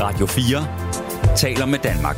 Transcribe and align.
Radio 0.00 0.26
4 0.26 1.36
taler 1.36 1.66
med 1.66 1.78
Danmark. 1.78 2.16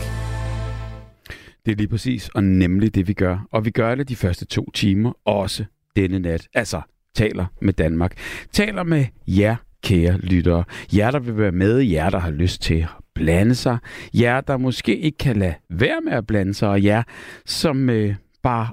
Det 1.67 1.73
er 1.73 1.77
lige 1.77 1.89
præcis, 1.89 2.29
og 2.29 2.45
nemlig 2.45 2.95
det 2.95 3.09
vi 3.09 3.13
gør. 3.13 3.47
Og 3.53 3.65
vi 3.65 3.71
gør 3.71 3.95
det 3.95 4.09
de 4.09 4.17
første 4.17 4.45
to 4.45 4.71
timer, 4.71 5.13
også 5.25 5.65
denne 5.97 6.19
nat. 6.19 6.49
Altså, 6.55 6.81
taler 7.15 7.47
med 7.63 7.73
Danmark. 7.73 8.13
Taler 8.53 8.83
med 8.83 9.05
jer, 9.27 9.57
kære 9.83 10.19
lyttere. 10.19 10.65
Jer, 10.97 11.11
der 11.11 11.19
vil 11.19 11.39
være 11.39 11.53
med, 11.53 11.79
jer, 11.79 12.11
der 12.11 12.19
har 12.19 12.31
lyst 12.31 12.63
til 12.63 12.75
at 12.75 12.89
blande 13.15 13.55
sig. 13.55 13.79
Jer, 14.15 14.41
der 14.41 14.57
måske 14.57 14.99
ikke 14.99 15.19
kan 15.19 15.37
lade 15.37 15.55
være 15.71 16.01
med 16.01 16.13
at 16.13 16.27
blande 16.27 16.55
sig, 16.55 16.69
og 16.69 16.85
jer, 16.85 17.03
som 17.47 17.91
øh, 17.91 18.15
bare 18.43 18.69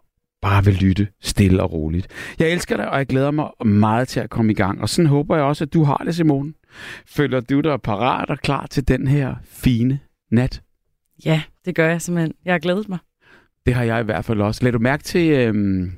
bare 0.46 0.66
vil 0.66 0.74
lytte 0.74 1.08
stille 1.22 1.64
og 1.64 1.72
roligt. 1.72 2.08
Jeg 2.40 2.52
elsker 2.52 2.78
dig, 2.78 2.90
og 2.90 2.98
jeg 2.98 3.06
glæder 3.06 3.32
mig 3.32 3.50
meget 3.66 4.08
til 4.08 4.20
at 4.20 4.30
komme 4.30 4.52
i 4.52 4.56
gang. 4.56 4.82
Og 4.82 4.90
sådan 4.90 5.10
håber 5.10 5.36
jeg 5.36 5.46
også, 5.46 5.64
at 5.64 5.74
du 5.74 5.84
har 5.84 5.98
det, 5.98 6.16
Simone. 6.16 6.54
Føler 7.08 7.40
du 7.40 7.62
dig 7.62 7.82
parat 7.82 8.30
og 8.30 8.38
klar 8.38 8.68
til 8.68 8.88
den 8.88 9.08
her 9.08 9.36
fine 9.44 10.00
nat? 10.32 10.62
Ja, 11.26 11.42
det 11.66 11.76
gør 11.76 11.90
jeg 11.90 12.02
simpelthen. 12.02 12.34
Jeg 12.46 12.54
har 12.54 12.60
glædet 12.60 12.90
mig. 12.90 12.98
Det 13.66 13.74
har 13.74 13.84
jeg 13.84 14.02
i 14.02 14.04
hvert 14.04 14.26
fald 14.26 14.42
også. 14.42 14.64
Lad 14.64 14.72
du 14.72 14.80
mærke 14.80 15.04
til 15.04 15.32
øhm, 15.32 15.92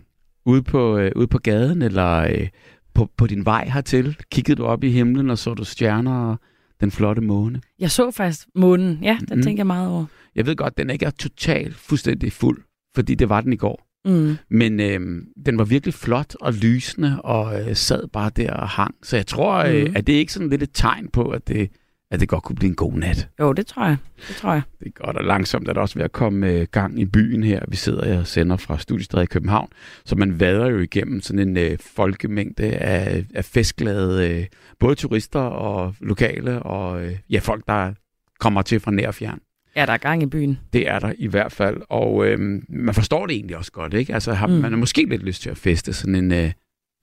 ude, 0.46 0.64
på, 0.64 0.98
øh, 0.98 1.12
ude 1.16 1.28
på 1.28 1.38
gaden, 1.38 1.82
eller 1.82 2.18
øh, 2.18 2.48
på, 2.94 3.10
på 3.18 3.28
din 3.28 3.46
vej 3.46 3.70
hertil, 3.74 4.18
kiggede 4.32 4.56
du 4.56 4.66
op 4.66 4.84
i 4.84 4.92
himlen, 4.92 5.30
og 5.30 5.38
så 5.38 5.54
du 5.54 5.64
stjerner 5.64 6.30
og 6.32 6.38
den 6.82 6.92
flotte 6.92 7.22
måne? 7.22 7.62
Jeg 7.80 7.92
så 7.92 8.12
faktisk 8.12 8.48
månen. 8.56 9.00
Ja, 9.04 9.18
den 9.30 9.38
mm. 9.38 9.44
tænker 9.44 9.60
jeg 9.60 9.68
meget 9.68 9.90
over. 9.90 10.06
Jeg 10.36 10.46
ved 10.46 10.56
godt, 10.56 10.78
den 10.78 10.90
ikke 10.90 11.06
er 11.06 11.10
totalt 11.10 11.76
fuldstændig 11.76 12.32
fuld, 12.32 12.64
fordi 12.96 13.16
det 13.16 13.30
var 13.30 13.42
den 13.42 13.54
i 13.54 13.56
går. 13.56 13.87
Mm. 14.06 14.38
Men 14.50 14.80
øh, 14.80 15.00
den 15.46 15.58
var 15.58 15.64
virkelig 15.64 15.94
flot 15.94 16.36
og 16.42 16.54
lysende, 16.54 17.22
og 17.22 17.62
øh, 17.62 17.76
sad 17.76 18.08
bare 18.14 18.32
der 18.36 18.54
og 18.54 18.70
hang. 18.70 18.96
Så 19.04 19.16
jeg 19.16 19.28
tror, 19.28 19.56
øh, 19.56 19.88
mm. 19.88 19.94
at 19.96 20.08
det 20.08 20.16
er 20.16 20.20
ikke 20.20 20.34
sådan 20.34 20.50
lidt 20.50 20.64
et 20.64 20.70
tegn 20.74 21.08
på, 21.08 21.30
at 21.30 21.48
det, 21.48 21.70
at 22.12 22.20
det 22.20 22.30
godt 22.30 22.44
kunne 22.44 22.56
blive 22.56 22.70
en 22.70 22.76
god 22.76 22.94
nat. 22.94 23.30
Jo, 23.40 23.54
det 23.54 23.68
tror 23.68 23.86
jeg. 23.86 23.98
Det 24.28 24.36
tror 24.36 24.54
jeg. 24.54 24.62
Det 24.80 24.88
er 24.88 25.06
godt, 25.06 25.18
og 25.18 25.24
langsomt 25.24 25.70
er 25.70 25.74
der 25.74 25.82
også 25.82 25.96
ved 25.96 26.06
at 26.06 26.12
komme 26.12 26.52
øh, 26.52 26.68
gang 26.72 27.00
i 27.00 27.06
byen 27.06 27.44
her. 27.44 27.62
Vi 27.68 27.76
sidder 27.76 28.20
og 28.20 28.28
sender 28.28 28.58
fra 28.58 28.78
Studiestræde 28.78 29.24
i 29.24 29.28
København, 29.28 29.70
så 30.06 30.16
man 30.16 30.40
vader 30.40 30.68
jo 30.68 30.80
igennem 30.80 31.22
sådan 31.22 31.48
en 31.48 31.58
øh, 31.58 31.78
folkemængde 31.96 32.64
af, 32.64 33.26
af 33.36 33.46
festglade, 33.46 34.30
øh, 34.30 34.46
både 34.80 34.96
turister 34.96 35.40
og 35.40 35.96
lokale, 36.00 36.64
og 36.64 37.06
øh, 37.06 37.16
ja, 37.30 37.40
folk, 37.40 37.64
der 37.68 37.94
kommer 38.40 38.62
til 38.62 38.80
fra 38.80 38.92
nær 38.92 39.08
og 39.08 39.16
fjern. 39.16 39.40
Ja, 39.78 39.86
der 39.86 39.94
er 39.94 39.98
gang 39.98 40.24
i 40.24 40.26
byen. 40.26 40.60
Det 40.74 40.88
er 40.88 41.00
der 41.00 41.14
i 41.18 41.28
hvert 41.28 41.52
fald, 41.52 41.78
og 41.90 42.28
øh, 42.28 42.40
man 42.70 42.94
forstår 42.94 43.26
det 43.26 43.36
egentlig 43.36 43.58
også 43.58 43.72
godt, 43.72 43.94
ikke? 43.94 44.14
Altså, 44.14 44.34
har, 44.34 44.48
mm. 44.48 44.54
man 44.54 44.72
har 44.72 44.78
måske 44.78 45.06
lidt 45.06 45.24
lyst 45.24 45.42
til 45.42 45.50
at 45.50 45.58
feste 45.58 45.94
sådan 45.94 46.16
en, 46.16 46.32
øh, 46.32 46.52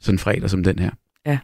sådan 0.01 0.19
fredag 0.19 0.51
som 0.51 0.65
den 0.65 0.79
her. 0.79 0.91
Ja. 1.27 1.39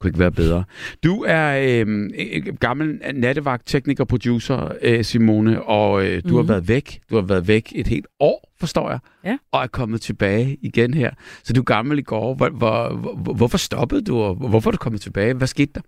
Kunne 0.00 0.08
ikke 0.08 0.18
være 0.18 0.32
bedre. 0.32 0.64
Du 1.04 1.24
er 1.28 1.58
øh, 1.62 2.56
gammel 2.60 3.00
nattevagt, 3.14 3.66
tekniker, 3.66 4.04
producer, 4.04 4.72
øh, 4.82 5.04
Simone, 5.04 5.62
og 5.62 6.06
øh, 6.06 6.22
du 6.22 6.28
mm. 6.28 6.34
har 6.34 6.42
mhm. 6.42 6.48
været 6.48 6.68
væk. 6.68 7.00
Du 7.10 7.14
har 7.14 7.22
været 7.22 7.48
væk 7.48 7.72
et 7.74 7.86
helt 7.86 8.06
år, 8.20 8.52
forstår 8.60 8.90
jeg, 8.90 8.98
ja. 9.24 9.38
og 9.52 9.62
er 9.62 9.66
kommet 9.66 10.00
tilbage 10.00 10.56
igen 10.62 10.94
her. 10.94 11.10
Så 11.44 11.52
du 11.52 11.60
er 11.60 11.64
gammel 11.64 11.98
i 11.98 12.02
går. 12.02 12.34
Hvor, 12.34 12.48
hvor, 12.48 12.88
hvor, 12.94 13.32
hvorfor 13.32 13.58
stoppede 13.58 14.02
du, 14.02 14.18
og 14.18 14.34
hvorfor 14.34 14.70
er 14.70 14.72
du 14.72 14.78
kommet 14.78 15.00
tilbage? 15.00 15.34
Hvad 15.34 15.46
skete 15.46 15.72
der? 15.74 15.80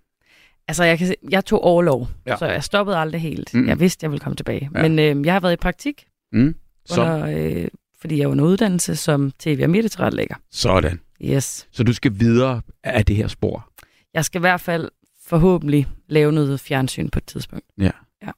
Altså, 0.67 0.83
jeg, 0.83 0.97
kan 0.97 1.15
jeg 1.29 1.45
tog 1.45 1.63
overlov, 1.63 2.07
ja. 2.27 2.37
så 2.37 2.45
jeg 2.45 2.63
stoppede 2.63 2.97
aldrig 2.97 3.21
helt. 3.21 3.53
Mm. 3.53 3.67
Jeg 3.67 3.79
vidste, 3.79 4.03
jeg 4.03 4.11
ville 4.11 4.19
komme 4.19 4.35
tilbage. 4.35 4.69
Ja. 4.75 4.81
Men 4.81 4.99
øh, 4.99 5.25
jeg 5.25 5.33
har 5.33 5.39
været 5.39 5.53
i 5.53 5.55
praktik, 5.57 6.05
mm. 6.31 6.55
under, 6.91 7.25
øh, 7.25 7.67
fordi 7.99 8.17
jeg 8.17 8.23
er 8.23 8.27
under 8.27 8.45
uddannelse 8.45 8.95
som 8.95 9.31
tv- 9.39 9.59
og 9.63 9.69
medietilrettelægger. 9.69 10.35
Sådan. 10.51 10.99
Yes. 11.21 11.67
Så 11.71 11.83
du 11.83 11.93
skal 11.93 12.19
videre 12.19 12.61
af 12.83 13.05
det 13.05 13.15
her 13.15 13.27
spor? 13.27 13.69
Jeg 14.13 14.25
skal 14.25 14.39
i 14.39 14.45
hvert 14.45 14.61
fald 14.61 14.89
forhåbentlig 15.25 15.87
lave 16.09 16.31
noget 16.31 16.59
fjernsyn 16.59 17.09
på 17.09 17.19
et 17.19 17.25
tidspunkt. 17.25 17.65
Ja. 17.77 17.91
ja. 18.21 18.31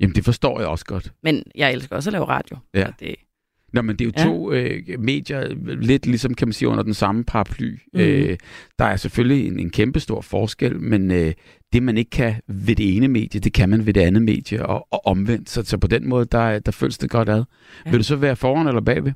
Jamen, 0.00 0.14
det 0.14 0.24
forstår 0.24 0.60
jeg 0.60 0.68
også 0.68 0.84
godt. 0.84 1.12
Men 1.22 1.42
jeg 1.54 1.72
elsker 1.72 1.96
også 1.96 2.10
at 2.10 2.12
lave 2.12 2.24
radio. 2.24 2.58
Ja. 2.74 2.86
Det, 3.00 3.14
Nå, 3.76 3.82
men 3.82 3.96
det 3.96 4.04
er 4.04 4.08
jo 4.08 4.12
ja. 4.16 4.24
to 4.24 4.52
øh, 4.52 5.00
medier, 5.00 5.54
lidt 5.80 6.06
ligesom 6.06 6.34
kan 6.34 6.48
man 6.48 6.52
sige 6.52 6.68
under 6.68 6.82
den 6.82 6.94
samme 6.94 7.24
paraply. 7.24 7.78
Mm. 7.92 8.00
Øh, 8.00 8.36
der 8.78 8.84
er 8.84 8.96
selvfølgelig 8.96 9.46
en, 9.46 9.58
en 9.58 9.70
kæmpe 9.70 10.00
stor 10.00 10.20
forskel, 10.20 10.80
men 10.80 11.10
øh, 11.10 11.32
det 11.72 11.82
man 11.82 11.96
ikke 11.96 12.10
kan 12.10 12.34
ved 12.48 12.76
det 12.76 12.96
ene 12.96 13.08
medie, 13.08 13.40
det 13.40 13.52
kan 13.52 13.68
man 13.68 13.86
ved 13.86 13.94
det 13.94 14.00
andet 14.00 14.22
medie, 14.22 14.66
og, 14.66 14.86
og 14.90 15.06
omvendt. 15.06 15.50
Så, 15.50 15.64
så 15.64 15.78
på 15.78 15.86
den 15.86 16.08
måde, 16.08 16.26
der, 16.32 16.58
der 16.58 16.72
føles 16.72 16.98
det 16.98 17.10
godt 17.10 17.28
ad. 17.28 17.44
Ja. 17.86 17.90
Vil 17.90 17.98
du 17.98 18.04
så 18.04 18.16
være 18.16 18.36
foran 18.36 18.66
eller 18.66 18.80
bagved? 18.80 19.12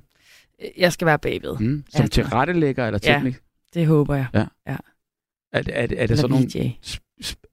Jeg 0.79 0.93
skal 0.93 1.07
være 1.07 1.19
bagved. 1.19 1.59
Mm. 1.61 1.85
Som 1.89 2.03
ja, 2.03 2.07
tilrettelægger 2.07 2.87
eller 2.87 2.99
teknik? 2.99 3.35
Ja, 3.35 3.81
det 3.81 3.87
håber 3.87 4.15
jeg. 4.15 4.27
Ja. 4.35 4.45
ja. 4.67 4.77
Er, 5.53 5.63
er, 5.63 5.63
er, 5.69 5.87
er 5.97 6.07
det 6.07 6.19
sådan 6.19 6.31
nogle... 6.31 6.73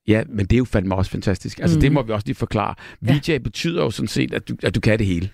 Ja, 0.07 0.23
men 0.29 0.45
det 0.45 0.53
er 0.53 0.57
jo 0.57 0.65
fandme 0.65 0.95
også 0.95 1.11
fantastisk. 1.11 1.59
Altså, 1.59 1.77
mm. 1.77 1.81
det 1.81 1.91
må 1.91 2.01
vi 2.01 2.11
også 2.11 2.27
lige 2.27 2.35
forklare. 2.35 2.75
VJ 3.01 3.29
ja. 3.29 3.37
betyder 3.37 3.83
jo 3.83 3.91
sådan 3.91 4.07
set, 4.07 4.33
at 4.33 4.47
du, 4.47 4.55
at 4.63 4.75
du 4.75 4.79
kan 4.79 4.99
det 4.99 5.07
hele. 5.07 5.29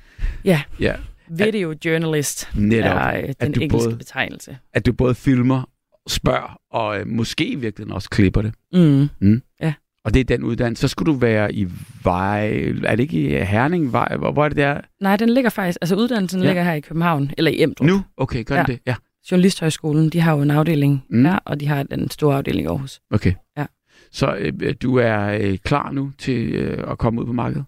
Ja. 0.45 0.62
ja. 0.79 0.95
Video 1.29 1.75
journalist 1.85 2.50
netop, 2.56 2.97
er 2.97 3.17
øh, 3.17 3.23
den 3.23 3.34
engelske 3.41 3.67
både, 3.69 3.97
betegnelse. 3.97 4.57
At 4.73 4.85
du 4.85 4.94
både 4.94 5.16
filmer, 5.16 5.69
spørger 6.07 6.59
og 6.72 7.00
øh, 7.00 7.07
måske 7.07 7.47
i 7.47 7.56
virkeligheden 7.56 7.94
også 7.94 8.09
klipper 8.09 8.41
det. 8.41 8.53
Mm. 8.73 9.09
Mm. 9.22 9.41
Ja. 9.62 9.73
Og 10.06 10.13
det 10.13 10.19
er 10.19 10.23
den 10.23 10.44
uddannelse. 10.44 10.81
Så 10.81 10.88
skulle 10.88 11.13
du 11.13 11.17
være 11.19 11.53
i 11.53 11.67
Vej... 12.03 12.50
Er 12.83 12.95
det 12.95 13.00
ikke 13.00 13.41
i 13.41 13.44
Herning? 13.44 13.94
Vej? 13.94 14.16
Hvor, 14.17 14.31
hvor 14.31 14.45
er 14.45 14.50
det 14.50 14.57
der? 14.57 14.81
Nej, 15.01 15.17
den 15.17 15.29
ligger 15.29 15.50
faktisk... 15.50 15.78
Altså 15.81 15.95
uddannelsen 15.95 16.41
ja. 16.41 16.47
ligger 16.47 16.63
her 16.63 16.73
i 16.73 16.79
København, 16.79 17.31
eller 17.38 17.51
i 17.51 17.63
Emdrup. 17.63 17.88
Nu? 17.88 18.03
Okay, 18.17 18.44
gør 18.44 18.56
ja. 18.56 18.63
det? 18.63 18.79
Ja. 18.85 18.95
Journalisthøjskolen, 19.31 20.09
de 20.09 20.19
har 20.19 20.35
jo 20.35 20.41
en 20.41 20.51
afdeling 20.51 21.03
mm. 21.09 21.25
her, 21.25 21.39
og 21.45 21.59
de 21.59 21.67
har 21.67 21.85
en 21.91 22.09
stor 22.09 22.33
afdeling 22.33 22.66
i 22.66 22.67
Aarhus. 22.67 23.01
Okay. 23.12 23.33
Ja. 23.57 23.66
Så 24.12 24.35
øh, 24.35 24.73
du 24.81 24.97
er 24.97 25.39
øh, 25.41 25.57
klar 25.57 25.91
nu 25.91 26.12
til 26.17 26.53
øh, 26.53 26.91
at 26.91 26.97
komme 26.97 27.22
ud 27.22 27.25
på 27.25 27.33
markedet? 27.33 27.66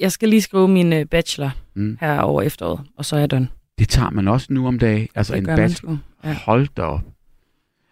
Jeg 0.00 0.12
skal 0.12 0.28
lige 0.28 0.42
skrive 0.42 0.68
min 0.68 0.92
øh, 0.92 1.06
bachelor 1.06 1.50
mm. 1.74 1.98
her 2.00 2.20
over 2.20 2.42
efteråret, 2.42 2.80
og 2.96 3.04
så 3.04 3.16
er 3.16 3.20
jeg 3.20 3.30
done. 3.30 3.48
Det 3.78 3.88
tager 3.88 4.10
man 4.10 4.28
også 4.28 4.46
nu 4.50 4.66
om 4.66 4.78
dagen. 4.78 5.08
Altså 5.14 5.34
det 5.34 5.38
en 5.38 5.56
bachelor. 5.56 5.98
Ja. 6.24 6.32
Hold 6.32 6.68
da 6.76 6.82
op. 6.82 7.00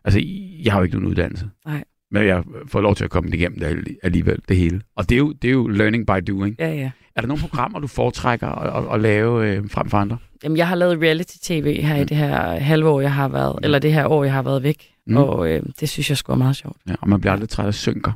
Altså, 0.05 0.21
jeg 0.65 0.73
har 0.73 0.81
jo 0.81 0.85
ikke 0.85 0.97
nogen 0.97 1.11
uddannelse. 1.11 1.49
Nej. 1.67 1.85
Men 2.11 2.27
jeg 2.27 2.45
får 2.67 2.81
lov 2.81 2.95
til 2.95 3.05
at 3.05 3.11
komme 3.11 3.31
igennem 3.31 3.59
det 3.59 3.99
alligevel, 4.03 4.39
det 4.49 4.57
hele. 4.57 4.81
Og 4.97 5.09
det 5.09 5.15
er 5.15 5.19
jo, 5.19 5.33
det 5.33 5.49
er 5.49 5.53
jo 5.53 5.67
learning 5.67 6.07
by 6.07 6.31
doing. 6.33 6.57
Ja, 6.59 6.75
ja. 6.75 6.91
Er 7.17 7.21
der 7.21 7.29
nogle 7.29 7.41
programmer, 7.41 7.79
du 7.79 7.87
foretrækker 7.87 8.49
at, 8.49 8.85
at, 8.85 8.95
at 8.95 9.01
lave 9.01 9.51
øh, 9.51 9.71
frem 9.71 9.89
for 9.89 9.99
andre? 9.99 10.19
Jamen, 10.45 10.57
jeg 10.57 10.69
har 10.69 10.75
lavet 10.75 11.03
reality-tv 11.03 11.83
her 11.83 11.97
mm. 11.97 12.03
i 12.03 12.05
det 12.05 12.17
her 12.17 12.59
halve 12.61 12.89
år, 12.89 13.01
jeg 13.01 13.15
har 13.15 13.29
været, 13.29 13.55
mm. 13.55 13.65
eller 13.65 13.79
det 13.79 13.93
her 13.93 14.07
år, 14.07 14.25
jeg 14.25 14.33
har 14.33 14.43
været 14.43 14.63
væk. 14.63 14.91
Mm. 15.07 15.17
Og 15.17 15.51
øh, 15.51 15.63
det 15.81 15.89
synes 15.89 16.11
jeg 16.11 16.17
skulle 16.17 16.35
er 16.35 16.39
meget 16.39 16.57
sjovt. 16.57 16.77
Ja, 16.89 16.95
og 17.01 17.09
man 17.09 17.21
bliver 17.21 17.33
aldrig 17.33 17.49
træt 17.49 17.67
af 17.67 17.75
synker. 17.75 18.13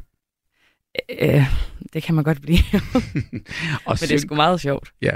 Øh, 1.21 1.45
det 1.93 2.03
kan 2.03 2.15
man 2.15 2.25
godt 2.25 2.43
blive. 2.43 2.59
og 3.87 3.97
men 4.01 4.09
det 4.09 4.13
er 4.13 4.19
sgu 4.19 4.35
meget 4.35 4.61
sjovt. 4.61 4.93
Ja, 5.03 5.13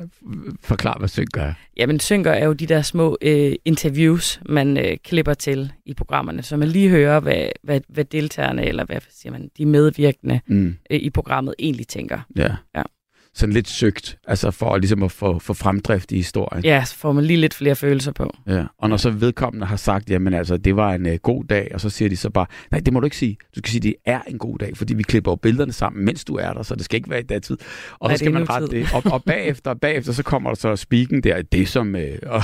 forklar, 0.62 0.98
hvad 0.98 1.08
synker 1.08 1.42
er. 1.42 1.54
Jamen, 1.76 2.00
synker 2.00 2.32
er 2.32 2.44
jo 2.44 2.52
de 2.52 2.66
der 2.66 2.82
små 2.82 3.18
øh, 3.22 3.52
interviews, 3.64 4.40
man 4.48 4.76
øh, 4.76 4.96
klipper 5.04 5.34
til 5.34 5.72
i 5.86 5.94
programmerne, 5.94 6.42
så 6.42 6.56
man 6.56 6.68
lige 6.68 6.88
hører, 6.88 7.20
hvad, 7.20 7.48
hvad, 7.62 7.80
hvad 7.88 8.04
deltagerne, 8.04 8.64
eller 8.66 8.84
hvad 8.84 9.00
siger 9.10 9.32
man, 9.32 9.50
de 9.58 9.66
medvirkende 9.66 10.40
mm. 10.46 10.76
øh, 10.90 10.98
i 11.00 11.10
programmet 11.10 11.54
egentlig 11.58 11.88
tænker. 11.88 12.20
Ja. 12.36 12.56
ja 12.74 12.82
sådan 13.36 13.52
lidt 13.52 13.68
søgt, 13.68 14.18
altså 14.26 14.50
for 14.50 14.76
ligesom 14.76 15.02
at 15.02 15.12
få, 15.12 15.38
få 15.38 15.54
fremdrift 15.54 16.12
i 16.12 16.16
historien. 16.16 16.64
Ja, 16.64 16.84
så 16.84 16.94
får 16.94 17.12
man 17.12 17.24
lige 17.24 17.36
lidt 17.36 17.54
flere 17.54 17.76
følelser 17.76 18.12
på. 18.12 18.36
Ja, 18.46 18.64
og 18.78 18.88
når 18.88 18.96
så 18.96 19.10
vedkommende 19.10 19.66
har 19.66 19.76
sagt, 19.76 20.10
jamen 20.10 20.34
altså, 20.34 20.56
det 20.56 20.76
var 20.76 20.94
en 20.94 21.06
uh, 21.06 21.14
god 21.14 21.44
dag, 21.44 21.70
og 21.74 21.80
så 21.80 21.90
siger 21.90 22.08
de 22.08 22.16
så 22.16 22.30
bare, 22.30 22.46
nej, 22.70 22.80
det 22.80 22.92
må 22.92 23.00
du 23.00 23.04
ikke 23.04 23.16
sige. 23.16 23.36
Du 23.54 23.58
skal 23.58 23.70
sige, 23.70 23.80
det 23.80 23.94
er 24.04 24.20
en 24.28 24.38
god 24.38 24.58
dag, 24.58 24.76
fordi 24.76 24.94
vi 24.94 25.02
klipper 25.02 25.30
jo 25.30 25.36
billederne 25.36 25.72
sammen, 25.72 26.04
mens 26.04 26.24
du 26.24 26.34
er 26.34 26.52
der, 26.52 26.62
så 26.62 26.74
det 26.74 26.84
skal 26.84 26.96
ikke 26.96 27.10
være 27.10 27.20
i 27.20 27.22
datid. 27.22 27.56
Og 27.98 28.08
nej, 28.08 28.16
så 28.16 28.18
skal 28.18 28.32
man 28.32 28.50
rette 28.50 28.66
det. 28.66 28.88
Og, 28.94 29.02
og 29.12 29.24
bagefter, 29.24 29.74
bagefter, 29.74 30.12
så 30.12 30.22
kommer 30.22 30.50
der 30.50 30.56
så 30.56 30.76
speaken 30.76 31.22
der, 31.22 31.42
det 31.42 31.68
som... 31.68 31.94
Uh, 31.94 32.00
og, 32.34 32.42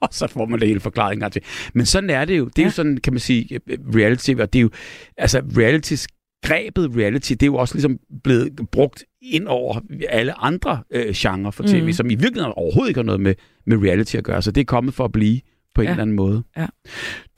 og 0.00 0.08
så 0.10 0.26
får 0.26 0.46
man 0.46 0.60
det 0.60 0.68
hele 0.68 0.80
forklaring 0.80 1.32
til. 1.32 1.42
Men 1.74 1.86
sådan 1.86 2.10
er 2.10 2.24
det 2.24 2.38
jo. 2.38 2.44
Det 2.44 2.58
er 2.58 2.62
ja. 2.62 2.66
jo 2.66 2.72
sådan, 2.72 2.96
kan 2.96 3.12
man 3.12 3.20
sige, 3.20 3.60
reality, 3.94 4.30
og 4.30 4.52
det 4.52 4.58
er 4.58 4.62
jo, 4.62 4.70
altså 5.16 5.42
realities 5.56 6.08
grebet 6.44 6.90
reality, 6.96 7.30
det 7.30 7.42
er 7.42 7.46
jo 7.46 7.56
også 7.56 7.74
ligesom 7.74 7.98
blevet 8.24 8.60
brugt 8.72 9.04
ind 9.22 9.46
over 9.46 9.80
alle 10.08 10.40
andre 10.40 10.82
øh, 10.90 11.12
genrer 11.14 11.50
for 11.50 11.62
tv, 11.62 11.84
mm. 11.84 11.92
som 11.92 12.10
i 12.10 12.14
virkeligheden 12.14 12.52
overhovedet 12.56 12.90
ikke 12.90 12.98
har 12.98 13.04
noget 13.04 13.20
med, 13.20 13.34
med 13.66 13.76
reality 13.76 14.16
at 14.16 14.24
gøre. 14.24 14.42
Så 14.42 14.50
det 14.50 14.60
er 14.60 14.64
kommet 14.64 14.94
for 14.94 15.04
at 15.04 15.12
blive 15.12 15.40
på 15.74 15.80
en 15.80 15.84
ja. 15.84 15.90
eller 15.90 16.02
anden 16.02 16.16
måde. 16.16 16.42
Ja. 16.56 16.66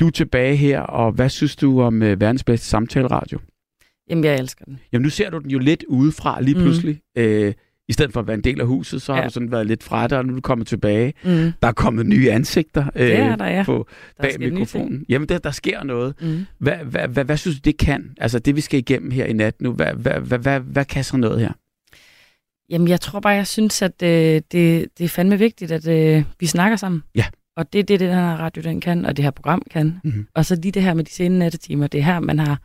Du 0.00 0.06
er 0.06 0.10
tilbage 0.10 0.56
her, 0.56 0.80
og 0.80 1.12
hvad 1.12 1.28
synes 1.28 1.56
du 1.56 1.82
om 1.82 2.02
øh, 2.02 2.20
verdens 2.20 2.44
bedste 2.44 2.66
samtaleradio? 2.66 3.38
Jamen, 4.10 4.24
jeg 4.24 4.38
elsker 4.38 4.64
den. 4.64 4.78
Jamen, 4.92 5.02
nu 5.02 5.10
ser 5.10 5.30
du 5.30 5.38
den 5.38 5.50
jo 5.50 5.58
lidt 5.58 5.84
udefra 5.88 6.40
lige 6.40 6.54
mm. 6.54 6.62
pludselig. 6.62 7.00
Øh, 7.18 7.52
i 7.88 7.92
stedet 7.92 8.12
for 8.12 8.20
at 8.20 8.26
være 8.26 8.34
en 8.34 8.44
del 8.44 8.60
af 8.60 8.66
huset, 8.66 9.02
så 9.02 9.12
ja. 9.12 9.20
har 9.20 9.28
du 9.28 9.32
sådan 9.32 9.50
været 9.50 9.66
lidt 9.66 9.82
fra 9.82 10.08
dig, 10.08 10.18
og 10.18 10.26
nu 10.26 10.32
er 10.32 10.34
du 10.34 10.40
kommet 10.40 10.66
tilbage. 10.66 11.12
Mm. 11.24 11.52
Der 11.62 11.68
er 11.68 11.72
kommet 11.72 12.06
nye 12.06 12.30
ansigter 12.30 12.86
øh, 12.96 13.06
det 13.06 13.16
er 13.16 13.36
der, 13.36 13.46
ja. 13.46 13.62
på, 13.62 13.88
bag 14.20 14.32
mikrofonen. 14.38 15.04
Jamen, 15.08 15.28
der, 15.28 15.38
der 15.38 15.50
sker 15.50 15.82
noget. 15.82 16.14
Mm. 16.20 16.46
Hvad, 16.58 16.76
hvad, 16.76 17.08
hvad, 17.08 17.24
hvad 17.24 17.36
synes 17.36 17.56
du, 17.56 17.60
det 17.64 17.76
kan? 17.76 18.10
Altså, 18.18 18.38
det 18.38 18.56
vi 18.56 18.60
skal 18.60 18.78
igennem 18.78 19.10
her 19.10 19.24
i 19.24 19.32
nat 19.32 19.60
nu, 19.60 19.72
hvad, 19.72 19.94
hvad, 19.94 20.20
hvad, 20.20 20.38
hvad, 20.38 20.60
hvad 20.60 20.84
kan 20.84 21.04
så 21.04 21.16
noget 21.16 21.40
her? 21.40 21.52
Jamen, 22.70 22.88
jeg 22.88 23.00
tror 23.00 23.20
bare, 23.20 23.32
jeg 23.32 23.46
synes, 23.46 23.82
at 23.82 24.02
øh, 24.02 24.08
det, 24.08 24.86
det 24.98 25.04
er 25.04 25.08
fandme 25.08 25.38
vigtigt, 25.38 25.72
at 25.72 25.88
øh, 25.88 26.24
vi 26.40 26.46
snakker 26.46 26.76
sammen. 26.76 27.02
Ja. 27.14 27.24
Og 27.56 27.72
det 27.72 27.78
er 27.78 27.82
det, 27.82 28.00
den 28.00 28.10
her 28.10 28.36
radio 28.36 28.62
den 28.62 28.80
kan, 28.80 29.04
og 29.04 29.16
det 29.16 29.24
her 29.24 29.30
program 29.30 29.62
kan. 29.70 30.00
Mm-hmm. 30.04 30.26
Og 30.34 30.44
så 30.44 30.54
lige 30.54 30.72
det 30.72 30.82
her 30.82 30.94
med 30.94 31.04
de 31.04 31.10
sene 31.10 31.38
nattetimer, 31.38 31.86
det 31.86 31.98
er 31.98 32.04
her, 32.04 32.20
man 32.20 32.38
har 32.38 32.60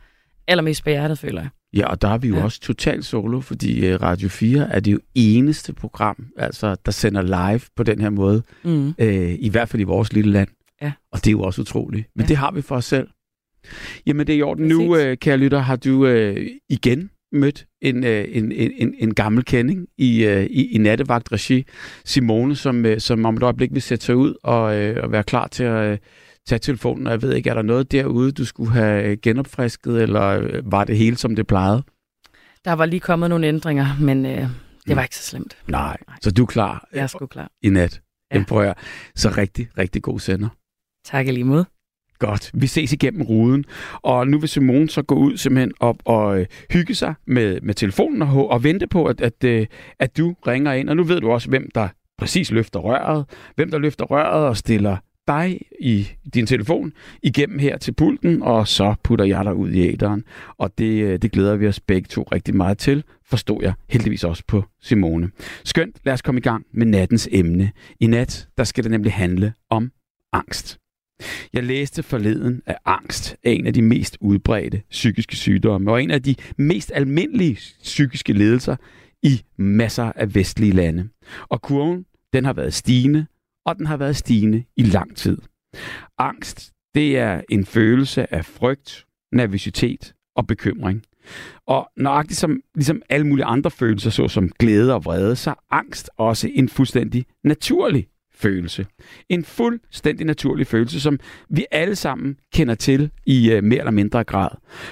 allermest 0.48 0.84
på 0.84 0.90
hjertet, 0.90 1.18
føler 1.18 1.40
jeg. 1.40 1.50
Ja, 1.72 1.86
og 1.86 2.02
der 2.02 2.08
er 2.08 2.18
vi 2.18 2.28
jo 2.28 2.36
ja. 2.36 2.44
også 2.44 2.60
totalt 2.60 3.04
solo, 3.04 3.40
fordi 3.40 3.86
øh, 3.86 4.02
Radio 4.02 4.28
4 4.28 4.70
er 4.70 4.80
det 4.80 4.92
jo 4.92 4.98
eneste 5.14 5.72
program, 5.72 6.26
altså, 6.36 6.76
der 6.86 6.92
sender 6.92 7.22
live 7.22 7.60
på 7.76 7.82
den 7.82 8.00
her 8.00 8.10
måde, 8.10 8.42
mm. 8.64 8.94
øh, 8.98 9.36
i 9.38 9.48
hvert 9.48 9.68
fald 9.68 9.80
i 9.80 9.84
vores 9.84 10.12
lille 10.12 10.32
land. 10.32 10.48
Ja. 10.82 10.92
Og 11.12 11.18
det 11.18 11.26
er 11.26 11.32
jo 11.32 11.42
også 11.42 11.60
utroligt. 11.60 12.08
Men 12.16 12.24
ja. 12.24 12.28
det 12.28 12.36
har 12.36 12.52
vi 12.52 12.62
for 12.62 12.76
os 12.76 12.84
selv. 12.84 13.08
Jamen, 14.06 14.26
det 14.26 14.32
er 14.32 14.38
i 14.38 14.42
orden. 14.42 14.68
Nu, 14.68 14.96
øh, 14.96 15.16
kære 15.16 15.36
lytter, 15.36 15.58
har 15.58 15.76
du 15.76 16.06
øh, 16.06 16.50
igen 16.68 17.10
mødt 17.32 17.66
en, 17.80 18.04
øh, 18.04 18.24
en, 18.28 18.52
en, 18.52 18.94
en 18.98 19.14
gammel 19.14 19.44
kending 19.44 19.86
i, 19.98 20.24
øh, 20.24 20.44
i, 20.44 20.74
i 20.74 20.78
nattevagt-regi, 20.78 21.64
Simone, 22.04 22.56
som, 22.56 22.86
øh, 22.86 23.00
som 23.00 23.24
om 23.24 23.34
et 23.34 23.42
øjeblik 23.42 23.72
vil 23.72 23.82
sætte 23.82 24.04
sig 24.04 24.16
ud 24.16 24.34
og, 24.42 24.62
og 25.04 25.12
være 25.12 25.22
klar 25.22 25.46
til 25.46 25.64
at 25.64 26.00
tage 26.46 26.58
telefonen. 26.58 27.06
Og 27.06 27.12
jeg 27.12 27.22
ved 27.22 27.34
ikke, 27.34 27.50
er 27.50 27.54
der 27.54 27.62
noget 27.62 27.92
derude, 27.92 28.32
du 28.32 28.44
skulle 28.44 28.72
have 28.72 29.16
genopfrisket, 29.16 30.02
eller 30.02 30.60
var 30.64 30.84
det 30.84 30.96
hele, 30.96 31.16
som 31.16 31.36
det 31.36 31.46
plejede? 31.46 31.82
Der 32.64 32.72
var 32.72 32.86
lige 32.86 33.00
kommet 33.00 33.30
nogle 33.30 33.46
ændringer, 33.46 33.86
men 34.00 34.26
øh, 34.26 34.46
det 34.86 34.96
var 34.96 35.02
ikke 35.02 35.16
så 35.16 35.22
slemt. 35.22 35.56
Nej, 35.68 35.96
Nej. 36.08 36.16
så 36.22 36.30
du 36.30 36.42
er 36.42 36.46
klar? 36.46 36.88
Jeg 36.92 37.02
er 37.02 37.06
sgu 37.06 37.26
klar. 37.26 37.50
I 37.62 37.68
nat. 37.68 38.00
Ja. 38.34 38.44
prøver 38.48 38.74
Så 39.14 39.34
rigtig, 39.36 39.68
rigtig 39.78 40.02
god 40.02 40.20
sender. 40.20 40.48
Tak 41.04 41.26
lige 41.26 41.44
mod. 41.44 41.64
Godt. 42.20 42.50
Vi 42.54 42.66
ses 42.66 42.92
igennem 42.92 43.22
ruden. 43.22 43.64
Og 44.02 44.28
nu 44.28 44.38
vil 44.38 44.48
Simone 44.48 44.88
så 44.88 45.02
gå 45.02 45.14
ud 45.14 45.36
simpelthen 45.36 45.72
op 45.80 45.96
og 46.04 46.40
øh, 46.40 46.46
hygge 46.70 46.94
sig 46.94 47.14
med, 47.26 47.60
med 47.60 47.74
telefonen 47.74 48.22
og, 48.22 48.50
og 48.50 48.64
vente 48.64 48.86
på, 48.86 49.04
at, 49.04 49.20
at, 49.20 49.44
øh, 49.44 49.66
at 49.98 50.16
du 50.16 50.34
ringer 50.46 50.72
ind. 50.72 50.88
Og 50.88 50.96
nu 50.96 51.02
ved 51.02 51.20
du 51.20 51.30
også, 51.30 51.48
hvem 51.48 51.70
der 51.74 51.88
præcis 52.18 52.50
løfter 52.50 52.80
røret. 52.80 53.24
Hvem 53.56 53.70
der 53.70 53.78
løfter 53.78 54.04
røret 54.04 54.48
og 54.48 54.56
stiller 54.56 54.96
dig 55.28 55.60
i 55.80 56.08
din 56.34 56.46
telefon 56.46 56.92
igennem 57.22 57.58
her 57.58 57.78
til 57.78 57.92
pulten, 57.92 58.42
og 58.42 58.68
så 58.68 58.94
putter 59.04 59.24
jeg 59.24 59.44
dig 59.44 59.54
ud 59.54 59.70
i 59.70 59.92
æderen. 59.92 60.24
Og 60.58 60.78
det, 60.78 61.02
øh, 61.02 61.18
det 61.18 61.32
glæder 61.32 61.56
vi 61.56 61.68
os 61.68 61.80
begge 61.80 62.08
to 62.08 62.22
rigtig 62.32 62.56
meget 62.56 62.78
til, 62.78 63.04
forstod 63.26 63.62
jeg 63.62 63.72
heldigvis 63.88 64.24
også 64.24 64.42
på 64.48 64.64
Simone. 64.82 65.30
Skønt, 65.64 65.96
lad 66.04 66.14
os 66.14 66.22
komme 66.22 66.38
i 66.38 66.42
gang 66.42 66.66
med 66.72 66.86
nattens 66.86 67.28
emne. 67.32 67.72
I 68.00 68.06
nat, 68.06 68.48
der 68.58 68.64
skal 68.64 68.84
det 68.84 68.90
nemlig 68.90 69.12
handle 69.12 69.52
om 69.70 69.90
angst. 70.32 70.79
Jeg 71.52 71.64
læste 71.64 72.02
forleden, 72.02 72.62
at 72.66 72.76
angst 72.84 73.36
er 73.44 73.50
en 73.50 73.66
af 73.66 73.74
de 73.74 73.82
mest 73.82 74.18
udbredte 74.20 74.82
psykiske 74.90 75.36
sygdomme, 75.36 75.90
og 75.90 76.02
en 76.02 76.10
af 76.10 76.22
de 76.22 76.34
mest 76.56 76.92
almindelige 76.94 77.58
psykiske 77.82 78.32
ledelser 78.32 78.76
i 79.22 79.42
masser 79.56 80.12
af 80.16 80.34
vestlige 80.34 80.72
lande. 80.72 81.08
Og 81.48 81.62
kurven, 81.62 82.06
den 82.32 82.44
har 82.44 82.52
været 82.52 82.74
stigende, 82.74 83.26
og 83.66 83.76
den 83.76 83.86
har 83.86 83.96
været 83.96 84.16
stigende 84.16 84.64
i 84.76 84.82
lang 84.82 85.16
tid. 85.16 85.38
Angst, 86.18 86.72
det 86.94 87.18
er 87.18 87.40
en 87.50 87.66
følelse 87.66 88.34
af 88.34 88.44
frygt, 88.44 89.06
nervøsitet 89.32 90.14
og 90.36 90.46
bekymring. 90.46 91.02
Og 91.66 91.90
nøjagtigt 91.96 92.40
som 92.40 92.60
ligesom 92.74 93.02
alle 93.08 93.26
mulige 93.26 93.44
andre 93.44 93.70
følelser, 93.70 94.10
såsom 94.10 94.48
glæde 94.48 94.94
og 94.94 95.04
vrede, 95.04 95.36
så 95.36 95.50
er 95.50 95.64
angst 95.70 96.10
også 96.16 96.50
en 96.54 96.68
fuldstændig 96.68 97.24
naturlig 97.44 98.06
følelse. 98.42 98.86
En 99.28 99.44
fuldstændig 99.44 100.26
naturlig 100.26 100.66
følelse, 100.66 101.00
som 101.00 101.18
vi 101.50 101.66
alle 101.70 101.96
sammen 101.96 102.36
kender 102.54 102.74
til 102.74 103.10
i 103.26 103.52
øh, 103.52 103.64
mere 103.64 103.78
eller 103.78 103.90
mindre 103.90 104.24
grad. 104.24 104.50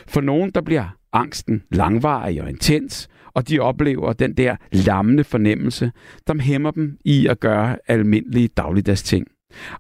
For 0.09 0.21
nogen, 0.21 0.51
der 0.51 0.61
bliver 0.61 0.97
angsten 1.13 1.63
langvarig 1.71 2.43
og 2.43 2.49
intens, 2.49 3.09
og 3.35 3.49
de 3.49 3.59
oplever 3.61 4.13
den 4.13 4.35
der 4.35 4.57
lammende 4.73 5.25
fornemmelse, 5.25 5.93
der 6.27 6.43
hæmmer 6.43 6.71
dem 6.71 6.99
i 7.05 7.27
at 7.27 7.41
gøre 7.41 7.77
almindelige 7.89 8.49
dagligdags 8.49 9.03
ting. 9.03 9.27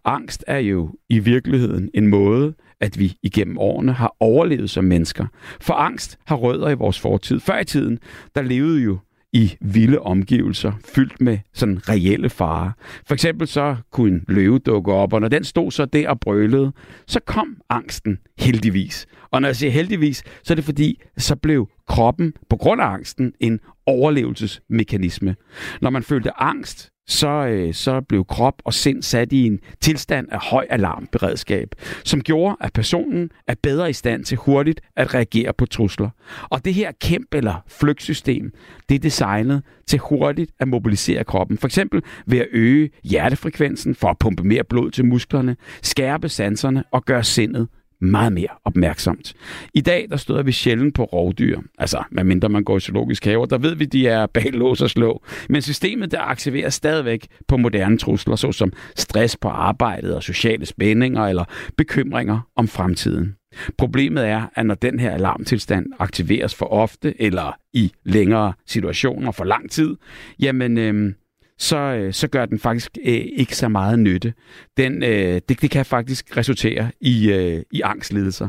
Angst 0.04 0.44
er 0.46 0.58
jo 0.58 0.90
i 1.08 1.18
virkeligheden 1.18 1.90
en 1.94 2.06
måde, 2.06 2.54
at 2.80 2.98
vi 2.98 3.16
igennem 3.22 3.58
årene 3.58 3.92
har 3.92 4.16
overlevet 4.20 4.70
som 4.70 4.84
mennesker. 4.84 5.26
For 5.60 5.74
angst 5.74 6.18
har 6.26 6.36
rødder 6.36 6.68
i 6.68 6.74
vores 6.74 7.00
fortid. 7.00 7.40
Før 7.40 7.58
i 7.58 7.64
tiden, 7.64 7.98
der 8.34 8.42
levede 8.42 8.82
jo 8.82 8.98
i 9.32 9.56
vilde 9.60 10.00
omgivelser, 10.00 10.72
fyldt 10.84 11.20
med 11.20 11.38
sådan 11.54 11.88
reelle 11.88 12.30
farer. 12.30 12.70
For 13.06 13.14
eksempel 13.14 13.48
så 13.48 13.76
kunne 13.92 14.14
en 14.14 14.24
løve 14.28 14.58
dukke 14.58 14.92
op, 14.92 15.12
og 15.12 15.20
når 15.20 15.28
den 15.28 15.44
stod 15.44 15.70
så 15.70 15.84
der 15.84 16.08
og 16.08 16.20
brølede, 16.20 16.72
så 17.06 17.20
kom 17.26 17.56
angsten 17.68 18.18
heldigvis. 18.38 19.06
Og 19.30 19.40
når 19.40 19.48
jeg 19.48 19.56
siger 19.56 19.70
heldigvis, 19.70 20.22
så 20.42 20.52
er 20.52 20.54
det 20.54 20.64
fordi, 20.64 21.00
så 21.16 21.36
blev 21.36 21.68
kroppen 21.88 22.32
på 22.50 22.56
grund 22.56 22.80
af 22.80 22.86
angsten 22.86 23.32
en 23.40 23.60
overlevelsesmekanisme. 23.86 25.36
Når 25.80 25.90
man 25.90 26.02
følte 26.02 26.40
angst, 26.40 26.90
så, 27.08 27.28
øh, 27.28 27.74
så 27.74 28.00
blev 28.00 28.24
krop 28.24 28.54
og 28.64 28.74
sind 28.74 29.02
sat 29.02 29.32
i 29.32 29.46
en 29.46 29.58
tilstand 29.80 30.28
af 30.32 30.38
høj 30.42 30.66
alarmberedskab, 30.70 31.68
som 32.04 32.20
gjorde, 32.20 32.56
at 32.60 32.72
personen 32.72 33.30
er 33.46 33.54
bedre 33.62 33.90
i 33.90 33.92
stand 33.92 34.24
til 34.24 34.36
hurtigt 34.36 34.80
at 34.96 35.14
reagere 35.14 35.52
på 35.52 35.66
trusler. 35.66 36.10
Og 36.42 36.64
det 36.64 36.74
her 36.74 36.92
kæmpe 37.00 37.36
eller 37.36 37.54
flygtsystem, 37.68 38.52
det 38.88 38.94
er 38.94 38.98
designet 38.98 39.62
til 39.86 39.98
hurtigt 39.98 40.52
at 40.60 40.68
mobilisere 40.68 41.24
kroppen. 41.24 41.58
For 41.58 41.66
eksempel 41.66 42.02
ved 42.26 42.38
at 42.38 42.48
øge 42.52 42.90
hjertefrekvensen 43.04 43.94
for 43.94 44.08
at 44.08 44.18
pumpe 44.18 44.44
mere 44.44 44.64
blod 44.64 44.90
til 44.90 45.04
musklerne, 45.04 45.56
skærpe 45.82 46.28
sanserne 46.28 46.84
og 46.92 47.04
gøre 47.04 47.24
sindet 47.24 47.68
meget 48.00 48.32
mere 48.32 48.48
opmærksomt. 48.64 49.34
I 49.74 49.80
dag, 49.80 50.06
der 50.10 50.16
støder 50.16 50.42
vi 50.42 50.52
sjældent 50.52 50.94
på 50.94 51.04
rovdyr. 51.04 51.60
Altså, 51.78 52.02
medmindre 52.10 52.48
man 52.48 52.64
går 52.64 52.76
i 52.76 52.80
zoologisk 52.80 53.24
have, 53.24 53.46
der 53.46 53.58
ved 53.58 53.74
vi, 53.74 53.84
de 53.84 54.08
er 54.08 54.26
bag 54.26 54.52
lås 54.52 54.80
og 54.80 54.90
slå. 54.90 55.22
Men 55.48 55.62
systemet, 55.62 56.10
der 56.10 56.20
aktiverer 56.20 56.70
stadigvæk 56.70 57.26
på 57.48 57.56
moderne 57.56 57.98
trusler, 57.98 58.36
såsom 58.36 58.72
stress 58.96 59.36
på 59.36 59.48
arbejdet 59.48 60.14
og 60.14 60.22
sociale 60.22 60.66
spændinger 60.66 61.26
eller 61.26 61.44
bekymringer 61.76 62.40
om 62.56 62.68
fremtiden. 62.68 63.34
Problemet 63.78 64.26
er, 64.26 64.46
at 64.54 64.66
når 64.66 64.74
den 64.74 65.00
her 65.00 65.10
alarmtilstand 65.10 65.86
aktiveres 65.98 66.54
for 66.54 66.66
ofte 66.66 67.22
eller 67.22 67.56
i 67.72 67.92
længere 68.04 68.52
situationer 68.66 69.32
for 69.32 69.44
lang 69.44 69.70
tid, 69.70 69.96
jamen 70.40 70.78
øh, 70.78 71.12
så, 71.58 71.76
øh, 71.76 72.12
så 72.12 72.28
gør 72.28 72.46
den 72.46 72.58
faktisk 72.58 72.98
øh, 73.04 73.14
ikke 73.14 73.56
så 73.56 73.68
meget 73.68 73.98
nytte. 73.98 74.34
Den, 74.76 75.02
øh, 75.02 75.40
det, 75.48 75.62
det 75.62 75.70
kan 75.70 75.86
faktisk 75.86 76.36
resultere 76.36 76.90
i, 77.00 77.32
øh, 77.32 77.62
i 77.70 77.80
angstlidelser. 77.80 78.48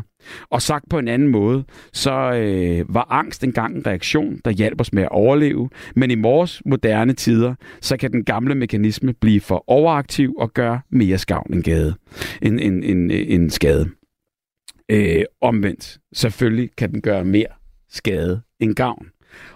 Og 0.49 0.61
sagt 0.61 0.85
på 0.89 0.99
en 0.99 1.07
anden 1.07 1.27
måde, 1.27 1.63
så 1.93 2.11
øh, 2.11 2.93
var 2.93 3.07
angst 3.09 3.43
engang 3.43 3.75
en 3.75 3.87
reaktion, 3.87 4.41
der 4.45 4.51
hjalp 4.51 4.81
os 4.81 4.93
med 4.93 5.03
at 5.03 5.09
overleve, 5.09 5.69
men 5.95 6.11
i 6.11 6.21
vores 6.21 6.61
moderne 6.65 7.13
tider, 7.13 7.55
så 7.81 7.97
kan 7.97 8.11
den 8.11 8.23
gamle 8.23 8.55
mekanisme 8.55 9.13
blive 9.13 9.41
for 9.41 9.63
overaktiv 9.67 10.35
og 10.37 10.53
gøre 10.53 10.81
mere 10.89 11.17
skavn 11.17 11.53
end, 11.53 11.63
gade, 11.63 11.95
en, 12.41 12.59
en, 12.59 12.83
en, 12.83 13.11
en 13.11 13.49
skade. 13.49 13.89
Øh, 14.91 15.23
omvendt, 15.41 15.97
selvfølgelig 16.13 16.69
kan 16.77 16.91
den 16.91 17.01
gøre 17.01 17.25
mere 17.25 17.47
skade 17.89 18.41
end 18.59 18.75
gavn. 18.75 19.07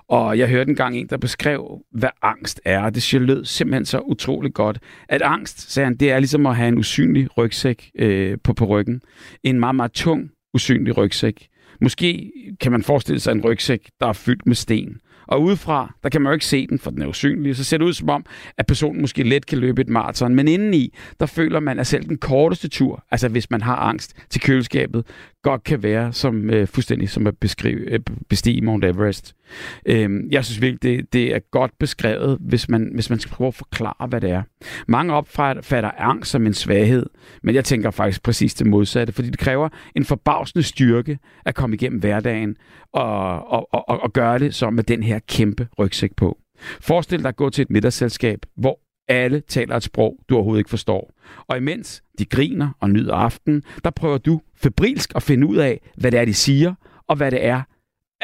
Og 0.08 0.38
jeg 0.38 0.50
hørte 0.50 0.70
engang 0.70 0.98
en, 0.98 1.08
der 1.08 1.18
beskrev, 1.18 1.82
hvad 1.92 2.10
angst 2.22 2.62
er, 2.66 2.80
og 2.84 2.96
det 2.96 3.14
lød 3.14 3.46
simpelthen 3.46 3.86
så 3.86 4.00
utroligt 4.00 4.54
godt. 4.54 4.80
At 5.10 5.22
angst, 5.22 5.72
sagde 5.72 5.86
han, 5.86 5.96
det 5.96 6.12
er 6.12 6.20
ligesom 6.20 6.46
at 6.46 6.56
have 6.56 6.68
en 6.68 6.78
usynlig 6.78 7.38
rygsæk 7.38 7.92
øh, 7.96 8.38
på, 8.44 8.54
på 8.54 8.66
ryggen. 8.66 9.02
En 9.44 9.60
meget, 9.60 9.76
meget 9.76 9.92
tung, 9.92 10.32
usynlig 10.54 10.98
rygsæk. 10.98 11.48
Måske 11.82 12.32
kan 12.62 12.72
man 12.72 12.84
forestille 12.84 13.20
sig 13.20 13.32
en 13.32 13.42
rygsæk, 13.42 13.90
der 14.00 14.08
er 14.08 14.14
fyldt 14.14 14.46
med 14.46 14.56
sten. 14.56 14.98
Og 15.28 15.42
udefra, 15.42 15.94
der 16.04 16.10
kan 16.10 16.22
man 16.22 16.30
jo 16.30 16.34
ikke 16.34 16.46
se 16.46 16.68
den, 16.68 16.80
for 16.80 16.92
den 16.92 17.02
er 17.02 17.08
usynlig. 17.08 17.56
Så 17.56 17.64
ser 17.64 17.78
det 17.78 17.86
ud 17.86 17.94
som 17.94 18.10
om, 18.10 18.26
at 18.58 18.66
personen 18.66 19.02
måske 19.02 19.24
let 19.24 19.46
kan 19.46 19.58
løbe 19.58 19.82
et 19.82 19.90
maraton. 19.90 20.36
Men 20.36 20.48
indeni, 20.48 20.94
der 21.20 21.26
føler 21.26 21.60
man, 21.60 21.80
at 21.80 21.88
selv 21.88 22.04
den 22.04 22.18
korteste 22.18 22.68
tur, 22.68 23.04
altså 23.12 23.28
hvis 23.28 23.52
man 23.52 23.62
har 23.62 23.76
angst 23.76 24.14
til 24.30 24.42
køleskabet, 24.42 25.06
godt 25.44 25.64
kan 25.64 25.84
være 25.84 26.14
som 26.14 26.50
øh, 26.50 26.68
fuldstændig 26.68 27.10
som 27.10 27.28
at 27.28 27.38
beskrive, 27.38 27.80
øh, 27.80 28.00
bestige 28.30 28.62
Mount 28.62 28.86
Everest. 28.86 29.36
Øh, 29.86 30.10
jeg 30.32 30.46
synes 30.46 30.62
virkelig, 30.62 30.84
det, 30.84 31.14
det 31.14 31.36
er 31.36 31.40
godt 31.52 31.72
beskrevet, 31.80 32.38
hvis 32.42 32.70
man, 32.70 32.92
hvis 32.94 33.10
man 33.10 33.20
skal 33.20 33.32
prøve 33.32 33.48
at 33.48 33.54
forklare, 33.54 34.08
hvad 34.08 34.22
det 34.22 34.32
er. 34.32 34.44
Mange 34.88 35.14
opfatter 35.14 35.92
angst 35.98 36.32
som 36.32 36.46
en 36.46 36.54
svaghed, 36.54 37.06
men 37.44 37.56
jeg 37.56 37.66
tænker 37.66 37.92
faktisk 37.92 38.24
præcis 38.24 38.54
det 38.54 38.68
modsatte, 38.68 39.14
fordi 39.14 39.30
det 39.30 39.40
kræver 39.40 39.70
en 39.96 40.06
forbavsende 40.06 40.64
styrke 40.64 41.20
at 41.46 41.56
komme 41.56 41.76
igennem 41.76 42.00
hverdagen 42.00 42.56
og, 42.94 43.52
og, 43.52 43.74
og, 43.74 44.02
og 44.02 44.14
gøre 44.14 44.40
det 44.40 44.56
som 44.56 44.74
med 44.74 44.84
den 44.84 45.04
her 45.04 45.20
kæmpe 45.28 45.68
rygsæk 45.80 46.16
på. 46.16 46.38
Forestil 46.82 47.20
dig 47.20 47.30
at 47.30 47.36
gå 47.36 47.50
til 47.50 47.62
et 47.62 47.70
middagsselskab, 47.70 48.40
hvor 48.58 48.80
alle 49.08 49.40
taler 49.40 49.76
et 49.76 49.84
sprog, 49.84 50.20
du 50.30 50.36
overhovedet 50.36 50.60
ikke 50.60 50.70
forstår. 50.70 51.14
Og 51.48 51.58
imens 51.58 52.04
de 52.20 52.26
griner 52.26 52.70
og 52.80 52.90
nyder 52.90 53.16
aftenen, 53.16 53.64
der 53.84 53.90
prøver 53.90 54.18
du 54.18 54.42
febrilsk 54.56 55.12
at 55.16 55.24
finde 55.24 55.48
ud 55.48 55.58
af, 55.58 55.80
hvad 55.98 56.12
det 56.12 56.20
er, 56.20 56.26
de 56.26 56.34
siger, 56.34 56.74
og 57.08 57.16
hvad 57.16 57.32
det 57.32 57.46
er. 57.46 57.62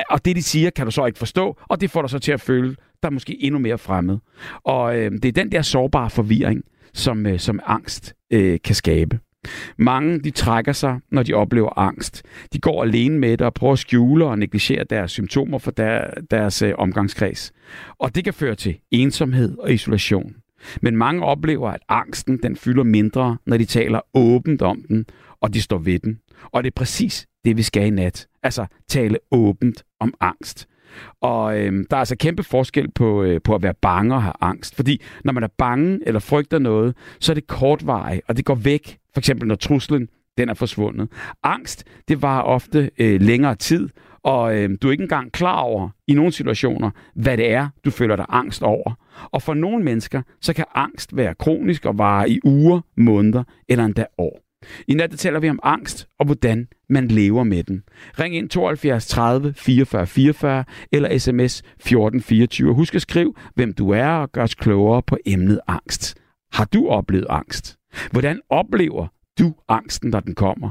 Og 0.10 0.26
det, 0.26 0.36
de 0.36 0.44
siger, 0.44 0.70
kan 0.70 0.86
du 0.86 0.92
så 0.92 1.06
ikke 1.06 1.20
forstå, 1.20 1.58
og 1.62 1.82
det 1.82 1.92
får 1.92 2.02
dig 2.02 2.10
så 2.10 2.20
til 2.20 2.32
at 2.32 2.42
føle 2.42 2.76
dig 3.04 3.14
måske 3.14 3.44
endnu 3.44 3.60
mere 3.60 3.78
fremmed. 3.78 4.18
Og 4.64 4.98
øh, 4.98 5.12
det 5.12 5.26
er 5.26 5.32
den 5.32 5.52
der 5.52 5.62
sårbare 5.62 6.10
forvirring, 6.10 6.64
som, 6.94 7.26
øh, 7.26 7.40
som 7.40 7.60
angst 7.66 8.14
øh, 8.32 8.60
kan 8.64 8.76
skabe. 8.76 9.20
Mange 9.78 10.20
de 10.20 10.32
trækker 10.32 10.72
sig, 10.72 11.00
når 11.12 11.24
de 11.24 11.34
oplever 11.34 11.80
angst. 11.80 12.24
De 12.54 12.60
går 12.60 12.84
alene 12.84 13.20
med 13.20 13.32
det 13.38 13.42
og 13.42 13.54
prøver 13.54 13.74
at 13.74 13.80
skjule 13.80 14.26
og 14.26 14.40
negligere 14.40 14.84
deres 14.84 15.12
symptomer 15.12 15.58
for 15.58 15.72
der, 15.72 16.08
deres 16.32 16.62
øh, 16.62 16.74
omgangskreds. 16.78 17.52
Og 18.00 18.16
det 18.16 18.24
kan 18.24 18.34
føre 18.34 18.56
til 18.56 18.78
ensomhed 18.92 19.58
og 19.58 19.74
isolation. 19.74 20.36
Men 20.82 20.98
mange 20.98 21.24
oplever, 21.24 21.70
at 21.70 21.82
angsten 21.90 22.40
den 22.44 22.56
fylder 22.56 22.84
mindre, 22.84 23.38
når 23.46 23.58
de 23.58 23.66
taler 23.66 24.00
åbent 24.14 24.62
om 24.62 24.84
den, 24.88 25.06
og 25.42 25.54
de 25.54 25.62
står 25.62 25.78
ved 25.78 26.00
den. 26.00 26.20
Og 26.44 26.64
det 26.64 26.70
er 26.70 26.76
præcis 26.76 27.28
det, 27.46 27.58
vi 27.58 27.62
skal 27.62 27.88
i 27.88 27.90
nat. 27.90 28.28
Altså 28.44 28.66
tale 28.88 29.18
åbent 29.32 29.84
om 30.00 30.14
angst. 30.20 30.68
Og 31.22 31.60
øh, 31.60 31.86
der 31.90 31.96
er 31.96 32.00
altså 32.00 32.16
kæmpe 32.16 32.44
forskel 32.44 32.92
på, 32.92 33.24
øh, 33.24 33.42
på 33.42 33.56
at 33.56 33.64
være 33.64 33.74
bange 33.82 34.16
og 34.16 34.24
have 34.24 34.34
angst. 34.42 34.76
Fordi 34.76 35.02
når 35.24 35.34
man 35.34 35.44
er 35.44 35.48
bange 35.58 36.00
eller 36.06 36.20
frygter 36.20 36.60
noget, 36.60 36.96
så 37.20 37.32
er 37.32 37.34
det 37.34 37.48
kortvarigt, 37.48 38.22
og 38.28 38.38
det 38.38 38.46
går 38.46 38.56
væk. 38.56 38.98
For 39.14 39.20
eksempel 39.20 39.48
når 39.48 39.56
truslen 39.56 40.10
den 40.38 40.50
er 40.50 40.54
forsvundet. 40.54 41.10
Angst, 41.44 41.84
det 42.08 42.22
var 42.22 42.42
ofte 42.42 42.92
øh, 42.98 43.22
længere 43.22 43.56
tid, 43.56 43.90
og 44.24 44.58
øh, 44.58 44.78
du 44.82 44.88
er 44.88 44.92
ikke 44.92 45.02
engang 45.02 45.32
klar 45.32 45.60
over 45.60 45.90
i 46.08 46.14
nogle 46.14 46.32
situationer, 46.32 46.92
hvad 47.16 47.38
det 47.38 47.52
er, 47.52 47.70
du 47.86 47.92
føler 47.92 48.16
dig 48.16 48.26
angst 48.30 48.64
over. 48.64 48.94
Og 49.32 49.42
for 49.42 49.54
nogle 49.54 49.84
mennesker, 49.84 50.22
så 50.42 50.54
kan 50.54 50.66
angst 50.76 51.16
være 51.16 51.36
kronisk 51.36 51.86
og 51.86 51.98
vare 51.98 52.30
i 52.30 52.40
uger, 52.44 52.82
måneder 52.98 53.44
eller 53.70 53.86
endda 53.86 54.06
år. 54.18 54.49
I 54.88 54.94
nat 54.94 55.12
taler 55.12 55.40
vi 55.40 55.50
om 55.50 55.60
angst 55.64 56.08
og 56.20 56.26
hvordan 56.26 56.68
man 56.90 57.08
lever 57.08 57.44
med 57.44 57.64
den. 57.64 57.84
Ring 58.20 58.36
ind 58.36 58.50
72 58.50 59.08
30 59.08 59.54
44 59.54 60.08
44 60.08 60.64
eller 60.92 61.18
sms 61.18 61.60
1424. 61.60 62.74
Husk 62.74 62.96
at 62.96 63.02
skrive, 63.02 63.34
hvem 63.56 63.74
du 63.74 63.90
er 63.90 64.08
og 64.08 64.32
gør 64.32 64.44
os 64.44 64.56
klogere 64.56 65.02
på 65.02 65.18
emnet 65.26 65.60
angst. 65.68 66.18
Har 66.54 66.66
du 66.66 66.88
oplevet 66.88 67.26
angst? 67.30 67.78
Hvordan 68.12 68.42
oplever 68.50 69.08
du 69.40 69.56
angsten, 69.68 70.10
når 70.10 70.20
den 70.20 70.36
kommer? 70.36 70.70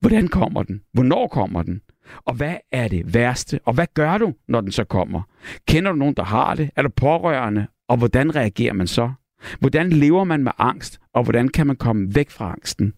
Hvordan 0.00 0.28
kommer 0.28 0.62
den? 0.62 0.80
Hvornår 0.92 1.28
kommer 1.28 1.62
den? 1.62 1.80
Og 2.24 2.34
hvad 2.34 2.54
er 2.72 2.88
det 2.88 3.14
værste? 3.14 3.60
Og 3.64 3.74
hvad 3.74 3.86
gør 3.94 4.18
du, 4.18 4.34
når 4.48 4.60
den 4.60 4.72
så 4.72 4.84
kommer? 4.84 5.22
Kender 5.68 5.92
du 5.92 5.98
nogen, 5.98 6.14
der 6.14 6.24
har 6.24 6.54
det? 6.54 6.70
Er 6.76 6.82
du 6.82 6.88
pårørende? 6.88 7.66
Og 7.88 7.96
hvordan 7.96 8.36
reagerer 8.36 8.72
man 8.72 8.86
så? 8.86 9.12
Hvordan 9.60 9.90
lever 9.90 10.24
man 10.24 10.44
med 10.44 10.52
angst? 10.58 10.98
Og 11.14 11.22
hvordan 11.24 11.48
kan 11.48 11.66
man 11.66 11.76
komme 11.76 12.14
væk 12.14 12.30
fra 12.30 12.52
angsten? 12.52 12.92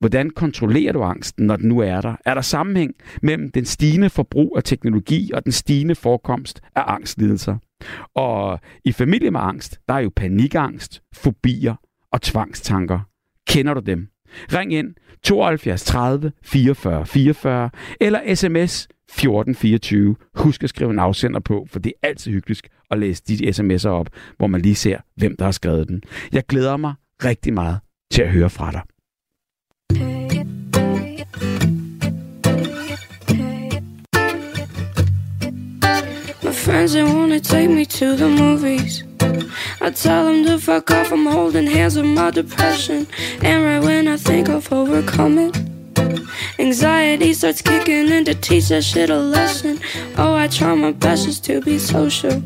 Hvordan 0.00 0.30
kontrollerer 0.30 0.92
du 0.92 1.02
angsten, 1.02 1.46
når 1.46 1.56
den 1.56 1.68
nu 1.68 1.78
er 1.78 2.00
der? 2.00 2.14
Er 2.24 2.34
der 2.34 2.40
sammenhæng 2.40 2.94
mellem 3.22 3.50
den 3.50 3.64
stigende 3.64 4.10
forbrug 4.10 4.54
af 4.56 4.64
teknologi 4.64 5.30
og 5.34 5.44
den 5.44 5.52
stigende 5.52 5.94
forekomst 5.94 6.60
af 6.76 6.82
angstlidelser? 6.86 7.56
Og 8.14 8.60
i 8.84 8.92
familie 8.92 9.30
med 9.30 9.40
angst, 9.40 9.78
der 9.88 9.94
er 9.94 9.98
jo 9.98 10.10
panikangst, 10.16 11.02
fobier 11.14 11.74
og 12.12 12.22
tvangstanker. 12.22 13.00
Kender 13.48 13.74
du 13.74 13.80
dem? 13.80 14.08
Ring 14.52 14.72
ind 14.72 14.94
72 15.22 15.84
30 15.84 16.32
44 16.44 17.06
44 17.06 17.70
eller 18.00 18.34
sms 18.34 18.88
1424. 19.12 20.16
Husk 20.34 20.62
at 20.62 20.68
skrive 20.68 20.90
en 20.90 20.98
afsender 20.98 21.40
på, 21.40 21.66
for 21.70 21.78
det 21.78 21.92
er 22.02 22.08
altid 22.08 22.32
hyggeligt 22.32 22.68
at 22.90 22.98
læse 22.98 23.22
de 23.28 23.48
sms'er 23.48 23.88
op, 23.88 24.08
hvor 24.38 24.46
man 24.46 24.60
lige 24.60 24.74
ser, 24.74 24.98
hvem 25.16 25.36
der 25.36 25.44
har 25.44 25.52
skrevet 25.52 25.88
den. 25.88 26.02
Jeg 26.32 26.46
glæder 26.46 26.76
mig 26.76 26.94
rigtig 27.24 27.54
meget 27.54 27.78
til 28.12 28.22
at 28.22 28.30
høre 28.30 28.50
fra 28.50 28.72
dig. 28.72 28.82
My 36.42 36.52
friends, 36.52 36.92
they 36.92 37.04
wanna 37.04 37.38
take 37.38 37.68
me 37.68 37.84
to 37.84 38.16
the 38.16 38.28
movies. 38.28 39.04
I 39.80 39.90
tell 39.90 40.24
them 40.24 40.44
to 40.44 40.58
fuck 40.58 40.90
off, 40.90 41.12
I'm 41.12 41.26
holding 41.26 41.66
hands 41.66 41.96
with 41.96 42.06
my 42.06 42.30
depression. 42.30 43.06
And 43.42 43.64
right 43.64 43.82
when 43.84 44.06
I 44.06 44.16
think 44.16 44.48
I've 44.48 44.72
overcome 44.72 45.38
it, 45.38 45.71
anxiety 46.58 47.34
starts 47.34 47.62
kicking 47.62 48.08
in 48.08 48.24
to 48.24 48.34
teach 48.34 48.68
that 48.68 48.84
shit 48.84 49.10
a 49.10 49.18
lesson. 49.18 49.80
Oh, 50.16 50.34
I 50.34 50.48
try 50.48 50.74
my 50.74 50.92
best 50.92 51.26
just 51.26 51.44
to 51.46 51.60
be 51.60 51.78
social. 51.78 52.42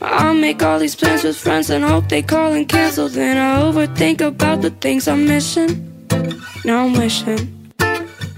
I'll 0.00 0.34
make 0.34 0.62
all 0.62 0.78
these 0.78 0.94
plans 0.94 1.24
with 1.24 1.36
friends 1.36 1.70
and 1.70 1.84
hope 1.84 2.08
they 2.08 2.22
call 2.22 2.52
and 2.52 2.68
cancel. 2.68 3.08
Then 3.08 3.36
I 3.36 3.62
overthink 3.62 4.20
about 4.20 4.62
the 4.62 4.70
things 4.70 5.08
I'm 5.08 5.26
missing. 5.26 5.70
Now 6.64 6.84
I'm 6.84 6.92
wishing 6.94 7.72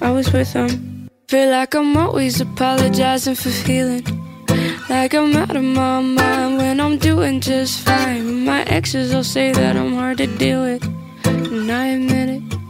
I 0.01 0.11
was 0.11 0.33
with 0.33 0.53
them. 0.53 1.09
Feel 1.29 1.51
like 1.51 1.75
I'm 1.75 1.97
always 1.97 2.41
apologizing 2.41 3.35
for 3.35 3.51
feeling 3.51 4.05
like 4.89 5.15
I'm 5.15 5.35
out 5.37 5.57
of 5.57 5.65
my 5.65 6.01
mind 6.01 6.59
when 6.59 6.81
I'm 6.81 6.99
doing 6.99 7.41
just 7.41 7.81
fine. 7.81 8.45
My 8.45 8.63
exes 8.65 9.13
will 9.13 9.25
say 9.25 9.53
that 9.53 9.77
I'm 9.77 9.95
hard 9.95 10.19
to 10.19 10.27
deal 10.27 10.63
with, 10.63 10.85
and 11.25 11.71
I 11.71 11.87
admit 11.87 12.29
it. 12.29 12.66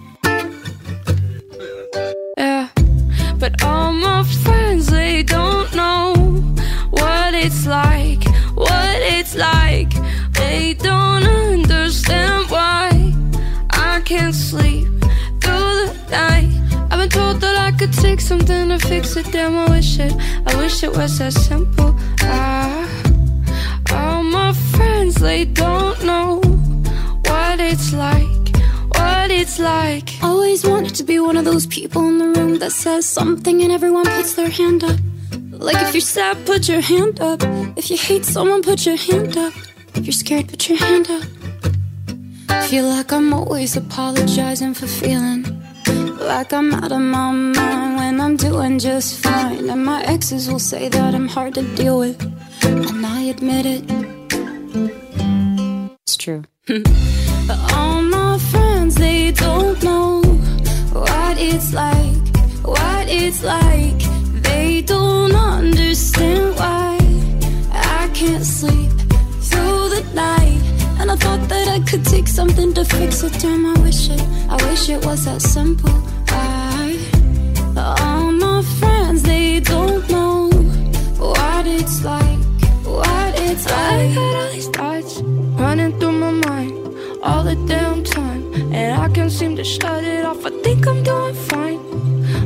But 3.49 3.63
all 3.63 3.93
my 3.93 4.25
friends, 4.25 4.87
they 4.89 5.23
don't 5.23 5.73
know 5.73 6.15
what 6.91 7.33
it's 7.33 7.65
like, 7.65 8.25
what 8.55 8.97
it's 9.17 9.37
like. 9.37 9.93
They 10.33 10.75
don't 10.75 11.23
understand 11.23 12.51
why 12.51 12.91
I 13.71 14.01
can't 14.05 14.35
sleep 14.35 14.89
through 15.41 15.75
the 15.87 16.07
night. 16.11 16.51
I've 16.91 16.99
been 16.99 17.09
told 17.09 17.41
that 17.43 17.57
I 17.57 17.71
could 17.71 17.93
take 17.93 18.21
something 18.21 18.69
to 18.71 18.81
fix 18.81 19.17
it. 19.17 19.31
Damn, 19.31 19.57
I 19.57 19.71
wish 19.71 20.01
it. 20.01 20.15
I 20.47 20.57
wish 20.57 20.83
it 20.83 20.97
was 20.97 21.19
that 21.19 21.33
simple. 21.33 21.95
Ah, 22.23 22.83
all 23.93 24.25
my 24.25 24.53
friends, 24.75 25.15
they 25.15 25.45
don't 25.45 26.03
know 26.05 26.41
what 27.27 27.61
it's 27.61 27.93
like. 27.93 28.46
What 29.27 29.35
it's 29.35 29.59
like. 29.59 30.23
Always 30.23 30.65
wanted 30.65 30.95
to 30.95 31.03
be 31.03 31.19
one 31.19 31.37
of 31.37 31.45
those 31.45 31.67
people 31.67 32.07
in 32.07 32.19
the 32.19 32.29
room 32.29 32.61
that 32.61 32.71
says 32.71 33.05
something 33.07 33.61
and 33.61 33.73
everyone 33.73 34.05
puts 34.05 34.35
their 34.35 34.49
hand 34.49 34.85
up. 34.85 35.01
Like 35.51 35.83
if 35.83 35.95
you're 35.95 36.01
sad, 36.01 36.47
put 36.47 36.69
your 36.69 36.81
hand 36.81 37.21
up. 37.21 37.41
If 37.77 37.91
you 37.91 37.97
hate 37.97 38.25
someone, 38.25 38.63
put 38.63 38.87
your 38.87 38.95
hand 38.97 39.37
up. 39.37 39.53
If 39.97 40.07
you're 40.07 40.13
scared, 40.13 40.47
put 40.47 40.69
your 40.69 40.79
hand 40.79 41.11
up. 41.11 41.25
Feel 42.69 42.85
like 42.85 43.11
I'm 43.13 43.33
always 43.35 43.77
apologizing 43.77 44.75
for 44.75 44.87
feeling 44.87 45.43
like 46.21 46.53
I'm 46.53 46.73
out 46.73 46.93
of 46.93 47.01
my 47.01 47.33
mind 47.33 47.97
when 47.97 48.21
I'm 48.21 48.37
doing 48.37 48.79
just 48.79 49.21
fine. 49.25 49.69
And 49.69 49.85
my 49.85 50.05
exes 50.05 50.49
will 50.49 50.61
say 50.61 50.89
that 50.89 51.17
I'm 51.17 51.27
hard 51.27 51.55
to 51.55 51.63
deal 51.75 51.99
with, 51.99 52.23
and 52.63 53.05
I 53.05 53.23
admit 53.23 53.67
it. 53.67 53.85
It's 56.05 56.17
true. 56.17 56.45
all 57.51 58.03
my 58.03 58.39
friends, 58.39 58.95
they 58.97 59.31
don't 59.31 59.83
know 59.83 60.21
what 60.93 61.39
it's 61.39 61.73
like, 61.73 62.17
what 62.65 63.07
it's 63.09 63.43
like. 63.43 64.01
They 64.43 64.83
don't 64.83 65.35
understand 65.35 66.57
why 66.57 66.99
I 67.73 68.11
can't 68.15 68.45
sleep 68.45 68.91
through 69.49 69.89
the 69.91 70.03
night. 70.15 70.61
And 70.99 71.11
I 71.11 71.17
thought 71.17 71.49
that 71.49 71.69
I 71.69 71.81
could 71.89 72.05
take 72.05 72.27
something 72.27 72.75
to 72.75 72.85
fix 72.85 73.23
it. 73.23 73.45
I 73.45 73.81
wish 73.81 74.11
it, 74.11 74.23
I 74.49 74.57
wish 74.69 74.89
it 74.89 75.05
was 75.05 75.25
that 75.27 75.41
simple. 75.41 76.03
I, 76.29 76.99
all 77.77 78.33
my 78.33 78.63
friends, 78.79 79.23
they 79.23 79.61
don't 79.61 80.09
know 80.11 80.51
what 81.19 81.67
it's 81.67 82.03
like, 82.05 82.39
what 82.85 83.35
it's 83.41 83.67
like. 83.67 84.11
I 84.11 84.15
got 84.15 84.35
all 84.37 84.53
these 84.53 84.69
thoughts 84.69 85.21
running 85.61 85.99
through 85.99 86.06
all 87.27 87.43
the 87.43 87.57
damn 87.67 88.05
time, 88.05 88.43
and 88.73 89.01
I 89.05 89.09
can't 89.09 89.33
seem 89.33 89.57
to 89.57 89.65
shut 89.65 90.05
it 90.05 90.25
off. 90.25 90.47
I 90.47 90.51
think 90.65 90.87
I'm 90.87 91.03
doing 91.03 91.35
fine 91.51 91.81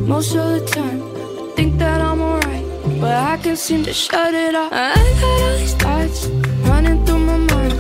most 0.09 0.35
of 0.35 0.47
the 0.55 0.63
time. 0.79 1.01
I 1.45 1.53
think 1.57 1.79
that 1.79 2.01
I'm 2.01 2.21
alright, 2.21 2.67
but 3.01 3.15
I 3.33 3.37
can't 3.43 3.59
seem 3.59 3.83
to 3.85 3.93
shut 3.93 4.33
it 4.33 4.55
off. 4.55 4.73
I 4.73 4.95
got 5.21 5.41
all 5.45 5.57
these 5.59 5.75
thoughts 5.83 6.27
running 6.69 7.05
through 7.05 7.25
my 7.31 7.37
mind 7.53 7.75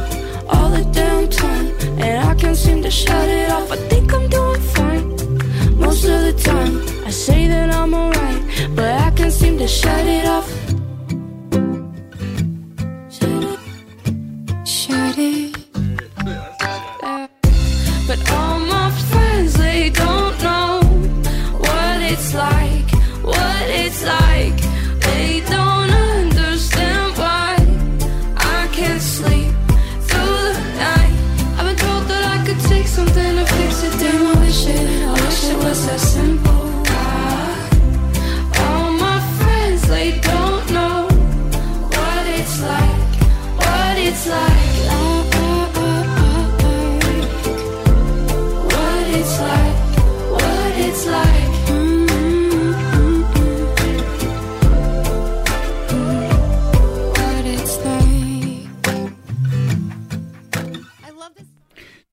all 0.52 0.70
the 0.78 0.84
damn 0.92 1.28
time, 1.30 1.66
and 2.04 2.16
I 2.30 2.34
can't 2.34 2.56
seem 2.56 2.82
to 2.82 2.90
shut 2.90 3.28
it 3.28 3.50
off. 3.50 3.72
I 3.72 3.78
think 3.90 4.12
I'm 4.12 4.28
doing 4.28 4.62
fine 4.76 5.06
most 5.84 6.04
of 6.04 6.20
the 6.26 6.34
time. 6.50 6.74
I 7.06 7.10
say 7.10 7.48
that 7.48 7.68
I'm 7.72 7.94
alright, 7.94 8.42
but 8.76 8.92
I 9.06 9.10
can't 9.12 9.32
seem 9.32 9.56
to 9.58 9.68
shut 9.68 10.06
it 10.18 10.26
off. 10.26 10.48
Shut 13.16 13.42
it, 13.52 13.58
Shut 14.66 15.18
it. 15.18 15.49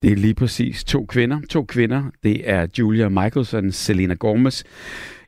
Det 0.07 0.13
er 0.13 0.17
lige 0.17 0.33
præcis 0.33 0.83
to 0.83 1.05
kvinder. 1.05 1.39
To 1.49 1.63
kvinder. 1.63 2.03
Det 2.23 2.49
er 2.49 2.67
Julia 2.79 3.09
Michaels 3.09 3.53
og 3.53 3.63
Selena 3.69 4.13
Gomez. 4.13 4.63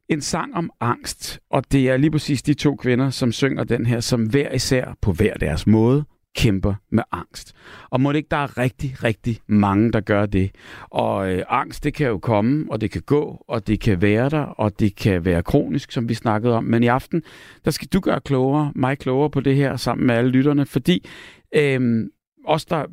En 0.10 0.22
sang 0.22 0.56
om 0.56 0.72
angst, 0.80 1.40
og 1.52 1.64
det 1.72 1.90
er 1.90 1.98
lige 1.98 2.12
præcis 2.12 2.42
de 2.42 2.54
to 2.54 2.76
kvinder, 2.76 3.10
som 3.10 3.32
synger 3.32 3.64
den 3.64 3.86
her, 3.86 4.00
som 4.00 4.24
hver 4.24 4.52
især 4.52 4.98
på 5.02 5.12
hver 5.12 5.34
deres 5.34 5.68
måde 5.68 6.04
kæmper 6.36 6.74
med 6.92 7.04
angst. 7.12 7.54
Og 7.90 8.02
må 8.02 8.12
det 8.12 8.18
ikke, 8.18 8.28
der 8.32 8.38
er 8.38 8.58
rigtig, 8.58 9.04
rigtig 9.04 9.40
mange, 9.48 9.92
der 9.92 10.00
gør 10.00 10.26
det. 10.26 10.52
Og 10.90 11.34
øh, 11.34 11.44
angst, 11.50 11.84
det 11.84 11.94
kan 11.94 12.08
jo 12.08 12.18
komme, 12.18 12.66
og 12.72 12.82
det 12.82 12.92
kan 12.92 13.02
gå, 13.02 13.46
og 13.48 13.68
det 13.68 13.80
kan 13.80 14.02
være 14.02 14.30
der, 14.30 14.42
og 14.42 14.80
det 14.80 14.96
kan 14.96 15.26
være 15.26 15.44
kronisk, 15.44 15.92
som 15.92 16.10
vi 16.10 16.14
snakkede 16.14 16.56
om. 16.56 16.64
Men 16.64 16.84
i 16.84 16.88
aften, 16.88 17.24
der 17.66 17.72
skal 17.72 17.88
du 17.88 18.00
gøre 18.00 18.22
klogere, 18.22 18.72
mig 18.76 18.98
klogere 18.98 19.30
på 19.30 19.40
det 19.40 19.56
her, 19.56 19.76
sammen 19.76 20.08
med 20.08 20.16
alle 20.16 20.32
lytterne, 20.32 20.66
fordi 20.66 21.08
øh, 21.56 22.10
os, 22.46 22.66
der 22.66 22.86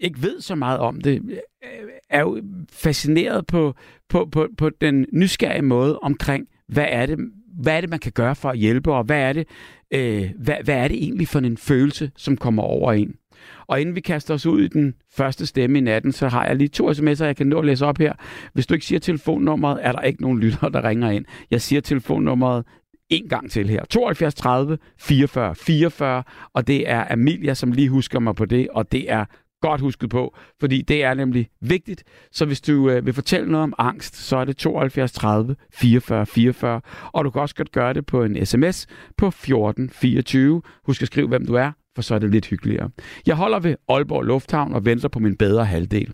ikke 0.00 0.22
ved 0.22 0.40
så 0.40 0.54
meget 0.54 0.78
om 0.78 1.00
det, 1.00 1.40
er 2.10 2.20
jo 2.20 2.42
fascineret 2.70 3.46
på, 3.46 3.74
på, 4.08 4.28
på, 4.32 4.48
på 4.58 4.70
den 4.80 5.06
nysgerrige 5.12 5.62
måde 5.62 5.98
omkring, 5.98 6.48
hvad 6.68 6.86
er 6.88 7.06
det, 7.06 7.18
hvad 7.60 7.76
er 7.76 7.80
det, 7.80 7.90
man 7.90 7.98
kan 7.98 8.12
gøre 8.12 8.34
for 8.34 8.50
at 8.50 8.58
hjælpe, 8.58 8.92
og 8.92 9.04
hvad 9.04 9.20
er 9.20 9.32
det, 9.32 9.48
øh, 9.90 10.30
hvad, 10.38 10.56
hvad 10.64 10.74
er 10.74 10.88
det 10.88 10.96
egentlig 10.96 11.28
for 11.28 11.38
en 11.38 11.56
følelse, 11.56 12.10
som 12.16 12.36
kommer 12.36 12.62
over 12.62 12.92
en? 12.92 13.14
Og 13.66 13.80
inden 13.80 13.94
vi 13.94 14.00
kaster 14.00 14.34
os 14.34 14.46
ud 14.46 14.62
i 14.62 14.68
den 14.68 14.94
første 15.16 15.46
stemme 15.46 15.78
i 15.78 15.80
natten, 15.80 16.12
så 16.12 16.28
har 16.28 16.46
jeg 16.46 16.56
lige 16.56 16.68
to 16.68 16.90
sms'er, 16.90 17.24
jeg 17.24 17.36
kan 17.36 17.46
nå 17.46 17.58
at 17.58 17.64
læse 17.64 17.86
op 17.86 17.98
her. 17.98 18.12
Hvis 18.52 18.66
du 18.66 18.74
ikke 18.74 18.86
siger 18.86 18.98
telefonnummeret, 18.98 19.78
er 19.82 19.92
der 19.92 20.00
ikke 20.00 20.22
nogen 20.22 20.40
lytter, 20.40 20.68
der 20.68 20.88
ringer 20.88 21.10
ind. 21.10 21.24
Jeg 21.50 21.60
siger 21.60 21.80
telefonnummeret 21.80 22.64
en 23.08 23.28
gang 23.28 23.50
til 23.50 23.68
her. 23.68 23.84
72 23.84 24.34
30 24.34 24.78
44 24.98 25.54
44, 25.54 26.22
og 26.54 26.66
det 26.66 26.90
er 26.90 27.12
Amelia, 27.12 27.54
som 27.54 27.72
lige 27.72 27.88
husker 27.88 28.20
mig 28.20 28.34
på 28.34 28.44
det, 28.44 28.68
og 28.68 28.92
det 28.92 29.10
er 29.12 29.24
godt 29.68 29.80
husket 29.80 30.10
på, 30.10 30.36
fordi 30.60 30.82
det 30.82 31.04
er 31.04 31.14
nemlig 31.14 31.48
vigtigt. 31.60 32.04
Så 32.32 32.44
hvis 32.44 32.60
du 32.60 32.90
øh, 32.90 33.06
vil 33.06 33.14
fortælle 33.14 33.50
noget 33.50 33.62
om 33.62 33.74
angst, 33.78 34.16
så 34.16 34.36
er 34.36 34.44
det 34.44 34.56
72 34.56 35.12
30 35.12 35.56
44 35.72 36.26
44, 36.26 36.80
og 37.12 37.24
du 37.24 37.30
kan 37.30 37.42
også 37.42 37.54
godt 37.54 37.72
gøre 37.72 37.94
det 37.94 38.06
på 38.06 38.22
en 38.22 38.46
sms 38.46 38.86
på 39.16 39.30
14 39.30 39.90
24. 39.90 40.62
Husk 40.84 41.02
at 41.02 41.06
skrive, 41.08 41.28
hvem 41.28 41.46
du 41.46 41.54
er, 41.54 41.72
for 41.94 42.02
så 42.02 42.14
er 42.14 42.18
det 42.18 42.30
lidt 42.30 42.46
hyggeligere. 42.46 42.90
Jeg 43.26 43.36
holder 43.36 43.60
ved 43.60 43.74
Aalborg 43.88 44.22
Lufthavn 44.22 44.72
og 44.72 44.84
venter 44.84 45.08
på 45.08 45.18
min 45.18 45.36
bedre 45.36 45.64
halvdel. 45.64 46.12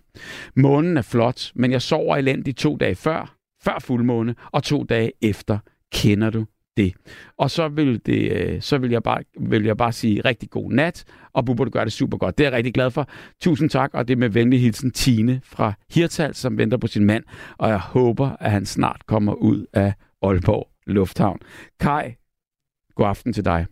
Månen 0.56 0.97
er 0.97 1.02
flot, 1.02 1.52
men 1.54 1.73
jeg 1.73 1.82
sover 1.82 2.16
elendigt 2.16 2.59
to 2.59 2.76
dage 2.76 2.94
før, 2.94 3.35
før 3.62 3.78
fuldmåne, 3.80 4.35
og 4.52 4.62
to 4.62 4.85
dage 4.85 5.12
efter. 5.23 5.59
Kender 5.92 6.30
du 6.30 6.47
det. 6.76 6.95
Og 7.37 7.50
så 7.50 7.69
vil, 7.69 8.07
det, 8.07 8.33
øh, 8.33 8.61
så 8.61 8.79
vil, 8.79 8.91
jeg 8.91 9.02
bare, 9.02 9.23
vil 9.41 9.64
jeg 9.64 9.76
bare 9.76 9.93
sige 9.93 10.21
rigtig 10.21 10.50
god 10.50 10.73
nat, 10.73 11.05
og 11.33 11.47
Bubber, 11.47 11.64
du 11.64 11.71
gør 11.71 11.85
det 11.85 11.93
super 11.93 12.19
godt. 12.19 12.38
Det 12.38 12.45
er 12.45 12.49
jeg 12.50 12.57
rigtig 12.57 12.75
glad 12.75 12.91
for. 12.91 13.07
Tusind 13.41 13.71
tak, 13.71 13.95
og 13.95 14.09
det 14.09 14.14
er 14.14 14.19
med 14.19 14.29
venlig 14.29 14.61
hilsen 14.61 14.91
Tine 14.91 15.41
fra 15.45 15.73
Hirtal, 15.95 16.35
som 16.35 16.59
venter 16.59 16.76
på 16.76 16.87
sin 16.87 17.05
mand, 17.05 17.25
og 17.59 17.69
jeg 17.69 17.81
håber, 17.81 18.37
at 18.41 18.50
han 18.50 18.67
snart 18.67 19.07
kommer 19.07 19.35
ud 19.35 19.67
af 19.73 19.95
Aalborg 20.23 20.69
Lufthavn. 20.87 21.38
Kai, 21.81 22.14
god 22.95 23.07
aften 23.07 23.33
til 23.33 23.45
dig. 23.45 23.67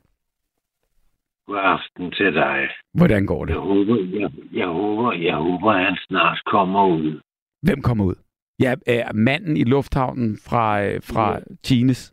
God 1.46 1.58
aften 1.62 2.10
til 2.10 2.34
dig. 2.34 2.68
Hvordan 2.94 3.26
går 3.26 3.44
det? 3.44 3.52
Jeg 3.52 3.60
håber, 3.60 3.96
jeg, 4.20 4.30
jeg 4.52 4.66
håber, 4.66 5.12
jeg 5.12 5.36
håber, 5.36 5.72
at 5.72 5.84
han 5.84 5.96
snart 6.08 6.38
kommer 6.46 6.86
ud. 6.86 7.20
Hvem 7.62 7.82
kommer 7.82 8.04
ud? 8.04 8.14
Ja, 8.60 8.74
er 8.86 9.12
manden 9.12 9.56
i 9.56 9.64
lufthavnen 9.64 10.38
fra, 10.48 10.84
øh, 10.84 11.00
fra 11.02 11.32
ja. 11.32 11.38
Tines? 11.62 12.12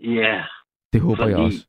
Ja. 0.00 0.42
Det 0.92 1.00
håber 1.00 1.16
fordi, 1.16 1.30
jeg 1.30 1.38
også. 1.40 1.66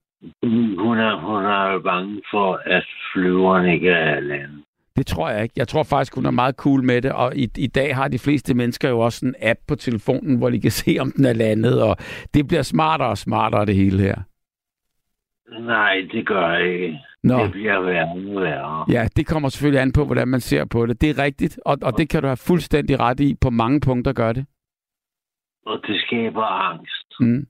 Hun 0.77 0.97
er, 0.97 1.19
hun 1.19 1.45
er 1.45 1.79
bange 1.83 2.21
for, 2.31 2.61
at 2.65 2.85
flyveren 3.13 3.69
ikke 3.69 3.89
er 3.89 4.19
landet. 4.19 4.63
Det 4.97 5.07
tror 5.07 5.29
jeg 5.29 5.43
ikke. 5.43 5.53
Jeg 5.57 5.67
tror 5.67 5.83
faktisk, 5.83 6.15
hun 6.15 6.25
er 6.25 6.31
meget 6.31 6.55
cool 6.55 6.83
med 6.83 7.01
det, 7.01 7.11
og 7.11 7.35
i, 7.35 7.49
i 7.57 7.67
dag 7.67 7.95
har 7.95 8.07
de 8.07 8.19
fleste 8.19 8.53
mennesker 8.53 8.89
jo 8.89 8.99
også 8.99 9.25
en 9.25 9.35
app 9.41 9.59
på 9.67 9.75
telefonen, 9.75 10.37
hvor 10.37 10.49
de 10.49 10.61
kan 10.61 10.71
se, 10.81 10.97
om 10.99 11.11
den 11.11 11.25
er 11.25 11.33
landet, 11.33 11.83
og 11.83 11.97
det 12.33 12.47
bliver 12.47 12.61
smartere 12.61 13.09
og 13.09 13.17
smartere, 13.17 13.65
det 13.65 13.75
hele 13.75 13.99
her. 13.99 14.15
Nej, 15.59 16.07
det 16.11 16.27
gør 16.27 16.49
jeg 16.49 16.73
ikke. 16.73 16.99
Nå. 17.23 17.43
Det 17.43 17.51
bliver 17.51 17.81
værre 17.81 18.11
og 18.11 18.41
værre. 18.41 18.85
Ja, 18.91 19.07
det 19.15 19.27
kommer 19.27 19.49
selvfølgelig 19.49 19.81
an 19.81 19.91
på, 19.91 20.05
hvordan 20.05 20.27
man 20.27 20.39
ser 20.39 20.65
på 20.65 20.85
det. 20.85 21.01
Det 21.01 21.09
er 21.09 21.23
rigtigt, 21.23 21.59
og, 21.65 21.77
og 21.81 21.97
det 21.97 22.09
kan 22.09 22.21
du 22.21 22.27
have 22.27 22.37
fuldstændig 22.37 22.99
ret 22.99 23.19
i. 23.19 23.35
På 23.41 23.49
mange 23.49 23.79
punkter 23.81 24.13
gør 24.13 24.33
det. 24.33 24.45
Og 25.65 25.79
det 25.87 26.01
skaber 26.01 26.43
angst. 26.43 27.07
Mm. 27.19 27.47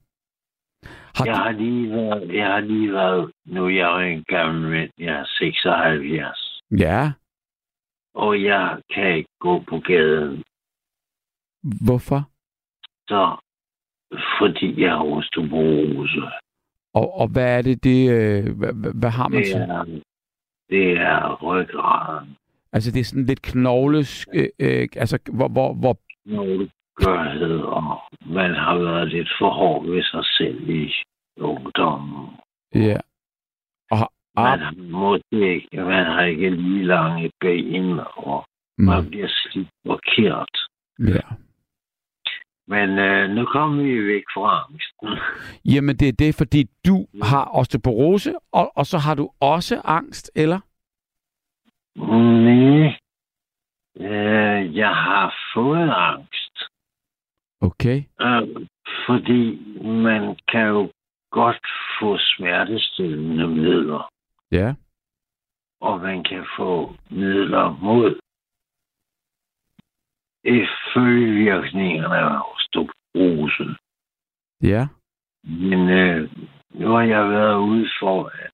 Har 1.16 1.24
jeg, 1.26 1.36
har 1.36 1.52
lige 1.52 1.90
været, 1.90 2.34
jeg 2.34 2.46
har 2.46 2.60
lige 2.60 2.92
været, 2.92 3.32
nu 3.46 3.64
er 3.64 3.70
jeg 3.70 3.88
jo 3.94 3.98
en 3.98 4.24
gammel 4.24 4.70
mand, 4.70 4.90
jeg 4.98 5.14
er 5.14 5.24
76. 5.24 6.60
Ja. 6.78 7.12
Og 8.14 8.42
jeg 8.42 8.80
kan 8.94 9.16
ikke 9.16 9.30
gå 9.40 9.64
på 9.68 9.78
gaden. 9.78 10.42
Hvorfor? 11.86 12.20
Så, 13.08 13.36
fordi 14.38 14.82
jeg 14.82 14.90
har 14.90 15.04
osteoporose. 15.04 16.22
Og, 16.94 17.14
og 17.14 17.28
hvad 17.28 17.58
er 17.58 17.62
det, 17.62 17.84
det 17.84 18.10
øh, 18.10 18.58
hvad, 18.58 18.72
hvad 19.00 19.10
har 19.10 19.28
man 19.28 19.42
det 19.42 19.56
er, 19.56 19.84
Det 20.70 20.92
er 20.92 21.42
ryggraden. 21.42 22.36
Altså 22.72 22.90
det 22.90 23.00
er 23.00 23.04
sådan 23.04 23.26
lidt 23.26 23.42
knogles, 23.42 24.26
øh, 24.34 24.48
øh, 24.58 24.88
altså 24.96 25.18
hvor, 25.32 25.48
hvor, 25.48 25.74
hvor... 25.74 25.96
Knogleskørhed, 27.00 27.60
og 27.60 28.00
man 28.26 28.54
har 28.54 28.78
været 28.78 29.08
lidt 29.08 29.28
for 29.38 29.50
hård 29.50 29.86
ved 29.86 30.02
sig 30.02 30.24
selv 30.24 30.68
i 30.70 30.92
ungdommen. 31.36 32.28
Ja. 32.74 32.96
Og, 33.90 34.12
man, 34.36 34.58
har, 34.58 34.74
måske 34.78 35.54
ikke, 35.54 35.68
man 35.72 36.06
har 36.06 36.24
ikke 36.24 36.50
lige 36.50 36.84
lange 36.84 37.30
ben, 37.40 38.00
og 38.16 38.44
mm. 38.78 38.84
man 38.84 39.10
bliver 39.10 39.28
slidt 39.28 39.68
forkert. 39.86 40.56
Ja. 40.98 41.34
Men 42.66 42.98
øh, 42.98 43.30
nu 43.30 43.44
kommer 43.44 43.82
vi 43.82 44.06
væk 44.06 44.22
fra 44.34 44.64
angsten. 44.64 45.08
Jamen, 45.74 45.96
det 45.96 46.08
er 46.08 46.12
det, 46.12 46.34
fordi 46.34 46.64
du 46.86 47.06
har 47.22 47.50
osteoporose, 47.54 48.34
og, 48.52 48.72
og 48.76 48.86
så 48.86 48.98
har 48.98 49.14
du 49.14 49.30
også 49.40 49.80
angst, 49.84 50.30
eller? 50.34 50.60
Nej. 51.96 52.96
Øh, 54.00 54.76
jeg 54.76 54.88
har 54.88 55.34
fået 55.54 55.90
angst. 55.90 56.39
Okay. 57.60 58.04
Øh, 58.20 58.66
fordi 59.06 59.42
man 59.82 60.38
kan 60.48 60.66
jo 60.66 60.92
godt 61.30 61.66
få 62.00 62.18
smertestillende 62.18 63.48
midler. 63.48 64.10
Ja. 64.52 64.74
Og 65.80 66.00
man 66.00 66.24
kan 66.24 66.46
få 66.56 66.94
midler 67.10 67.78
mod 67.82 68.20
følgevirkningerne 70.94 72.16
af 72.16 72.40
osteoporose. 72.54 73.76
Ja. 74.62 74.88
Men 75.42 75.88
øh, 75.88 76.30
nu 76.70 76.88
har 76.88 77.02
jeg 77.02 77.30
været 77.30 77.58
ude 77.58 77.88
for, 78.00 78.24
at, 78.24 78.50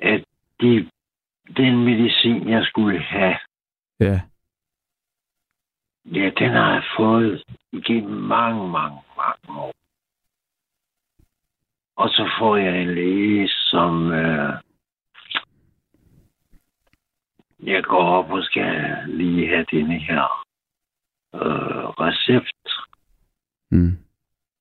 at 0.00 0.24
de, 0.60 0.90
den 1.56 1.84
medicin, 1.84 2.48
jeg 2.48 2.64
skulle 2.64 3.00
have, 3.00 3.38
ja. 4.00 4.20
Ja, 6.12 6.30
den 6.38 6.50
har 6.50 6.72
jeg 6.72 6.84
fået 6.96 7.44
igennem 7.72 8.20
mange, 8.20 8.68
mange, 8.68 8.98
mange 9.16 9.60
år. 9.60 9.74
Og 11.96 12.08
så 12.08 12.30
får 12.38 12.56
jeg 12.56 12.82
en 12.82 12.94
læge, 12.94 13.48
som 13.48 14.12
øh, 14.12 14.54
jeg 17.62 17.84
går 17.84 18.04
op 18.04 18.30
og 18.30 18.42
skal 18.42 18.98
lige 19.06 19.48
have 19.48 19.66
denne 19.70 19.98
her 19.98 20.46
øh, 21.34 21.88
recept. 22.00 22.68
Mm. 23.70 23.98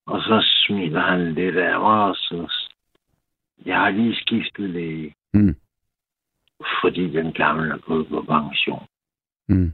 Og 0.05 0.21
så 0.21 0.45
smiler 0.65 1.01
han 1.01 1.33
lidt 1.33 1.57
af 1.57 1.79
mig, 1.79 2.03
og 2.03 2.15
så... 2.15 2.53
Jeg 3.65 3.77
har 3.77 3.89
lige 3.89 4.15
skiftet 4.15 4.69
læge. 4.69 5.15
Mm. 5.33 5.55
Fordi 6.81 7.10
den 7.10 7.33
gamle 7.33 7.73
er 7.73 7.77
gået 7.77 8.07
på 8.07 8.21
pension. 8.21 8.88
Mm. 9.47 9.71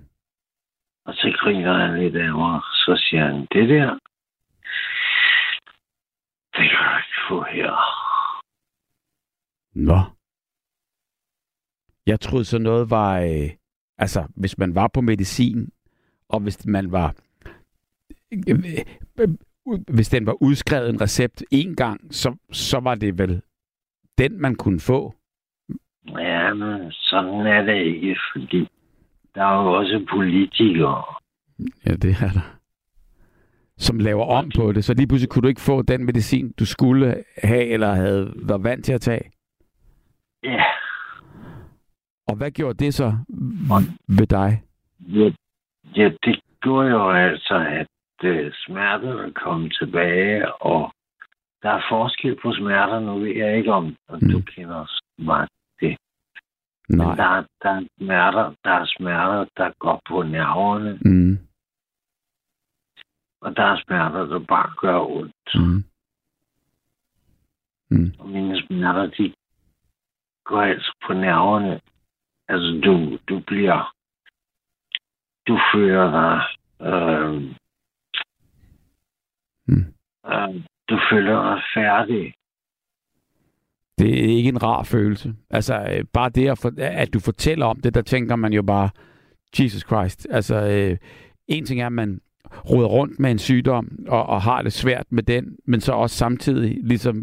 Og 1.06 1.14
så 1.14 1.38
griner 1.40 1.74
han 1.74 2.00
lidt 2.00 2.16
af 2.16 2.34
mig, 2.34 2.62
så 2.62 3.04
siger 3.10 3.26
han, 3.26 3.48
det 3.52 3.70
der, 3.70 4.00
det 6.56 6.70
kan 6.70 6.80
du 6.90 6.98
ikke 6.98 7.20
få 7.30 7.44
her. 7.44 7.72
Nå. 9.76 10.00
Jeg 12.06 12.20
troede 12.20 12.46
så 12.46 12.60
noget 12.60 12.90
var, 12.90 13.20
øh, 13.20 13.50
altså 13.98 14.28
hvis 14.36 14.58
man 14.58 14.76
var 14.76 14.88
på 14.88 15.02
medicin, 15.02 15.70
og 16.30 16.40
hvis 16.40 16.66
man 16.66 16.92
var, 16.92 17.16
øh, 18.32 18.64
øh, 19.20 19.30
hvis 19.88 20.10
den 20.10 20.26
var 20.26 20.44
udskrevet 20.44 20.90
en 20.90 21.02
recept 21.02 21.44
en 21.52 21.76
gang, 21.76 22.14
så, 22.14 22.36
så 22.52 22.80
var 22.80 22.96
det 22.96 23.18
vel 23.18 23.42
den, 24.18 24.42
man 24.42 24.56
kunne 24.56 24.80
få. 24.80 25.14
Ja, 26.08 26.54
men 26.54 26.92
sådan 26.92 27.48
er 27.48 27.62
det 27.62 27.86
ikke, 27.86 28.20
fordi 28.34 28.68
der 29.36 29.44
er 29.44 29.64
jo 29.64 29.74
også 29.74 30.06
politikere. 30.10 31.04
Ja, 31.86 31.92
det 31.92 32.12
er 32.22 32.32
der. 32.34 32.58
Som 33.78 34.00
laver 34.00 34.26
om 34.26 34.52
på 34.56 34.72
det, 34.72 34.84
så 34.84 34.94
lige 34.94 35.08
pludselig 35.08 35.30
kunne 35.30 35.42
du 35.42 35.48
ikke 35.48 35.62
få 35.62 35.82
den 35.82 36.06
medicin, 36.06 36.54
du 36.60 36.66
skulle 36.66 37.24
have, 37.44 37.66
eller 37.66 37.94
havde 37.94 38.34
været 38.36 38.64
vant 38.64 38.86
til 38.86 38.94
at 38.94 39.02
tage? 39.02 39.32
Ja. 40.44 40.64
Og 42.28 42.36
hvad 42.36 42.52
gjorde 42.52 42.86
det 42.86 42.94
så 42.94 43.14
ved 44.08 44.28
dig? 44.28 44.62
Ja, 45.00 45.32
ja 45.96 46.10
det 46.24 46.40
gjorde 46.62 46.90
jo 46.90 47.12
altså, 47.12 47.56
at 47.56 47.88
uh, 48.24 48.52
smerterne 48.54 49.34
kom 49.34 49.70
tilbage, 49.70 50.54
og 50.62 50.92
der 51.64 51.70
er 51.70 51.82
forskel 51.90 52.36
på 52.42 52.54
smerter. 52.54 53.00
Nu 53.00 53.20
ved 53.20 53.36
jeg 53.36 53.58
ikke, 53.58 53.74
om 53.74 53.96
mm. 54.10 54.32
du 54.32 54.42
kender 54.42 54.86
det. 55.18 55.50
Nej. 56.98 57.08
Men 57.08 57.18
der, 57.18 57.44
der 57.64 57.70
er 57.70 57.88
smerter, 57.98 58.54
der 58.64 58.72
er 58.72 58.86
smerter, 58.86 59.46
der 59.58 59.72
går 59.80 60.02
på 60.10 60.24
nerverne, 60.24 61.00
Mm. 61.06 61.38
og 63.42 63.56
der 63.56 63.64
er 63.64 63.82
smerter, 63.86 64.26
der 64.26 64.40
bare 64.40 64.74
gør 64.78 65.00
ondt. 65.00 65.56
Mm. 65.56 65.84
Mm. 67.90 68.14
Og 68.20 68.30
mine 68.30 68.62
smerter, 68.68 69.06
de 69.06 69.34
går 70.44 70.62
altså 70.62 70.96
på 71.08 71.14
nerverne. 71.14 71.82
Altså, 72.48 72.82
du, 72.86 73.18
du 73.30 73.40
bliver... 73.48 73.96
Du 75.48 75.60
føler 75.74 76.12
dig... 76.12 76.42
Øh, 76.88 77.56
Mm. 79.68 79.94
øh, 80.32 80.64
du 80.90 81.00
føler 81.12 81.44
dig 81.54 81.62
færdig. 81.74 82.34
Det 84.04 84.20
er 84.20 84.38
ikke 84.38 84.50
en 84.50 84.64
rar 84.64 84.84
følelse. 84.84 85.34
Altså, 85.50 85.88
øh, 85.92 86.04
bare 86.14 86.30
det, 86.30 86.50
at, 86.50 86.58
for, 86.58 86.72
at 86.78 87.14
du 87.14 87.20
fortæller 87.20 87.66
om 87.66 87.80
det, 87.82 87.94
der 87.96 88.02
tænker 88.02 88.36
man 88.36 88.54
jo 88.54 88.62
bare, 88.62 88.90
Jesus 89.60 89.82
Christ. 89.82 90.28
Altså, 90.30 90.56
øh, 90.56 90.98
en 91.48 91.66
ting 91.66 91.82
er, 91.82 91.86
at 91.86 91.92
man 91.92 92.22
roder 92.70 92.88
rundt 92.88 93.20
med 93.20 93.32
en 93.32 93.40
sygdom 93.40 94.06
og, 94.08 94.26
og 94.26 94.42
har 94.42 94.62
det 94.62 94.74
svært 94.74 95.06
med 95.10 95.24
den, 95.24 95.58
men 95.66 95.82
så 95.82 95.94
også 95.94 96.16
samtidig 96.16 96.78
ligesom 96.84 97.18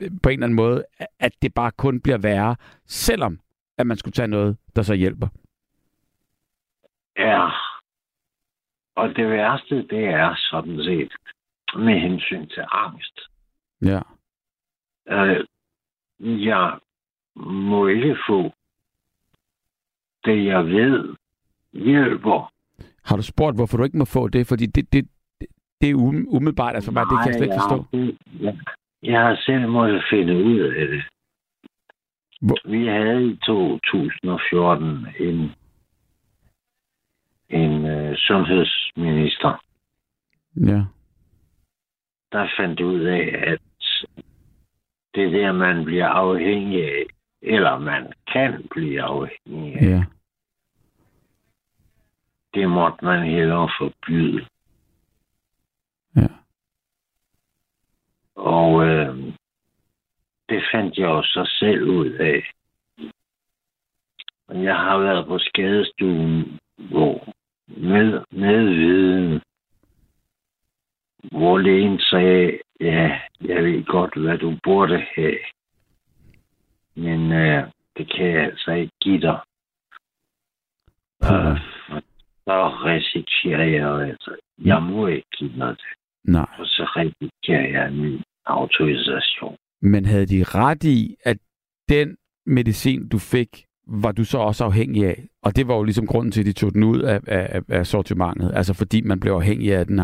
øh, 0.00 0.10
på 0.22 0.28
en 0.28 0.32
eller 0.32 0.46
anden 0.46 0.56
måde, 0.56 0.84
at 1.18 1.32
det 1.42 1.54
bare 1.54 1.70
kun 1.70 2.00
bliver 2.00 2.18
værre, 2.18 2.56
selvom 2.86 3.38
at 3.78 3.86
man 3.86 3.96
skulle 3.96 4.12
tage 4.12 4.28
noget, 4.28 4.56
der 4.76 4.82
så 4.82 4.94
hjælper. 4.94 5.28
Ja. 7.18 7.48
Og 8.96 9.08
det 9.08 9.30
værste, 9.30 9.76
det 9.76 10.04
er 10.04 10.34
sådan 10.50 10.78
set 10.84 11.12
med 11.76 12.00
hensyn 12.00 12.48
til 12.48 12.64
angst. 12.72 13.20
Ja. 13.82 14.00
Øh, 15.08 15.44
jeg 16.22 16.78
må 17.36 17.86
ikke 17.86 18.16
få 18.28 18.52
det, 20.24 20.44
jeg 20.44 20.66
ved, 20.66 21.14
hjælper. 21.72 22.52
Har 23.04 23.16
du 23.16 23.22
spurgt, 23.22 23.56
hvorfor 23.56 23.76
du 23.76 23.84
ikke 23.84 23.98
må 23.98 24.04
få 24.04 24.28
det? 24.28 24.46
Fordi 24.46 24.66
det, 24.66 24.92
det, 24.92 25.08
det, 25.80 25.90
er 25.90 25.94
um, 25.94 26.26
umiddelbart, 26.28 26.74
altså 26.74 26.92
bare, 26.92 27.04
det 27.04 27.18
kan 27.18 27.26
jeg 27.26 27.34
slet 27.34 27.46
ikke 27.46 27.60
forstå. 27.60 27.86
Jeg, 27.92 28.16
jeg, 28.40 28.58
jeg 29.02 29.20
har 29.20 29.36
selv 29.46 29.68
måttet 29.68 30.02
finde 30.10 30.34
ud 30.44 30.58
af 30.60 30.88
det. 30.88 31.02
Hvor- 32.40 32.70
Vi 32.70 32.86
havde 32.86 33.26
i 33.30 33.36
2014 33.36 35.06
en, 35.20 35.50
en 37.50 37.86
øh, 37.86 38.16
sundhedsminister, 38.16 39.64
Ja. 40.56 40.82
der 42.32 42.48
fandt 42.58 42.80
ud 42.80 43.00
af, 43.00 43.34
at 43.46 43.60
det 45.14 45.32
der, 45.32 45.52
man 45.52 45.84
bliver 45.84 46.06
afhængig 46.08 46.84
af, 46.84 47.04
eller 47.42 47.78
man 47.78 48.12
kan 48.32 48.66
blive 48.70 49.02
afhængig 49.02 49.74
af, 49.76 49.82
Ja. 49.82 50.04
det 52.54 52.68
måtte 52.70 53.04
man 53.04 53.22
hellere 53.30 53.70
forbyde. 53.80 54.46
Ja. 56.16 56.28
Og 58.34 58.84
øh, 58.86 59.16
det 60.48 60.62
fandt 60.72 60.96
jeg 60.98 61.04
jo 61.06 61.22
så 61.22 61.50
selv 61.60 61.82
ud 61.82 62.06
af. 62.10 62.50
Jeg 64.48 64.76
har 64.76 64.98
været 64.98 65.26
på 65.26 65.38
skadestuen, 65.38 66.58
hvor 66.76 67.34
med, 67.66 68.24
med 68.30 68.64
viden, 68.64 69.40
hvor 71.30 71.58
lægen 71.58 71.98
sagde, 72.00 72.58
ja, 72.82 73.18
jeg 73.40 73.64
ved 73.64 73.84
godt, 73.84 74.18
hvad 74.20 74.38
du 74.38 74.58
burde 74.64 74.98
have. 75.14 75.38
Men 76.94 77.32
øh, 77.32 77.64
det 77.96 78.12
kan 78.16 78.26
jeg 78.26 78.44
altså 78.44 78.70
ikke 78.72 78.92
give 79.00 79.20
dig. 79.20 79.40
Øh, 81.22 81.58
så 82.44 82.68
risikerer 82.84 83.64
jeg 83.64 84.08
altså, 84.08 84.36
jeg 84.64 84.82
må 84.82 85.06
ikke 85.06 85.28
give 85.38 85.52
dig 85.58 85.68
det. 85.68 85.84
Nej. 86.24 86.46
Og 86.58 86.66
så 86.66 86.84
risikerer 86.96 87.68
jeg 87.68 87.92
min 87.92 88.22
autorisation. 88.46 89.56
Men 89.82 90.04
havde 90.04 90.26
de 90.26 90.44
ret 90.44 90.84
i, 90.84 91.16
at 91.24 91.36
den 91.88 92.16
medicin, 92.46 93.08
du 93.08 93.18
fik, 93.18 93.64
var 93.86 94.12
du 94.12 94.24
så 94.24 94.38
også 94.38 94.64
afhængig 94.64 95.06
af? 95.06 95.24
Og 95.42 95.56
det 95.56 95.68
var 95.68 95.74
jo 95.74 95.82
ligesom 95.82 96.06
grunden 96.06 96.32
til, 96.32 96.40
at 96.40 96.46
de 96.46 96.52
tog 96.52 96.74
den 96.74 96.82
ud 96.82 97.00
af, 97.00 97.20
af, 97.26 97.62
af 97.68 97.86
sortimentet. 97.86 98.52
Altså 98.54 98.74
fordi 98.74 99.00
man 99.00 99.20
blev 99.20 99.32
afhængig 99.32 99.74
af 99.74 99.86
den. 99.86 100.00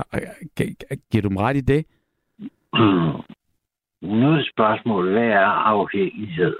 Giver 1.10 1.22
du 1.22 1.28
dem 1.28 1.36
ret 1.36 1.56
i 1.56 1.60
det? 1.60 1.86
Nu 4.02 4.33
er 4.33 4.44
spørgsmålet, 4.52 5.12
hvad 5.12 5.28
er 5.28 5.46
afhængighed? 5.46 6.57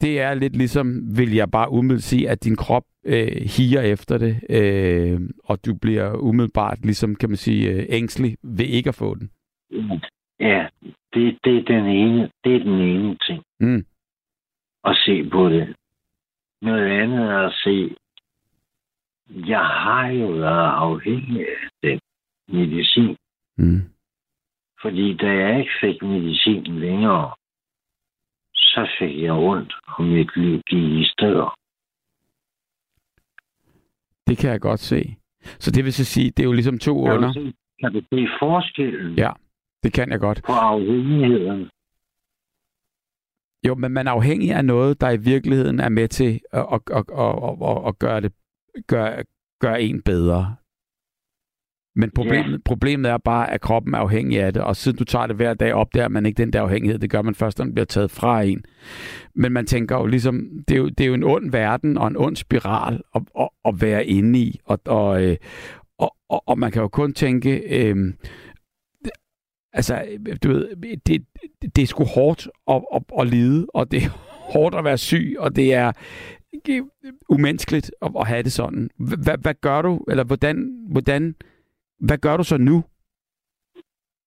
Det 0.00 0.20
er 0.20 0.34
lidt 0.34 0.56
ligesom, 0.56 1.16
vil 1.16 1.34
jeg 1.34 1.50
bare 1.50 1.70
umiddelbart 1.70 2.02
sige, 2.02 2.30
at 2.30 2.44
din 2.44 2.56
krop 2.56 2.84
øh, 3.04 3.36
higer 3.56 3.82
efter 3.82 4.18
det, 4.18 4.40
øh, 4.50 5.20
og 5.44 5.66
du 5.66 5.74
bliver 5.74 6.16
umiddelbart, 6.16 6.78
ligesom 6.84 7.14
kan 7.14 7.28
man 7.28 7.36
sige, 7.36 7.70
øh, 7.70 7.86
ængstelig 7.88 8.36
ved 8.42 8.64
ikke 8.64 8.88
at 8.88 8.94
få 8.94 9.14
den. 9.14 9.30
Ja, 10.40 10.68
det, 11.14 11.38
det, 11.44 11.56
er 11.56 11.62
den 11.62 11.86
ene, 11.86 12.30
det 12.44 12.54
er 12.54 12.58
den 12.58 12.80
ene 12.80 13.16
ting. 13.26 13.42
Mm. 13.60 13.84
At 14.84 14.96
se 14.96 15.30
på 15.30 15.48
det. 15.48 15.76
Noget 16.62 16.86
andet 16.90 17.18
er 17.18 17.38
at 17.38 17.52
se, 17.64 17.96
jeg 19.46 19.64
har 19.64 20.06
jo 20.08 20.26
været 20.26 20.70
afhængig 20.70 21.40
af 21.40 21.68
den 21.82 22.00
medicin. 22.48 23.16
Mm. 23.58 23.80
Fordi 24.82 25.16
da 25.16 25.26
jeg 25.26 25.58
ikke 25.58 25.70
fik 25.80 26.02
medicin 26.02 26.62
længere, 26.62 27.30
så 28.54 28.88
fik 28.98 29.22
jeg 29.22 29.32
ondt, 29.32 29.72
og 29.86 30.04
mit 30.04 30.36
liv 30.36 30.60
gik 30.66 30.82
i 31.02 31.04
steder. 31.04 31.58
Det 34.26 34.38
kan 34.38 34.50
jeg 34.50 34.60
godt 34.60 34.80
se. 34.80 35.16
Så 35.42 35.70
det 35.70 35.84
vil 35.84 35.92
så 35.92 36.04
sige, 36.04 36.30
det 36.30 36.40
er 36.42 36.44
jo 36.44 36.52
ligesom 36.52 36.78
to 36.78 37.04
Kan 37.04 37.12
under. 37.12 37.32
se, 37.32 37.52
kan 37.80 37.92
du 37.92 38.00
se 38.12 38.26
forskellen 38.38 39.18
Ja, 39.18 39.30
det 39.82 39.92
kan 39.92 40.10
jeg 40.10 40.20
godt. 40.20 40.42
på 40.46 40.52
afhængigheden? 40.52 41.70
Jo, 43.66 43.74
men 43.74 43.92
man 43.92 44.06
er 44.06 44.10
afhængig 44.12 44.50
af 44.52 44.64
noget, 44.64 45.00
der 45.00 45.10
i 45.10 45.16
virkeligheden 45.16 45.80
er 45.80 45.88
med 45.88 46.08
til 46.08 46.40
at, 46.52 46.66
at, 46.72 46.80
at, 46.90 47.04
at, 47.18 47.34
at, 47.70 47.88
at 47.88 47.98
gøre, 47.98 48.20
det, 48.20 48.32
gøre, 48.86 49.24
gøre 49.60 49.82
en 49.82 50.02
bedre. 50.02 50.56
Men 51.96 52.10
problemet, 52.10 52.52
ja. 52.52 52.58
problemet 52.64 53.10
er 53.10 53.18
bare, 53.18 53.50
at 53.50 53.60
kroppen 53.60 53.94
er 53.94 53.98
afhængig 53.98 54.40
af 54.40 54.52
det, 54.52 54.62
og 54.62 54.76
siden 54.76 54.98
du 54.98 55.04
tager 55.04 55.26
det 55.26 55.36
hver 55.36 55.54
dag, 55.54 55.74
opdager 55.74 56.08
man 56.08 56.26
ikke 56.26 56.38
den 56.38 56.52
der 56.52 56.62
afhængighed. 56.62 56.98
Det 56.98 57.10
gør 57.10 57.22
man 57.22 57.34
først, 57.34 57.58
når 57.58 57.64
den 57.64 57.74
bliver 57.74 57.86
taget 57.86 58.10
fra 58.10 58.42
en. 58.42 58.64
Men 59.34 59.52
man 59.52 59.66
tænker 59.66 59.96
jo 59.96 60.06
ligesom, 60.06 60.48
det 60.68 60.74
er 60.74 60.78
jo, 60.78 60.88
det 60.88 61.00
er 61.00 61.08
jo 61.08 61.14
en 61.14 61.24
ond 61.24 61.50
verden 61.50 61.98
og 61.98 62.08
en 62.08 62.16
ond 62.16 62.36
spiral 62.36 63.00
at, 63.14 63.22
at, 63.40 63.48
at 63.64 63.80
være 63.80 64.06
inde 64.06 64.38
i. 64.38 64.60
Og, 64.64 64.80
og, 64.86 65.24
øh, 65.24 65.36
og, 65.98 66.16
og, 66.28 66.48
og 66.48 66.58
man 66.58 66.72
kan 66.72 66.82
jo 66.82 66.88
kun 66.88 67.12
tænke, 67.12 67.58
øh, 67.58 68.14
altså, 69.72 70.04
du 70.42 70.48
ved, 70.48 70.68
det, 71.06 71.24
det 71.76 71.82
er 71.82 71.86
sgu 71.86 72.04
hårdt 72.04 72.48
at, 72.70 72.82
at, 72.94 73.02
at 73.20 73.26
lide, 73.26 73.66
og 73.74 73.90
det 73.90 74.02
er 74.02 74.08
hårdt 74.52 74.74
at 74.74 74.84
være 74.84 74.98
syg, 74.98 75.36
og 75.38 75.56
det 75.56 75.74
er 75.74 75.92
umenneskeligt 77.28 77.90
at, 78.02 78.10
at 78.20 78.26
have 78.26 78.42
det 78.42 78.52
sådan. 78.52 78.90
Hvad, 78.96 79.38
hvad 79.38 79.54
gør 79.60 79.82
du, 79.82 80.04
eller 80.08 80.24
hvordan, 80.24 80.86
hvordan, 80.90 81.34
hvad 82.06 82.18
gør 82.18 82.36
du 82.36 82.44
så 82.44 82.56
nu? 82.56 82.76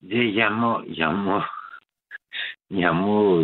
Det, 0.02 0.36
jeg 0.36 0.52
må, 0.52 0.84
jeg 0.84 1.14
må, 1.26 1.42
jeg 2.84 2.96
må 2.96 3.42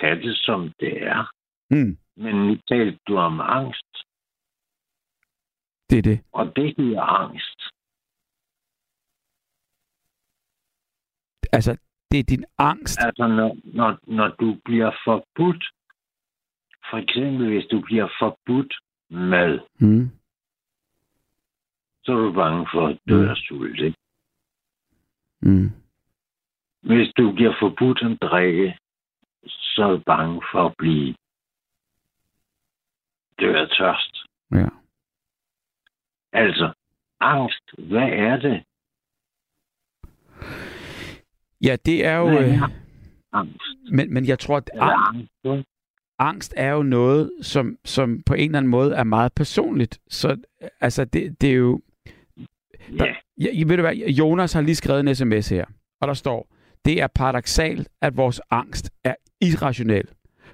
tage 0.00 0.16
det, 0.22 0.36
som 0.36 0.72
det 0.80 1.02
er. 1.02 1.32
Mm, 1.70 1.98
Men 2.16 2.34
nu 2.46 2.56
talte 2.68 2.98
du 3.08 3.16
om 3.16 3.40
angst, 3.40 3.92
det 5.90 5.98
er 5.98 6.02
det. 6.02 6.20
og 6.32 6.56
det 6.56 6.76
giver 6.76 7.02
angst. 7.02 7.60
Altså, 11.52 11.78
det 12.10 12.18
er 12.18 12.22
din 12.24 12.44
angst. 12.58 12.98
Altså, 13.00 13.26
når, 13.26 13.56
når, 13.64 13.98
når 14.06 14.28
du 14.28 14.58
bliver 14.64 14.90
forbudt, 15.04 15.64
for 16.90 16.96
eksempel 16.96 17.48
hvis 17.52 17.66
du 17.70 17.80
bliver 17.80 18.08
forbudt 18.20 18.74
mad, 19.10 19.58
Mm, 19.80 20.10
så 22.06 22.12
er 22.12 22.16
du 22.16 22.32
bange 22.32 22.66
for 22.72 22.86
at 22.88 22.98
dø 23.08 23.28
af 23.30 23.36
sult. 23.36 23.80
ikke? 23.80 23.96
mm, 25.40 25.70
Hvis 26.82 27.12
du 27.16 27.32
bliver 27.32 27.54
forbudt 27.60 28.02
at 28.02 28.18
drikke, 28.22 28.78
så 29.46 29.82
er 29.84 29.90
du 29.90 30.02
bange 30.06 30.42
for 30.52 30.66
at 30.66 30.74
blive 30.78 31.14
dø 33.40 33.54
af 33.56 33.68
tørst. 33.68 34.16
ja. 34.52 34.68
Altså, 36.32 36.72
angst, 37.20 37.64
hvad 37.78 38.08
er 38.12 38.36
det? 38.36 38.62
Ja, 41.62 41.76
det 41.86 42.06
er 42.06 42.16
jo... 42.16 42.28
Hvad 42.28 42.38
Øh, 42.48 42.54
er 42.54 42.68
angst? 43.32 43.56
men, 43.92 44.14
men 44.14 44.26
jeg 44.26 44.38
tror, 44.38 44.56
at 44.56 44.70
angst, 44.74 45.30
ikke? 45.44 45.64
angst 46.18 46.54
er 46.56 46.70
jo 46.72 46.82
noget, 46.82 47.32
som, 47.42 47.78
som 47.84 48.22
på 48.26 48.34
en 48.34 48.40
eller 48.44 48.58
anden 48.58 48.70
måde 48.70 48.94
er 48.94 49.04
meget 49.04 49.32
personligt. 49.36 50.00
Så 50.08 50.36
altså, 50.80 51.04
det, 51.04 51.40
det 51.40 51.50
er 51.50 51.54
jo... 51.56 51.80
Der, 52.98 53.06
Ja, 53.40 53.46
ja, 53.54 53.64
ved 53.66 53.76
du 53.76 53.82
hvad, 53.82 53.94
Jonas 53.94 54.52
har 54.52 54.60
lige 54.60 54.74
skrevet 54.74 55.00
en 55.00 55.14
sms 55.14 55.48
her, 55.48 55.64
og 56.00 56.08
der 56.08 56.14
står, 56.14 56.48
det 56.84 57.02
er 57.02 57.06
paradoxalt, 57.14 57.88
at 58.02 58.16
vores 58.16 58.40
angst 58.50 58.90
er 59.04 59.14
irrationel, 59.40 60.04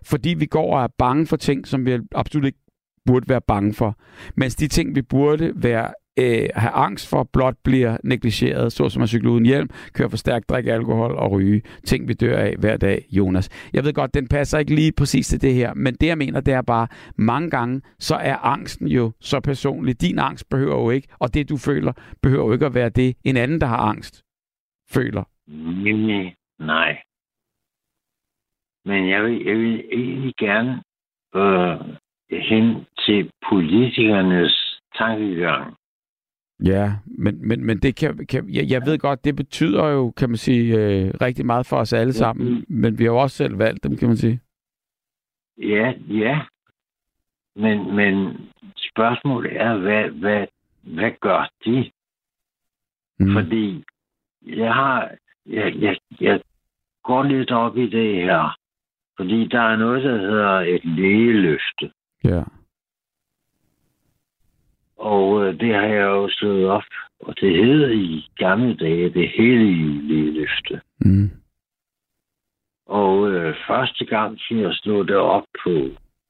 fordi 0.03 0.35
vi 0.35 0.47
går 0.47 0.77
og 0.77 0.83
er 0.83 0.89
bange 0.99 1.27
for 1.27 1.37
ting, 1.37 1.67
som 1.67 1.87
vi 1.87 1.99
absolut 2.15 2.47
ikke 2.47 2.59
burde 3.07 3.29
være 3.29 3.41
bange 3.41 3.75
for, 3.75 3.99
mens 4.37 4.55
de 4.55 4.69
ting, 4.69 4.95
vi 4.95 5.03
burde 5.03 5.53
være 5.55 5.93
øh, 6.19 6.49
have 6.55 6.73
angst 6.73 7.11
for, 7.11 7.29
blot 7.33 7.55
bliver 7.65 7.97
negligeret, 8.05 8.73
såsom 8.73 9.03
at 9.03 9.09
cykle 9.09 9.31
uden 9.31 9.47
hjelm, 9.47 9.69
køre 9.95 10.11
for 10.11 10.17
stærkt, 10.17 10.49
drikke 10.49 10.73
alkohol 10.73 11.13
og 11.13 11.31
ryge. 11.33 11.63
Ting, 11.85 12.09
vi 12.09 12.13
dør 12.13 12.39
af 12.39 12.55
hver 12.59 12.77
dag, 12.77 13.05
Jonas. 13.11 13.71
Jeg 13.73 13.85
ved 13.85 13.93
godt, 13.93 14.15
den 14.15 14.29
passer 14.29 14.59
ikke 14.59 14.75
lige 14.75 14.93
præcis 14.93 15.29
til 15.29 15.43
det 15.43 15.55
her, 15.55 15.75
men 15.75 15.95
det, 15.95 16.07
jeg 16.07 16.19
mener, 16.19 16.41
det 16.41 16.55
er 16.55 16.63
bare, 16.63 16.89
mange 17.17 17.51
gange, 17.51 17.83
så 17.99 18.15
er 18.15 18.37
angsten 18.37 18.89
jo 18.89 19.13
så 19.21 19.41
personlig. 19.41 20.01
Din 20.01 20.19
angst 20.19 20.49
behøver 20.51 20.83
jo 20.83 20.91
ikke, 20.91 21.09
og 21.19 21.35
det, 21.35 21.49
du 21.49 21.57
føler, 21.57 21.93
behøver 22.23 22.47
jo 22.47 22.53
ikke 22.53 22.67
at 22.67 22.75
være 22.75 22.89
det, 22.89 23.17
en 23.25 23.37
anden, 23.37 23.61
der 23.61 23.67
har 23.67 23.77
angst, 23.77 24.23
føler. 24.91 25.25
nej. 26.59 26.99
Men 28.85 29.09
jeg 29.11 29.25
vil, 29.25 29.45
jeg 29.45 29.57
vil 29.57 29.85
egentlig 29.93 30.35
gerne 30.39 30.83
øh, 31.35 31.97
hen 32.31 32.87
til 32.99 33.31
politikernes 33.51 34.79
tankegang. 34.99 35.77
Ja, 36.65 36.93
men, 37.07 37.49
men, 37.49 37.65
men 37.65 37.79
det 37.79 37.97
kan, 37.97 38.27
kan 38.27 38.49
jeg, 38.49 38.71
jeg 38.71 38.83
ved 38.87 38.99
godt, 38.99 39.25
det 39.25 39.37
betyder 39.37 39.89
jo, 39.89 40.11
kan 40.11 40.29
man 40.31 40.37
sige, 40.37 40.77
øh, 40.79 41.15
rigtig 41.21 41.47
meget 41.47 41.67
for 41.67 41.77
os 41.77 41.93
alle 41.93 42.13
sammen, 42.13 42.65
men 42.69 42.99
vi 42.99 43.05
har 43.05 43.11
jo 43.11 43.19
også 43.19 43.37
selv 43.37 43.59
valgt 43.59 43.85
dem, 43.85 43.97
kan 43.97 44.09
man 44.09 44.17
sige. 44.17 44.41
Ja, 45.59 45.93
ja. 46.09 46.41
Men, 47.57 47.97
men 47.97 48.37
spørgsmålet 48.77 49.61
er, 49.61 49.77
hvad, 49.77 50.11
hvad, 50.11 50.47
hvad 50.83 51.11
gør 51.21 51.51
de? 51.65 51.91
Mm. 53.19 53.33
Fordi 53.33 53.85
jeg 54.47 54.75
har, 54.75 55.11
jeg, 55.47 55.75
jeg, 55.77 55.97
jeg 56.21 56.41
går 57.05 57.23
lidt 57.23 57.51
op 57.51 57.77
i 57.77 57.91
det 57.91 58.15
her. 58.15 58.59
Fordi 59.17 59.49
der 59.49 59.61
er 59.61 59.77
noget, 59.77 60.03
der 60.05 60.19
hedder 60.19 60.61
et 60.61 60.85
lægeløfte. 60.85 61.93
Ja. 62.25 62.43
Og 65.03 65.45
øh, 65.45 65.61
det 65.61 65.75
har 65.75 65.87
jeg 65.87 66.07
jo 66.07 66.29
slået 66.31 66.69
op. 66.69 66.83
Og 67.21 67.41
det 67.41 67.57
hed 67.57 67.91
i 67.91 68.31
gamle 68.37 68.77
dage 68.77 69.11
det 69.11 69.29
hellige 69.29 70.03
lægeløfte. 70.09 70.81
Mm. 71.01 71.31
Og 72.87 73.31
øh, 73.31 73.57
første 73.67 74.05
gang, 74.05 74.39
jeg 74.51 74.75
slog 74.75 75.09
det 75.09 75.17
op 75.17 75.45
på 75.65 75.71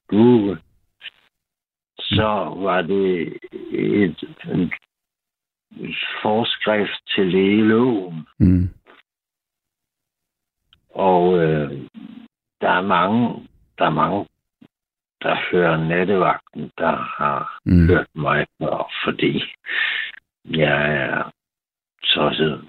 Google, 0.09 0.59
så 1.99 2.55
var 2.57 2.83
det 2.83 3.37
et, 3.73 4.25
en 4.45 4.73
forskrift 6.23 7.07
til 7.15 7.27
lægeloven. 7.27 8.27
Mm. 8.39 8.69
Og 10.91 11.39
øh, 11.39 11.71
der 12.61 12.71
er 12.71 12.83
mange, 12.83 13.49
der 13.79 13.85
er 13.85 13.91
mange, 13.91 14.27
der 15.23 15.37
hører 15.53 15.77
nattevagten, 15.77 16.71
der 16.79 16.97
har 17.19 17.61
Mm. 17.65 17.87
hørt 17.89 18.07
mig 18.15 18.47
før, 18.59 18.91
fordi 19.05 19.45
jeg 20.45 20.95
er 20.95 21.31
tosset. 22.05 22.69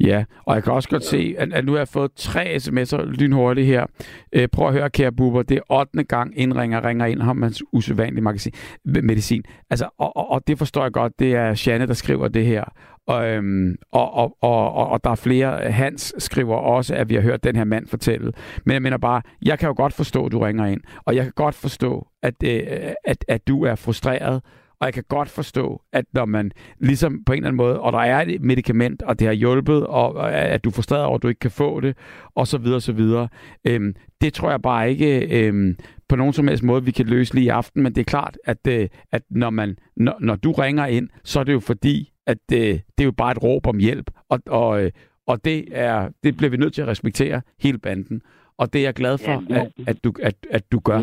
Ja, 0.00 0.24
og 0.44 0.54
jeg 0.54 0.64
kan 0.64 0.72
også 0.72 0.88
godt 0.88 1.04
se, 1.04 1.34
at, 1.38 1.52
at 1.52 1.64
nu 1.64 1.72
har 1.72 1.78
jeg 1.78 1.88
fået 1.88 2.10
tre 2.16 2.56
sms'er 2.56 3.02
lynhurtigt 3.02 3.66
her. 3.66 3.86
Øh, 4.32 4.48
prøv 4.48 4.66
at 4.68 4.72
høre, 4.72 4.90
kære 4.90 5.12
buber, 5.12 5.42
det 5.42 5.56
er 5.56 5.72
8. 5.72 6.04
gang 6.04 6.38
indringer, 6.38 6.84
ringer 6.84 7.06
ind 7.06 7.22
om 7.22 7.42
hans 7.42 7.62
usædvanlige 7.72 8.22
magasin, 8.22 8.52
medicin. 8.84 9.42
Altså, 9.70 9.88
og, 9.98 10.16
og, 10.16 10.30
og, 10.30 10.42
det 10.46 10.58
forstår 10.58 10.82
jeg 10.82 10.92
godt, 10.92 11.18
det 11.18 11.34
er 11.34 11.62
Janne, 11.66 11.86
der 11.86 11.94
skriver 11.94 12.28
det 12.28 12.46
her. 12.46 12.64
Og, 13.06 13.28
øhm, 13.28 13.76
og, 13.92 14.14
og, 14.14 14.36
og, 14.40 14.72
og, 14.72 14.88
og 14.88 15.04
der 15.04 15.10
er 15.10 15.14
flere, 15.14 15.70
Hans 15.70 16.14
skriver 16.18 16.56
også, 16.56 16.94
at 16.94 17.08
vi 17.08 17.14
har 17.14 17.22
hørt 17.22 17.44
den 17.44 17.56
her 17.56 17.64
mand 17.64 17.86
fortælle. 17.86 18.32
Men 18.64 18.72
jeg 18.72 18.82
mener 18.82 18.98
bare, 18.98 19.22
jeg 19.42 19.58
kan 19.58 19.66
jo 19.66 19.74
godt 19.76 19.92
forstå, 19.92 20.26
at 20.26 20.32
du 20.32 20.38
ringer 20.38 20.66
ind, 20.66 20.80
og 21.04 21.16
jeg 21.16 21.24
kan 21.24 21.32
godt 21.36 21.54
forstå, 21.54 22.06
at, 22.22 22.34
øh, 22.44 22.62
at, 23.04 23.24
at 23.28 23.48
du 23.48 23.64
er 23.64 23.74
frustreret, 23.74 24.42
og 24.80 24.84
jeg 24.86 24.94
kan 24.94 25.04
godt 25.08 25.28
forstå, 25.28 25.82
at 25.92 26.04
når 26.12 26.24
man 26.24 26.52
ligesom 26.80 27.24
på 27.24 27.32
en 27.32 27.36
eller 27.36 27.48
anden 27.48 27.56
måde, 27.56 27.80
og 27.80 27.92
der 27.92 27.98
er 27.98 28.20
et 28.28 28.42
medicament, 28.42 29.02
og 29.02 29.18
det 29.18 29.26
har 29.26 29.34
hjulpet, 29.34 29.86
og 29.86 30.16
og 30.16 30.32
at 30.32 30.64
du 30.64 30.68
er 30.68 30.72
frustreret 30.74 31.04
over, 31.04 31.16
at 31.16 31.22
du 31.22 31.28
ikke 31.28 31.38
kan 31.38 31.50
få 31.50 31.80
det, 31.80 31.96
og 32.34 32.46
så 32.46 32.58
videre, 32.58 32.80
så 32.80 32.92
videre. 32.92 33.28
Øhm, 33.64 33.94
det 34.20 34.34
tror 34.34 34.50
jeg 34.50 34.62
bare 34.62 34.90
ikke 34.90 35.38
øhm, 35.46 35.76
på 36.08 36.16
nogen 36.16 36.32
som 36.32 36.48
helst 36.48 36.62
måde, 36.62 36.84
vi 36.84 36.90
kan 36.90 37.06
løse 37.06 37.34
lige 37.34 37.44
i 37.44 37.48
aften, 37.48 37.82
men 37.82 37.94
det 37.94 38.00
er 38.00 38.04
klart, 38.04 38.38
at, 38.44 38.66
øh, 38.68 38.88
at 39.12 39.22
når, 39.30 39.50
man, 39.50 39.78
når, 39.96 40.16
når 40.20 40.36
du 40.36 40.52
ringer 40.52 40.86
ind, 40.86 41.08
så 41.24 41.40
er 41.40 41.44
det 41.44 41.52
jo 41.52 41.60
fordi, 41.60 42.12
at 42.26 42.38
øh, 42.52 42.58
det 42.58 42.80
er 42.98 43.04
jo 43.04 43.12
bare 43.12 43.32
et 43.32 43.42
råb 43.42 43.66
om 43.66 43.78
hjælp, 43.78 44.10
og, 44.28 44.40
og, 44.46 44.84
øh, 44.84 44.90
og 45.26 45.44
det, 45.44 45.64
er, 45.70 46.08
det 46.22 46.36
bliver 46.36 46.50
vi 46.50 46.56
nødt 46.56 46.74
til 46.74 46.82
at 46.82 46.88
respektere, 46.88 47.42
hele 47.60 47.78
banden. 47.78 48.22
Og 48.58 48.72
det 48.72 48.78
er 48.78 48.82
jeg 48.82 48.94
glad 48.94 49.18
for, 49.18 49.44
at, 49.50 49.72
at, 49.86 50.04
du, 50.04 50.12
at, 50.22 50.34
at 50.50 50.72
du 50.72 50.80
gør. 50.80 50.98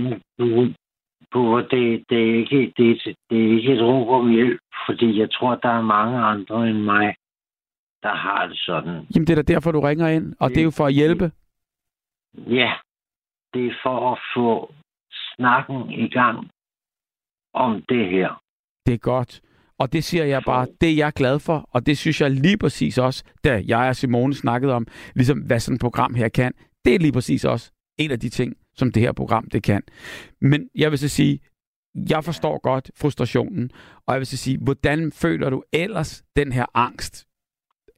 Du, 1.36 1.41
det, 1.71 2.04
det, 2.10 2.19
er 2.30 2.36
ikke, 2.41 2.74
det, 2.78 3.17
det 3.30 3.38
er 3.45 3.58
ikke 3.58 3.74
et 3.74 3.82
råb 3.82 4.08
om 4.10 4.30
hjælp, 4.30 4.62
fordi 4.88 5.19
jeg 5.19 5.32
tror, 5.32 5.56
der 5.56 5.69
er 5.69 5.82
mange 5.82 6.17
andre 6.17 6.69
end 6.69 6.78
mig, 6.78 7.15
der 8.04 8.15
har 8.15 8.48
det 8.48 8.58
sådan. 8.58 9.08
Jamen, 9.15 9.28
det 9.28 9.30
er 9.30 9.36
da 9.36 9.54
derfor, 9.54 9.71
du 9.71 9.80
ringer 9.80 10.08
ind, 10.08 10.34
og 10.39 10.50
det 10.50 10.58
er 10.58 10.63
jo 10.63 10.71
for 10.71 10.86
at 10.86 10.93
hjælpe. 10.93 11.32
Ja, 12.38 12.74
det 13.54 13.67
er 13.67 13.76
for 13.84 14.12
at 14.12 14.19
få 14.36 14.74
snakken 15.36 15.91
i 15.91 16.08
gang 16.10 16.50
om 17.54 17.84
det 17.89 18.10
her. 18.10 18.41
Det 18.86 18.93
er 18.93 18.98
godt. 18.98 19.41
Og 19.80 19.93
det 19.93 20.04
siger 20.04 20.26
jeg 20.26 20.41
bare, 20.45 20.67
det 20.82 20.89
er 20.89 20.95
jeg 20.95 21.13
glad 21.13 21.39
for, 21.39 21.69
og 21.71 21.86
det 21.86 21.98
synes 21.98 22.21
jeg 22.21 22.32
lige 22.32 22.58
præcis 22.58 22.98
også, 22.98 23.24
da 23.43 23.63
jeg 23.67 23.89
og 23.89 23.95
Simone 23.95 24.34
snakkede 24.34 24.74
om, 24.74 24.88
ligesom 25.15 25.39
hvad 25.39 25.60
sådan 25.60 25.76
et 25.76 25.82
program 25.82 26.13
her 26.13 26.30
kan. 26.30 26.54
Det 26.86 26.95
er 26.95 27.00
lige 27.00 27.13
præcis 27.13 27.45
også 27.45 27.71
en 27.98 28.12
af 28.12 28.19
de 28.19 28.30
ting, 28.30 28.54
som 28.75 28.91
det 28.91 29.01
her 29.01 29.11
program 29.11 29.49
det 29.49 29.63
kan. 29.63 29.83
Men 30.41 30.69
jeg 30.75 30.91
vil 30.91 30.99
så 30.99 31.09
sige, 31.09 31.39
jeg 32.09 32.23
forstår 32.23 32.59
godt 32.59 32.91
frustrationen, 33.01 33.71
og 34.05 34.13
jeg 34.13 34.19
vil 34.19 34.27
så 34.27 34.38
sige, 34.38 34.57
hvordan 34.63 35.11
føler 35.11 35.49
du 35.49 35.63
ellers 35.73 36.23
den 36.35 36.51
her 36.51 36.65
angst 36.73 37.27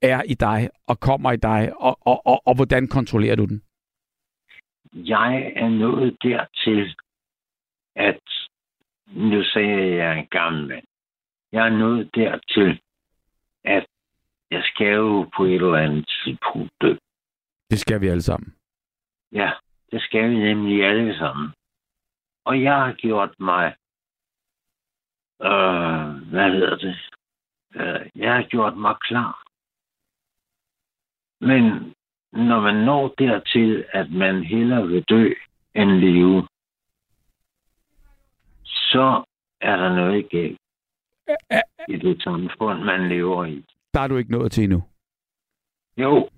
er 0.01 0.21
i 0.23 0.33
dig 0.33 0.69
og 0.87 0.99
kommer 0.99 1.31
i 1.31 1.37
dig, 1.37 1.71
og, 1.79 1.97
og, 2.01 2.25
og, 2.25 2.47
og 2.47 2.55
hvordan 2.55 2.87
kontrollerer 2.87 3.35
du 3.35 3.45
den? 3.45 3.61
Jeg 4.93 5.53
er 5.55 5.69
nået 5.69 6.17
dertil, 6.23 6.95
at 7.95 8.21
nu 9.07 9.43
sagde 9.43 9.69
jeg, 9.69 9.79
at 9.79 9.97
jeg 9.97 10.07
er 10.07 10.13
en 10.13 10.27
gammel 10.31 10.67
mand. 10.67 10.85
Jeg 11.51 11.65
er 11.65 11.77
nået 11.77 12.09
dertil, 12.15 12.79
at 13.63 13.85
jeg 14.51 14.61
skal 14.63 14.87
jo 14.87 15.29
på 15.37 15.43
et 15.45 15.55
eller 15.55 15.75
andet 15.75 16.09
tidspunkt 16.23 16.71
dø. 16.81 16.95
Det 17.69 17.79
skal 17.79 18.01
vi 18.01 18.07
alle 18.07 18.21
sammen. 18.21 18.53
Ja, 19.31 19.51
det 19.91 20.01
skal 20.01 20.29
vi 20.29 20.35
nemlig 20.35 20.85
alle 20.85 21.17
sammen. 21.17 21.53
Og 22.45 22.63
jeg 22.63 22.75
har 22.75 22.93
gjort 22.93 23.39
mig, 23.39 23.75
øh, 25.41 26.29
hvad 26.29 26.51
hedder 26.51 26.75
det? 26.75 26.97
Øh, 27.75 28.09
jeg 28.15 28.33
har 28.33 28.43
gjort 28.43 28.77
mig 28.77 28.95
klar. 29.01 29.43
Men 31.39 31.93
når 32.31 32.59
man 32.59 32.75
når 32.75 33.13
dertil, 33.17 33.85
at 33.89 34.11
man 34.11 34.43
hellere 34.43 34.87
vil 34.87 35.03
dø 35.03 35.33
end 35.75 35.91
leve, 35.91 36.47
så 38.63 39.23
er 39.61 39.75
der 39.75 39.95
noget 39.95 40.29
galt 40.29 40.59
i 41.87 41.97
det 41.97 42.23
samfund, 42.23 42.83
man 42.83 43.09
lever 43.09 43.45
i. 43.45 43.65
Der 43.93 43.99
er 43.99 44.07
du 44.07 44.17
ikke 44.17 44.31
nået 44.31 44.51
til 44.51 44.63
endnu. 44.63 44.83
Jo, 45.97 46.29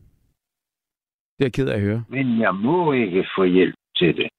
Det 1.39 1.45
er 1.45 1.45
jeg 1.45 1.54
ked 1.54 1.69
af 1.69 1.75
at 1.75 1.82
høre. 1.82 2.04
men 2.10 2.39
jeg 2.39 2.56
må 2.56 2.91
ikke 2.93 3.28
få 3.38 3.43
hjælp 3.43 3.75
til 3.95 4.17
det. 4.17 4.30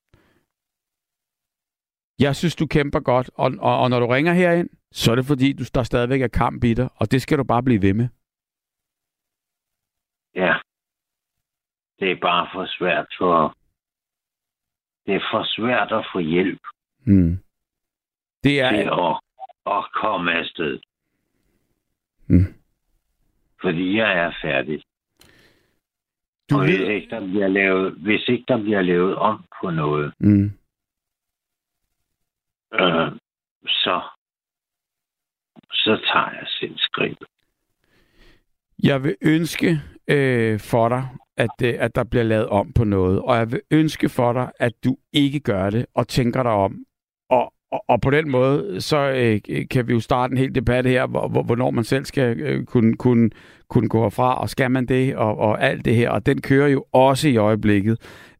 Jeg 2.18 2.36
synes, 2.36 2.56
du 2.56 2.66
kæmper 2.66 3.00
godt, 3.00 3.30
og, 3.34 3.52
og, 3.60 3.78
og 3.80 3.90
når 3.90 4.00
du 4.00 4.06
ringer 4.06 4.32
herind, 4.32 4.68
så 4.92 5.10
er 5.12 5.14
det 5.16 5.24
fordi, 5.26 5.52
du 5.52 5.64
der 5.74 5.82
stadigvæk 5.82 6.22
er 6.22 6.28
kamp 6.28 6.64
i 6.64 6.74
dig, 6.74 6.88
og 6.96 7.10
det 7.10 7.22
skal 7.22 7.38
du 7.38 7.44
bare 7.44 7.62
blive 7.62 7.82
ved 7.82 7.94
med. 7.94 8.08
Ja. 10.34 10.54
Det 11.98 12.10
er 12.10 12.16
bare 12.22 12.48
for 12.52 12.66
svært 12.78 13.06
for... 13.18 13.56
Det 15.06 15.14
er 15.14 15.24
for 15.32 15.44
svært 15.56 15.92
at 15.92 16.06
få 16.12 16.18
hjælp 16.18 16.60
Mm. 17.06 17.30
Det 18.44 18.50
til 18.50 18.58
er... 18.58 19.10
at, 19.10 19.20
at 19.66 19.84
komme 20.02 20.32
afsted. 20.32 20.80
Mm. 22.26 22.54
Fordi 23.60 23.96
jeg 23.96 24.18
er 24.18 24.32
færdig. 24.42 24.82
Du 26.50 26.56
og 26.58 26.64
hvis 26.64 26.78
ved... 26.80 26.86
ikke, 26.86 27.08
der 27.10 27.20
bliver 27.20 27.48
lavet, 27.48 27.92
hvis 27.92 28.28
ikke 28.28 28.44
der 28.48 28.62
bliver 28.62 28.82
lavet 28.82 29.14
om 29.16 29.44
på 29.62 29.70
noget, 29.70 30.12
Mm. 30.18 30.44
øh, 32.74 33.12
så, 33.66 34.00
så 35.72 36.00
tager 36.12 36.30
jeg 36.30 36.46
selv 36.60 36.74
skridt. 36.78 37.18
Jeg 38.82 39.02
vil 39.02 39.16
ønske 39.22 39.80
øh, 40.08 40.60
for 40.60 40.88
dig, 40.88 41.08
at, 41.36 41.50
øh, 41.64 41.74
at 41.78 41.94
der 41.94 42.04
bliver 42.04 42.22
lavet 42.24 42.46
om 42.48 42.72
på 42.72 42.84
noget. 42.84 43.20
Og 43.20 43.36
jeg 43.36 43.52
vil 43.52 43.60
ønske 43.70 44.08
for 44.08 44.32
dig, 44.32 44.52
at 44.60 44.72
du 44.84 44.96
ikke 45.12 45.40
gør 45.40 45.70
det, 45.70 45.86
og 45.94 46.08
tænker 46.08 46.42
dig 46.42 46.52
om. 46.52 46.84
Og, 47.28 47.52
og, 47.72 47.84
og 47.88 48.00
på 48.00 48.10
den 48.10 48.30
måde, 48.30 48.80
så 48.80 48.96
øh, 48.96 49.66
kan 49.70 49.88
vi 49.88 49.92
jo 49.92 50.00
starte 50.00 50.32
en 50.32 50.38
hel 50.38 50.54
debat 50.54 50.86
her, 50.86 51.06
hvor, 51.06 51.42
hvornår 51.42 51.70
man 51.70 51.84
selv 51.84 52.04
skal 52.04 52.40
øh, 52.40 52.64
kunne, 52.64 52.96
kunne, 52.96 53.30
kunne 53.68 53.88
gå 53.88 54.02
herfra, 54.02 54.40
og 54.40 54.48
skal 54.48 54.70
man 54.70 54.86
det, 54.86 55.16
og, 55.16 55.38
og 55.38 55.62
alt 55.62 55.84
det 55.84 55.96
her. 55.96 56.10
Og 56.10 56.26
den 56.26 56.40
kører 56.40 56.68
jo 56.68 56.84
også 56.92 57.28
i 57.28 57.36
øjeblikket 57.36 57.98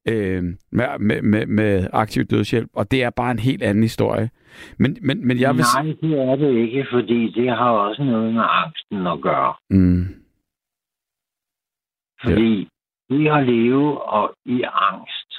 øh, 0.08 0.42
med, 0.72 0.98
med, 0.98 1.22
med, 1.22 1.46
med 1.46 1.88
aktiv 1.92 2.24
dødshjælp, 2.24 2.70
og 2.74 2.90
det 2.90 3.02
er 3.02 3.10
bare 3.10 3.30
en 3.30 3.38
helt 3.38 3.62
anden 3.62 3.82
historie. 3.82 4.30
Men, 4.78 4.96
men, 5.02 5.26
men 5.26 5.40
jeg 5.40 5.54
vil... 5.54 5.64
Nej, 5.74 5.82
det 5.82 6.18
er 6.18 6.36
det 6.36 6.56
ikke, 6.56 6.86
fordi 6.92 7.32
det 7.32 7.48
har 7.48 7.70
også 7.70 8.04
noget 8.04 8.34
med 8.34 8.44
angsten 8.48 9.06
at 9.06 9.20
gøre. 9.20 9.54
Mm. 9.70 10.04
Fordi 12.24 12.68
ja. 13.10 13.14
det 13.14 13.30
at 13.30 13.46
leve 13.46 14.02
og 14.02 14.34
i 14.46 14.62
angst, 14.62 15.30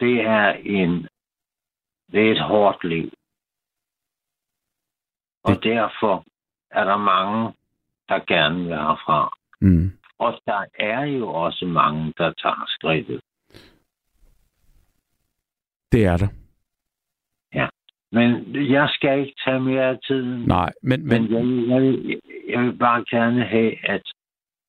det 0.00 0.20
er 0.20 0.52
en 0.64 1.06
det 2.12 2.28
er 2.28 2.32
et 2.32 2.40
hårdt 2.40 2.84
liv. 2.84 3.10
Og 5.44 5.54
det... 5.54 5.64
derfor 5.64 6.24
er 6.70 6.84
der 6.84 6.96
mange, 6.96 7.52
der 8.08 8.18
gerne 8.26 8.64
vil 8.64 8.74
herfra. 8.74 9.36
Mm. 9.60 9.92
Og 10.18 10.40
der 10.46 10.64
er 10.78 11.04
jo 11.04 11.28
også 11.28 11.66
mange, 11.66 12.12
der 12.18 12.32
tager 12.32 12.64
skridtet. 12.68 13.20
Det 15.92 16.04
er 16.04 16.16
der. 16.16 16.28
Ja. 17.54 17.68
Men 18.12 18.54
jeg 18.72 18.88
skal 18.88 19.20
ikke 19.20 19.34
tage 19.44 19.60
mere 19.60 19.84
af 19.84 19.98
tiden. 20.06 20.44
Nej, 20.46 20.72
men... 20.82 21.06
men... 21.06 21.22
men 21.22 21.32
jeg, 21.32 21.68
jeg, 21.68 21.82
vil, 21.82 22.20
jeg 22.48 22.60
vil 22.60 22.78
bare 22.78 23.04
gerne 23.10 23.44
have, 23.44 23.90
at 23.90 24.02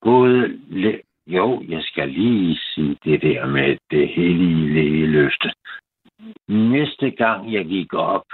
både... 0.02 0.60
Jo, 1.28 1.64
jeg 1.68 1.84
skal 1.84 2.10
lige 2.10 2.56
sige 2.56 2.98
det 3.04 3.22
der 3.22 3.46
med 3.46 3.78
det 3.92 4.10
hellige 4.10 4.74
lægeløfte. 4.74 5.52
Næste 6.48 7.12
gang 7.12 7.54
jeg 7.54 7.66
gik 7.66 7.94
op 7.94 8.26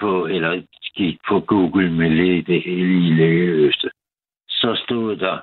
på, 0.00 0.26
eller 0.26 0.62
gik 0.96 1.18
på 1.28 1.40
Google 1.40 1.92
med 1.92 2.10
læge, 2.10 2.42
det 2.42 2.62
hellige 2.62 3.16
lægeløfte, 3.16 3.90
så 4.48 4.80
stod 4.84 5.16
der, 5.16 5.38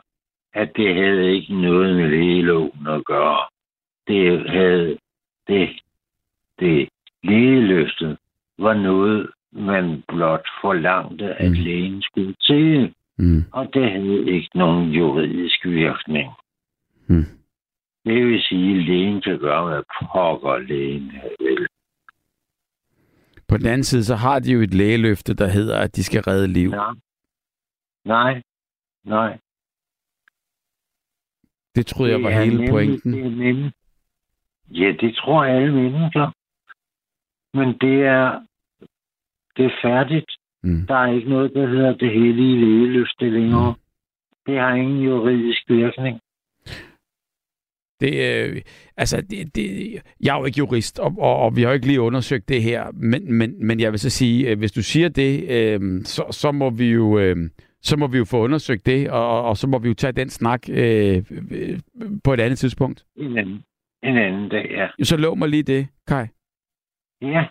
at 0.54 0.72
det 0.76 0.96
havde 0.96 1.34
ikke 1.36 1.56
noget 1.62 1.96
med 1.96 2.10
lægeloven 2.10 2.88
at 2.88 3.06
gøre. 3.06 3.46
Det 4.08 4.50
havde 4.50 4.98
det, 5.48 5.70
det 6.60 6.90
lægeløftet 7.24 8.18
var 8.58 8.74
noget, 8.74 9.30
man 9.52 10.04
blot 10.08 10.48
forlangte, 10.62 11.26
at 11.26 11.52
mm. 11.52 11.58
lægen 11.58 12.02
skulle 12.02 12.34
til. 12.34 12.94
Mm. 13.18 13.44
Og 13.52 13.74
det 13.74 13.92
havde 13.92 14.32
ikke 14.32 14.50
nogen 14.56 14.90
juridisk 14.90 15.66
virkning. 15.66 16.32
Mm. 17.08 17.26
Det 18.06 18.26
vil 18.26 18.42
sige, 18.42 18.80
at 18.80 18.86
lægen 18.86 19.22
kan 19.22 19.40
gøre, 19.40 19.70
hvad 19.70 19.84
pokker 20.14 20.58
lægen 20.58 21.12
vil. 21.40 21.68
På 23.48 23.58
den 23.58 23.66
anden 23.66 23.84
side, 23.84 24.04
så 24.04 24.16
har 24.16 24.40
de 24.40 24.52
jo 24.52 24.62
et 24.62 24.74
lægeløfte, 24.74 25.34
der 25.34 25.48
hedder, 25.48 25.80
at 25.80 25.96
de 25.96 26.04
skal 26.04 26.22
redde 26.22 26.48
liv. 26.48 26.70
Ja. 26.70 26.92
Nej, 28.06 28.42
nej. 29.04 29.38
Det 31.76 31.86
troede 31.86 32.12
jeg 32.12 32.24
var 32.24 32.30
hele 32.30 32.56
nemlig, 32.56 32.70
pointen. 32.70 33.14
Det 33.14 33.26
er 33.26 33.30
nemlig. 33.30 33.72
Ja, 34.72 34.92
det 35.02 35.16
tror 35.16 35.44
alle 35.44 35.74
mennesker. 35.74 36.32
Men 37.54 37.68
det 37.68 38.04
er, 38.06 38.46
det 39.58 39.66
er 39.66 39.80
færdigt. 39.82 40.32
Mm. 40.64 40.88
Der 40.88 40.96
er 40.96 41.14
ikke 41.14 41.30
noget, 41.30 41.54
der 41.54 41.68
hedder 41.68 41.96
det 41.96 42.12
hellige 42.12 42.60
lægeløfte 42.60 43.30
længere. 43.30 43.72
Mm. 43.72 43.80
Det 44.46 44.60
har 44.60 44.74
ingen 44.74 45.02
juridisk 45.02 45.70
virkning. 45.70 46.20
Det, 48.00 48.14
øh, 48.14 48.62
altså, 48.98 49.22
det, 49.22 49.56
det, 49.56 49.66
jeg 50.22 50.36
er 50.36 50.40
jo 50.40 50.46
ikke 50.46 50.58
jurist, 50.58 51.00
og, 51.00 51.16
og, 51.20 51.36
og 51.36 51.56
vi 51.56 51.62
har 51.62 51.70
jo 51.70 51.74
ikke 51.74 51.88
lige 51.88 52.02
undersøgt 52.02 52.50
det 52.50 52.64
her, 52.64 52.92
men, 52.94 53.34
men, 53.34 53.68
men 53.68 53.80
jeg 53.80 53.92
vil 53.92 54.00
så 54.00 54.10
sige, 54.10 54.50
øh, 54.50 54.58
hvis 54.58 54.72
du 54.72 54.82
siger 54.82 55.10
det, 55.10 55.50
øh, 55.50 56.02
så, 56.04 56.24
så 56.32 56.52
må 56.52 56.70
vi 56.70 56.92
jo... 56.92 57.20
Øh, 57.20 57.38
så 57.82 57.98
må 57.98 58.08
vi 58.08 58.18
jo 58.18 58.26
få 58.26 58.38
undersøgt 58.44 58.86
det, 58.86 59.10
og, 59.10 59.44
og 59.44 59.58
så 59.58 59.68
må 59.68 59.80
vi 59.80 59.88
jo 59.88 59.94
tage 59.94 60.12
den 60.12 60.30
snak 60.30 60.70
øh, 60.70 61.24
øh, 61.52 61.80
på 62.24 62.34
et 62.34 62.40
andet 62.40 62.60
tidspunkt. 62.60 63.06
En 63.16 63.38
anden, 63.38 63.64
en 64.04 64.18
anden 64.18 64.50
dag, 64.50 64.66
ja. 64.72 65.04
Så 65.04 65.18
lov 65.18 65.38
mig 65.38 65.50
lige 65.50 65.64
det, 65.64 65.88
Kai. 66.08 66.26
Ja, 67.22 67.48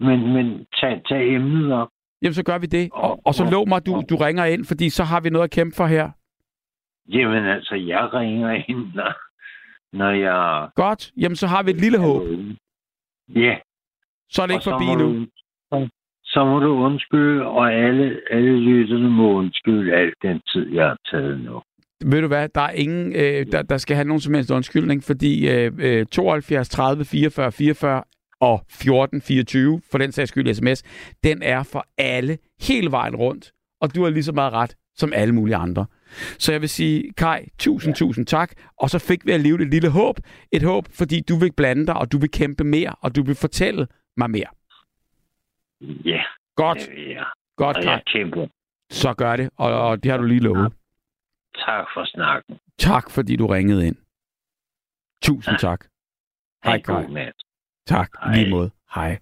men, 0.00 0.32
men 0.32 0.66
tag, 0.80 1.02
tag 1.08 1.34
emnet 1.34 1.72
op. 1.72 1.88
Jamen, 2.22 2.34
så 2.34 2.44
gør 2.44 2.58
vi 2.58 2.66
det. 2.66 2.90
Og, 2.92 3.20
og 3.26 3.34
så 3.34 3.44
lov 3.50 3.68
mig, 3.68 3.76
at 3.76 3.86
du, 3.86 4.02
du 4.10 4.16
ringer 4.16 4.44
ind, 4.44 4.64
fordi 4.64 4.90
så 4.90 5.04
har 5.04 5.20
vi 5.20 5.30
noget 5.30 5.44
at 5.44 5.50
kæmpe 5.50 5.76
for 5.76 5.86
her. 5.86 6.10
Jamen 7.08 7.44
altså, 7.46 7.74
jeg 7.74 8.14
ringer 8.14 8.50
ind, 8.68 8.94
når, 8.94 9.12
når 9.92 10.10
jeg... 10.10 10.68
Godt. 10.74 11.12
Jamen, 11.16 11.36
så 11.36 11.46
har 11.46 11.62
vi 11.62 11.70
et 11.70 11.80
lille 11.80 11.98
håb. 11.98 12.22
Ja. 13.28 13.56
Så 14.30 14.42
er 14.42 14.46
det 14.46 14.54
ikke 14.54 14.64
forbi 14.64 14.94
nu. 14.94 15.26
Du, 15.72 15.88
så 16.24 16.44
må 16.44 16.58
du 16.58 16.70
undskylde, 16.84 17.46
og 17.46 17.72
alle, 17.72 18.20
alle 18.30 18.58
lytterne 18.58 19.10
må 19.10 19.32
undskylde 19.32 19.94
alt 19.94 20.14
den 20.22 20.40
tid, 20.52 20.74
jeg 20.74 20.86
har 20.86 20.96
taget 21.10 21.40
nu. 21.40 21.62
Ved 22.04 22.20
du 22.20 22.26
hvad, 22.26 22.48
der 22.48 22.60
er 22.60 22.70
ingen, 22.70 23.12
øh, 23.16 23.46
der, 23.52 23.62
der 23.62 23.76
skal 23.76 23.96
have 23.96 24.08
nogen 24.08 24.20
som 24.20 24.34
helst 24.34 24.50
undskyldning, 24.50 25.04
fordi 25.04 25.48
øh, 25.50 26.06
72 26.06 26.68
30 26.68 27.04
44 27.04 27.52
44 27.52 28.02
og 28.40 28.64
14 28.70 29.20
24, 29.22 29.80
for 29.90 29.98
den 29.98 30.12
sags 30.12 30.28
skyld 30.28 30.54
sms, 30.54 30.82
den 31.24 31.42
er 31.42 31.62
for 31.62 31.86
alle 31.98 32.38
hele 32.60 32.90
vejen 32.90 33.16
rundt. 33.16 33.52
Og 33.80 33.94
du 33.94 34.02
har 34.02 34.10
lige 34.10 34.22
så 34.22 34.32
meget 34.32 34.52
ret 34.52 34.76
som 34.94 35.12
alle 35.14 35.34
mulige 35.34 35.56
andre. 35.56 35.86
Så 36.38 36.52
jeg 36.52 36.60
vil 36.60 36.68
sige, 36.68 37.12
Kai, 37.16 37.48
tusind, 37.58 37.94
ja. 37.94 37.98
tusind 37.98 38.26
tak. 38.26 38.52
Og 38.76 38.90
så 38.90 38.98
fik 38.98 39.26
vi 39.26 39.30
alligevel 39.32 39.62
et 39.62 39.70
lille 39.70 39.90
håb. 39.90 40.16
Et 40.52 40.62
håb, 40.62 40.88
fordi 40.90 41.20
du 41.20 41.36
vil 41.36 41.52
blande 41.52 41.86
dig, 41.86 41.96
og 41.96 42.12
du 42.12 42.18
vil 42.18 42.30
kæmpe 42.30 42.64
mere, 42.64 42.94
og 43.00 43.16
du 43.16 43.22
vil 43.22 43.34
fortælle 43.34 43.86
mig 44.16 44.30
mere. 44.30 44.50
Ja. 45.80 46.22
Godt. 46.56 46.78
Ja. 46.88 47.24
Godt, 47.56 47.76
og 47.76 47.82
Kai. 47.82 47.92
jeg 47.92 48.02
kæmper. 48.06 48.46
Så 48.90 49.14
gør 49.14 49.36
det, 49.36 49.50
og, 49.56 49.88
og 49.88 50.02
det 50.02 50.10
har 50.10 50.18
du 50.18 50.24
lige 50.24 50.40
lovet. 50.40 50.72
Tak 51.54 51.86
for 51.94 52.04
snakken. 52.04 52.58
Tak, 52.78 53.10
fordi 53.10 53.36
du 53.36 53.46
ringede 53.46 53.86
ind. 53.86 53.96
Tusind 55.22 55.52
ja. 55.52 55.68
tak. 55.68 55.84
Hej, 56.64 56.80
Kai. 56.80 57.04
Tak, 57.86 58.10
Hej. 58.22 58.34
lige 58.34 58.50
måde. 58.50 58.70
Hej. 58.94 59.18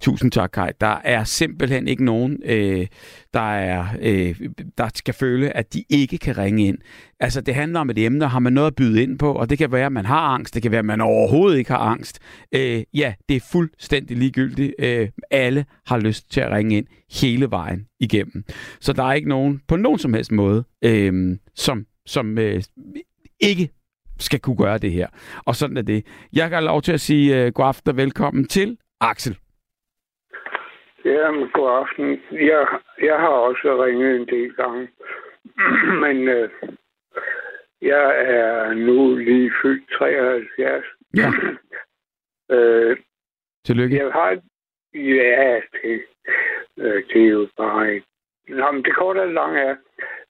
Tusind 0.00 0.30
tak, 0.30 0.50
Kai. 0.50 0.70
Der 0.80 1.00
er 1.04 1.24
simpelthen 1.24 1.88
ikke 1.88 2.04
nogen, 2.04 2.38
øh, 2.44 2.86
der, 3.34 3.54
er, 3.54 3.86
øh, 4.00 4.40
der 4.78 4.88
skal 4.94 5.14
føle, 5.14 5.56
at 5.56 5.74
de 5.74 5.84
ikke 5.88 6.18
kan 6.18 6.38
ringe 6.38 6.66
ind. 6.66 6.78
Altså, 7.20 7.40
det 7.40 7.54
handler 7.54 7.80
om 7.80 7.90
et 7.90 7.98
emne, 7.98 8.28
har 8.28 8.38
man 8.38 8.52
noget 8.52 8.66
at 8.66 8.74
byde 8.74 9.02
ind 9.02 9.18
på, 9.18 9.32
og 9.32 9.50
det 9.50 9.58
kan 9.58 9.72
være, 9.72 9.86
at 9.86 9.92
man 9.92 10.04
har 10.04 10.20
angst, 10.20 10.54
det 10.54 10.62
kan 10.62 10.70
være, 10.70 10.78
at 10.78 10.84
man 10.84 11.00
overhovedet 11.00 11.58
ikke 11.58 11.70
har 11.70 11.78
angst. 11.78 12.18
Øh, 12.54 12.82
ja, 12.94 13.14
det 13.28 13.36
er 13.36 13.40
fuldstændig 13.52 14.16
ligegyldigt. 14.16 14.74
Øh, 14.78 15.08
alle 15.30 15.64
har 15.86 15.98
lyst 15.98 16.30
til 16.30 16.40
at 16.40 16.50
ringe 16.50 16.76
ind 16.76 16.86
hele 17.12 17.50
vejen 17.50 17.86
igennem. 18.00 18.44
Så 18.80 18.92
der 18.92 19.04
er 19.04 19.12
ikke 19.12 19.28
nogen, 19.28 19.60
på 19.68 19.76
nogen 19.76 19.98
som 19.98 20.14
helst 20.14 20.32
måde, 20.32 20.64
øh, 20.84 21.36
som, 21.54 21.86
som 22.06 22.38
øh, 22.38 22.62
ikke 23.40 23.70
skal 24.18 24.40
kunne 24.40 24.56
gøre 24.56 24.78
det 24.78 24.92
her. 24.92 25.06
Og 25.44 25.56
sådan 25.56 25.76
er 25.76 25.82
det. 25.82 26.06
Jeg 26.32 26.50
kan 26.50 26.62
lov 26.62 26.82
til 26.82 26.92
at 26.92 27.00
sige 27.00 27.36
øh, 27.36 27.52
god 27.52 27.66
aften 27.66 27.90
og 27.90 27.96
velkommen 27.96 28.46
til 28.48 28.76
Axel. 29.00 29.36
Jamen, 31.04 31.48
god 31.50 31.70
aften. 31.70 32.22
Jeg, 32.32 32.66
jeg 33.02 33.18
har 33.18 33.28
også 33.28 33.84
ringet 33.84 34.16
en 34.16 34.26
del 34.26 34.54
gange, 34.54 34.88
men 36.02 36.28
øh, 36.28 36.50
jeg 37.82 38.24
er 38.26 38.74
nu 38.74 39.16
lige 39.16 39.52
fyldt 39.62 39.90
73. 39.98 40.84
Ja. 41.16 41.30
øh, 42.56 42.96
Tillykke. 43.64 43.96
jeg 43.96 44.12
har... 44.12 44.40
Ja, 44.94 45.60
det, 45.72 46.02
øh, 46.76 47.02
det 47.08 47.22
er 47.22 47.28
jo 47.28 47.48
bare. 47.56 48.00
Nå, 48.48 48.70
men 48.70 48.84
det 48.84 48.94
korte 48.94 49.18
og 49.18 49.32
lange 49.32 49.60
er... 49.60 49.76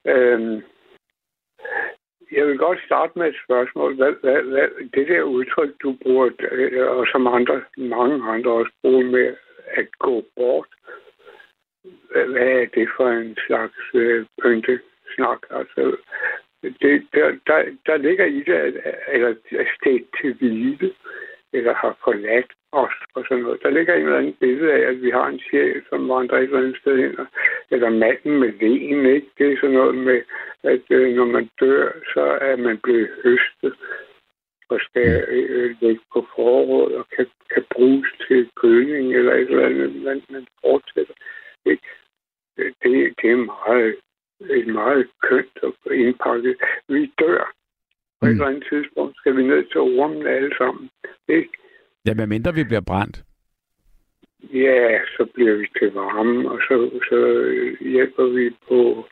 Øh, 0.05 0.61
jeg 2.31 2.47
vil 2.47 2.57
godt 2.57 2.79
starte 2.85 3.19
med 3.19 3.27
et 3.27 3.35
spørgsmål. 3.45 3.95
Hvad, 3.95 4.13
hvad, 4.21 4.41
hvad, 4.41 4.67
det 4.93 5.07
der 5.07 5.21
udtryk, 5.21 5.73
du 5.83 5.95
bruger, 6.01 6.29
øh, 6.51 6.87
og 6.97 7.07
som 7.11 7.27
andre, 7.27 7.61
mange 7.77 8.23
andre 8.23 8.51
også 8.51 8.71
bruger 8.81 9.03
med 9.03 9.35
at 9.71 9.87
gå 9.99 10.23
bort, 10.35 10.67
hvad 12.11 12.47
er 12.61 12.65
det 12.73 12.89
for 12.97 13.09
en 13.09 13.37
slags 13.47 13.79
øh, 13.93 14.25
pyntesnak? 14.41 15.41
Altså, 15.49 15.97
det, 16.63 17.07
der, 17.13 17.37
der, 17.47 17.59
der 17.85 17.97
ligger 17.97 18.25
i 18.25 18.39
det, 18.39 18.53
at, 18.53 18.95
eller 19.07 19.35
stedt 19.75 20.07
til 20.21 20.33
hvile, 20.33 20.93
eller 21.53 21.73
har 21.73 21.97
forladt 22.03 22.51
os 22.71 22.93
og 23.15 23.25
sådan 23.27 23.43
noget. 23.43 23.63
Der 23.63 23.69
ligger 23.69 23.93
en 23.93 24.05
eller 24.05 24.17
anden 24.17 24.33
billede 24.33 24.73
af, 24.73 24.79
at 24.79 25.01
vi 25.01 25.09
har 25.09 25.27
en 25.27 25.39
sjæl, 25.39 25.81
som 25.89 26.09
vandrer 26.09 26.37
et 26.37 26.43
eller 26.43 26.59
andet 26.59 26.77
sted 26.81 26.97
hen. 26.97 27.27
Eller 27.71 27.89
manden 27.89 28.39
med 28.39 28.51
len, 28.61 29.05
ikke? 29.05 29.29
Det 29.37 29.51
er 29.51 29.57
sådan 29.61 29.75
noget 29.75 29.95
med, 29.95 30.21
at 30.63 30.81
øh, 30.89 31.15
når 31.15 31.25
man 31.25 31.49
dør, 31.59 31.91
så 32.13 32.21
er 32.41 32.55
man 32.55 32.77
blevet 32.77 33.09
høstet 33.23 33.73
og 34.69 34.79
skal 34.81 35.25
øh, 35.27 35.75
lægge 35.81 36.01
på 36.13 36.25
forråd 36.35 36.91
og 36.91 37.05
kan, 37.15 37.27
kan 37.53 37.63
bruges 37.73 38.07
til 38.27 38.49
køling 38.55 39.15
eller 39.15 39.33
et 39.33 39.49
eller 39.49 39.65
andet, 39.65 39.95
man, 40.03 40.21
man 40.29 40.47
fortsætter. 40.61 41.13
Ikke? 41.65 41.87
Det, 42.57 42.73
det 43.21 43.31
er 43.31 43.35
meget, 43.35 43.95
et 44.49 44.67
meget 44.67 45.07
kønt 45.21 45.57
og 45.61 45.95
indpakket. 45.95 46.57
Vi 46.87 47.11
dør, 47.19 47.53
På 48.19 48.25
mm. 48.25 48.27
et 48.27 48.31
eller 48.31 48.47
andet 48.47 48.65
tidspunkt 48.69 49.17
skal 49.17 49.37
vi 49.37 49.43
ned 49.43 49.63
til 49.65 49.79
ormen 49.79 50.27
alle 50.27 50.55
sammen. 50.57 50.89
Ikke? 51.27 51.49
Ja, 52.05 52.13
men 52.13 52.29
mindre 52.29 52.53
vi 52.53 52.63
bliver 52.63 52.81
brændt. 52.81 53.23
Ja, 54.53 54.99
så 55.17 55.25
bliver 55.33 55.55
vi 55.55 55.67
til 55.79 55.91
varme, 55.93 56.51
og 56.51 56.59
så, 56.67 56.75
så 57.09 57.19
hjælper 57.81 58.25
vi 58.25 58.49
på 58.67 59.05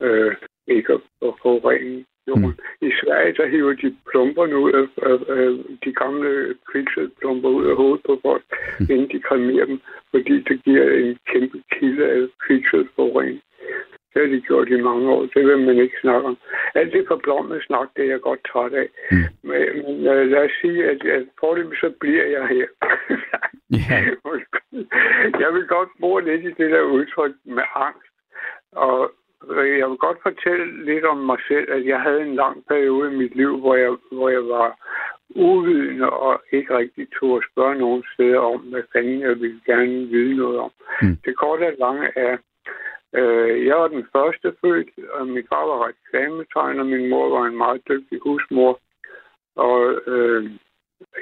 øh, 0.00 0.36
ikke 0.66 0.92
at, 0.92 1.00
at 1.22 1.34
forurene 1.42 2.04
jorden. 2.28 2.46
Mm. 2.46 2.88
I 2.88 2.90
Sverige, 3.00 3.32
der 3.38 3.46
hiver 3.48 3.72
de 3.72 3.96
plumperne 4.10 4.58
ud 4.58 4.72
af, 4.80 4.86
af, 5.10 5.18
af 5.36 5.48
de 5.84 5.92
gamle 5.92 6.54
kviksølplumper 6.70 7.48
ud 7.48 7.66
af 7.70 7.76
hovedet 7.76 8.02
på 8.06 8.18
folk, 8.22 8.44
mm. 8.80 8.86
inden 8.90 9.08
de 9.12 9.20
kremerer 9.20 9.66
dem, 9.66 9.80
fordi 10.10 10.34
det 10.48 10.64
giver 10.64 10.86
en 11.02 11.18
kæmpe 11.32 11.62
kilde 11.72 12.04
af 12.10 12.28
kviksølforurening. 12.46 13.40
Det 14.14 14.22
har 14.22 14.28
de 14.28 14.40
gjort 14.40 14.68
i 14.68 14.80
mange 14.80 15.10
år. 15.10 15.22
Det 15.34 15.46
vil 15.46 15.58
man 15.58 15.78
ikke 15.78 15.96
snakke 16.00 16.28
om. 16.28 16.36
Alt 16.74 16.92
det 16.92 17.04
forblommet 17.08 17.62
snak, 17.62 17.88
det 17.96 18.04
er 18.04 18.10
jeg 18.10 18.20
godt 18.20 18.40
træt 18.52 18.72
af. 18.72 18.88
Mm. 19.10 19.16
Men, 19.48 19.62
men 19.84 19.96
uh, 20.12 20.30
lad 20.32 20.44
os 20.44 20.50
sige, 20.60 20.84
at, 20.90 21.04
at 21.04 21.26
forløbet 21.40 21.78
så 21.80 21.92
bliver 22.00 22.26
jeg 22.26 22.46
her. 22.54 22.66
yeah. 23.78 24.02
jeg 25.42 25.50
vil 25.54 25.66
godt 25.66 25.88
bruge 26.00 26.24
lidt 26.24 26.44
i 26.44 26.62
det 26.62 26.70
der 26.70 26.82
udtryk 26.82 27.32
med 27.44 27.62
angst. 27.74 28.14
Og 28.72 29.12
jeg 29.48 29.88
vil 29.90 29.96
godt 29.96 30.18
fortælle 30.22 30.84
lidt 30.84 31.04
om 31.04 31.16
mig 31.16 31.38
selv, 31.48 31.72
at 31.72 31.86
jeg 31.86 32.00
havde 32.00 32.22
en 32.22 32.34
lang 32.34 32.64
periode 32.68 33.12
i 33.12 33.16
mit 33.16 33.34
liv, 33.34 33.60
hvor 33.60 33.74
jeg, 33.74 33.96
hvor 34.12 34.28
jeg 34.28 34.44
var 34.48 34.76
uvidende 35.34 36.10
og 36.10 36.42
ikke 36.52 36.76
rigtig 36.76 37.06
tog 37.20 37.36
at 37.36 37.44
spørge 37.52 37.74
nogen 37.74 38.04
steder 38.14 38.38
om, 38.38 38.60
hvad 38.60 38.82
fanden 38.92 39.20
jeg 39.20 39.40
ville 39.40 39.60
gerne 39.66 40.06
vide 40.06 40.36
noget 40.36 40.58
om. 40.58 40.70
Mm. 41.02 41.16
Det 41.24 41.36
korte 41.36 41.66
og 41.66 41.74
lange 41.78 42.08
er, 42.16 42.36
øh, 43.14 43.66
jeg 43.66 43.76
var 43.76 43.88
den 43.88 44.06
første 44.12 44.54
født, 44.60 44.88
og 45.12 45.26
min 45.26 45.46
far 45.48 45.64
var 45.66 45.88
reklametegner, 45.88 46.84
min 46.84 47.08
mor 47.10 47.38
var 47.38 47.46
en 47.46 47.56
meget 47.56 47.82
dygtig 47.88 48.18
husmor, 48.22 48.80
og 49.56 50.00
øh, 50.06 50.50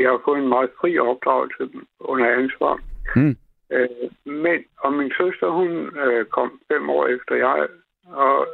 jeg 0.01 0.11
har 0.11 0.23
fået 0.25 0.39
en 0.39 0.49
meget 0.49 0.71
fri 0.81 0.99
opdragelse 0.99 1.71
under 2.01 2.27
ansvar. 2.31 2.81
Mm. 3.17 3.37
Øh, 3.71 4.11
men, 4.25 4.65
og 4.79 4.93
min 4.93 5.13
søster, 5.19 5.49
hun 5.49 5.71
øh, 5.99 6.27
kom 6.27 6.61
fem 6.73 6.91
år 6.91 7.07
efter 7.07 7.35
jeg 7.35 7.69
og 8.13 8.49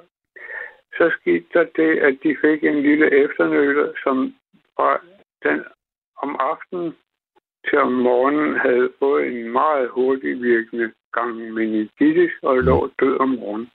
så 0.97 1.11
skete 1.21 1.45
der 1.55 1.65
det, 1.77 1.99
at 1.99 2.19
de 2.23 2.37
fik 2.41 2.65
en 2.65 2.83
lille 2.83 3.25
efternøler, 3.25 3.93
som 4.03 4.35
fra 4.77 5.01
den 5.43 5.65
om 6.17 6.37
aftenen 6.41 6.95
til 7.69 7.79
om 7.79 7.93
morgenen 7.93 8.57
havde 8.57 8.93
fået 8.99 9.27
en 9.27 9.53
meget 9.53 9.89
hurtig 9.89 10.43
virkende 10.43 10.93
gang 11.15 11.53
meningitis 11.57 12.33
og 12.43 12.57
lå 12.69 12.91
død 13.01 13.21
om 13.21 13.29
morgenen. 13.29 13.71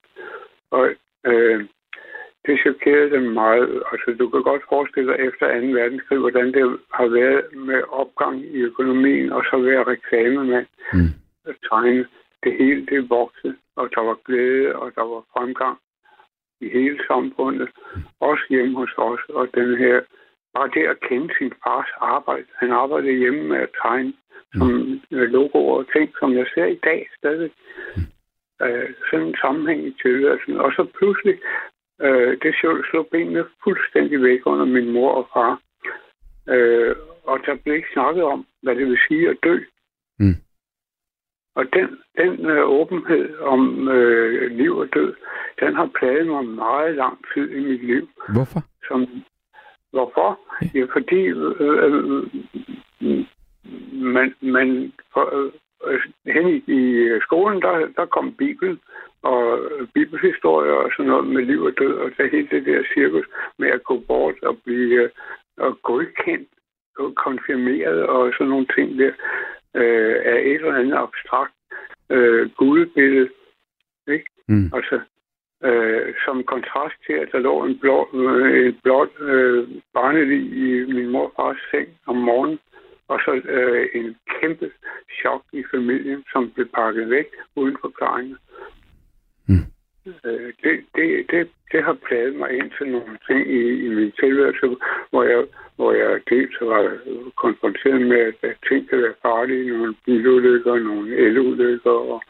Og 0.71 0.89
øh, 1.25 1.65
det 2.45 2.59
chokerede 2.59 3.11
dem 3.11 3.23
meget. 3.23 3.83
Altså, 3.91 4.15
du 4.19 4.29
kan 4.29 4.43
godt 4.43 4.63
forestille 4.69 5.11
dig 5.11 5.19
efter 5.27 5.45
2. 5.61 5.67
verdenskrig, 5.79 6.19
hvordan 6.19 6.53
det 6.53 6.79
har 6.93 7.07
været 7.07 7.43
med 7.69 7.81
opgang 7.89 8.35
i 8.41 8.59
økonomien, 8.69 9.31
og 9.31 9.43
så 9.49 9.57
være 9.57 9.83
reklamemand. 9.83 10.67
Mm. 10.93 11.11
Tegne 11.69 12.05
det 12.43 12.53
hele 12.59 12.85
det 12.85 13.09
voksede, 13.09 13.55
og 13.75 13.89
der 13.95 14.01
var 14.01 14.17
glæde, 14.25 14.75
og 14.75 14.91
der 14.95 15.01
var 15.01 15.23
fremgang 15.33 15.77
i 16.61 16.69
hele 16.69 16.99
samfundet, 17.07 17.69
også 18.19 18.43
hjemme 18.49 18.75
hos 18.77 18.93
os, 18.97 19.19
og 19.29 19.47
den 19.53 19.77
her, 19.77 20.01
bare 20.53 20.69
det 20.73 20.85
at 20.87 20.99
kende 20.99 21.29
sin 21.37 21.53
fars 21.63 21.91
arbejde. 21.97 22.45
Han 22.55 22.71
arbejdede 22.71 23.21
hjemme 23.23 23.43
med 23.43 23.57
at 23.57 23.69
tegne 23.81 24.13
som 24.57 25.01
logoer 25.11 25.77
og 25.77 25.85
ting, 25.93 26.09
som 26.19 26.33
jeg 26.33 26.45
ser 26.53 26.65
i 26.65 26.79
dag 26.83 27.09
stadig. 27.17 27.51
Uh, 28.63 28.89
sådan 29.09 29.27
en 29.27 29.35
sammenhæng 29.41 29.87
i 29.87 29.95
tilværelsen. 30.01 30.57
Og 30.57 30.71
så 30.71 30.87
pludselig, 30.97 31.35
uh, 32.03 32.31
det 32.43 32.55
slog 32.89 33.07
benene 33.11 33.45
fuldstændig 33.63 34.23
væk 34.23 34.41
under 34.45 34.65
min 34.65 34.91
mor 34.91 35.11
og 35.11 35.27
far. 35.33 35.53
Uh, 36.53 36.93
og 37.23 37.39
der 37.45 37.55
blev 37.63 37.75
ikke 37.75 37.93
snakket 37.93 38.23
om, 38.23 38.45
hvad 38.61 38.75
det 38.75 38.85
vil 38.87 38.99
sige 39.07 39.29
at 39.29 39.37
dø. 39.43 39.59
Mm. 40.19 40.35
Og 41.55 41.65
den, 41.73 41.87
den 42.17 42.45
øh, 42.45 42.69
åbenhed 42.69 43.37
om 43.39 43.89
øh, 43.89 44.51
liv 44.51 44.77
og 44.77 44.87
død, 44.93 45.13
den 45.59 45.75
har 45.75 45.89
plaget 45.99 46.27
mig 46.27 46.45
meget 46.45 46.95
lang 46.95 47.17
tid 47.33 47.51
i 47.51 47.59
mit 47.59 47.85
liv. 47.85 48.09
Hvorfor? 48.33 48.61
Som, 48.87 49.07
hvorfor? 49.91 50.39
Ja, 50.75 50.83
fordi 50.93 51.15
øh, 51.15 51.55
øh, 51.59 53.25
man, 53.91 54.35
man 54.41 54.93
for, 55.13 55.51
øh, 55.87 56.01
hen 56.25 56.47
i, 56.49 56.57
i 56.67 57.09
skolen, 57.21 57.61
der, 57.61 57.87
der 57.97 58.05
kom 58.05 58.33
Bibelen 58.33 58.79
og 59.21 59.59
bibelhistorier 59.93 60.73
og 60.73 60.91
sådan 60.91 61.09
noget 61.09 61.27
med 61.27 61.41
liv 61.41 61.61
og 61.61 61.73
død, 61.77 61.93
og 61.93 62.11
der 62.17 62.29
hele 62.29 62.47
det 62.51 62.65
der 62.65 62.83
cirkus 62.93 63.25
med 63.57 63.69
at 63.69 63.83
gå 63.83 63.99
bort 64.07 64.43
og 64.43 64.57
blive 64.65 65.03
øh, 65.03 65.09
og 65.57 65.81
godkendt 65.81 66.49
og 66.97 67.15
konfirmeret 67.15 68.05
og 68.05 68.33
sådan 68.33 68.47
nogle 68.47 68.67
ting 68.75 68.99
der 68.99 69.11
øh, 69.75 70.15
af 70.25 70.39
et 70.39 70.55
eller 70.55 70.75
andet 70.75 70.97
abstrakt 70.97 71.53
øh, 72.09 72.49
gudebillede. 72.49 73.29
Ikke? 74.07 74.25
Mm. 74.47 74.71
Altså, 74.73 74.99
øh, 75.63 76.13
som 76.25 76.43
kontrast 76.43 76.95
til, 77.05 77.13
at 77.13 77.29
der 77.31 77.39
lå 77.39 77.65
en 77.65 77.79
blå, 77.79 78.09
øh, 78.13 78.67
en 78.67 78.79
blåt 78.83 79.09
øh, 79.19 79.67
barnelig 79.93 80.41
i 80.65 80.93
min 80.93 81.09
morfars 81.09 81.57
seng 81.71 81.89
om 82.05 82.15
morgenen, 82.15 82.59
og 83.09 83.19
så 83.25 83.31
øh, 83.57 83.87
en 83.93 84.15
kæmpe 84.39 84.71
chok 85.19 85.43
i 85.53 85.63
familien, 85.71 86.23
som 86.31 86.51
blev 86.51 86.67
pakket 86.67 87.09
væk 87.09 87.27
uden 87.55 87.77
forklaringer. 87.81 88.37
Mm. 89.47 89.65
Øh, 90.25 90.53
det, 90.63 90.73
det, 90.95 91.07
det, 91.31 91.49
det 91.71 91.83
har 91.83 91.97
pladet 92.07 92.35
mig 92.35 92.49
ind 92.51 92.71
til 92.77 92.87
nogle 92.91 93.17
ting 93.27 93.41
i, 93.59 93.61
i 93.85 93.89
min 93.89 94.11
tilværelse, 94.19 94.65
hvor 95.09 95.23
jeg, 95.23 95.45
hvor 95.75 95.91
jeg 95.93 96.21
dels 96.29 96.57
var 96.61 96.97
konfronteret 97.35 98.01
med, 98.01 98.33
at 98.41 98.55
ting 98.67 98.89
kan 98.89 99.01
være 99.01 99.21
farlige, 99.21 99.77
nogle 99.77 99.95
bilulykker, 100.05 100.75
nogle 100.75 101.15
elulykker 101.15 101.91
og 102.13 102.21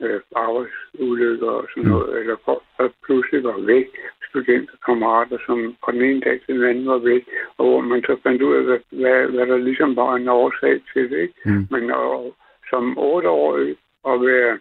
øh, 0.00 0.20
arbejdsulykker 0.36 1.50
og 1.50 1.66
sådan 1.70 1.82
mm. 1.82 1.88
noget, 1.88 2.20
eller 2.20 2.36
folk, 2.44 2.62
der 2.78 2.88
pludselig 3.04 3.44
var 3.44 3.58
væk, 3.60 3.88
studenterkammerater, 4.28 5.38
som 5.46 5.76
fra 5.84 5.92
den 5.92 6.02
ene 6.02 6.20
dag 6.20 6.40
til 6.40 6.54
den 6.54 6.64
anden 6.64 6.86
var 6.86 6.98
væk, 6.98 7.24
og 7.58 7.64
hvor 7.66 7.80
man 7.80 8.02
så 8.02 8.16
fandt 8.22 8.42
ud 8.42 8.54
af, 8.56 8.62
hvad, 8.62 8.78
hvad, 8.90 9.26
hvad 9.26 9.46
der 9.46 9.56
ligesom 9.56 9.96
var 9.96 10.14
en 10.16 10.28
årsag 10.28 10.80
til 10.92 11.10
det. 11.10 11.18
Ikke? 11.18 11.34
Mm. 11.44 11.66
Men 11.70 11.90
og, 11.90 12.34
som 12.70 12.98
otteårig 12.98 13.76
at 14.06 14.20
være 14.20 14.58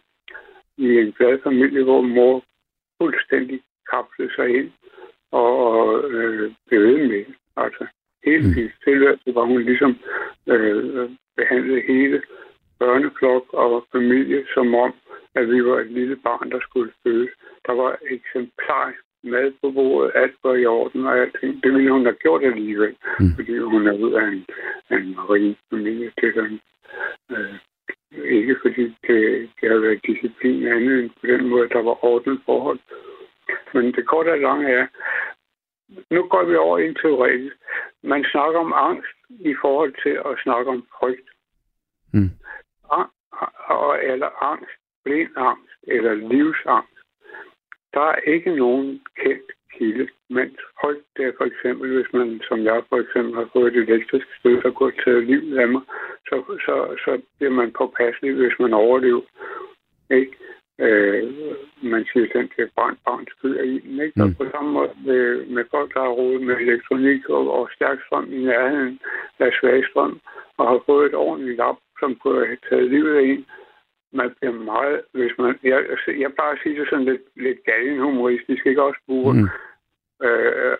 i 0.78 0.88
en 1.00 1.12
glad 1.12 1.40
familie, 1.44 1.84
hvor 1.84 2.02
mor 2.02 2.44
fuldstændig 3.02 3.62
kapslede 3.92 4.36
sig 4.36 4.50
ind 4.60 4.72
og 5.32 6.04
øh, 6.12 6.52
blev 6.68 6.82
ved 6.82 7.08
med. 7.08 7.26
Altså, 7.58 7.86
hele 8.26 8.48
mm. 8.48 8.54
sin 8.54 8.70
tilværelse 8.84 9.36
var 9.36 9.46
hun 9.46 9.62
ligesom 9.62 9.98
øh, 10.48 11.10
behandlet 11.38 11.84
hele 11.88 12.22
børneflok 12.80 13.54
og 13.54 13.86
familie, 13.92 14.46
som 14.54 14.76
om, 14.76 14.94
at 15.36 15.50
vi 15.52 15.66
var 15.66 15.80
et 15.80 15.92
lille 15.92 16.16
barn, 16.16 16.52
der 16.52 16.60
skulle 16.60 16.92
fødes. 17.04 17.30
Der 17.66 17.74
var 17.74 17.98
eksemplar 18.10 18.94
mad 19.32 19.54
på 19.62 19.72
bordet, 19.72 20.12
alt 20.16 20.36
var 20.44 20.56
i 20.56 20.66
orden 20.66 21.06
og 21.06 21.18
alting. 21.20 21.64
Det 21.64 21.74
ville 21.74 21.92
hun 21.92 22.06
have 22.06 22.16
gjort 22.16 22.44
alligevel, 22.44 22.96
mm. 23.20 23.32
fordi 23.36 23.58
hun 23.58 23.88
er 23.88 23.94
ud 23.94 24.14
af 24.14 24.28
en, 24.28 24.46
en 24.92 25.16
marin 25.16 25.56
familie. 25.70 26.12
Det 26.22 26.38
er 26.38 26.58
øh, 27.32 27.56
ikke 28.26 28.56
fordi 28.62 28.84
det, 29.08 29.50
det 29.62 29.70
har 29.72 29.78
været 29.78 30.06
disciplin 30.08 30.68
andet 30.68 31.00
end 31.00 31.10
på 31.10 31.28
den 31.28 31.48
måde, 31.50 31.70
der 31.70 31.82
var 31.82 32.06
ordnet 32.06 32.42
forhold. 32.46 32.80
Men 33.74 33.86
det 33.94 34.08
korte 34.08 34.30
og 34.30 34.40
lange 34.40 34.68
er, 34.70 34.88
nu 36.10 36.28
går 36.28 36.44
vi 36.46 36.56
over 36.56 36.78
i 36.78 36.88
en 36.88 36.96
teoretisk. 36.96 37.56
Man 38.04 38.26
snakker 38.32 38.60
om 38.60 38.74
angst 38.76 39.18
i 39.30 39.56
forhold 39.62 39.94
til 40.04 40.16
at 40.30 40.40
snakke 40.44 40.72
om 40.72 40.88
frygt. 41.00 41.30
Mm. 42.14 42.32
Og, 43.70 44.04
eller 44.04 44.44
angst, 44.44 44.72
blind 45.04 45.30
angst, 45.38 45.74
eller 45.88 46.14
livsangst. 46.14 46.97
Der 47.94 48.02
er 48.02 48.16
ikke 48.16 48.56
nogen 48.56 49.02
kendt 49.22 49.52
kilde. 49.78 50.08
Mens 50.30 50.60
frygt, 50.80 51.06
det 51.18 51.26
er 51.26 51.32
for 51.38 51.46
eksempel, 51.46 51.94
hvis 51.96 52.14
man, 52.14 52.42
som 52.48 52.64
jeg 52.64 52.84
for 52.90 53.00
eksempel, 53.04 53.34
har 53.36 53.50
fået 53.54 53.76
et 53.76 53.90
elektrisk 53.90 54.28
stød, 54.40 54.62
der 54.62 54.72
går 54.72 54.92
til 55.04 55.24
livet 55.24 55.58
af 55.58 55.68
mig, 55.68 55.82
så, 56.30 56.36
så, 56.66 56.76
så 57.06 57.22
bliver 57.38 57.54
man 57.60 57.72
påpasselig, 57.72 58.34
hvis 58.34 58.60
man 58.60 58.74
overlever. 58.74 59.22
Ikke? 60.10 60.34
Øh, 60.80 61.24
man 61.82 62.06
siger, 62.12 62.28
den 62.34 62.48
kan 62.56 62.70
brændt 62.76 63.00
barns 63.06 63.30
skyder 63.30 63.64
i 63.64 63.80
den. 63.80 64.02
Ikke? 64.02 64.14
Mm. 64.16 64.24
Og 64.24 64.30
på 64.38 64.46
samme 64.52 64.72
måde 64.72 64.94
med, 65.06 65.46
med 65.46 65.64
folk, 65.72 65.94
der 65.94 66.02
har 66.02 66.18
rodet 66.20 66.42
med 66.42 66.56
elektronik 66.56 67.30
og, 67.30 67.52
og 67.60 67.70
stærk 67.76 68.00
strøm 68.06 68.34
i 68.34 68.38
nærheden 68.38 69.00
af 69.40 69.52
svag 69.60 69.86
strøm, 69.90 70.20
og 70.58 70.68
har 70.68 70.84
fået 70.86 71.06
et 71.06 71.16
ordentligt 71.16 71.58
lap, 71.58 71.78
som 72.00 72.16
kunne 72.16 72.46
have 72.46 72.58
taget 72.70 72.90
livet 72.90 73.16
af 73.18 73.24
en, 73.24 73.46
man 74.12 74.30
bliver 74.40 74.54
meget, 74.54 75.02
hvis 75.14 75.32
man, 75.38 75.60
jeg, 75.64 75.86
jeg 76.20 76.32
bare 76.34 76.58
siger 76.64 76.80
det 76.80 76.90
sådan 76.90 77.06
lidt, 77.06 77.22
lidt 77.36 77.64
galgen 77.66 78.00
humoristisk, 78.00 78.66
ikke 78.66 78.84
også 78.84 79.00
bruge, 79.06 79.34
mm. 79.34 79.50
øh, 80.28 80.78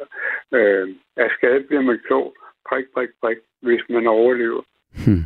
øh, 0.54 0.88
af 1.16 1.30
skade 1.38 1.64
bliver 1.64 1.82
man 1.82 2.00
klog, 2.08 2.36
prik, 2.70 2.86
prik, 2.94 3.10
prik, 3.22 3.38
hvis 3.62 3.82
man 3.90 4.08
overlever. 4.08 4.62
Hmm. 5.06 5.26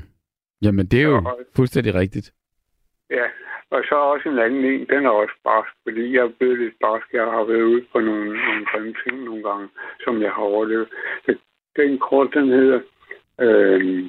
Jamen, 0.61 0.85
det 0.85 1.01
er 1.01 1.07
jo 1.07 1.15
og, 1.15 1.39
fuldstændig 1.55 1.93
rigtigt. 1.93 2.33
Ja, 3.09 3.25
Og 3.71 3.83
så 3.89 3.95
også 3.95 4.29
en 4.29 4.39
anden 4.39 4.65
en, 4.65 4.87
den 4.89 5.05
er 5.05 5.09
også 5.09 5.33
barsk, 5.43 5.73
fordi 5.83 6.15
jeg 6.15 6.23
er 6.23 6.31
blevet 6.39 6.59
lidt 6.59 6.75
barsk. 6.81 7.13
Jeg 7.13 7.23
har 7.23 7.43
været 7.43 7.61
ude 7.61 7.85
på 7.91 7.99
nogle, 7.99 8.25
nogle 8.45 8.65
grimme 8.65 8.93
ting 9.03 9.23
nogle 9.23 9.43
gange, 9.49 9.67
som 10.03 10.21
jeg 10.21 10.31
har 10.31 10.41
overlevet. 10.41 10.87
Så 11.25 11.35
den 11.75 11.99
kort, 11.99 12.29
den 12.33 12.47
hedder... 12.49 12.79
Øh, 13.41 14.05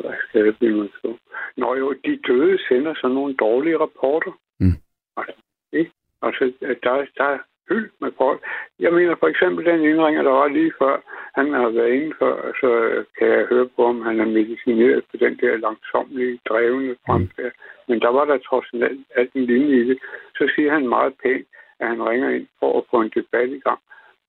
hvad 0.00 0.14
skal 0.28 0.46
det 0.46 0.58
blive 0.58 0.88
så? 1.02 1.16
Nå 1.56 1.74
jo, 1.74 1.92
de 2.04 2.16
døde 2.26 2.58
sender 2.68 2.94
sådan 2.94 3.14
nogle 3.14 3.34
dårlige 3.34 3.78
rapporter. 3.78 4.32
Mm. 4.60 4.78
Altså, 5.16 5.34
ikke? 5.72 5.90
altså 6.22 6.52
der, 6.60 7.06
der 7.18 7.24
er 7.24 7.38
hyld 7.68 7.90
med 8.00 8.10
folk. 8.18 8.40
Jeg 8.78 8.92
mener 8.92 9.14
for 9.20 9.28
eksempel 9.28 9.64
den 9.64 9.80
indringer, 9.80 10.22
der 10.22 10.30
var 10.30 10.48
lige 10.48 10.72
før, 10.78 10.96
han 11.34 11.52
har 11.52 11.68
været 11.68 11.92
inde 11.92 12.14
for, 12.18 12.32
så 12.60 12.70
kan 13.18 13.28
jeg 13.28 13.46
høre 13.46 13.68
på, 13.76 13.84
om 13.84 14.02
han 14.02 14.20
er 14.20 14.26
medicineret 14.38 15.04
på 15.10 15.16
den 15.16 15.38
der 15.40 15.56
langsomlige, 15.56 16.40
drevne 16.48 16.96
fremfærd. 17.06 17.52
Men 17.88 18.00
der 18.00 18.08
var 18.08 18.24
der 18.24 18.38
trods 18.38 18.66
alt, 18.72 19.34
en 19.34 19.44
linje 19.44 19.76
i 19.80 19.88
det. 19.88 19.98
Så 20.38 20.52
siger 20.54 20.72
han 20.72 20.88
meget 20.88 21.14
pænt, 21.22 21.46
at 21.80 21.88
han 21.88 22.02
ringer 22.02 22.30
ind 22.30 22.46
for 22.60 22.78
at 22.78 22.84
få 22.90 23.00
en 23.00 23.12
debat 23.14 23.48
i 23.48 23.58
gang. 23.58 23.80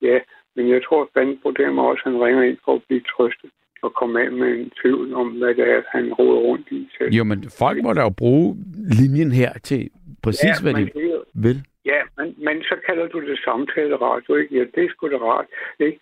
Ja, 0.02 0.20
men 0.56 0.70
jeg 0.70 0.84
tror, 0.84 1.02
at 1.02 1.14
fanden 1.14 1.40
på 1.44 1.52
dem 1.52 1.78
også, 1.78 2.02
at 2.06 2.12
han 2.12 2.22
ringer 2.22 2.44
ind 2.44 2.58
for 2.66 2.76
at 2.76 2.84
blive 2.88 3.02
trøstet 3.02 3.52
og 3.88 3.94
komme 4.00 4.16
af 4.24 4.32
med 4.32 4.50
en 4.60 4.72
tvivl 4.82 5.14
om, 5.22 5.28
hvad 5.40 5.54
det 5.60 5.66
er, 5.76 5.82
han 5.96 6.14
råder 6.14 6.40
rundt 6.48 6.68
i 6.72 6.90
selv. 6.98 7.12
Jo, 7.18 7.24
men 7.24 7.40
folk 7.60 7.78
må 7.84 7.94
da 7.94 8.02
jo 8.02 8.10
bruge 8.22 8.56
linjen 9.00 9.32
her 9.32 9.52
til 9.70 9.90
præcis, 10.24 10.56
Ja, 10.58 10.64
hvad 10.64 10.74
de 10.74 10.86
det 11.00 11.10
jo- 11.14 11.24
vil. 11.46 11.58
Ja, 11.86 12.02
men, 12.18 12.28
men 12.48 12.64
så 12.70 12.76
kalder 12.88 13.08
du 13.08 13.18
det 13.30 13.38
samtaleradio, 13.48 14.36
ikke? 14.36 14.56
Ja, 14.58 14.64
det 14.76 14.84
er 14.86 14.90
sgu 14.90 15.10
da 15.10 15.18
rart, 15.18 15.46
ikke? 15.80 16.00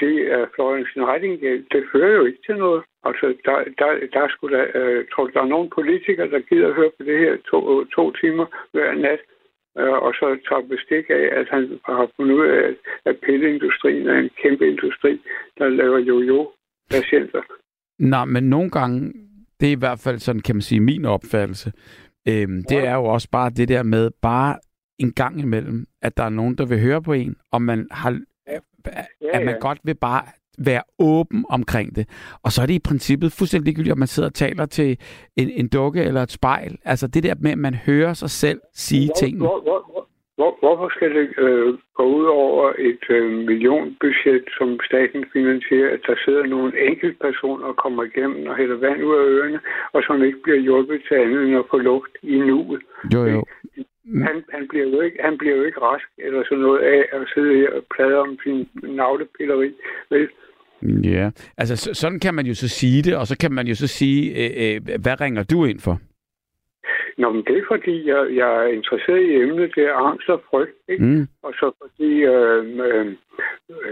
Det 0.00 0.14
er 0.36 0.46
Florence 0.54 0.92
Nightingale. 0.98 1.64
Det 1.72 1.82
fører 1.92 2.16
jo 2.18 2.24
ikke 2.24 2.42
til 2.46 2.56
noget. 2.56 2.82
Altså, 3.08 3.26
der, 3.44 3.56
der, 3.80 3.88
der 4.12 4.20
er 4.24 4.28
sgu 4.28 4.48
da, 4.48 4.62
øh, 4.78 5.04
tror 5.12 5.24
du, 5.26 5.30
der 5.34 5.42
er 5.42 5.52
nogle 5.54 5.70
politikere, 5.78 6.30
der 6.30 6.40
gider 6.48 6.68
at 6.68 6.74
høre 6.74 6.90
på 6.98 7.02
det 7.04 7.18
her 7.18 7.36
to, 7.50 7.84
to 7.84 8.12
timer 8.20 8.46
hver 8.72 8.92
nat, 8.94 9.20
øh, 9.78 9.96
og 10.06 10.12
så 10.14 10.26
tager 10.48 10.68
bestik 10.74 11.04
af, 11.10 11.24
at 11.40 11.46
han 11.54 11.80
har 11.86 12.08
fundet 12.16 12.34
ud 12.34 12.46
af, 12.46 12.60
at, 12.70 12.76
at 13.04 13.16
pilleindustrien 13.26 14.06
er 14.08 14.18
en 14.18 14.30
kæmpe 14.42 14.68
industri, 14.68 15.12
der 15.58 15.68
laver 15.68 15.98
jo-jo-patienter. 16.92 17.42
Nej, 17.98 18.24
men 18.24 18.44
nogle 18.44 18.70
gange, 18.70 19.12
det 19.60 19.68
er 19.68 19.72
i 19.72 19.78
hvert 19.78 19.98
fald 19.98 20.18
sådan, 20.18 20.42
kan 20.42 20.56
man 20.56 20.62
sige, 20.62 20.80
min 20.80 21.04
opfattelse, 21.04 21.72
øhm, 22.28 22.64
det 22.68 22.78
er 22.78 22.94
jo 22.94 23.04
også 23.04 23.28
bare 23.30 23.50
det 23.50 23.68
der 23.68 23.82
med, 23.82 24.10
bare 24.22 24.58
en 24.98 25.12
gang 25.12 25.40
imellem, 25.40 25.86
at 26.02 26.16
der 26.16 26.24
er 26.24 26.28
nogen, 26.28 26.58
der 26.58 26.64
vil 26.66 26.80
høre 26.80 27.02
på 27.02 27.12
en, 27.12 27.36
og 27.52 27.62
man 27.62 27.88
har, 27.90 28.20
at 29.32 29.44
man 29.44 29.54
ja. 29.54 29.58
godt 29.60 29.78
vil 29.84 29.94
bare 29.94 30.22
være 30.58 30.82
åben 30.98 31.44
omkring 31.48 31.96
det. 31.96 32.08
Og 32.42 32.52
så 32.52 32.62
er 32.62 32.66
det 32.66 32.74
i 32.74 32.78
princippet 32.78 33.32
fuldstændig 33.32 33.64
ligegyldigt, 33.64 33.92
om 33.92 33.98
man 33.98 34.08
sidder 34.08 34.28
og 34.28 34.34
taler 34.34 34.66
til 34.66 34.98
en, 35.36 35.50
en 35.50 35.68
dukke 35.68 36.02
eller 36.02 36.22
et 36.22 36.30
spejl. 36.30 36.78
Altså 36.84 37.06
det 37.06 37.22
der 37.22 37.34
med, 37.38 37.50
at 37.50 37.58
man 37.58 37.74
hører 37.74 38.14
sig 38.14 38.30
selv 38.30 38.60
sige 38.74 39.10
tingene. 39.18 39.46
Hvor, 39.46 39.62
hvor, 39.62 39.90
hvor, 39.92 40.08
hvor, 40.36 40.50
hvorfor 40.62 40.88
skal 40.96 41.10
det 41.18 41.28
øh, 41.38 41.68
gå 41.98 42.04
ud 42.18 42.24
over 42.24 42.72
et 42.78 43.04
øh, 43.16 43.30
millionbudget, 43.48 44.44
som 44.58 44.68
staten 44.88 45.24
finansierer, 45.32 45.94
at 45.94 46.00
der 46.06 46.16
sidder 46.24 46.46
nogle 46.46 46.72
enkeltpersoner 46.88 47.64
og 47.66 47.76
kommer 47.76 48.02
igennem 48.02 48.46
og 48.46 48.56
hælder 48.56 48.76
vand 48.76 49.00
ud 49.08 49.14
af 49.20 49.24
ørerne, 49.34 49.60
og 49.94 50.00
som 50.06 50.22
ikke 50.22 50.42
bliver 50.42 50.60
hjulpet 50.66 51.00
til 51.08 51.14
andet 51.14 51.40
end 51.46 51.56
at 51.56 51.70
få 51.70 51.78
luft 51.78 52.14
i 52.22 52.36
nuet? 52.38 52.82
Jo, 53.14 53.24
jo. 53.34 53.44
Han, 54.26 54.36
han, 54.54 54.68
bliver 54.68 54.86
jo 54.86 55.00
ikke, 55.00 55.18
han 55.24 55.38
bliver 55.38 55.56
jo 55.56 55.62
ikke 55.62 55.80
rask 55.80 56.08
eller 56.18 56.42
sådan 56.44 56.64
noget 56.66 56.80
af 56.80 57.02
at 57.12 57.22
sidde 57.34 57.54
her 57.54 57.70
og 57.78 57.82
plade 57.94 58.18
om 58.18 58.38
sin 58.42 58.68
navlepilleri. 58.82 59.70
Vel? 60.10 60.28
Ja, 61.04 61.30
altså 61.58 61.76
så, 61.76 61.94
sådan 61.94 62.20
kan 62.20 62.34
man 62.34 62.46
jo 62.46 62.54
så 62.54 62.68
sige 62.68 63.02
det, 63.02 63.16
og 63.16 63.26
så 63.26 63.38
kan 63.38 63.52
man 63.52 63.66
jo 63.66 63.74
så 63.74 63.86
sige, 63.86 64.20
øh, 64.40 64.76
øh, 64.76 64.80
hvad 65.02 65.20
ringer 65.20 65.42
du 65.42 65.64
ind 65.64 65.80
for? 65.80 65.98
Nå, 67.18 67.30
men 67.32 67.44
det 67.44 67.58
er 67.58 67.62
fordi, 67.68 68.08
jeg, 68.08 68.22
jeg 68.34 68.64
er 68.64 68.68
interesseret 68.68 69.22
i 69.22 69.34
emnet, 69.42 69.74
det 69.74 69.84
er 69.84 69.94
angst 69.94 70.28
og 70.28 70.42
frygt, 70.50 70.76
ikke? 70.88 71.04
Mm. 71.04 71.26
Og 71.42 71.52
så 71.60 71.66
fordi 71.82 72.12
øh, 72.34 72.62
øh, 72.86 73.06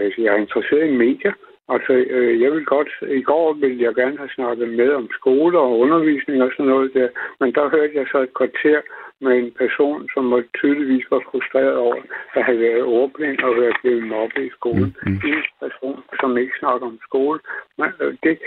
altså, 0.01 0.21
jeg 0.21 0.33
er 0.33 0.43
interesseret 0.45 0.87
i 0.87 0.97
medier. 0.97 1.33
Altså, 1.69 1.93
øh, 1.93 2.41
jeg 2.41 2.51
vil 2.51 2.65
godt, 2.65 2.89
i 3.19 3.21
går 3.21 3.53
ville 3.53 3.83
jeg 3.83 3.95
gerne 3.95 4.17
have 4.17 4.35
snakket 4.35 4.69
med 4.69 4.89
om 4.89 5.09
skole 5.11 5.59
og 5.59 5.79
undervisning 5.79 6.43
og 6.43 6.51
sådan 6.51 6.65
noget 6.65 6.93
der, 6.93 7.09
men 7.39 7.53
der 7.53 7.69
hørte 7.69 7.93
jeg 7.95 8.07
så 8.11 8.17
et 8.21 8.33
kvarter 8.33 8.81
med 9.21 9.37
en 9.37 9.51
person, 9.51 10.09
som 10.13 10.31
var 10.31 10.43
tydeligvis 10.59 11.05
var 11.11 11.21
frustreret 11.31 11.75
over, 11.75 12.01
at 12.35 12.43
have 12.43 12.59
været 12.59 12.83
ordblind 12.83 13.39
og 13.39 13.55
været 13.61 13.77
blevet 13.81 14.07
mobbet 14.07 14.43
i 14.45 14.49
skolen. 14.49 14.95
Mm, 15.05 15.11
mm. 15.11 15.29
En 15.29 15.43
person, 15.63 15.99
som 16.19 16.37
ikke 16.37 16.59
snakker 16.59 16.87
om 16.87 16.99
skole. 17.03 17.39
Men, 17.77 17.89
øh, 18.01 18.13
det, 18.23 18.39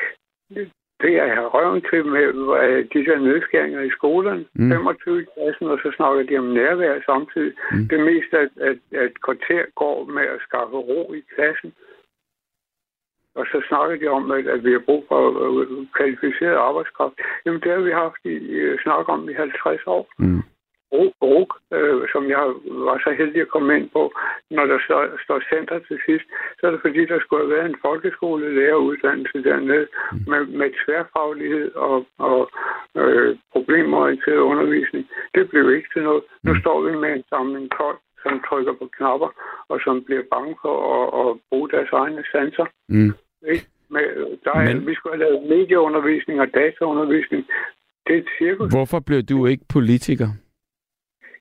det, 1.03 1.13
er 1.23 1.27
jeg 1.35 1.55
røven 1.55 1.83
til 1.91 2.07
med 2.07 2.27
de 2.95 3.01
der 3.09 3.19
nedskæringer 3.19 3.81
i 3.81 3.91
skolerne. 3.91 4.45
Mm. 4.55 4.65
Mm. 4.65 4.71
25 4.71 5.23
i 5.23 5.27
klassen, 5.35 5.67
og 5.67 5.79
så 5.83 5.93
snakker 5.97 6.23
de 6.23 6.39
om 6.39 6.45
nærvær 6.45 7.01
samtidig. 7.11 7.53
Mm. 7.73 7.89
Det 7.91 8.01
meste 8.01 8.35
at, 8.39 8.51
at 8.69 8.79
et 9.07 9.23
kvarter 9.25 9.65
går 9.75 9.97
med 10.17 10.27
at 10.35 10.41
skaffe 10.47 10.77
ro 10.77 11.13
i 11.13 11.23
klassen. 11.35 11.73
Og 13.39 13.47
så 13.53 13.59
snakker 13.69 13.97
de 13.97 14.07
om, 14.19 14.31
at, 14.31 14.47
at 14.55 14.65
vi 14.65 14.73
har 14.73 14.83
brug 14.89 15.05
for 15.09 15.21
øh, 15.45 15.87
kvalificeret 15.97 16.57
arbejdskraft. 16.69 17.15
Jamen, 17.45 17.61
det 17.61 17.71
har 17.73 17.81
vi 17.89 17.93
haft 18.05 18.23
i, 18.25 18.37
snak 18.83 19.09
om 19.09 19.29
i 19.29 19.33
50 19.33 19.87
år. 19.87 20.05
Mm. 20.19 20.43
RUG, 20.93 21.49
øh, 21.77 22.03
som 22.13 22.23
jeg 22.35 22.45
var 22.89 22.99
så 23.05 23.11
heldig 23.19 23.41
at 23.43 23.49
komme 23.55 23.77
ind 23.79 23.89
på, 23.97 24.03
når 24.51 24.65
der 24.73 24.79
står, 24.87 25.03
står 25.25 25.41
center 25.53 25.79
til 25.89 25.99
sidst, 26.07 26.27
så 26.59 26.63
er 26.67 26.71
det 26.71 26.81
fordi, 26.87 27.03
der 27.13 27.19
skulle 27.21 27.43
have 27.45 27.55
været 27.57 27.67
en 27.71 27.81
folkeskolelæreruddannelse 27.87 29.39
dernede 29.49 29.87
Mm. 30.13 30.19
med, 30.31 30.43
med 30.61 30.69
tværfaglighed 30.85 31.69
og, 31.75 32.07
og 32.19 32.51
øh, 33.01 33.37
problemorienteret 33.53 34.37
undervisning. 34.53 35.05
Det 35.35 35.51
blev 35.51 35.65
ikke 35.77 35.89
til 35.95 36.03
noget. 36.03 36.23
Nu 36.47 36.53
Mm. 36.53 36.61
står 36.61 36.79
vi 36.87 36.93
med 36.97 37.11
en 37.13 37.25
samling 37.33 37.69
folk, 37.81 37.99
som 38.23 38.43
trykker 38.49 38.73
på 38.81 38.87
knapper, 38.97 39.31
og 39.69 39.81
som 39.85 40.05
bliver 40.07 40.23
bange 40.35 40.55
for 40.63 40.77
at, 40.99 41.07
at 41.23 41.31
bruge 41.51 41.69
deres 41.75 41.91
egne 41.93 42.25
sanser. 42.33 42.67
Mm. 42.89 43.13
Ikke? 43.53 43.67
Med, 43.91 44.05
der 44.45 44.53
er, 44.53 44.65
Men- 44.75 44.87
Vi 44.87 44.95
skulle 44.95 45.17
have 45.17 45.25
lavet 45.27 45.49
medieundervisning 45.49 46.41
og 46.41 46.49
dataundervisning. 46.55 47.43
Det 48.07 48.15
er 48.17 48.21
et 48.21 48.29
cirkus. 48.39 48.73
Hvorfor 48.75 49.01
blev 49.01 49.23
du 49.23 49.47
ikke 49.47 49.65
politiker? 49.73 50.29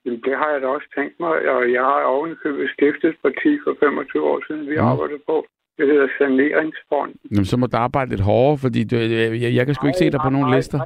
Jamen, 0.07 0.21
det 0.27 0.33
har 0.41 0.49
jeg 0.53 0.61
da 0.61 0.67
også 0.67 0.87
tænkt 0.97 1.15
mig, 1.19 1.33
og 1.55 1.61
jeg 1.75 1.81
har 1.91 1.99
ovenikøbet 2.15 2.69
stiftet 2.75 3.09
et 3.09 3.17
parti 3.25 3.51
for 3.63 3.73
25 3.79 4.23
år 4.31 4.39
siden, 4.47 4.63
vi 4.69 4.73
Ja. 4.75 4.83
ja. 4.83 4.91
arbejdede 4.91 5.21
på. 5.31 5.45
Det 5.77 5.87
hedder 5.87 6.07
Saneringsfond. 6.17 7.11
Jamen, 7.31 7.45
så 7.45 7.57
må 7.57 7.65
du 7.67 7.77
arbejde 7.77 8.09
lidt 8.09 8.21
hårdere, 8.21 8.57
fordi 8.65 8.83
du, 8.83 8.95
jeg, 8.95 9.53
jeg, 9.57 9.65
kan 9.65 9.75
sgu 9.75 9.87
ikke 9.87 9.97
se 10.03 10.11
dig 10.11 10.19
på 10.23 10.29
nogen 10.29 10.49
lister. 10.55 10.79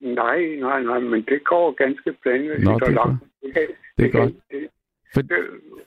Nej, 0.00 0.40
nej, 0.66 0.82
nej, 0.90 0.98
men 1.12 1.20
det 1.30 1.44
går 1.44 1.66
ganske 1.84 2.12
planmæssigt 2.22 2.64
Nå, 2.70 2.78
det 2.78 2.88
er. 2.96 3.16
Det, 3.42 3.52
kan- 3.54 3.74
Det 3.96 4.04
er 4.06 4.12
godt. 4.18 4.32
Det, 4.50 4.68
For, 5.14 5.22
det, 5.22 5.38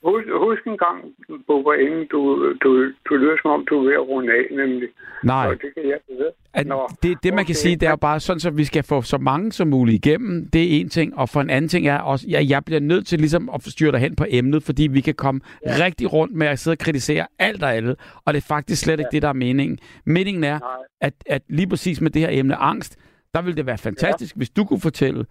husk, 0.04 0.26
husk 0.44 0.62
en 0.66 0.78
gang, 0.78 0.98
Bubber, 1.46 1.74
inden 1.74 2.06
du, 2.12 2.20
du, 2.62 2.92
du 3.08 3.14
lyder 3.14 3.36
som 3.42 3.50
om, 3.50 3.66
du 3.66 3.78
er 3.80 3.84
ved 3.84 3.92
at 3.92 4.08
runde 4.08 4.32
af, 4.32 4.44
nemlig. 4.56 4.88
nej, 5.24 5.46
Og 5.48 5.52
det 5.52 5.74
kan 5.74 5.88
jeg 5.88 5.98
ved. 6.08 6.30
at 6.52 6.66
Nå, 6.66 6.88
det, 7.02 7.22
det 7.22 7.32
man 7.32 7.38
okay. 7.38 7.46
kan 7.46 7.54
sige, 7.54 7.76
det 7.76 7.86
er 7.86 7.90
jo 7.90 7.96
bare 7.96 8.20
sådan, 8.20 8.40
så 8.40 8.50
vi 8.50 8.64
skal 8.64 8.82
få 8.82 9.02
så 9.02 9.18
mange 9.18 9.52
som 9.52 9.68
muligt 9.68 10.06
igennem. 10.06 10.48
Det 10.52 10.62
er 10.62 10.80
en 10.80 10.88
ting. 10.88 11.16
Og 11.18 11.28
for 11.28 11.40
en 11.40 11.50
anden 11.50 11.68
ting 11.68 11.86
er 11.88 11.98
også, 11.98 12.26
at 12.36 12.48
jeg 12.50 12.64
bliver 12.64 12.80
nødt 12.80 13.06
til 13.06 13.18
ligesom 13.18 13.50
at 13.54 13.62
styre 13.62 13.92
dig 13.92 14.00
hen 14.00 14.16
på 14.16 14.24
emnet, 14.28 14.62
fordi 14.62 14.86
vi 14.86 15.00
kan 15.00 15.14
komme 15.14 15.40
ja. 15.66 15.84
rigtig 15.84 16.12
rundt 16.12 16.34
med 16.34 16.46
at 16.46 16.58
sidde 16.58 16.74
og 16.74 16.78
kritisere 16.78 17.26
alt 17.38 17.62
og 17.62 17.74
alle. 17.74 17.96
Og 18.24 18.34
det 18.34 18.40
er 18.40 18.46
faktisk 18.48 18.82
slet 18.82 19.00
ikke 19.00 19.10
det, 19.12 19.22
der 19.22 19.28
er 19.28 19.32
meningen. 19.32 19.78
Meningen 20.06 20.44
er, 20.44 20.58
Nej. 20.58 20.68
at, 21.00 21.14
at 21.26 21.42
lige 21.48 21.68
præcis 21.68 22.00
med 22.00 22.10
det 22.10 22.22
her 22.22 22.28
emne 22.30 22.56
angst, 22.56 22.96
der 23.34 23.42
ville 23.42 23.56
det 23.56 23.66
være 23.66 23.78
fantastisk, 23.78 24.34
ja. 24.34 24.38
hvis 24.38 24.50
du 24.50 24.64
kunne 24.64 24.80
fortælle 24.80 25.26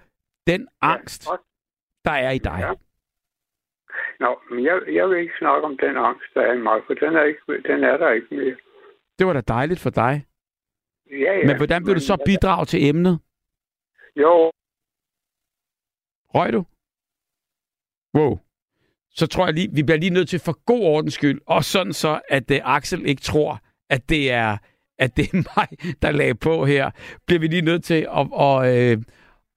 den 0.47 0.67
angst, 0.81 1.27
godt. 1.29 1.41
der 2.05 2.11
er 2.11 2.31
i 2.31 2.37
dig. 2.37 2.57
Ja. 2.59 2.71
Nå, 4.19 4.39
men 4.49 4.65
jeg, 4.65 4.81
jeg 4.93 5.09
vil 5.09 5.19
ikke 5.19 5.33
snakke 5.39 5.65
om 5.65 5.77
den 5.77 5.97
angst, 5.97 6.29
der 6.33 6.41
er 6.41 6.53
i 6.53 6.61
mig, 6.61 6.81
for 6.87 6.93
den 6.93 7.15
er, 7.15 7.23
ikke, 7.23 7.41
den 7.69 7.83
er 7.83 7.97
der 7.97 8.11
ikke 8.11 8.35
mere. 8.35 8.55
Det 9.19 9.27
var 9.27 9.33
da 9.33 9.41
dejligt 9.41 9.79
for 9.79 9.89
dig. 9.89 10.25
Ja, 11.11 11.33
ja. 11.39 11.45
Men 11.47 11.57
hvordan 11.57 11.85
vil 11.85 11.95
du 11.95 11.99
så 11.99 12.17
bidrage 12.25 12.65
til 12.65 12.85
emnet? 12.89 13.19
Jo, 14.15 14.51
Røg 16.35 16.53
du? 16.53 16.65
Wow. 18.17 18.39
Så 19.09 19.27
tror 19.27 19.45
jeg 19.45 19.53
lige, 19.53 19.69
vi 19.75 19.83
bliver 19.83 19.97
lige 19.97 20.13
nødt 20.13 20.29
til 20.29 20.39
for 20.39 20.65
god 20.65 20.81
ordens 20.81 21.13
skyld, 21.13 21.41
og 21.47 21.63
sådan 21.63 21.93
så, 21.93 22.21
at 22.29 22.51
uh, 22.51 22.75
Axel 22.75 23.05
ikke 23.05 23.21
tror, 23.21 23.59
at 23.89 24.09
det 24.09 24.31
er 24.31 24.57
at 24.99 25.17
det 25.17 25.25
er 25.33 25.37
mig, 25.57 25.95
der 26.01 26.11
lagde 26.11 26.35
på 26.35 26.65
her, 26.65 26.91
bliver 27.25 27.39
vi 27.39 27.47
lige 27.47 27.61
nødt 27.61 27.83
til 27.83 28.07
at, 28.19 28.27
at, 28.39 28.75
øh, 28.75 28.97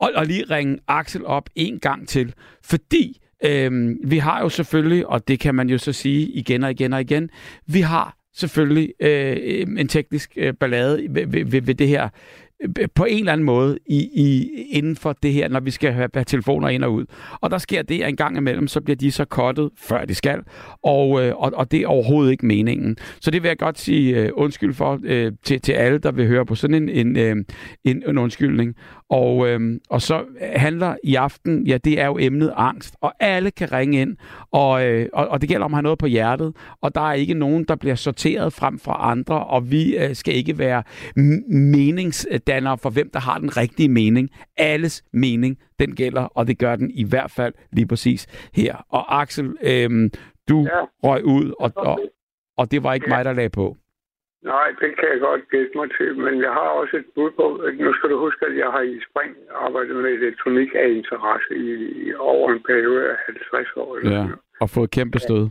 at, 0.01 0.11
at 0.17 0.27
lige 0.27 0.45
ringe 0.51 0.79
Axel 0.89 1.27
op 1.27 1.51
en 1.55 1.81
gang 1.81 2.09
til. 2.09 2.35
Fordi 2.65 3.21
øh, 3.45 3.97
vi 4.05 4.19
har 4.19 4.41
jo 4.41 4.49
selvfølgelig, 4.49 5.07
og 5.07 5.29
det 5.29 5.41
kan 5.41 5.55
man 5.55 5.69
jo 5.69 5.79
så 5.79 5.93
sige 5.93 6.27
igen 6.27 6.65
og 6.65 6.71
igen 6.71 6.93
og 6.93 7.01
igen, 7.01 7.31
vi 7.67 7.81
har 7.81 8.17
selvfølgelig 8.37 8.93
øh, 9.01 9.67
en 9.79 9.89
teknisk 9.89 10.33
øh, 10.37 10.55
ballade 10.55 11.07
ved, 11.11 11.27
ved, 11.27 11.45
ved, 11.45 11.63
ved 11.63 11.75
det 11.75 11.89
her 11.89 12.09
øh, 12.63 12.89
på 12.95 13.05
en 13.05 13.19
eller 13.19 13.33
anden 13.33 13.45
måde 13.45 13.79
i, 13.87 14.09
i, 14.15 14.51
inden 14.71 14.97
for 14.97 15.13
det 15.13 15.33
her, 15.33 15.49
når 15.49 15.61
vi 15.61 15.71
skal 15.71 15.93
have, 15.93 16.09
have 16.15 16.25
telefoner 16.25 16.69
ind 16.69 16.85
og 16.85 16.93
ud. 16.93 17.05
Og 17.41 17.51
der 17.51 17.59
sker 17.59 17.83
det, 17.83 18.03
at 18.03 18.09
en 18.09 18.17
gang 18.17 18.37
imellem, 18.37 18.69
så 18.69 18.81
bliver 18.81 18.97
de 18.97 19.11
så 19.13 19.25
kottet, 19.25 19.71
før 19.79 20.05
de 20.05 20.15
skal, 20.15 20.43
og, 20.83 21.25
øh, 21.25 21.37
og, 21.37 21.53
og 21.55 21.71
det 21.71 21.81
er 21.81 21.87
overhovedet 21.87 22.31
ikke 22.31 22.47
meningen. 22.47 22.97
Så 23.21 23.31
det 23.31 23.43
vil 23.43 23.49
jeg 23.49 23.59
godt 23.59 23.79
sige 23.79 24.17
øh, 24.17 24.31
undskyld 24.35 24.75
for 24.75 25.01
øh, 25.05 25.33
til, 25.45 25.61
til 25.61 25.73
alle, 25.73 25.99
der 25.99 26.13
vil 26.13 26.27
høre 26.27 26.47
på 26.47 26.55
sådan 26.55 26.89
en, 26.89 27.17
en, 27.17 27.17
en, 27.85 28.03
en 28.09 28.19
undskyldning. 28.19 28.75
Og, 29.11 29.49
øhm, 29.49 29.81
og 29.91 30.03
så 30.03 30.25
handler 30.41 30.97
i 31.05 31.15
aften, 31.15 31.67
ja, 31.67 31.79
det 31.79 32.01
er 32.01 32.07
jo 32.07 32.19
emnet 32.19 32.53
angst, 32.57 32.97
og 33.01 33.15
alle 33.21 33.51
kan 33.51 33.73
ringe 33.73 34.01
ind, 34.01 34.17
og, 34.51 34.87
øh, 34.87 35.09
og, 35.13 35.29
og 35.29 35.41
det 35.41 35.49
gælder 35.49 35.65
om 35.65 35.75
at 35.75 35.77
have 35.77 35.83
noget 35.83 35.99
på 35.99 36.07
hjertet, 36.07 36.57
og 36.81 36.95
der 36.95 37.01
er 37.01 37.13
ikke 37.13 37.35
nogen, 37.35 37.65
der 37.65 37.77
bliver 37.77 37.95
sorteret 37.95 38.53
frem 38.53 38.79
fra 38.79 39.11
andre, 39.11 39.45
og 39.45 39.71
vi 39.71 39.97
øh, 39.97 40.15
skal 40.15 40.35
ikke 40.35 40.59
være 40.59 40.83
meningsdannere 41.49 42.79
for 42.79 42.91
hvem, 42.91 43.11
der 43.13 43.21
har 43.21 43.39
den 43.39 43.57
rigtige 43.57 43.89
mening. 43.89 44.31
Alles 44.57 45.05
mening, 45.13 45.57
den 45.79 45.95
gælder, 45.95 46.23
og 46.23 46.47
det 46.47 46.59
gør 46.59 46.77
den 46.77 46.91
i 46.91 47.05
hvert 47.05 47.31
fald 47.31 47.55
lige 47.73 47.87
præcis 47.87 48.27
her. 48.55 48.77
Og 48.89 49.21
Axel, 49.21 49.57
øh, 49.63 50.11
du 50.49 50.63
ja. 50.63 51.09
røg 51.09 51.25
ud, 51.25 51.53
og, 51.61 51.73
og, 51.77 52.01
og 52.57 52.71
det 52.71 52.83
var 52.83 52.95
ikke 52.95 53.07
ja. 53.11 53.17
mig, 53.17 53.25
der 53.25 53.33
lagde 53.33 53.51
på. 53.51 53.77
Nej, 54.53 54.69
det 54.81 54.91
kan 54.99 55.09
jeg 55.13 55.21
godt 55.29 55.43
gætte 55.53 55.73
mig 55.79 55.89
til, 55.99 56.11
men 56.25 56.35
jeg 56.47 56.53
har 56.59 56.69
også 56.81 56.97
et 56.97 57.09
bud 57.15 57.31
på, 57.41 57.47
at 57.67 57.79
nu 57.79 57.93
skal 57.95 58.11
du 58.11 58.19
huske, 58.27 58.47
at 58.47 58.57
jeg 58.63 58.71
har 58.77 58.81
i 58.81 59.01
spring 59.09 59.33
arbejdet 59.65 59.97
med 59.97 60.11
elektronik 60.11 60.71
af 60.75 60.89
interesse 60.99 61.53
i, 61.57 61.73
i 62.05 62.15
over 62.15 62.53
en 62.53 62.63
periode 62.63 63.05
af 63.11 63.17
50 63.27 63.69
år. 63.77 63.97
Eller 63.97 64.13
ja, 64.17 64.25
og 64.61 64.71
fået 64.71 64.91
kæmpe 64.91 65.19
stød. 65.19 65.45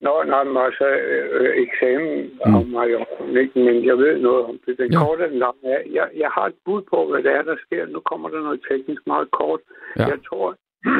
Nå, 0.00 0.14
nej, 0.26 0.44
men 0.44 0.56
altså 0.56 0.88
øh, 0.88 1.50
eksamen 1.64 2.30
mm. 2.46 2.54
om 2.54 3.36
ikke, 3.42 3.58
men 3.66 3.84
jeg 3.84 3.96
ved 3.98 4.18
noget 4.18 4.44
om 4.44 4.58
det. 4.66 4.78
Den 4.78 4.92
ja. 4.92 4.98
korte 4.98 5.24
den 5.30 5.38
lange 5.38 5.64
er, 5.76 5.82
jeg, 5.98 6.08
jeg 6.22 6.30
har 6.36 6.46
et 6.46 6.58
bud 6.64 6.82
på, 6.92 6.98
hvad 7.10 7.22
det 7.22 7.32
er, 7.32 7.42
der 7.42 7.56
sker. 7.66 7.86
Nu 7.86 8.00
kommer 8.00 8.28
der 8.28 8.40
noget 8.40 8.60
teknisk 8.70 9.02
meget 9.06 9.30
kort. 9.30 9.60
Ja. 9.98 10.06
Jeg 10.12 10.18
tror, 10.28 10.56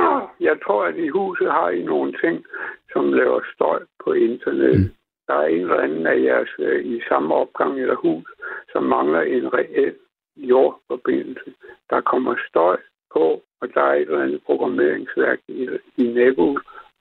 jeg 0.48 0.56
tror, 0.64 0.84
at 0.84 0.96
i 0.96 1.08
huset 1.08 1.50
har 1.50 1.68
I 1.70 1.82
nogle 1.82 2.12
ting, 2.24 2.44
som 2.92 3.12
laver 3.12 3.40
støj 3.54 3.80
på 4.04 4.12
internettet. 4.12 4.80
Mm 4.80 4.99
der 5.30 5.36
er 5.36 5.46
en 5.46 5.60
eller 5.60 5.80
anden 5.86 6.06
af 6.06 6.18
jeres 6.28 6.52
øh, 6.58 6.84
i 6.84 7.00
samme 7.08 7.34
opgang 7.34 7.80
eller 7.80 7.96
hus, 8.04 8.26
som 8.72 8.82
mangler 8.82 9.20
en 9.20 9.54
reel 9.54 9.94
jordforbindelse. 10.36 11.50
Der 11.90 12.00
kommer 12.00 12.34
støj 12.48 12.76
på, 13.14 13.42
og 13.60 13.66
der 13.74 13.82
er 13.82 13.94
et 13.94 14.00
eller 14.00 14.22
andet 14.22 14.42
programmeringsværk 14.46 15.38
i, 15.48 15.68
i 15.96 16.04
nabo 16.18 16.58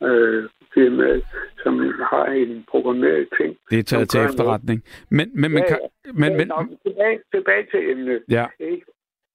øh, 0.08 0.44
firmaet, 0.74 1.24
som 1.64 1.74
har 2.12 2.26
en 2.26 2.66
programmeret 2.72 3.28
ting. 3.38 3.58
Det 3.70 3.80
er 3.80 3.84
taget 3.84 4.10
til 4.10 4.22
efterretning. 4.28 4.84
Men, 5.10 5.32
men, 5.42 5.52
men, 5.52 5.64
ja, 5.64 5.68
kan, 5.68 5.80
men, 6.22 6.38
men, 6.38 6.48
men 6.60 6.78
tilbage, 6.88 7.20
tilbage 7.34 7.66
til 7.72 7.92
emnet. 7.92 8.24
Ja. 8.30 8.46
Ikke? 8.60 8.86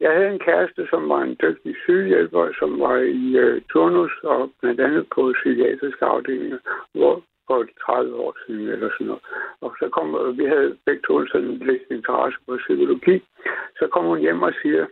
Jeg 0.01 0.13
havde 0.13 0.31
en 0.33 0.45
kæreste, 0.49 0.87
som 0.91 1.09
var 1.09 1.23
en 1.23 1.37
dygtig 1.43 1.75
sygehjælper, 1.85 2.53
som 2.59 2.81
var 2.81 2.97
i 2.97 3.37
øh, 3.45 3.63
turnus 3.73 4.13
og 4.23 4.51
blandt 4.61 4.81
andet 4.81 5.05
på 5.15 5.33
psykiatriske 5.41 6.05
afdelinger, 6.05 6.59
hvor 6.95 7.23
for 7.47 7.67
30 7.87 8.17
år 8.17 8.37
siden 8.47 8.69
eller 8.69 8.91
sådan 8.93 9.07
noget. 9.07 9.23
Og 9.61 9.71
så 9.81 9.89
kom, 9.97 10.39
vi 10.39 10.45
havde 10.45 10.77
begge 10.87 11.03
to 11.07 11.27
sådan 11.27 11.57
lidt 11.69 11.83
interesse 11.91 12.39
på 12.47 12.57
psykologi. 12.57 13.17
Så 13.79 13.85
kom 13.93 14.05
hun 14.05 14.19
hjem 14.19 14.43
og 14.43 14.53
siger, 14.63 14.87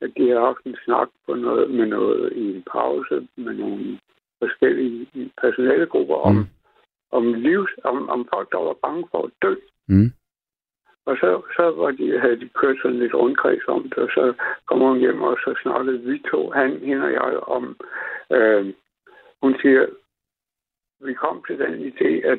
at 0.00 0.10
de 0.16 0.28
har 0.30 0.40
haft 0.40 0.64
en 0.64 0.76
snak 0.84 1.08
på 1.26 1.34
noget, 1.34 1.70
med 1.70 1.86
noget 1.86 2.32
i 2.32 2.56
en 2.56 2.64
pause 2.72 3.28
med 3.36 3.54
nogle 3.54 3.98
forskellige 4.38 5.30
personalegrupper 5.40 6.14
om, 6.14 6.34
mm. 6.34 6.46
om, 7.10 7.34
livs, 7.34 7.70
om, 7.84 8.08
om 8.08 8.28
folk, 8.34 8.52
der 8.52 8.58
var 8.58 8.76
bange 8.82 9.08
for 9.10 9.22
at 9.24 9.30
dø. 9.42 9.54
Mm. 9.88 10.10
Og 11.06 11.16
så, 11.16 11.42
så 11.56 11.64
var 11.70 11.90
de, 11.90 12.20
havde 12.20 12.40
de 12.40 12.48
kørt 12.48 12.76
sådan 12.82 12.98
lidt 12.98 13.14
rundkreds 13.14 13.68
om 13.68 13.82
det, 13.82 13.98
og 13.98 14.08
så 14.08 14.34
kom 14.66 14.80
hun 14.80 14.98
hjem, 14.98 15.22
og 15.22 15.36
så 15.44 15.54
snakkede 15.62 15.98
vi 15.98 16.22
to, 16.30 16.50
han, 16.50 16.70
hende 16.80 17.04
og 17.04 17.12
jeg, 17.12 17.38
om, 17.56 17.76
øh, 18.32 18.72
hun 19.42 19.54
siger, 19.62 19.86
vi 21.00 21.14
kom 21.14 21.44
til 21.46 21.58
den 21.58 21.74
idé, 21.90 22.10
at 22.32 22.38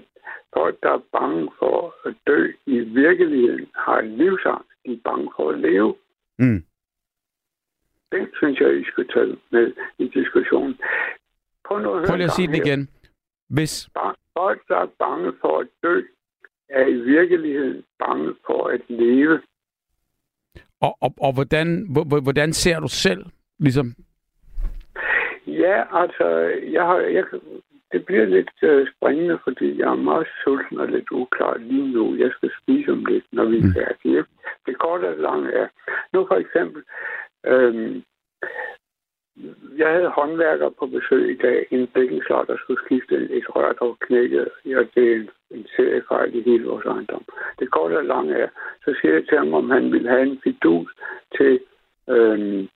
folk, 0.53 0.83
der 0.83 0.91
er 0.91 1.01
bange 1.11 1.51
for 1.59 1.95
at 2.07 2.15
dø 2.27 2.51
i 2.65 2.79
virkeligheden, 2.79 3.67
har 3.75 3.99
en 3.99 4.17
livsangst. 4.17 4.69
De 4.85 4.93
er 4.93 4.97
bange 5.03 5.31
for 5.35 5.49
at 5.49 5.59
leve. 5.59 5.95
Mm. 6.39 6.63
Det 8.11 8.29
synes 8.37 8.59
jeg, 8.59 8.79
I 8.79 8.83
skal 8.83 9.07
tage 9.07 9.37
med 9.51 9.73
i 9.97 10.07
diskussionen. 10.07 10.79
Prøv, 11.65 11.79
nu 11.79 11.93
at 11.93 12.07
Prøv 12.07 12.15
lige 12.15 12.25
at 12.25 12.31
sige 12.31 12.47
det 12.47 12.65
igen. 12.65 12.89
Hvis... 13.49 13.89
Folk, 14.37 14.67
der 14.67 14.77
er 14.77 14.87
bange 14.99 15.33
for 15.41 15.59
at 15.59 15.67
dø, 15.83 16.01
er 16.69 16.85
i 16.87 16.95
virkeligheden 16.95 17.83
bange 17.99 18.35
for 18.45 18.67
at 18.67 18.81
leve. 18.89 19.41
Og, 20.81 20.97
og, 21.01 21.13
og 21.17 21.33
hvordan, 21.33 21.87
hvordan 22.23 22.53
ser 22.53 22.79
du 22.79 22.87
selv 22.87 23.25
ligesom 23.59 23.95
Ja, 25.47 26.01
altså, 26.01 26.27
jeg, 26.71 26.85
har, 26.85 26.97
jeg 26.97 27.23
det 27.91 28.05
bliver 28.05 28.25
lidt 28.25 28.51
øh, 28.61 28.87
springende, 28.95 29.39
fordi 29.43 29.79
jeg 29.79 29.89
er 29.89 30.05
meget 30.09 30.27
sulten 30.43 30.79
og 30.79 30.87
lidt 30.87 31.11
uklar 31.11 31.57
lige 31.57 31.87
nu. 31.93 32.15
Jeg 32.15 32.31
skal 32.31 32.51
spise 32.61 32.91
om 32.91 33.05
lidt, 33.05 33.25
når 33.31 33.45
vi 33.45 33.57
er 33.57 33.63
mm. 33.63 33.73
færdige. 33.73 34.25
Det 34.65 34.77
korte 34.79 35.05
og 35.09 35.17
lange 35.17 35.51
er, 35.51 35.67
nu 36.13 36.27
for 36.27 36.35
eksempel, 36.35 36.83
øh, 37.45 38.01
jeg 39.77 39.89
havde 39.93 40.09
håndværker 40.09 40.69
på 40.69 40.85
besøg 40.85 41.31
i 41.31 41.37
dag, 41.37 41.67
en 41.71 41.87
bækkenslag, 41.87 42.47
der 42.47 42.57
skulle 42.57 42.85
skifte 42.85 43.15
et 43.15 43.55
rør, 43.55 43.73
der 43.73 43.85
var 43.85 43.97
knækket, 43.99 44.49
og 44.79 44.85
det 44.95 45.11
er 45.11 45.15
en, 45.15 45.29
en 45.51 45.67
seriefejl 45.75 46.35
i 46.35 46.41
hele 46.41 46.65
vores 46.65 46.85
ejendom. 46.85 47.23
Det 47.59 47.71
korte 47.71 47.97
og 47.97 48.05
lange 48.05 48.33
er, 48.33 48.49
så 48.85 48.95
siger 49.01 49.13
jeg 49.13 49.27
til 49.27 49.37
ham, 49.37 49.53
om 49.53 49.69
han 49.69 49.91
ville 49.91 50.09
have 50.09 50.23
en 50.23 50.41
fidus 50.43 50.89
til 51.37 51.59
øh, 52.09 52.67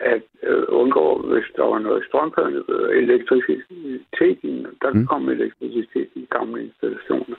at 0.00 0.22
øh, 0.42 0.64
undgå, 0.68 1.18
hvis 1.18 1.44
der 1.56 1.64
var 1.64 1.78
noget 1.78 2.04
strømførende 2.08 2.64
øh, 2.68 3.02
elektricitet, 3.02 4.76
der 4.82 4.90
mm. 4.92 5.06
kom 5.06 5.28
elektricitet 5.28 6.08
i 6.14 6.26
gamle 6.30 6.64
installationer. 6.64 7.36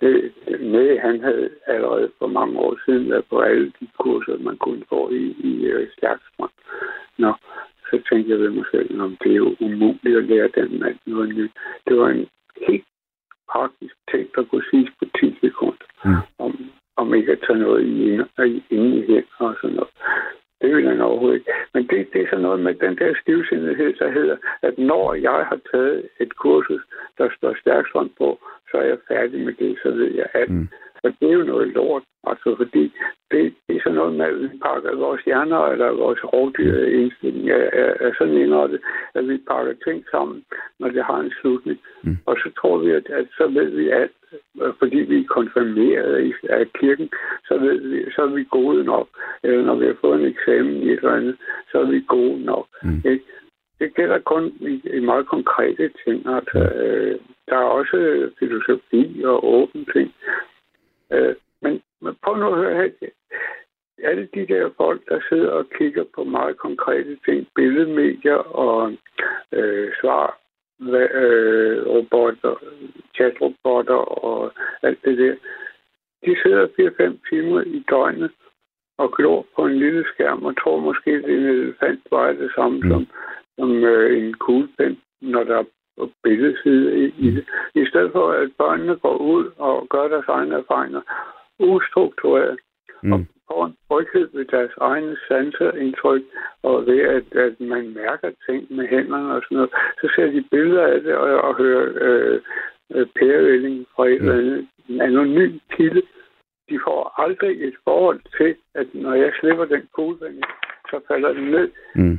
Det, 0.00 0.32
med, 0.60 0.98
han 0.98 1.20
havde 1.20 1.50
allerede 1.66 2.10
for 2.18 2.26
mange 2.26 2.58
år 2.58 2.76
siden 2.84 3.10
været 3.10 3.24
på 3.30 3.40
alle 3.40 3.72
de 3.80 3.86
kurser, 3.98 4.38
man 4.38 4.56
kunne 4.56 4.84
få 4.88 5.10
i, 5.10 5.24
i 5.48 5.72
uh, 5.74 5.88
stærkstrøm. 5.98 6.50
Nå, 7.18 7.32
så 7.90 8.02
tænkte 8.08 8.30
jeg 8.30 8.38
ved 8.38 8.50
mig 8.50 8.64
selv, 8.70 9.00
om 9.00 9.16
det 9.22 9.32
er 9.32 9.36
jo 9.36 9.56
umuligt 9.60 10.16
at 10.16 10.24
lære 10.24 10.48
den 10.54 10.80
mand 10.80 10.98
noget 11.06 11.28
nyt. 11.28 11.50
Det 11.88 11.96
var 11.96 12.08
en 12.08 12.26
helt 12.68 12.84
praktisk 13.52 13.94
ting, 14.10 14.28
der 14.34 14.42
kunne 14.44 14.64
siges 14.70 14.90
på 14.98 15.04
10 15.20 15.38
sekunder, 15.40 15.86
mm. 16.04 16.14
om, 16.38 16.70
om 16.96 17.14
ikke 17.14 17.32
at 17.32 17.42
tage 17.46 17.58
noget 17.58 17.86
i, 17.86 18.14
i, 18.46 18.84
i 19.16 19.22
og 19.38 19.56
sådan 19.60 19.76
noget. 19.76 19.94
Det 20.60 20.76
vil 20.76 20.88
han 20.88 21.00
overhovedet 21.00 21.38
ikke. 21.38 21.52
Men 21.74 21.86
det, 21.86 22.12
det 22.12 22.22
er 22.22 22.26
sådan 22.30 22.42
noget 22.42 22.60
med 22.60 22.74
den 22.74 22.98
der 22.98 23.14
stivsindighed, 23.22 23.92
der 23.92 24.10
hedder, 24.10 24.36
at 24.62 24.78
når 24.78 25.14
jeg 25.14 25.40
har 25.50 25.58
taget 25.72 26.08
et 26.20 26.36
kursus, 26.36 26.82
der 27.18 27.28
står 27.36 27.54
stærkt 27.60 27.88
sådan 27.92 28.10
på, 28.18 28.38
så 28.70 28.76
er 28.76 28.82
jeg 28.82 28.98
færdig 29.08 29.40
med 29.40 29.52
det, 29.52 29.78
så 29.82 29.90
ved 29.90 30.10
jeg 30.14 30.26
at 30.32 30.50
Mm. 30.50 30.68
Og 31.04 31.10
det 31.20 31.28
er 31.28 31.32
jo 31.32 31.44
noget 31.44 31.68
lort, 31.68 32.02
altså 32.26 32.54
fordi 32.56 32.92
det, 33.30 33.54
det 33.68 33.76
er 33.76 33.80
sådan 33.82 33.98
noget 33.98 34.14
med, 34.14 34.26
at 34.26 34.40
vi 34.40 34.48
pakker 34.62 34.96
vores 34.96 35.22
hjerner 35.22 35.62
eller 35.66 35.90
vores 35.90 36.24
rovdyrindstilling 36.24 37.50
er, 37.50 37.66
er, 37.82 37.92
er 38.06 38.12
sådan 38.18 38.36
indrettet, 38.36 38.80
at 39.14 39.28
vi 39.28 39.36
pakker 39.50 39.74
ting 39.84 40.04
sammen, 40.10 40.44
når 40.80 40.88
det 40.88 41.04
har 41.04 41.20
en 41.20 41.32
slutning. 41.40 41.78
Mm. 42.02 42.16
Og 42.26 42.36
så 42.36 42.50
tror 42.60 42.78
vi, 42.78 42.90
at, 42.90 43.06
at 43.10 43.26
så 43.38 43.46
ved 43.46 43.70
vi 43.70 43.88
alt, 43.88 44.12
fordi 44.78 44.96
vi 44.96 45.20
er 45.20 45.34
konfirmeret 45.38 46.32
af 46.48 46.72
kirken, 46.80 47.08
så, 47.48 47.58
ved 47.58 47.78
vi, 47.88 48.10
så 48.14 48.22
er 48.22 48.34
vi 48.34 48.44
gode 48.50 48.84
nok. 48.84 49.08
Eller 49.42 49.62
når 49.64 49.74
vi 49.74 49.86
har 49.86 49.96
fået 50.00 50.20
en 50.20 50.26
eksamen 50.26 50.76
i 50.82 50.90
et 50.90 50.98
eller 50.98 51.16
andet, 51.16 51.36
så 51.72 51.78
er 51.78 51.90
vi 51.90 52.04
gode 52.08 52.44
nok. 52.44 52.66
Mm. 52.82 53.02
Ikke? 53.04 53.24
Det 53.80 53.94
gælder 53.94 54.18
kun 54.18 54.44
i, 54.60 54.80
i 54.96 55.00
meget 55.00 55.26
konkrete 55.26 55.90
ting. 56.04 56.26
Altså, 56.26 56.58
øh, 56.58 57.18
der 57.48 57.56
er 57.56 57.70
også 57.78 58.30
filosofi 58.38 59.22
og 59.24 59.44
åbne 59.44 59.84
ting. 59.92 60.14
Øh, 61.12 61.34
men, 61.62 61.82
men 62.00 62.14
prøv 62.22 62.36
nu 62.36 62.46
at 62.52 62.58
høre 62.58 62.74
her. 62.74 63.08
Alle 64.02 64.28
de 64.34 64.46
der 64.46 64.70
folk, 64.76 65.08
der 65.08 65.20
sidder 65.28 65.50
og 65.50 65.70
kigger 65.78 66.04
på 66.14 66.24
meget 66.24 66.56
konkrete 66.56 67.18
ting, 67.24 67.48
billedmedier 67.54 68.36
og 68.36 68.92
øh, 69.52 69.92
svar, 70.00 70.38
øh, 70.80 71.86
robotter, 71.86 72.54
chatrobotter 73.14 74.02
og 74.24 74.52
alt 74.82 74.98
det 75.04 75.18
der, 75.18 75.34
de 76.24 76.36
sidder 76.42 76.66
4-5 76.66 77.28
timer 77.30 77.60
i 77.60 77.84
døgnet 77.90 78.30
og 78.98 79.12
glor 79.16 79.46
på 79.56 79.66
en 79.66 79.78
lille 79.78 80.04
skærm 80.14 80.44
og 80.44 80.56
tror 80.56 80.80
måske, 80.80 81.10
at 81.10 81.24
en 81.24 81.30
elefant 81.30 82.00
var 82.10 82.32
det 82.32 82.50
samme 82.54 82.80
mm. 82.80 82.90
som, 82.90 83.06
som 83.58 83.84
øh, 83.84 84.18
en 84.18 84.34
kuglepen, 84.34 85.00
når 85.20 85.44
der 85.44 85.58
er 85.58 85.64
billedside 86.22 86.98
i, 86.98 87.04
i 87.18 87.30
det. 87.30 87.44
I 87.74 87.86
stedet 87.86 88.12
for, 88.12 88.32
at 88.32 88.48
børnene 88.58 88.96
går 88.96 89.16
ud 89.16 89.50
og 89.56 89.86
gør 89.90 90.08
deres 90.08 90.28
egne 90.28 90.54
erfaringer 90.54 91.00
ustruktureret 91.58 92.58
mm. 93.02 93.12
og 93.12 93.20
får 93.48 93.66
en 93.66 93.76
tryghed 93.88 94.28
ved 94.32 94.44
deres 94.44 94.74
egne 94.80 95.16
sanseindtryk 95.28 96.22
og 96.62 96.86
ved, 96.86 97.00
at, 97.00 97.26
at 97.46 97.60
man 97.60 97.94
mærker 97.94 98.30
ting 98.48 98.66
med 98.76 98.88
hænderne 98.88 99.34
og 99.34 99.42
sådan 99.42 99.56
noget, 99.56 99.70
så 100.00 100.12
ser 100.14 100.26
de 100.30 100.44
billeder 100.50 100.86
af 100.86 101.00
det 101.00 101.14
og, 101.14 101.40
og 101.40 101.56
hører 101.56 101.86
øh, 102.06 102.40
øh, 102.94 103.06
pærevælling 103.18 103.86
fra 103.96 104.08
et 104.08 104.22
mm. 104.22 104.28
eller 104.28 104.40
andet 104.40 104.68
en 104.88 105.00
anonym 105.00 105.58
kilde. 105.70 106.02
de 106.68 106.78
får 106.84 107.14
aldrig 107.22 107.68
et 107.68 107.74
forhold 107.84 108.20
til, 108.38 108.54
at 108.74 108.86
når 108.94 109.14
jeg 109.14 109.32
slipper 109.40 109.64
den 109.64 109.82
kuglepen, 109.94 110.42
så 110.90 111.00
falder 111.08 111.32
den 111.32 111.44
ned. 111.44 111.70
Mm. 111.94 112.18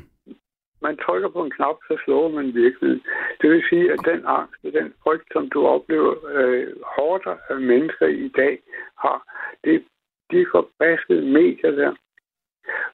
Man 0.82 0.98
trykker 1.06 1.30
på 1.30 1.42
en 1.44 1.52
knap, 1.58 1.78
så 1.88 1.94
slår 2.04 2.30
man 2.30 2.46
virkeligheden. 2.64 3.04
Det 3.42 3.50
vil 3.50 3.64
sige, 3.70 3.86
at 3.94 4.00
den 4.12 4.22
angst 4.26 4.60
og 4.66 4.72
den 4.80 4.94
frygt, 5.04 5.28
som 5.34 5.50
du 5.54 5.60
oplever 5.76 6.14
øh, 6.36 6.68
hårdt 6.96 7.26
af 7.50 7.60
mennesker 7.72 8.08
i 8.08 8.28
dag 8.42 8.60
har, 9.04 9.20
det 9.64 9.84
de 10.32 10.46
forbaskede 10.52 11.26
medier 11.40 11.72
der. 11.72 11.94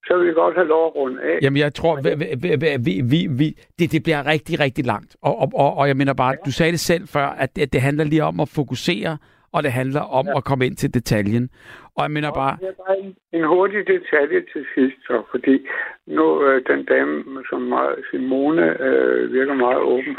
Så 0.08 0.18
vil 0.18 0.26
jeg 0.26 0.36
godt 0.36 0.56
have 0.56 0.68
lov 0.68 0.86
at 0.88 0.96
runde 0.96 1.22
af. 1.22 1.40
Jamen, 1.42 1.58
jeg 1.58 1.74
tror, 1.74 1.96
vi, 2.02 2.10
vi, 2.44 2.50
vi, 2.88 3.02
vi, 3.12 3.28
vi, 3.40 3.48
det, 3.80 3.92
det 3.92 4.04
bliver 4.04 4.26
rigtig, 4.26 4.60
rigtig 4.60 4.86
langt. 4.86 5.16
Og, 5.22 5.40
og, 5.40 5.52
og, 5.54 5.78
og 5.78 5.88
jeg 5.88 5.98
mener 5.98 6.14
bare, 6.14 6.36
du 6.46 6.52
sagde 6.52 6.72
det 6.72 6.80
selv 6.80 7.08
før, 7.08 7.28
at 7.28 7.56
det, 7.56 7.74
det 7.74 7.82
handler 7.82 8.04
lige 8.04 8.24
om 8.24 8.40
at 8.40 8.50
fokusere, 8.50 9.18
og 9.54 9.64
det 9.64 9.72
handler 9.72 10.02
om 10.02 10.26
ja. 10.28 10.38
at 10.38 10.43
komme 10.43 10.66
ind 10.66 10.76
til 10.76 10.93
detaljen. 10.93 11.50
Og 11.95 12.04
jeg 12.04 12.12
mener 12.12 12.32
bare... 12.32 12.58
Er 12.62 12.72
bare 12.88 13.00
en, 13.00 13.16
en 13.34 13.43
hurtig 13.48 13.88
detalje 13.88 14.39
til 14.54 14.66
sidst, 14.76 14.98
så, 15.08 15.24
fordi 15.32 15.68
nu 16.06 16.43
øh, 16.45 16.62
den 16.68 16.86
dame, 16.86 17.43
som 17.50 17.62
meget, 17.62 17.95
Simone, 18.12 18.82
øh, 18.82 19.34
virker 19.34 19.54
meget 19.54 19.82
åben. 19.82 20.18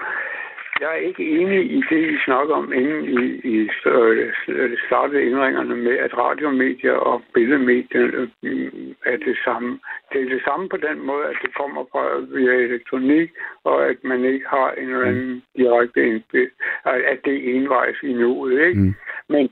Jeg 0.80 0.90
er 0.90 1.06
ikke 1.10 1.24
enig 1.40 1.70
i 1.70 1.82
det, 1.90 2.02
I 2.14 2.16
snakker 2.24 2.54
om 2.54 2.72
inden 2.72 3.04
I, 3.04 3.22
I 3.54 3.68
øh, 3.86 4.72
startede 4.86 5.22
indringerne 5.22 5.76
med, 5.76 5.96
at 5.96 6.18
radiomedier 6.18 6.92
og 6.92 7.22
billedmedier 7.34 8.26
øh, 8.42 8.68
er 9.04 9.16
det 9.16 9.36
samme. 9.44 9.78
Det 10.12 10.20
er 10.22 10.28
det 10.28 10.42
samme 10.48 10.68
på 10.68 10.76
den 10.76 11.06
måde, 11.06 11.24
at 11.24 11.36
det 11.42 11.54
kommer 11.54 11.84
fra 11.92 12.02
via 12.34 12.52
elektronik, 12.52 13.30
og 13.64 13.86
at 13.86 13.96
man 14.04 14.24
ikke 14.24 14.46
har 14.48 14.70
en 14.70 14.88
eller 14.88 15.06
anden 15.06 15.42
direkte 15.56 16.06
indblik, 16.06 16.48
at 16.84 17.18
det 17.24 17.34
er 17.34 17.54
envejs 17.54 17.96
i 18.02 18.12
nuet, 18.12 18.66
ikke? 18.68 18.80
Mm. 18.80 18.94
Men 19.28 19.50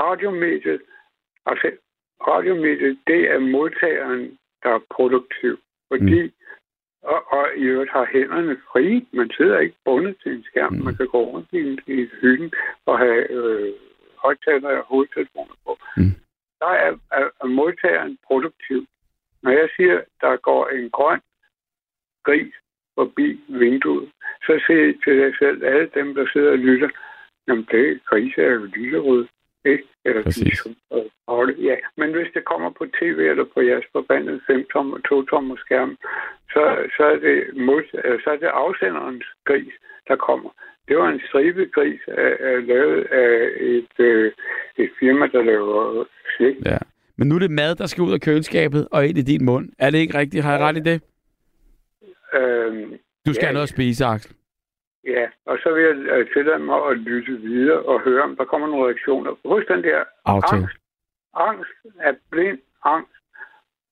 radiomediet, 0.00 0.82
altså 1.46 1.70
radiomediet, 2.28 2.98
det 3.06 3.30
er 3.30 3.38
modtageren, 3.38 4.38
der 4.62 4.70
er 4.70 4.80
produktiv. 4.90 5.58
Fordi 5.88 6.22
mm 6.22 6.32
og, 7.12 7.32
og 7.32 7.44
i 7.56 7.62
øvrigt 7.62 7.92
har 7.92 8.06
hænderne 8.12 8.56
fri. 8.72 9.08
Man 9.12 9.30
sidder 9.36 9.58
ikke 9.58 9.76
bundet 9.84 10.16
til 10.22 10.32
en 10.32 10.44
skærm. 10.44 10.72
Mm. 10.72 10.84
Man 10.84 10.96
kan 10.96 11.06
gå 11.06 11.20
rundt 11.24 11.48
i, 11.52 11.62
i 11.86 12.08
hyggen 12.20 12.52
og 12.86 12.98
have 12.98 13.30
øh, 13.30 13.72
højtaler 14.16 14.68
og 14.68 14.84
hovedtelefoner 14.84 15.54
på. 15.64 15.78
Mm. 15.96 16.14
Der 16.60 16.72
er, 16.84 16.92
er, 17.12 17.28
er 17.42 17.46
modtageren 17.46 18.18
produktiv. 18.26 18.86
Når 19.42 19.50
jeg 19.50 19.68
siger, 19.76 20.00
der 20.20 20.36
går 20.36 20.68
en 20.68 20.90
grøn 20.90 21.20
gris 22.24 22.54
forbi 22.94 23.40
vinduet, 23.48 24.10
så 24.46 24.62
siger 24.66 24.84
jeg 24.84 24.94
til 25.04 25.16
dig 25.22 25.34
selv, 25.38 25.64
alle 25.64 25.90
dem, 25.94 26.14
der 26.14 26.26
sidder 26.32 26.50
og 26.50 26.58
lytter, 26.58 26.88
jamen 27.48 27.66
det 27.70 28.00
gris 28.08 28.34
er 28.38 28.50
jo 28.52 28.64
lyserød. 28.64 29.26
Ikke? 29.64 29.84
Eller 30.04 30.22
Præcis. 30.22 30.66
Ja, 31.68 31.76
men 31.96 32.08
hvis 32.16 32.30
det 32.34 32.44
kommer 32.44 32.70
på 32.70 32.84
tv 33.00 33.18
eller 33.30 33.46
på 33.54 33.60
jeres 33.60 33.84
forbandede 33.92 34.40
5-tom 34.50 34.92
og 34.92 35.00
2-tom 35.08 35.56
skærm, 35.56 35.96
så, 36.52 36.62
så, 36.96 37.02
er 37.04 37.18
det 37.26 37.36
mod, 37.66 37.82
så 38.24 38.30
er 38.30 38.36
det 38.36 38.46
afsenderens 38.46 39.26
gris, 39.44 39.74
der 40.08 40.16
kommer. 40.16 40.50
Det 40.88 40.96
var 40.96 41.08
en 41.08 41.20
stribegris 41.28 42.00
lavet 42.70 43.04
af 43.04 43.50
et, 43.60 43.94
uh, 43.98 44.26
et 44.84 44.90
firma, 45.00 45.26
der 45.26 45.42
laver 45.42 46.04
slik. 46.36 46.56
Ja. 46.64 46.78
Men 47.16 47.28
nu 47.28 47.34
er 47.34 47.38
det 47.38 47.50
mad, 47.50 47.74
der 47.74 47.86
skal 47.86 48.02
ud 48.02 48.12
af 48.12 48.20
køleskabet 48.20 48.88
og 48.90 49.06
ind 49.06 49.18
i 49.18 49.22
din 49.22 49.44
mund. 49.44 49.68
Er 49.78 49.90
det 49.90 49.98
ikke 49.98 50.18
rigtigt? 50.18 50.44
Har 50.44 50.52
jeg 50.52 50.60
ret 50.60 50.76
i 50.76 50.80
det? 50.80 51.02
Øhm, 52.38 52.92
du 53.26 53.34
skal 53.34 53.42
ja, 53.42 53.46
have 53.46 53.52
noget 53.52 53.62
at 53.62 53.68
spise, 53.68 54.04
Axel. 54.04 54.34
Ja, 55.06 55.24
og 55.46 55.58
så 55.62 55.68
vil 55.74 55.82
jeg 55.84 55.96
uh, 56.14 56.26
tillade 56.32 56.58
mig 56.58 56.78
at 56.90 56.96
lytte 56.98 57.32
videre 57.32 57.82
og 57.82 58.00
høre, 58.00 58.22
om 58.22 58.36
der 58.36 58.44
kommer 58.44 58.66
nogle 58.68 58.86
reaktioner. 58.86 59.32
Hos 59.44 59.64
den 59.68 59.82
der 59.82 60.04
Aftale. 60.24 60.62
angst, 60.62 60.76
angst 61.34 61.70
er 62.00 62.14
blind 62.30 62.58
angst, 62.84 63.22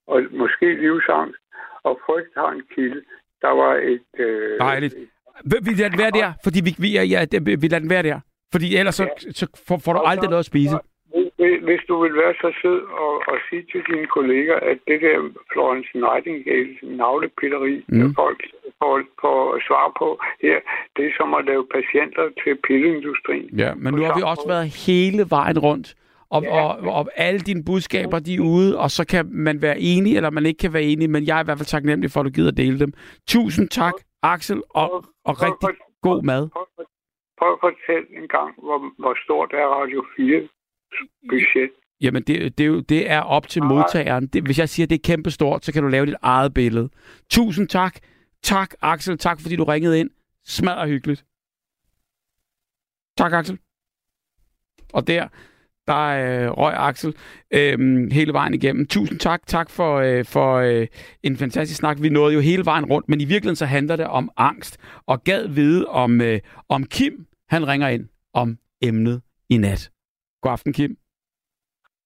og 0.07 0.23
måske 0.31 0.67
livsangst, 0.75 1.41
og 1.83 2.01
frygt 2.07 2.35
har 2.37 2.51
en 2.51 2.63
kilde. 2.75 3.03
Der 3.43 3.53
var 3.63 3.75
et... 3.75 4.11
Øh, 4.19 4.59
Dejligt. 4.59 4.95
Vi 5.67 5.71
lader 5.71 5.89
den 5.89 5.99
være 5.99 6.11
der, 6.11 6.33
fordi 6.45 6.61
vi, 6.67 6.71
vi, 6.79 6.89
ja, 7.15 7.25
vi 7.63 7.69
lader 7.69 7.79
den 7.79 7.91
være 7.91 8.03
der. 8.03 8.21
Fordi 8.53 8.77
ellers 8.77 8.95
så, 8.95 9.05
ja. 9.05 9.33
så 9.33 9.47
får, 9.69 9.79
får 9.85 9.93
du 9.93 9.99
aldrig 9.99 10.27
så, 10.27 10.31
noget 10.31 10.45
at 10.47 10.51
spise. 10.53 10.77
Hvis 11.69 11.83
du 11.89 11.95
vil 12.03 12.15
være 12.23 12.35
så 12.43 12.51
sød 12.63 12.81
og, 13.05 13.15
og 13.31 13.37
sige 13.49 13.65
til 13.73 13.83
dine 13.91 14.07
kolleger, 14.07 14.57
at 14.71 14.79
det 14.89 14.99
der 15.01 15.17
Florence 15.53 15.93
Nightingale 16.05 16.73
navlepilleri, 17.01 17.85
mm. 17.89 18.15
folk 18.15 18.41
får, 18.81 19.03
får 19.21 19.41
svar 19.69 19.87
på 20.01 20.09
her, 20.43 20.59
det 20.97 21.03
er 21.07 21.13
som 21.19 21.35
at 21.35 21.45
lave 21.45 21.65
patienter 21.77 22.27
til 22.43 22.53
pilleindustrien. 22.67 23.49
Ja, 23.63 23.71
men 23.75 23.95
nu 23.95 24.03
har 24.03 24.15
vi 24.19 24.23
også 24.33 24.47
været 24.55 24.69
hele 24.87 25.23
vejen 25.37 25.59
rundt 25.59 25.89
og, 26.31 26.43
ja. 26.43 26.63
og, 26.63 26.95
og 26.99 27.05
alle 27.17 27.41
dine 27.41 27.65
budskaber, 27.65 28.19
de 28.19 28.35
er 28.35 28.41
ude, 28.41 28.79
og 28.79 28.91
så 28.91 29.07
kan 29.07 29.25
man 29.31 29.63
være 29.63 29.79
enig, 29.81 30.17
eller 30.17 30.31
man 30.31 30.47
ikke 30.47 30.59
kan 30.59 30.73
være 30.73 30.83
enig, 30.83 31.11
men 31.11 31.27
jeg 31.27 31.37
er 31.39 31.43
i 31.43 31.45
hvert 31.45 31.59
fald 31.59 31.75
taknemmelig 31.77 32.11
for, 32.11 32.21
at 32.21 32.27
du 32.27 32.31
gider 32.31 32.51
at 32.51 32.57
dele 32.57 32.79
dem. 32.79 32.93
Tusind 33.29 33.69
tak, 33.69 33.95
Axel, 34.23 34.63
og, 34.71 35.05
og 35.25 35.35
rigtig 35.43 35.69
god 36.03 36.23
mad. 36.23 36.49
Prøv 37.39 37.53
at 37.53 37.59
fortælle 37.67 38.07
en 38.21 38.29
gang, 38.29 38.51
hvor, 38.65 38.79
hvor 38.99 39.15
stort 39.25 39.51
er 39.53 39.67
Radio 39.79 40.05
4 40.17 40.49
budget? 41.29 41.71
Jamen, 42.01 42.23
det, 42.23 42.59
det, 42.59 42.89
det 42.89 43.11
er 43.11 43.21
op 43.21 43.49
til 43.49 43.63
modtageren. 43.63 44.27
Det, 44.27 44.43
hvis 44.43 44.59
jeg 44.59 44.69
siger, 44.69 44.87
at 44.87 44.91
det 44.91 44.97
er 44.97 45.03
kæmpestort, 45.05 45.65
så 45.65 45.73
kan 45.73 45.83
du 45.83 45.89
lave 45.89 46.07
dit 46.07 46.15
eget 46.23 46.55
billede. 46.55 46.89
Tusind 47.31 47.69
tak. 47.69 47.99
Tak, 48.43 48.75
Axel. 48.83 49.19
Tak, 49.19 49.41
fordi 49.41 49.57
du 49.57 49.65
ringede 49.65 50.01
ind. 50.01 50.11
Smadret 50.45 50.89
hyggeligt. 50.89 51.25
Tak, 53.19 53.33
Axel. 53.33 53.59
Og 54.93 55.07
der 55.07 55.29
der 55.87 55.97
øh, 55.97 56.51
røg 56.51 56.75
Axel 56.77 57.15
øh, 57.55 58.13
hele 58.13 58.33
vejen 58.33 58.55
igennem. 58.55 58.87
Tusind 58.87 59.19
tak. 59.19 59.47
Tak 59.47 59.71
for, 59.71 59.97
øh, 59.97 60.25
for 60.25 60.55
øh, 60.55 60.87
en 61.23 61.37
fantastisk 61.37 61.79
snak. 61.79 62.03
Vi 62.03 62.09
nåede 62.09 62.35
jo 62.35 62.41
hele 62.41 62.65
vejen 62.65 62.85
rundt, 62.85 63.09
men 63.09 63.21
i 63.21 63.25
virkeligheden 63.25 63.57
så 63.57 63.67
handler 63.67 63.97
det 63.97 64.07
om 64.07 64.31
angst. 64.37 64.79
Og 65.07 65.25
gad 65.25 65.49
vide, 65.49 65.87
om, 65.87 66.21
øh, 66.21 66.41
om 66.69 66.85
Kim, 66.85 67.27
han 67.49 67.69
ringer 67.69 67.89
ind 67.89 68.09
om 68.33 68.59
emnet 68.83 69.23
i 69.49 69.57
nat. 69.57 69.91
God 70.45 70.53
aften, 70.53 70.73
Kim. 70.73 70.97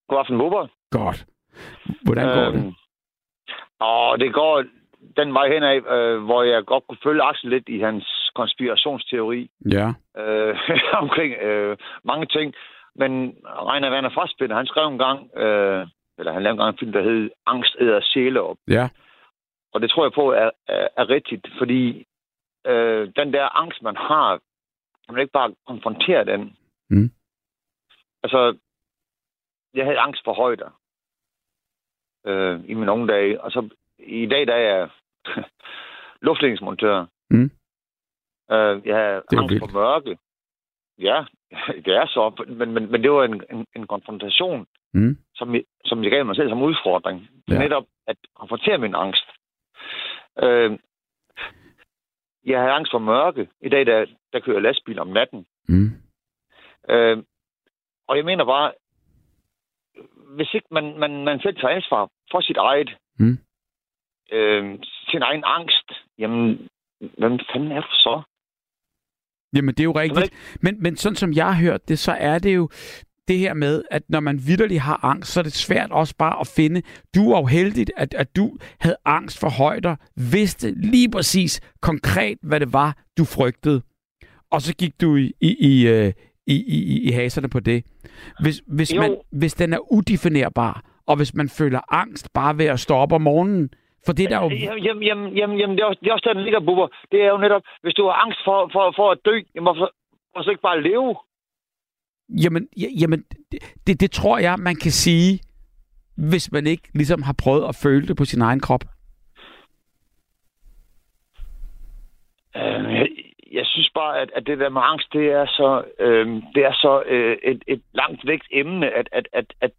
God 0.08 0.18
aften, 0.18 0.38
Bubber. 0.38 0.66
Godt. 0.90 1.26
Hvordan 2.04 2.26
går 2.36 2.46
øhm, 2.46 2.56
det? 2.56 2.74
Åh, 3.80 4.18
det 4.18 4.34
går 4.34 4.64
den 5.16 5.34
vej 5.34 5.46
henad, 5.54 5.76
øh, 5.96 6.24
hvor 6.24 6.42
jeg 6.42 6.64
godt 6.64 6.84
kunne 6.86 7.04
følge 7.04 7.22
Axel 7.22 7.50
lidt 7.50 7.68
i 7.68 7.78
hans 7.80 8.30
konspirationsteori. 8.34 9.50
Ja. 9.76 9.86
Øh, 10.22 10.56
omkring 11.02 11.32
øh, 11.48 11.76
mange 12.04 12.26
ting. 12.26 12.54
Men 12.94 13.12
Reiner 13.68 13.90
Werner 13.90 14.10
Fassbinder, 14.18 14.56
han 14.56 14.66
skrev 14.66 14.86
en 14.88 14.98
gang, 14.98 15.18
øh, 15.36 15.86
eller 16.18 16.32
han 16.32 16.42
lavede 16.42 16.54
en 16.54 16.62
gang 16.62 16.72
en 16.72 16.78
film, 16.78 16.92
der 16.92 17.02
hed 17.02 17.30
Angst 17.46 17.76
æder 17.80 18.00
sjæle 18.00 18.40
op. 18.42 18.56
Ja. 18.68 18.88
Og 19.72 19.80
det 19.82 19.90
tror 19.90 20.04
jeg 20.04 20.12
på 20.12 20.32
er, 20.32 20.50
er, 20.68 20.88
er 20.96 21.10
rigtigt, 21.10 21.46
fordi 21.58 22.04
øh, 22.66 23.08
den 23.16 23.32
der 23.32 23.56
angst, 23.62 23.82
man 23.82 23.96
har, 23.96 24.30
kan 25.04 25.14
man 25.14 25.20
ikke 25.20 25.32
bare 25.32 25.54
konfrontere 25.66 26.24
den. 26.24 26.56
Mm. 26.90 27.10
Altså, 28.28 28.58
jeg 29.74 29.84
havde 29.84 29.98
angst 29.98 30.24
for 30.24 30.32
højder 30.32 30.70
øh, 32.26 32.70
i 32.70 32.74
mine 32.74 32.92
unge 32.92 33.08
dage, 33.08 33.40
og 33.40 33.50
så 33.52 33.68
i 33.98 34.26
dag, 34.26 34.46
der 34.46 34.54
er 34.54 34.76
jeg 34.76 34.88
luftledningsmontør. 36.26 37.06
Mm. 37.30 37.50
Øh, 38.50 38.86
jeg 38.86 38.96
havde 38.96 39.22
angst 39.36 39.52
vildt. 39.52 39.60
for 39.60 39.78
mørke. 39.80 40.18
Ja, 40.98 41.24
det 41.84 41.92
er 41.96 42.06
så, 42.06 42.44
men, 42.48 42.72
men, 42.72 42.90
men 42.92 43.02
det 43.02 43.10
var 43.10 43.24
en, 43.24 43.42
en, 43.50 43.66
en 43.76 43.86
konfrontation, 43.86 44.66
mm. 44.94 45.16
som, 45.34 45.54
som 45.84 46.02
jeg 46.02 46.10
gav 46.10 46.24
mig 46.24 46.36
selv 46.36 46.48
som 46.48 46.62
udfordring. 46.62 47.28
Ja. 47.48 47.58
Netop 47.58 47.84
at 48.06 48.16
konfrontere 48.34 48.78
min 48.78 48.94
angst. 48.94 49.26
Øh, 50.42 50.78
jeg 52.44 52.60
har 52.60 52.70
angst 52.70 52.92
for 52.92 52.98
mørke. 52.98 53.48
I 53.60 53.68
dag, 53.68 53.86
der, 53.86 54.06
der 54.32 54.40
kører 54.40 54.56
jeg 54.56 54.62
lastbil 54.62 54.98
om 54.98 55.08
natten. 55.08 55.46
Mm. 55.68 55.90
Øh, 56.90 57.22
og 58.08 58.16
jeg 58.16 58.24
mener 58.24 58.44
bare, 58.44 58.72
hvis 60.36 60.54
ikke 60.54 60.66
man, 60.70 60.98
man, 60.98 61.24
man 61.24 61.40
selv 61.40 61.56
tager 61.56 61.74
ansvar 61.74 62.10
for 62.30 62.40
sit 62.40 62.56
eget, 62.56 62.90
mm. 63.18 63.38
øh, 64.32 64.78
sin 65.10 65.22
egen 65.22 65.42
angst, 65.46 65.88
jamen, 66.18 66.68
hvem 67.18 67.38
fanden 67.52 67.72
er 67.72 67.80
du 67.80 67.90
så? 67.90 68.22
Jamen, 69.56 69.74
det 69.74 69.80
er 69.80 69.84
jo 69.84 69.92
rigtigt. 69.92 70.58
Men, 70.62 70.82
men 70.82 70.96
sådan 70.96 71.16
som 71.16 71.32
jeg 71.32 71.46
har 71.46 71.62
hørt 71.62 71.88
det, 71.88 71.98
så 71.98 72.12
er 72.12 72.38
det 72.38 72.54
jo 72.54 72.68
det 73.28 73.38
her 73.38 73.54
med, 73.54 73.82
at 73.90 74.02
når 74.08 74.20
man 74.20 74.40
vidderligt 74.46 74.80
har 74.80 75.04
angst, 75.04 75.32
så 75.32 75.40
er 75.40 75.44
det 75.44 75.52
svært 75.52 75.90
også 75.90 76.16
bare 76.16 76.40
at 76.40 76.46
finde. 76.56 76.82
Du 77.14 77.32
er 77.32 77.40
uheldigt, 77.40 77.90
at, 77.96 78.14
at 78.14 78.36
du 78.36 78.56
havde 78.80 78.96
angst 79.04 79.40
for 79.40 79.48
højder, 79.48 79.96
vidste 80.32 80.70
lige 80.70 81.10
præcis 81.10 81.60
konkret, 81.82 82.38
hvad 82.42 82.60
det 82.60 82.72
var, 82.72 82.96
du 83.18 83.24
frygtede. 83.24 83.82
Og 84.50 84.62
så 84.62 84.74
gik 84.74 85.00
du 85.00 85.16
i, 85.16 85.32
i, 85.40 85.56
i, 85.60 85.88
øh, 85.88 86.12
i, 86.46 86.54
i, 86.54 87.08
i 87.08 87.10
haserne 87.10 87.48
på 87.48 87.60
det. 87.60 87.84
Hvis, 88.40 88.62
hvis, 88.66 88.94
man, 88.94 89.16
hvis 89.30 89.54
den 89.54 89.72
er 89.72 89.92
udefinerbar, 89.92 90.82
og 91.06 91.16
hvis 91.16 91.34
man 91.34 91.48
føler 91.48 91.80
angst 91.94 92.32
bare 92.32 92.58
ved 92.58 92.66
at 92.66 92.80
stå 92.80 92.94
op 92.94 93.12
om 93.12 93.22
morgenen, 93.22 93.70
for 94.06 94.12
det 94.12 94.30
der 94.30 94.38
jo... 94.42 94.48
Jamen, 94.48 95.02
jamen, 95.02 95.36
jamen, 95.36 95.58
jamen 95.58 95.76
det, 95.76 95.82
er 95.82 95.86
også, 95.86 96.00
det 96.02 96.08
er 96.08 96.12
også 96.12 96.28
der, 96.28 96.34
den 96.34 96.42
ligger, 96.42 96.60
Bubber. 96.60 96.88
Det 97.12 97.22
er 97.22 97.28
jo 97.28 97.38
netop, 97.38 97.62
hvis 97.82 97.94
du 97.94 98.04
har 98.04 98.12
angst 98.24 98.40
for, 98.44 98.70
for, 98.72 98.92
for 98.96 99.10
at 99.10 99.18
dø, 99.24 99.34
jamen, 99.54 99.66
hvorfor, 99.66 99.92
hvorfor 100.32 100.44
så 100.44 100.50
ikke 100.50 100.62
bare 100.62 100.82
leve? 100.82 101.16
Jamen, 102.44 102.68
ja, 102.76 102.88
jamen 103.00 103.24
det, 103.86 104.00
det 104.00 104.10
tror 104.10 104.38
jeg, 104.38 104.58
man 104.58 104.76
kan 104.76 104.90
sige, 104.90 105.40
hvis 106.16 106.52
man 106.52 106.66
ikke 106.66 106.88
ligesom 106.94 107.22
har 107.22 107.34
prøvet 107.42 107.68
at 107.68 107.78
føle 107.82 108.06
det 108.06 108.16
på 108.16 108.24
sin 108.24 108.42
egen 108.42 108.60
krop. 108.60 108.84
Øh, 112.56 112.94
jeg, 112.98 113.08
jeg 113.52 113.66
synes 113.66 113.87
bare, 114.00 114.14
at, 114.22 114.30
at 114.36 114.46
det 114.46 114.58
der 114.58 114.70
med 114.76 114.82
angst, 114.84 115.08
det 115.12 115.26
er 115.40 115.46
så, 115.46 115.70
øh, 116.04 116.26
det 116.54 116.62
er 116.70 116.74
så 116.84 117.02
øh, 117.14 117.36
et, 117.50 117.62
et 117.66 117.82
langt 118.00 118.26
vægt 118.26 118.48
emne, 118.50 118.86
at, 118.98 119.08
at, 119.12 119.26
at, 119.32 119.48
at 119.60 119.74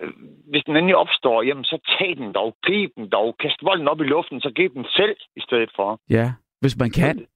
øh, 0.00 0.12
hvis 0.50 0.62
den 0.66 0.76
endelig 0.76 0.96
opstår, 0.96 1.42
jamen 1.42 1.64
så 1.64 1.76
tag 1.98 2.16
den 2.16 2.32
dog, 2.32 2.56
grib 2.62 2.90
den 2.96 3.08
dog, 3.08 3.36
kast 3.40 3.58
volden 3.62 3.88
op 3.88 4.00
i 4.00 4.04
luften, 4.04 4.40
så 4.40 4.50
giv 4.56 4.68
den 4.74 4.86
selv 4.98 5.16
i 5.36 5.40
stedet 5.40 5.70
for. 5.76 6.00
Ja, 6.10 6.26
hvis 6.60 6.76
man 6.78 6.90
kan. 6.90 7.26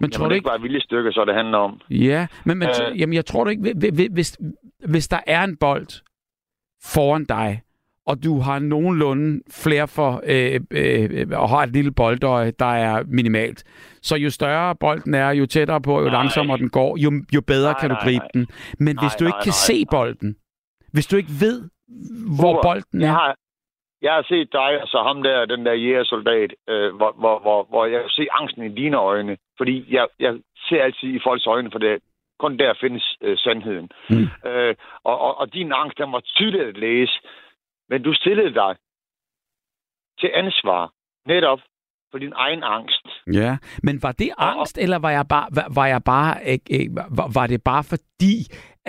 Men 0.00 0.10
tror 0.10 0.28
du 0.28 0.34
ikke 0.34 0.50
bare 0.52 0.60
vilje 0.60 0.80
stykke, 0.80 1.12
så 1.12 1.24
det 1.24 1.34
handler 1.34 1.58
om? 1.58 1.80
Ja, 1.90 2.26
men, 2.46 2.58
men 2.58 2.68
øh, 2.68 3.00
jamen, 3.00 3.14
jeg 3.14 3.26
tror 3.26 3.44
du 3.44 3.50
ikke, 3.50 3.74
hvis, 4.12 4.38
hvis 4.92 5.08
der 5.08 5.20
er 5.26 5.44
en 5.44 5.56
bold 5.56 6.02
foran 6.92 7.24
dig, 7.24 7.62
og 8.06 8.24
du 8.24 8.40
har 8.40 8.58
nogenlunde 8.58 9.42
flere 9.62 9.88
for 9.88 10.22
øh, 10.26 10.60
øh, 10.70 11.26
og 11.42 11.48
har 11.48 11.62
et 11.62 11.72
lille 11.72 11.92
boldøje, 11.92 12.50
der 12.58 12.72
er 12.86 13.04
minimalt. 13.06 13.64
Så 14.02 14.16
jo 14.16 14.30
større 14.30 14.76
bolden 14.76 15.14
er, 15.14 15.30
jo 15.30 15.46
tættere 15.46 15.80
på, 15.80 15.98
jo 16.00 16.04
nej. 16.04 16.12
langsommere 16.12 16.58
den 16.58 16.70
går, 16.70 16.96
jo, 16.96 17.10
jo 17.34 17.40
bedre 17.46 17.72
nej, 17.72 17.80
kan 17.80 17.90
du 17.90 17.96
gribe 18.04 18.24
nej. 18.24 18.30
den. 18.34 18.46
Men 18.78 18.96
nej, 18.96 19.04
hvis 19.04 19.14
du 19.14 19.24
ikke 19.24 19.36
nej, 19.36 19.48
kan 19.48 19.56
nej, 19.58 19.66
se 19.68 19.84
bolden, 19.90 20.36
hvis 20.92 21.06
du 21.06 21.16
ikke 21.16 21.32
ved, 21.40 21.56
hvor 22.36 22.52
Hvor, 22.52 22.62
bolden 22.62 23.02
er... 23.02 23.06
Jeg 23.06 23.12
har, 23.12 23.34
jeg 24.02 24.12
har 24.12 24.24
set 24.28 24.48
dig, 24.52 24.70
altså 24.80 24.98
ham 25.06 25.22
der, 25.22 25.44
den 25.44 25.66
der 25.66 25.72
jægersoldat, 25.72 26.50
øh, 26.68 26.94
hvor, 26.96 27.12
hvor, 27.18 27.38
hvor, 27.38 27.66
hvor 27.70 27.86
jeg 27.86 28.00
kan 28.00 28.10
se 28.10 28.26
angsten 28.30 28.62
i 28.64 28.74
dine 28.74 28.96
øjne. 28.96 29.36
Fordi 29.58 29.94
jeg, 29.96 30.06
jeg 30.20 30.32
ser 30.68 30.82
altid 30.82 31.08
i 31.08 31.20
folks 31.24 31.46
øjne, 31.46 31.70
for 31.72 31.78
det 31.78 31.98
kun 32.38 32.58
der 32.58 32.74
findes 32.80 33.16
øh, 33.22 33.38
sandheden. 33.38 33.88
Mm. 34.10 34.26
Øh, 34.50 34.74
og, 35.04 35.16
og, 35.26 35.32
og 35.40 35.54
din 35.54 35.72
angst, 35.80 35.98
den 35.98 36.12
var 36.12 36.20
tydeligt 36.20 36.64
at 36.64 36.76
læse. 36.76 37.14
Men 37.92 38.02
du 38.02 38.14
stillede 38.14 38.54
dig 38.54 38.76
til 40.20 40.30
ansvar 40.34 40.92
netop 41.26 41.60
for 42.10 42.18
din 42.18 42.32
egen 42.36 42.62
angst. 42.62 43.06
Ja, 43.32 43.58
men 43.82 44.02
var 44.02 44.12
det 44.12 44.30
angst, 44.38 44.78
og, 44.78 44.82
eller 44.82 44.98
var 44.98 45.10
jeg 45.10 45.26
bare, 45.28 45.48
var, 45.56 45.68
var 45.74 45.86
jeg 45.86 46.02
bare, 46.04 46.32
var, 47.18 47.28
var 47.38 47.46
det 47.46 47.60
bare 47.64 47.84
fordi, 47.84 48.36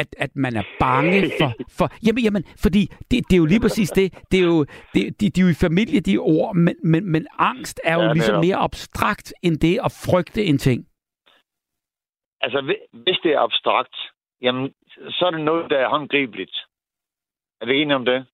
at, 0.02 0.10
at 0.18 0.32
man 0.36 0.56
er 0.56 0.64
bange 0.80 1.32
for... 1.40 1.50
for 1.78 1.88
jamen, 2.06 2.24
jamen, 2.24 2.44
fordi 2.66 2.84
det, 3.10 3.18
det 3.30 3.34
er 3.34 3.42
jo 3.44 3.46
lige 3.46 3.64
præcis 3.66 3.90
det. 3.92 4.08
Det 4.32 4.40
er 4.40 4.48
jo, 4.54 4.66
det, 4.94 5.22
de, 5.22 5.30
de 5.30 5.42
er 5.42 5.46
jo 5.46 5.52
i 5.52 5.64
familie, 5.68 6.00
de 6.00 6.18
ord, 6.18 6.56
men, 6.56 6.76
men, 6.84 7.12
men 7.12 7.28
angst 7.40 7.82
er 7.84 7.96
jo 7.96 8.08
ja, 8.08 8.14
ligesom 8.14 8.40
mere 8.46 8.60
abstrakt 8.68 9.34
end 9.46 9.56
det 9.66 9.76
at 9.86 9.92
frygte 10.06 10.44
en 10.46 10.58
ting. 10.58 10.80
Altså, 12.42 12.60
hvis 12.94 13.20
det 13.24 13.32
er 13.34 13.40
abstrakt, 13.40 13.96
jamen, 14.42 14.74
så 15.10 15.26
er 15.26 15.32
det 15.32 15.42
noget, 15.42 15.70
der 15.70 15.78
er 15.78 15.90
håndgribeligt. 15.90 16.56
Er 17.62 17.66
vi 17.66 17.82
enige 17.82 17.96
om 17.96 18.06
det? 18.06 18.26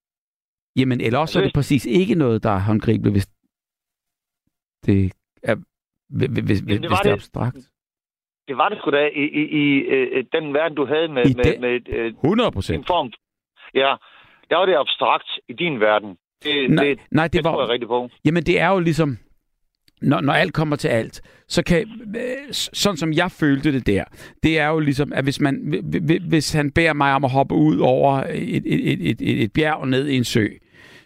Jamen, 0.75 1.01
eller 1.01 1.19
også 1.19 1.39
er 1.39 1.43
det 1.43 1.53
præcis 1.53 1.85
ikke 1.85 2.15
noget, 2.15 2.43
der 2.43 2.49
er 2.49 2.59
håndgribeligt, 2.59 3.13
hvis 3.13 3.27
det 4.85 5.13
er, 5.43 5.55
hvis, 6.09 6.27
Jamen, 6.27 6.35
det, 6.35 6.43
hvis 6.43 6.61
det 7.03 7.09
er 7.09 7.13
abstrakt. 7.13 7.55
Det, 7.55 7.69
det 8.47 8.57
var 8.57 8.69
det 8.69 8.77
sgu 8.77 8.91
da 8.91 9.05
i, 9.07 9.25
i, 9.41 9.43
i 9.61 9.63
i 10.19 10.21
den 10.21 10.53
verden, 10.53 10.77
du 10.77 10.85
havde 10.85 11.07
med... 11.07 11.25
I 11.25 11.33
med, 11.35 11.43
den, 11.43 11.61
med 11.61 12.07
100 12.23 12.51
procent. 12.51 12.87
form. 12.87 13.11
Ja, 13.73 13.95
der 14.49 14.57
var 14.57 14.65
det 14.65 14.75
abstrakt 14.75 15.29
i 15.47 15.53
din 15.53 15.79
verden. 15.79 16.17
Det, 16.43 16.71
nej, 16.71 16.83
det, 16.83 16.99
nej, 17.11 17.27
det, 17.27 17.33
det 17.33 17.43
var, 17.43 17.51
tror 17.51 17.61
jeg 17.61 17.69
rigtig 17.69 17.87
på. 17.87 18.09
Jamen, 18.25 18.43
det 18.43 18.59
er 18.59 18.69
jo 18.69 18.79
ligesom 18.79 19.17
når, 20.01 20.21
når 20.21 20.33
alt 20.33 20.53
kommer 20.53 20.75
til 20.75 20.87
alt, 20.87 21.21
så 21.47 21.63
kan, 21.63 21.85
øh, 22.15 22.53
sådan 22.53 22.97
som 22.97 23.13
jeg 23.13 23.31
følte 23.31 23.71
det 23.71 23.87
der, 23.87 24.03
det 24.43 24.59
er 24.59 24.67
jo 24.67 24.79
ligesom, 24.79 25.13
at 25.13 25.23
hvis, 25.23 25.39
man, 25.39 25.83
hvis 26.27 26.51
han 26.51 26.71
beder 26.71 26.93
mig 26.93 27.13
om 27.13 27.25
at 27.25 27.31
hoppe 27.31 27.55
ud 27.55 27.77
over 27.77 28.23
et, 28.29 28.63
et, 28.65 28.91
et, 28.91 29.21
et, 29.21 29.43
et 29.43 29.53
bjerg 29.53 29.87
ned 29.87 30.07
i 30.07 30.17
en 30.17 30.23
sø, 30.23 30.47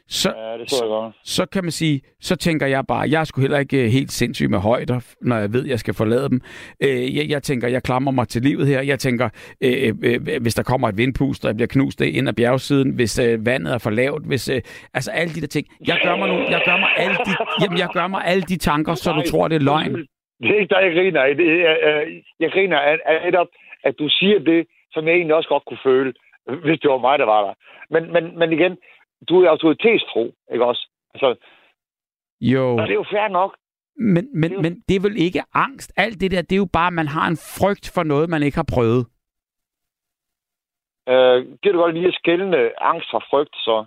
så, 0.08 0.30
ja, 0.38 0.58
det 0.58 0.68
tror 0.68 0.86
jeg 0.86 0.90
godt. 0.90 1.16
Så, 1.24 1.36
så 1.36 1.46
kan 1.46 1.64
man 1.64 1.72
sige, 1.72 2.02
så 2.20 2.36
tænker 2.36 2.68
jeg 2.68 2.84
bare, 2.88 3.10
jeg 3.12 3.28
sgu 3.28 3.42
heller 3.42 3.60
ikke 3.60 3.84
øh, 3.84 3.90
helt 3.90 4.12
sindssyg 4.12 4.50
med 4.50 4.60
højder, 4.60 5.00
når 5.22 5.38
jeg 5.38 5.54
ved, 5.54 5.64
at 5.64 5.70
jeg 5.70 5.80
skal 5.80 5.94
forlade 5.94 6.30
dem. 6.30 6.42
Øh, 6.84 7.16
jeg, 7.18 7.30
jeg 7.30 7.44
tænker, 7.44 7.68
jeg 7.68 7.84
klamrer 7.84 8.12
mig 8.12 8.28
til 8.28 8.42
livet 8.42 8.68
her. 8.68 8.82
Jeg 8.82 9.00
tænker, 9.00 9.30
øh, 9.64 9.94
øh, 10.04 10.42
hvis 10.42 10.56
der 10.56 10.64
kommer 10.64 10.88
et 10.90 10.98
vindpust, 10.98 11.46
og 11.46 11.50
jeg 11.50 11.56
bliver 11.56 11.68
knust 11.68 12.02
ind 12.02 12.28
ad 12.30 12.34
bjergsiden, 12.34 12.96
hvis 12.96 13.20
øh, 13.20 13.46
vandet 13.46 13.74
er 13.74 13.78
for 13.78 13.90
lavt, 13.90 14.24
hvis, 14.28 14.50
øh, 14.50 14.62
altså 14.94 15.12
alle 15.12 15.34
de 15.34 15.42
der 15.42 15.48
ting. 15.48 15.68
Jeg 15.88 16.00
gør 16.04 16.16
mig, 16.16 16.28
nu, 16.28 16.38
jeg 16.56 16.62
gør 16.66 16.78
mig, 16.78 16.90
alle, 16.98 17.18
de, 17.28 17.32
jamen, 17.62 17.78
jeg 17.78 17.90
gør 17.94 18.08
mig 18.08 18.22
alle 18.26 18.44
de 18.52 18.58
tanker, 18.58 18.94
så 18.94 19.12
du 19.12 19.22
tror, 19.32 19.48
det 19.48 19.56
er 19.56 19.66
løgn. 19.72 19.96
Det 20.42 20.50
er 20.52 20.60
ikke 20.62 20.76
dig, 20.76 20.82
jeg 20.88 20.94
griner 20.98 21.22
af. 21.22 21.36
Det, 21.36 21.46
jeg, 22.40 22.52
griner 22.52 22.80
af, 22.80 22.98
af 23.06 23.46
at 23.84 23.96
du 24.00 24.10
siger 24.10 24.40
det, 24.40 24.68
som 24.92 25.08
jeg 25.08 25.14
egentlig 25.16 25.36
også 25.36 25.50
godt 25.50 25.66
kunne 25.66 25.84
føle, 25.84 26.14
hvis 26.66 26.80
det 26.80 26.90
var 26.92 26.98
mig, 26.98 27.20
der 27.20 27.26
var 27.26 27.42
der. 27.48 27.54
Men, 27.94 28.04
men, 28.14 28.40
men 28.40 28.54
igen, 28.54 28.78
du 29.30 29.42
er 29.42 29.50
autoritetstro, 29.50 30.34
ikke 30.54 30.66
også? 30.66 30.90
Altså, 31.14 31.36
jo. 32.42 32.72
Og 32.72 32.82
det 32.88 32.90
er 32.90 33.02
jo 33.04 33.06
fair 33.12 33.28
nok. 33.28 33.58
Men, 33.96 34.28
men, 34.34 34.52
det 34.52 34.56
jo... 34.56 34.62
men 34.62 34.84
det 34.90 34.96
er 34.96 35.00
vel 35.00 35.18
ikke 35.18 35.44
angst? 35.54 35.94
Alt 35.98 36.22
det 36.22 36.32
der, 36.32 36.42
det 36.42 36.52
er 36.52 36.64
jo 36.66 36.70
bare, 36.74 36.88
at 36.88 36.94
man 36.94 37.08
har 37.08 37.28
en 37.28 37.38
frygt 37.58 37.92
for 37.96 38.04
noget, 38.04 38.30
man 38.30 38.44
ikke 38.44 38.58
har 38.58 38.70
prøvet. 38.76 39.06
Øh, 41.10 41.46
kan 41.64 41.74
du 41.74 41.80
godt 41.80 41.94
lige 41.94 42.08
at 42.08 42.14
skælne 42.14 42.84
angst 42.84 43.08
fra 43.12 43.20
frygt, 43.30 43.56
så? 43.56 43.86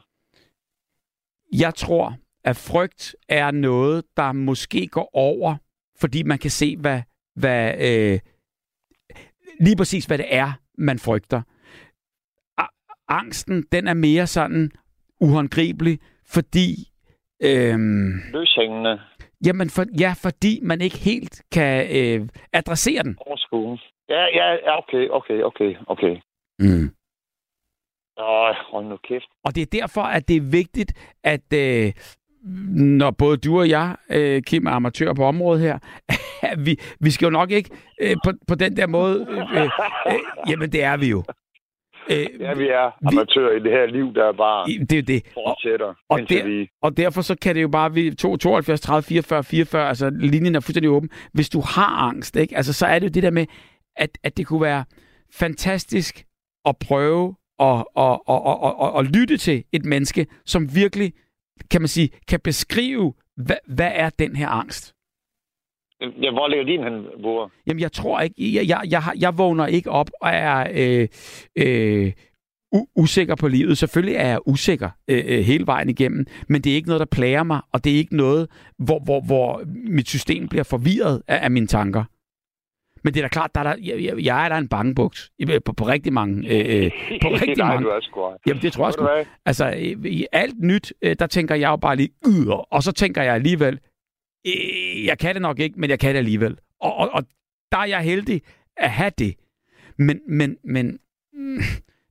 Jeg 1.53 1.75
tror, 1.75 2.15
at 2.45 2.57
frygt 2.71 3.17
er 3.29 3.51
noget, 3.51 4.05
der 4.17 4.33
måske 4.33 4.87
går 4.87 5.11
over, 5.13 5.57
fordi 6.01 6.23
man 6.23 6.39
kan 6.39 6.51
se, 6.51 6.77
hvad, 6.77 7.03
hvad 7.35 7.75
øh, 7.89 8.21
lige 9.61 9.77
præcis, 9.77 10.05
hvad 10.07 10.19
det 10.19 10.27
er, 10.35 10.53
man 10.79 10.99
frygter. 10.99 11.43
Angsten, 13.09 13.63
den 13.73 13.89
er 13.89 13.95
mere 13.95 14.27
sådan, 14.27 14.71
uhåndgribelig, 15.21 15.99
fordi... 16.27 16.69
Øhm, 17.43 18.13
Løshængende. 18.33 19.01
Jamen, 19.47 19.71
for, 19.71 19.85
ja, 20.01 20.13
fordi 20.23 20.61
man 20.63 20.81
ikke 20.81 20.99
helt 20.99 21.43
kan 21.53 21.87
øh, 21.99 22.29
adressere 22.53 23.03
den. 23.03 23.17
Overskue. 23.21 23.79
Ja, 24.09 24.25
ja, 24.39 24.79
okay, 24.79 25.09
okay, 25.09 25.43
okay, 25.43 25.75
okay. 25.87 26.17
Mm. 26.59 26.91
Åh, 28.19 28.55
hold 28.73 28.87
nu 28.87 28.97
kæft. 28.97 29.29
Og 29.45 29.55
det 29.55 29.63
er 29.63 29.81
derfor, 29.81 30.01
at 30.01 30.29
det 30.29 30.37
er 30.37 30.51
vigtigt, 30.51 30.93
at 31.25 31.53
øh, 31.55 31.93
når 33.01 33.11
både 33.11 33.37
du 33.37 33.59
og 33.59 33.69
jeg, 33.69 33.97
øh, 34.11 34.43
Kim, 34.43 34.67
er 34.67 34.71
amatør 34.71 35.15
på 35.15 35.25
området 35.25 35.61
her, 35.63 35.79
vi, 36.67 36.77
vi 37.01 37.11
skal 37.11 37.27
jo 37.27 37.31
nok 37.31 37.51
ikke 37.51 37.71
øh, 38.01 38.17
på, 38.25 38.31
på 38.49 38.55
den 38.55 38.77
der 38.77 38.87
måde... 38.87 39.27
Øh, 39.31 39.63
øh, 40.07 40.21
jamen, 40.51 40.73
det 40.73 40.83
er 40.85 40.97
vi 40.97 41.07
jo. 41.11 41.23
Øh, 42.11 42.27
ja, 42.41 42.55
vi 42.55 42.69
er 42.69 43.07
amatører 43.07 43.53
vi, 43.53 43.61
i 43.61 43.63
det 43.63 43.73
her 43.73 43.87
liv, 43.87 44.15
der 44.15 44.25
er 44.25 44.33
bare 44.33 44.67
det 44.91 45.09
det. 45.09 45.23
fortsætter. 45.35 45.87
Og, 45.87 45.95
og, 46.09 46.21
der, 46.29 46.45
vi... 46.45 46.69
og 46.83 46.97
derfor 46.97 47.23
så 47.23 47.37
kan 47.43 47.55
det 47.55 47.63
jo 47.63 47.69
bare... 47.69 47.93
Vi, 47.93 48.15
72, 48.15 48.81
30, 48.81 49.03
44, 49.03 49.45
44, 49.45 49.89
altså 49.89 50.11
linjen 50.11 50.55
er 50.55 50.61
fuldstændig 50.61 50.91
åben. 50.91 51.11
Hvis 51.33 51.49
du 51.49 51.61
har 51.61 52.09
angst, 52.09 52.37
ikke? 52.37 52.57
Altså, 52.57 52.73
så 52.73 52.87
er 52.87 52.99
det 52.99 53.07
jo 53.07 53.13
det 53.15 53.23
der 53.23 53.31
med, 53.31 53.47
at, 53.97 54.19
at 54.23 54.37
det 54.37 54.47
kunne 54.47 54.63
være 54.63 54.85
fantastisk 55.33 56.25
at 56.65 56.77
prøve 56.79 57.35
at, 57.61 57.85
at, 57.97 58.19
at, 58.29 58.41
at, 58.47 58.75
at, 58.83 58.99
at 58.99 59.05
lytte 59.05 59.37
til 59.37 59.65
et 59.73 59.85
menneske, 59.85 60.27
som 60.47 60.75
virkelig, 60.75 61.13
kan 61.71 61.81
man 61.81 61.89
sige, 61.89 62.11
kan 62.29 62.41
beskrive, 62.41 63.15
hvad, 63.37 63.57
hvad 63.67 63.91
er 63.95 64.11
den 64.11 64.37
her 64.37 64.49
angst? 64.49 64.96
Ja, 66.01 66.31
hvor 66.31 66.49
ligger 66.49 66.65
din 66.65 66.83
hen, 66.83 67.07
Bure? 67.23 67.49
Jamen, 67.67 67.81
jeg 67.81 67.93
tror 67.93 68.21
ikke... 68.21 68.35
Jeg, 68.55 68.69
jeg, 68.69 68.81
jeg, 68.91 69.03
jeg 69.21 69.39
vågner 69.39 69.67
ikke 69.67 69.91
op 69.91 70.11
og 70.21 70.31
er 70.31 70.67
øh, 70.75 71.09
øh, 71.59 72.13
usikker 72.97 73.35
på 73.35 73.49
livet. 73.49 73.79
Selvfølgelig 73.79 74.17
er 74.17 74.29
jeg 74.29 74.39
usikker 74.47 74.91
øh, 75.09 75.25
øh, 75.27 75.41
hele 75.45 75.67
vejen 75.67 75.89
igennem, 75.89 76.27
men 76.49 76.63
det 76.63 76.73
er 76.73 76.77
ikke 76.77 76.89
noget, 76.89 77.01
der 77.01 77.17
plager 77.17 77.43
mig, 77.43 77.61
og 77.73 77.85
det 77.85 77.93
er 77.93 77.97
ikke 77.97 78.17
noget, 78.17 78.49
hvor, 78.79 78.99
hvor, 79.05 79.21
hvor 79.21 79.63
mit 79.89 80.09
system 80.09 80.49
bliver 80.49 80.65
forvirret 80.65 81.23
af, 81.29 81.45
af 81.45 81.51
mine 81.51 81.67
tanker. 81.67 82.05
Men 83.05 83.15
det 83.15 83.21
er 83.21 83.25
da 83.25 83.29
klart, 83.29 83.55
der 83.55 83.61
er 83.61 83.65
der, 83.65 83.75
jeg, 83.83 84.25
jeg 84.25 84.45
er 84.45 84.49
der 84.49 84.57
en 84.57 84.69
bangebuks 84.69 85.31
på, 85.65 85.73
på 85.73 85.85
rigtig 85.85 86.13
mange. 86.13 86.49
Øh, 86.49 86.85
øh 86.85 86.91
på 87.23 87.29
rigtig 87.29 87.57
Nej, 87.57 87.69
mange. 87.69 87.85
Du 87.85 87.91
er 87.91 88.01
sgu. 88.01 88.21
Jamen, 88.47 88.63
det 88.63 88.73
tror 88.73 88.87
jeg 88.87 88.93
sgu. 88.93 89.09
Altså, 89.47 89.71
i 90.05 90.27
alt 90.33 90.61
nyt, 90.61 90.93
der 91.19 91.27
tænker 91.27 91.55
jeg 91.55 91.69
jo 91.69 91.77
bare 91.77 91.97
lige, 91.97 92.09
yder, 92.27 92.73
og 92.73 92.83
så 92.83 92.93
tænker 92.93 93.23
jeg 93.23 93.35
alligevel, 93.35 93.79
øh, 94.47 95.05
jeg 95.05 95.19
kan 95.19 95.35
det 95.35 95.43
nok 95.43 95.59
ikke, 95.59 95.81
men 95.81 95.91
jeg 95.91 95.99
kan 95.99 96.11
det 96.11 96.19
alligevel. 96.19 96.59
Og, 96.81 96.95
og, 96.97 97.11
og 97.13 97.23
der 97.73 97.79
er 97.79 97.85
jeg 97.85 98.03
heldig 98.03 98.43
at 98.77 98.91
have 98.91 99.13
det. 99.19 99.37
Men, 99.99 100.21
men, 100.27 100.59
men 100.65 101.01
mm, 101.33 101.59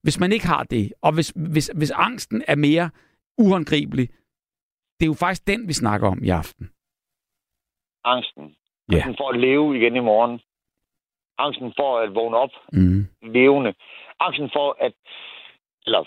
hvis 0.03 0.19
man 0.19 0.31
ikke 0.31 0.47
har 0.47 0.63
det, 0.63 0.93
og 1.01 1.13
hvis, 1.13 1.33
hvis, 1.35 1.71
hvis 1.75 1.91
angsten 1.91 2.43
er 2.47 2.55
mere 2.55 2.89
uhåndgribelig, 3.37 4.09
det 4.99 5.05
er 5.05 5.07
jo 5.07 5.13
faktisk 5.13 5.47
den, 5.47 5.67
vi 5.67 5.73
snakker 5.73 6.07
om 6.07 6.23
i 6.23 6.29
aften. 6.29 6.69
Angsten. 8.03 8.55
Ja. 8.91 8.95
Angsten 8.95 9.15
for 9.17 9.29
at 9.29 9.39
leve 9.39 9.77
igen 9.77 9.95
i 9.95 9.99
morgen. 9.99 10.39
Angsten 11.37 11.73
for 11.77 11.99
at 11.99 12.15
vågne 12.15 12.37
op 12.37 12.49
mm. 12.73 13.07
levende. 13.21 13.73
Angsten 14.19 14.49
for 14.53 14.77
at, 14.81 14.93
eller 15.85 16.03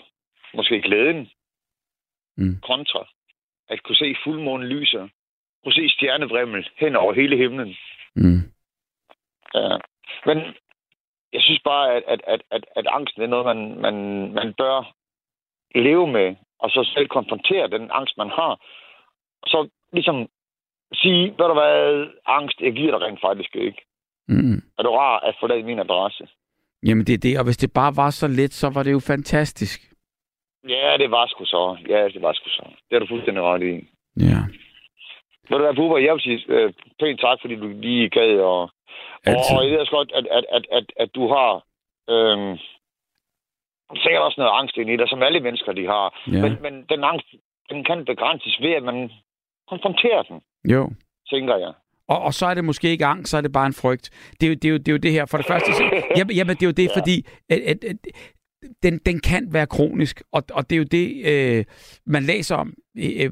måske 0.53 0.81
glæden, 0.81 1.29
mm. 2.37 2.55
kontra, 2.61 3.07
at 3.67 3.83
kunne 3.83 3.95
se 3.95 4.15
fuldmånen 4.23 4.67
lyser 4.67 5.07
kunne 5.63 5.73
se 5.73 5.89
stjernevrimmel 5.89 6.69
hen 6.77 6.95
over 6.95 7.13
hele 7.13 7.37
himlen. 7.37 7.75
Mm. 8.15 8.41
Ja. 9.53 9.77
Men 10.25 10.37
jeg 11.33 11.41
synes 11.41 11.61
bare, 11.63 11.95
at, 11.95 12.03
at, 12.07 12.21
at, 12.27 12.41
at, 12.51 12.65
at 12.75 12.87
angsten 12.87 13.21
er 13.21 13.27
noget, 13.27 13.45
man, 13.45 13.81
man, 13.81 13.95
man 14.33 14.53
bør 14.53 14.93
leve 15.75 16.07
med, 16.07 16.35
og 16.59 16.69
så 16.69 16.91
selv 16.93 17.07
konfrontere 17.07 17.67
den 17.69 17.89
angst, 17.91 18.17
man 18.17 18.29
har. 18.29 18.53
Og 19.41 19.47
så 19.47 19.69
ligesom 19.93 20.27
sige, 20.93 21.23
ved 21.23 21.47
du 21.47 21.53
hvad, 21.53 22.07
angst, 22.25 22.61
jeg 22.61 22.73
giver 22.73 22.91
dig 22.97 23.07
rent 23.07 23.21
faktisk 23.21 23.55
ikke. 23.55 23.81
Mm. 24.27 24.61
Er 24.77 24.83
du 24.83 24.89
rar 24.89 25.19
at 25.19 25.35
forlade 25.39 25.63
min 25.63 25.79
adresse? 25.79 26.27
Jamen 26.85 27.05
det 27.05 27.13
er 27.13 27.17
det, 27.17 27.39
og 27.39 27.45
hvis 27.45 27.57
det 27.57 27.73
bare 27.73 27.95
var 27.95 28.09
så 28.09 28.27
let, 28.27 28.53
så 28.53 28.69
var 28.69 28.83
det 28.83 28.91
jo 28.91 28.99
fantastisk. 28.99 29.79
Ja, 30.67 30.97
det 30.97 31.11
var 31.11 31.27
sgu 31.27 31.45
så. 31.45 31.77
Ja, 31.89 32.07
det 32.13 32.21
var 32.21 32.33
sgu 32.33 32.49
så. 32.49 32.65
Det 32.89 32.95
er 32.95 32.99
du 32.99 33.07
fuldstændig 33.09 33.43
ret 33.43 33.63
i. 33.63 33.73
Ja. 34.17 34.41
Ved 35.49 35.57
du 35.57 35.63
hvad, 35.63 35.75
Bubber, 35.75 35.97
jeg 35.97 36.13
vil 36.13 36.21
sige 36.21 36.45
øh, 36.47 36.73
pænt 36.99 37.19
tak, 37.21 37.37
fordi 37.41 37.55
du 37.55 37.67
lige 37.67 38.09
gad, 38.09 38.39
og, 38.39 38.61
og, 39.29 39.39
og 39.55 39.59
jeg 39.63 39.71
ved 39.71 39.79
også 39.79 39.95
godt, 39.99 40.11
at, 40.11 40.25
at, 40.37 40.45
at, 40.57 40.65
at, 40.77 40.85
at 41.03 41.09
du 41.15 41.23
har 41.33 41.51
øhm, 42.13 42.57
sikkert 44.03 44.23
også 44.27 44.39
noget 44.41 44.57
angst 44.59 44.77
ind 44.77 44.89
i 44.89 44.97
dig, 44.97 45.09
som 45.09 45.23
alle 45.23 45.39
mennesker 45.39 45.71
de 45.71 45.85
har. 45.85 46.05
Ja. 46.31 46.41
Men, 46.43 46.51
men 46.61 46.73
den 46.91 47.03
angst, 47.03 47.27
den 47.69 47.83
kan 47.83 48.05
begrænses 48.05 48.61
ved, 48.61 48.73
at 48.79 48.83
man 48.83 49.11
konfronterer 49.69 50.23
den, 50.23 50.37
Jo. 50.73 50.91
tænker 51.33 51.55
jeg. 51.57 51.73
Og, 52.07 52.19
og 52.21 52.33
så 52.33 52.45
er 52.45 52.53
det 52.53 52.65
måske 52.65 52.89
ikke 52.89 53.05
angst, 53.05 53.31
så 53.31 53.37
er 53.37 53.41
det 53.41 53.51
bare 53.51 53.65
en 53.67 53.81
frygt. 53.81 54.09
Det 54.41 54.43
er 54.43 54.49
jo 54.51 54.55
det, 54.61 54.65
er 54.65 54.71
jo, 54.71 54.77
det, 54.77 54.87
er 54.87 54.91
jo 54.91 54.97
det 54.97 55.11
her. 55.11 55.25
For 55.25 55.37
det 55.37 55.45
første, 55.45 55.73
så, 55.73 55.83
jamen, 56.17 56.35
jamen, 56.35 56.55
det 56.55 56.63
er 56.63 56.67
jo 56.67 56.79
det, 56.81 56.89
ja. 56.89 56.99
fordi 56.99 57.25
at, 57.49 57.59
at, 57.59 57.83
at, 57.83 57.97
den, 58.83 58.99
den 59.05 59.19
kan 59.19 59.47
være 59.51 59.67
kronisk, 59.67 60.21
og, 60.33 60.43
og 60.53 60.69
det 60.69 60.75
er 60.75 60.77
jo 60.77 60.87
det, 60.91 61.07
øh, 61.31 61.65
man 62.05 62.23
læser 62.23 62.55
om 62.55 62.73
øh, 62.97 63.31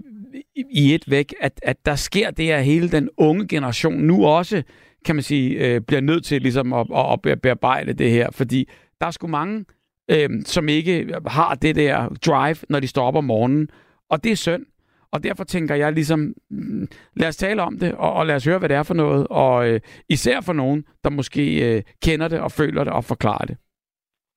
i, 0.55 0.95
et 0.95 1.11
væk, 1.11 1.33
at, 1.41 1.59
at 1.63 1.85
der 1.85 1.95
sker 1.95 2.31
det, 2.31 2.49
at 2.49 2.65
hele 2.65 2.91
den 2.91 3.09
unge 3.17 3.47
generation 3.47 3.93
nu 3.93 4.25
også, 4.25 4.63
kan 5.05 5.15
man 5.15 5.23
sige, 5.23 5.67
øh, 5.67 5.81
bliver 5.81 6.01
nødt 6.01 6.25
til 6.25 6.41
ligesom 6.41 6.73
at, 6.73 6.87
at, 6.95 7.31
at 7.31 7.41
bearbejde 7.41 7.93
det 7.93 8.11
her, 8.11 8.31
fordi 8.31 8.69
der 9.01 9.07
er 9.07 9.11
sgu 9.11 9.27
mange, 9.27 9.65
øh, 10.11 10.29
som 10.45 10.69
ikke 10.69 11.13
har 11.27 11.55
det 11.55 11.75
der 11.75 12.09
drive, 12.09 12.57
når 12.69 12.79
de 12.79 12.87
står 12.87 13.07
op 13.07 13.15
om 13.15 13.23
morgenen, 13.23 13.69
og 14.09 14.23
det 14.23 14.31
er 14.31 14.35
synd. 14.35 14.65
Og 15.11 15.23
derfor 15.23 15.43
tænker 15.43 15.75
jeg 15.75 15.93
ligesom, 15.93 16.33
mm, 16.49 16.87
lad 17.15 17.27
os 17.27 17.37
tale 17.37 17.61
om 17.63 17.79
det, 17.79 17.95
og, 17.95 18.13
og 18.13 18.25
lad 18.25 18.35
os 18.35 18.45
høre, 18.45 18.59
hvad 18.59 18.69
det 18.69 18.77
er 18.77 18.83
for 18.83 18.93
noget. 18.93 19.27
Og 19.29 19.67
øh, 19.69 19.79
især 20.09 20.41
for 20.41 20.53
nogen, 20.53 20.85
der 21.03 21.09
måske 21.09 21.75
øh, 21.75 21.83
kender 22.03 22.27
det 22.27 22.39
og 22.39 22.51
føler 22.51 22.83
det 22.83 22.93
og 22.93 23.03
forklarer 23.03 23.45
det. 23.45 23.57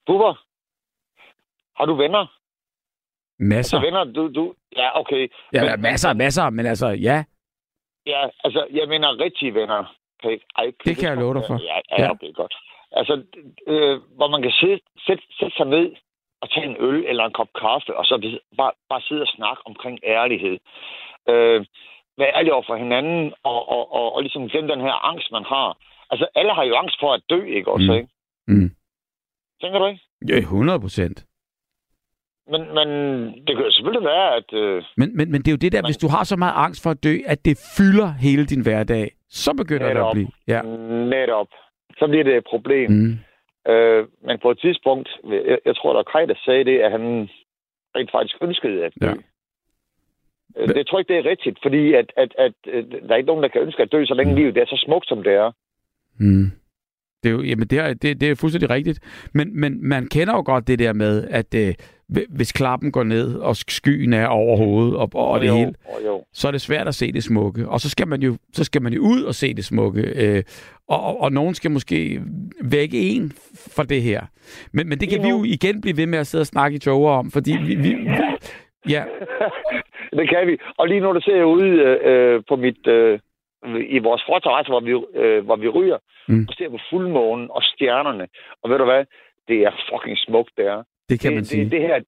Bubber, 0.06 0.34
har 1.76 1.84
du 1.86 1.94
venner? 1.94 2.39
Masser. 3.40 3.76
Så 3.78 3.84
venner, 3.86 4.04
du, 4.04 4.28
du... 4.28 4.54
Ja, 4.76 5.00
okay. 5.00 5.28
Ja, 5.52 5.60
men, 5.70 5.80
masser, 5.82 6.12
masser, 6.14 6.50
men 6.50 6.66
altså, 6.66 6.88
ja. 6.88 7.24
Ja, 8.06 8.22
altså, 8.44 8.66
jeg 8.70 8.88
mener 8.88 9.20
rigtige 9.24 9.54
venner. 9.54 9.96
Okay. 10.24 10.38
Ej, 10.56 10.72
Det 10.84 10.96
kan 10.96 11.08
jeg 11.08 11.16
love 11.16 11.34
dig 11.34 11.42
for. 11.48 11.56
Ja, 11.62 11.78
ja, 11.90 12.02
Ja. 12.04 12.10
okay, 12.10 12.32
godt. 12.34 12.54
Altså, 12.92 13.14
øh, 13.66 14.00
hvor 14.16 14.28
man 14.28 14.42
kan 14.42 14.50
sidde, 14.60 14.78
sætte, 15.06 15.22
sætte 15.38 15.56
sig 15.56 15.66
ned 15.66 15.86
og 16.42 16.50
tage 16.50 16.66
en 16.66 16.76
øl 16.78 17.04
eller 17.10 17.24
en 17.24 17.32
kop 17.32 17.48
kaffe, 17.60 17.96
og 17.96 18.04
så 18.04 18.38
bare, 18.56 18.72
bare 18.88 19.00
sidde 19.00 19.22
og 19.22 19.28
snakke 19.36 19.62
omkring 19.66 19.98
ærlighed. 20.04 20.58
Øh, 21.28 21.58
være 22.18 22.32
ærlig 22.38 22.52
over 22.52 22.64
for 22.66 22.76
hinanden, 22.76 23.32
og, 23.42 23.68
og, 23.68 23.92
og, 23.92 24.14
og 24.14 24.22
ligesom 24.22 24.48
glemme 24.48 24.70
den 24.72 24.80
her 24.80 24.96
angst, 25.10 25.32
man 25.32 25.44
har. 25.44 25.76
Altså, 26.10 26.26
alle 26.34 26.52
har 26.54 26.64
jo 26.64 26.74
angst 26.74 26.96
for 27.00 27.12
at 27.12 27.22
dø, 27.30 27.40
ikke 27.44 27.70
også, 27.72 27.86
Mm. 27.90 27.96
ikke? 27.98 28.08
Mm. 28.48 28.70
Tænker 29.60 29.78
du 29.78 29.86
ikke? 29.86 30.00
Ja, 30.28 30.36
100 30.38 30.80
procent. 30.80 31.26
Men, 32.50 32.60
men 32.74 32.88
det 33.46 33.56
kan 33.56 33.64
selvfølgelig 33.70 34.04
være, 34.04 34.36
at... 34.36 34.48
Øh, 34.62 34.82
Men, 34.96 35.16
men, 35.16 35.30
men 35.32 35.40
det 35.42 35.48
er 35.48 35.52
jo 35.52 35.56
det 35.64 35.72
der, 35.72 35.82
hvis 35.88 35.96
du 36.04 36.08
har 36.08 36.24
så 36.24 36.36
meget 36.36 36.52
angst 36.56 36.82
for 36.82 36.90
at 36.90 37.04
dø, 37.04 37.14
at 37.26 37.44
det 37.44 37.58
fylder 37.76 38.08
hele 38.26 38.44
din 38.46 38.62
hverdag, 38.62 39.10
så 39.28 39.54
begynder 39.54 39.84
det 39.86 39.90
at 39.90 39.96
Netop. 39.96 40.14
blive. 40.14 40.28
Ja. 40.48 40.62
netop. 41.16 41.48
Så 41.98 42.06
bliver 42.08 42.24
det 42.24 42.36
et 42.36 42.44
problem. 42.50 42.90
Mm. 42.90 43.18
Øh, 43.72 44.06
men 44.26 44.38
på 44.42 44.50
et 44.50 44.58
tidspunkt, 44.60 45.08
jeg, 45.48 45.58
jeg 45.64 45.76
tror, 45.76 45.90
der 45.92 45.98
var 45.98 46.08
Kaj, 46.12 46.24
der 46.26 46.34
sagde 46.44 46.64
det, 46.64 46.78
at 46.78 46.90
han 46.90 47.28
rent 47.96 48.10
faktisk 48.10 48.36
ønskede 48.42 48.84
at 48.84 48.92
dø. 49.02 49.06
Ja. 49.06 49.14
Øh, 50.56 50.68
Det 50.68 50.86
tror 50.86 50.98
jeg 50.98 51.00
ikke, 51.02 51.12
det 51.14 51.18
er 51.26 51.30
rigtigt, 51.30 51.58
fordi 51.62 51.94
at, 51.94 52.12
at, 52.16 52.30
at, 52.38 52.52
at 52.72 52.84
der 53.06 53.12
er 53.12 53.16
ikke 53.16 53.26
nogen, 53.26 53.42
der 53.42 53.48
kan 53.48 53.60
ønske 53.62 53.82
at 53.82 53.92
dø, 53.92 54.04
så 54.04 54.14
længe 54.14 54.34
livet 54.34 54.54
det 54.54 54.60
er 54.62 54.66
så 54.66 54.82
smukt, 54.86 55.08
som 55.08 55.22
det 55.22 55.32
er. 55.34 55.50
Mm. 56.20 56.50
Det 57.22 57.28
er 57.28 57.32
jo, 57.34 57.42
jamen 57.42 57.68
det 57.68 57.78
er, 57.78 57.94
det, 57.94 58.20
det 58.20 58.30
er 58.30 58.34
fuldstændig 58.40 58.70
rigtigt. 58.70 59.00
Men, 59.34 59.60
men 59.60 59.88
man 59.88 60.08
kender 60.08 60.34
jo 60.34 60.42
godt 60.46 60.66
det 60.68 60.78
der 60.78 60.92
med, 60.92 61.28
at 61.30 61.54
øh, 61.54 61.74
hvis 62.28 62.52
klappen 62.52 62.92
går 62.92 63.04
ned, 63.04 63.34
og 63.34 63.56
skyen 63.56 64.12
er 64.12 64.26
over 64.26 64.56
hovedet, 64.56 64.96
og, 64.96 65.10
og 65.14 65.40
det 65.40 65.48
jo, 65.48 65.54
hele, 65.54 65.74
Og 65.84 66.06
jo. 66.06 66.24
så 66.32 66.48
er 66.48 66.52
det 66.52 66.60
svært 66.60 66.88
at 66.88 66.94
se 66.94 67.12
det 67.12 67.24
smukke. 67.24 67.68
Og 67.68 67.80
så 67.80 67.90
skal 67.90 68.08
man 68.08 68.22
jo, 68.22 68.36
så 68.52 68.64
skal 68.64 68.82
man 68.82 68.92
jo 68.92 69.00
ud 69.00 69.22
og 69.22 69.34
se 69.34 69.54
det 69.54 69.64
smukke. 69.64 70.02
Øh, 70.16 70.42
og, 70.88 71.02
og, 71.02 71.20
og 71.20 71.32
nogen 71.32 71.54
skal 71.54 71.70
måske 71.70 72.20
vække 72.64 72.98
en 73.10 73.32
for 73.76 73.82
det 73.82 74.02
her. 74.02 74.20
Men, 74.72 74.88
men 74.88 74.98
det 74.98 75.08
kan 75.10 75.22
vi 75.22 75.28
jo 75.28 75.44
igen 75.44 75.80
blive 75.80 75.96
ved 75.96 76.06
med 76.06 76.18
at 76.18 76.26
sidde 76.26 76.42
og 76.42 76.46
snakke 76.46 76.76
i 76.76 76.78
toger 76.78 77.12
om, 77.12 77.30
fordi 77.30 77.52
vi, 77.66 77.74
vi, 77.74 77.96
ja, 78.88 79.04
det 80.18 80.28
kan 80.28 80.46
vi. 80.46 80.58
Og 80.78 80.88
lige 80.88 81.00
nu, 81.00 81.14
der 81.14 81.20
ser 81.20 81.36
jeg 81.36 81.46
ude 81.46 81.68
øh, 82.04 82.42
på 82.48 82.56
mit... 82.56 82.86
Øh, 82.86 83.18
i 83.96 83.98
vores 83.98 84.22
forterrasse, 84.28 84.72
hvor 84.72 84.80
vi, 84.80 84.92
øh, 85.20 85.44
hvor 85.44 85.56
vi 85.56 85.68
ryger, 85.68 85.98
mm. 86.28 86.46
og 86.48 86.54
ser 86.54 86.68
på 86.68 86.78
fuldmånen 86.90 87.48
og 87.50 87.62
stjernerne. 87.62 88.28
Og 88.62 88.70
ved 88.70 88.78
du 88.78 88.84
hvad? 88.84 89.04
Det 89.48 89.58
er 89.62 89.72
fucking 89.92 90.18
smukt, 90.18 90.50
det 90.56 90.66
er. 90.66 90.82
Det 91.10 91.20
kan 91.20 91.28
det, 91.30 91.36
man 91.36 91.44
sige. 91.44 91.64
Det, 91.64 91.72
det, 91.72 91.80
her, 91.80 92.00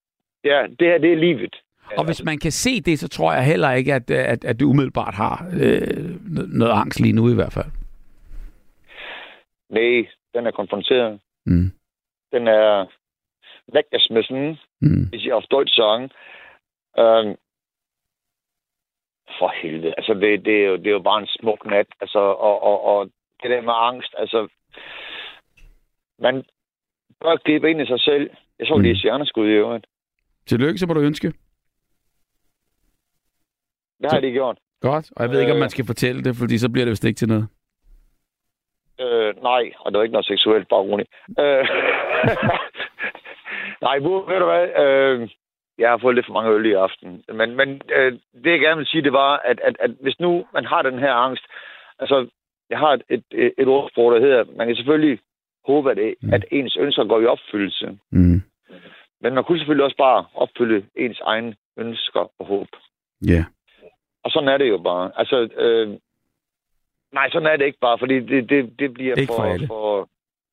ja, 0.44 0.66
det 0.78 0.86
her, 0.88 0.98
det 0.98 1.12
er 1.12 1.16
livet. 1.16 1.56
Og 1.98 2.04
hvis 2.04 2.24
man 2.24 2.38
kan 2.38 2.52
se 2.52 2.80
det, 2.80 2.98
så 2.98 3.08
tror 3.08 3.32
jeg 3.32 3.44
heller 3.44 3.72
ikke, 3.72 3.94
at, 3.94 4.10
at, 4.10 4.44
at 4.44 4.60
du 4.60 4.68
umiddelbart 4.68 5.14
har 5.14 5.46
øh, 5.60 6.20
noget 6.58 6.72
angst 6.72 7.00
lige 7.00 7.12
nu 7.12 7.30
i 7.30 7.34
hvert 7.34 7.52
fald. 7.52 7.70
Nej, 9.70 10.06
den 10.34 10.46
er 10.46 10.50
konfronteret. 10.50 11.20
Mm. 11.46 11.70
Den 12.32 12.48
er 12.48 12.86
weggeschmissen, 13.74 14.58
Mm. 14.80 15.04
hvis 15.10 15.24
jeg 15.24 15.34
auf 15.34 15.44
Deutsch 15.50 15.76
sagen. 15.76 16.02
Øhm, 16.98 17.36
for 19.38 19.52
helvede. 19.62 19.94
Altså, 19.98 20.14
det, 20.14 20.44
det, 20.44 20.62
er 20.62 20.66
jo, 20.66 20.76
det 20.76 20.86
er 20.86 20.90
jo 20.90 21.02
bare 21.02 21.20
en 21.20 21.26
smuk 21.40 21.66
nat. 21.66 21.86
Altså, 22.00 22.18
og, 22.18 22.62
og, 22.62 22.84
og 22.84 23.10
det 23.42 23.50
der 23.50 23.60
med 23.62 23.72
angst, 23.76 24.14
altså... 24.18 24.48
Man 26.18 26.44
bør 27.20 27.36
gribe 27.44 27.70
ind 27.70 27.80
i 27.80 27.86
sig 27.86 28.00
selv. 28.00 28.30
Jeg 28.62 28.68
så 28.68 28.74
Mm. 28.76 28.82
lige 28.82 28.98
stjerneskud 28.98 29.46
i 29.48 29.50
øvrigt. 29.52 29.86
Tillykke, 30.46 30.78
så 30.78 30.86
må 30.86 30.94
du 30.94 31.00
ønske. 31.00 31.28
Det 34.02 34.12
har 34.12 34.20
de 34.20 34.30
gjort. 34.30 34.58
Godt. 34.80 35.10
Og 35.16 35.22
jeg 35.22 35.30
ved 35.30 35.40
ikke, 35.40 35.52
om 35.52 35.56
Øh. 35.56 35.60
man 35.60 35.70
skal 35.70 35.86
fortælle 35.86 36.24
det, 36.24 36.36
fordi 36.36 36.58
så 36.58 36.68
bliver 36.72 36.84
det 36.84 36.90
vist 36.90 37.04
ikke 37.04 37.18
til 37.18 37.28
noget. 37.28 37.48
Øh, 39.00 39.42
nej, 39.42 39.72
og 39.78 39.92
det 39.92 39.98
var 39.98 40.02
ikke 40.02 40.12
noget 40.12 40.26
seksuelt, 40.26 40.68
bare 40.68 40.80
roligt. 40.80 41.08
Øh, 41.40 41.64
nej, 43.86 43.98
hvor, 43.98 44.26
ved 44.30 44.38
du 44.38 44.44
hvad? 44.44 44.66
Øh, 44.84 45.28
jeg 45.78 45.90
har 45.90 45.98
fået 45.98 46.14
lidt 46.14 46.26
for 46.26 46.32
mange 46.32 46.50
øl 46.50 46.66
i 46.66 46.72
aften. 46.72 47.24
Men, 47.34 47.56
men 47.56 47.82
øh, 47.96 48.12
det, 48.44 48.50
jeg 48.50 48.60
gerne 48.60 48.76
vil 48.78 48.86
sige, 48.86 49.02
det 49.02 49.12
var, 49.12 49.36
at, 49.44 49.60
at, 49.64 49.76
at 49.80 49.90
hvis 50.00 50.20
nu 50.20 50.46
man 50.54 50.64
har 50.64 50.82
den 50.82 50.98
her 50.98 51.12
angst, 51.12 51.44
altså, 51.98 52.28
jeg 52.70 52.78
har 52.78 52.92
et, 52.92 53.02
et, 53.10 53.24
et, 53.32 53.52
et 53.58 53.68
ordsprog, 53.68 54.12
der 54.12 54.20
hedder, 54.20 54.44
man 54.56 54.66
kan 54.66 54.76
selvfølgelig 54.76 55.18
håbe, 55.66 55.90
at, 55.90 55.96
det, 55.96 56.14
Mm. 56.22 56.32
at 56.34 56.44
ens 56.50 56.76
ønsker 56.80 57.04
går 57.04 57.20
i 57.20 57.26
opfyldelse. 57.26 57.98
Mm. 58.10 58.42
Men 59.20 59.34
man 59.34 59.44
kunne 59.44 59.58
selvfølgelig 59.58 59.84
også 59.84 59.96
bare 59.96 60.24
opfylde 60.34 60.86
ens 60.96 61.20
egne 61.20 61.54
ønsker 61.76 62.30
og 62.38 62.46
håb. 62.46 62.68
Ja. 63.26 63.44
Og 64.24 64.30
sådan 64.30 64.48
er 64.48 64.58
det 64.58 64.68
jo 64.68 64.78
bare. 64.78 65.12
Altså, 65.16 65.36
øh, 65.56 65.88
nej, 67.12 67.30
sådan 67.30 67.48
er 67.48 67.56
det 67.56 67.64
ikke 67.64 67.78
bare, 67.80 67.98
fordi 67.98 68.20
det, 68.20 68.48
det, 68.50 68.78
det 68.78 68.94
bliver 68.94 69.14
Ikke 69.14 69.32
for 69.36 69.42
alle. 69.42 69.66
for 69.66 70.08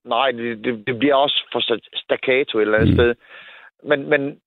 nej, 0.05 0.31
det, 0.31 0.63
det, 0.63 0.87
det 0.87 0.99
bliver 0.99 1.15
også 1.15 1.45
for 1.51 1.59
sta- 1.59 1.89
staccato 2.03 2.57
et 2.57 2.61
eller 2.61 2.77
andet 2.77 2.89
Mm. 2.89 2.95
sted. 2.95 3.15
Men, 3.83 4.09
men 4.09 4.39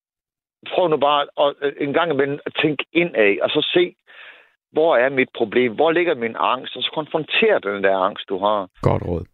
prøv 0.75 0.89
nu 0.89 0.97
bare 0.97 1.27
at, 1.41 1.55
øh, 1.63 1.73
en 1.81 1.93
gang 1.93 2.13
imellem 2.13 2.39
at 2.47 2.53
tænke 2.63 2.85
indad, 2.93 3.41
og 3.43 3.51
så 3.51 3.71
se, 3.75 3.95
hvor 4.73 4.97
er 4.97 5.09
mit 5.09 5.29
problem? 5.37 5.75
Hvor 5.75 5.91
ligger 5.93 6.15
min 6.15 6.37
angst? 6.39 6.77
Og 6.77 6.83
så 6.83 6.91
konfrontere 6.95 7.61
den 7.61 7.85
der 7.85 7.97
angst, 7.99 8.29
du 8.29 8.39
har. 8.39 8.69
Godt 8.83 9.03
råd. 9.03 9.25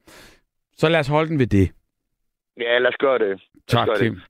Så 0.77 0.89
lad 0.89 1.01
os 1.01 1.09
holde 1.09 1.29
den 1.29 1.39
ved 1.39 1.47
det. 1.47 1.71
Ja, 2.61 2.79
lad 2.79 2.89
os 2.89 2.97
gøre 2.99 3.19
det. 3.19 3.43
Tak, 3.69 3.87
gør 3.87 3.95
det. 3.95 4.03
Kim. 4.03 4.21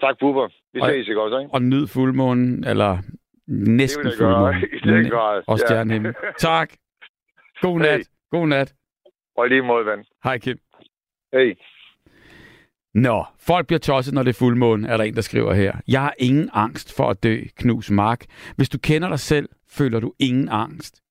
Tak, 0.00 0.18
Bubber. 0.20 0.48
Vi 0.72 0.80
Og- 0.80 0.88
ses 0.88 1.08
ikke 1.08 1.22
også, 1.22 1.38
ikke? 1.38 1.54
Og 1.54 1.62
nyd 1.62 1.86
fuldmånen, 1.86 2.64
eller 2.64 2.98
næsten 3.46 4.06
Det 4.06 4.18
gøre. 4.18 4.54
fuldmånen. 4.54 5.02
Den 5.02 5.10
grad. 5.10 5.42
Og 5.46 5.58
Ja. 5.70 6.12
Tak. 6.38 6.72
God 7.60 7.78
nat. 7.78 7.98
Hey. 7.98 8.04
God 8.30 8.46
nat. 8.48 8.74
Og 9.36 9.48
lige 9.48 9.62
måde, 9.62 9.86
ven. 9.86 10.04
Hej, 10.24 10.38
Kim. 10.38 10.58
Hey. 11.32 11.54
Nå, 12.94 13.24
folk 13.40 13.66
bliver 13.66 13.78
tosset, 13.80 14.14
når 14.14 14.22
det 14.22 14.30
er 14.30 14.38
fuldmåne, 14.38 14.88
er 14.88 14.96
der 14.96 15.04
en, 15.04 15.14
der 15.14 15.20
skriver 15.20 15.54
her. 15.54 15.72
Jeg 15.88 16.00
har 16.02 16.14
ingen 16.18 16.50
angst 16.52 16.96
for 16.96 17.10
at 17.10 17.22
dø, 17.22 17.40
knus 17.56 17.90
mark. 17.90 18.24
Hvis 18.56 18.68
du 18.68 18.78
kender 18.78 19.08
dig 19.08 19.18
selv, 19.18 19.48
føler 19.68 20.00
du 20.00 20.12
ingen 20.18 20.48
angst. 20.48 21.02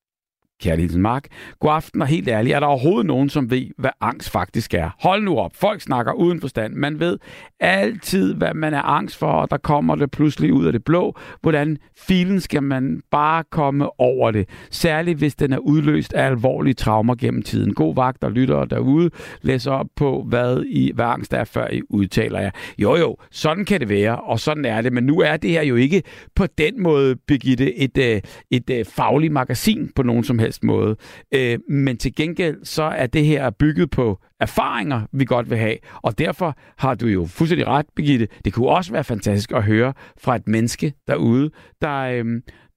Kærligheden 0.61 1.01
Mark. 1.01 1.27
God 1.59 1.71
aften 1.71 2.01
og 2.01 2.07
helt 2.07 2.27
ærligt, 2.27 2.55
er 2.55 2.59
der 2.59 2.67
overhovedet 2.67 3.05
nogen, 3.05 3.29
som 3.29 3.51
ved, 3.51 3.67
hvad 3.77 3.89
angst 4.01 4.29
faktisk 4.29 4.73
er? 4.73 4.89
Hold 4.99 5.23
nu 5.23 5.37
op, 5.37 5.51
folk 5.55 5.81
snakker 5.81 6.13
uden 6.13 6.41
forstand. 6.41 6.73
Man 6.73 6.99
ved 6.99 7.17
altid, 7.59 8.33
hvad 8.33 8.53
man 8.53 8.73
er 8.73 8.81
angst 8.81 9.17
for, 9.17 9.31
og 9.31 9.51
der 9.51 9.57
kommer 9.57 9.95
det 9.95 10.11
pludselig 10.11 10.53
ud 10.53 10.65
af 10.65 10.73
det 10.73 10.83
blå. 10.83 11.15
Hvordan 11.41 11.77
filen 11.97 12.39
skal 12.39 12.63
man 12.63 13.01
bare 13.11 13.43
komme 13.51 13.99
over 13.99 14.31
det? 14.31 14.49
Særligt 14.71 15.17
hvis 15.17 15.35
den 15.35 15.53
er 15.53 15.57
udløst 15.57 16.13
af 16.13 16.25
alvorlige 16.25 16.73
traumer 16.73 17.15
gennem 17.15 17.43
tiden. 17.43 17.73
God 17.73 17.95
vagt 17.95 18.23
og 18.23 18.31
lyttere 18.31 18.65
derude. 18.65 19.09
Læs 19.41 19.67
op 19.67 19.87
på, 19.95 20.25
hvad, 20.27 20.63
I, 20.67 20.91
hvad 20.95 21.05
angst 21.05 21.33
er, 21.33 21.43
før 21.43 21.67
I 21.71 21.81
udtaler 21.89 22.39
jer. 22.39 22.51
Jo 22.77 22.95
jo, 22.95 23.17
sådan 23.31 23.65
kan 23.65 23.79
det 23.79 23.89
være, 23.89 24.19
og 24.19 24.39
sådan 24.39 24.65
er 24.65 24.81
det. 24.81 24.93
Men 24.93 25.03
nu 25.03 25.19
er 25.19 25.37
det 25.37 25.49
her 25.49 25.63
jo 25.63 25.75
ikke 25.75 26.03
på 26.35 26.45
den 26.57 26.83
måde, 26.83 27.15
Birgitte, 27.27 27.75
et, 27.75 27.97
øh, 27.97 28.05
et, 28.05 28.25
et, 28.51 28.69
et 28.69 28.87
fagligt 28.87 29.33
magasin 29.33 29.91
på 29.95 30.03
nogen 30.03 30.23
som 30.23 30.39
helst 30.39 30.44
måde. 30.63 30.95
Øh, 31.31 31.59
men 31.69 31.97
til 31.97 32.15
gengæld 32.15 32.65
så 32.65 32.83
er 32.83 33.07
det 33.07 33.25
her 33.25 33.49
bygget 33.49 33.89
på 33.89 34.19
erfaringer, 34.39 35.01
vi 35.11 35.25
godt 35.25 35.49
vil 35.49 35.57
have. 35.57 35.77
Og 36.01 36.17
derfor 36.17 36.57
har 36.77 36.95
du 36.95 37.07
jo 37.07 37.25
fuldstændig 37.25 37.67
ret, 37.67 37.85
Birgitte. 37.95 38.27
Det 38.45 38.53
kunne 38.53 38.69
også 38.69 38.91
være 38.91 39.03
fantastisk 39.03 39.51
at 39.51 39.63
høre 39.63 39.93
fra 40.21 40.35
et 40.35 40.47
menneske 40.47 40.93
derude, 41.07 41.51
der, 41.81 41.99
øh, 41.99 42.25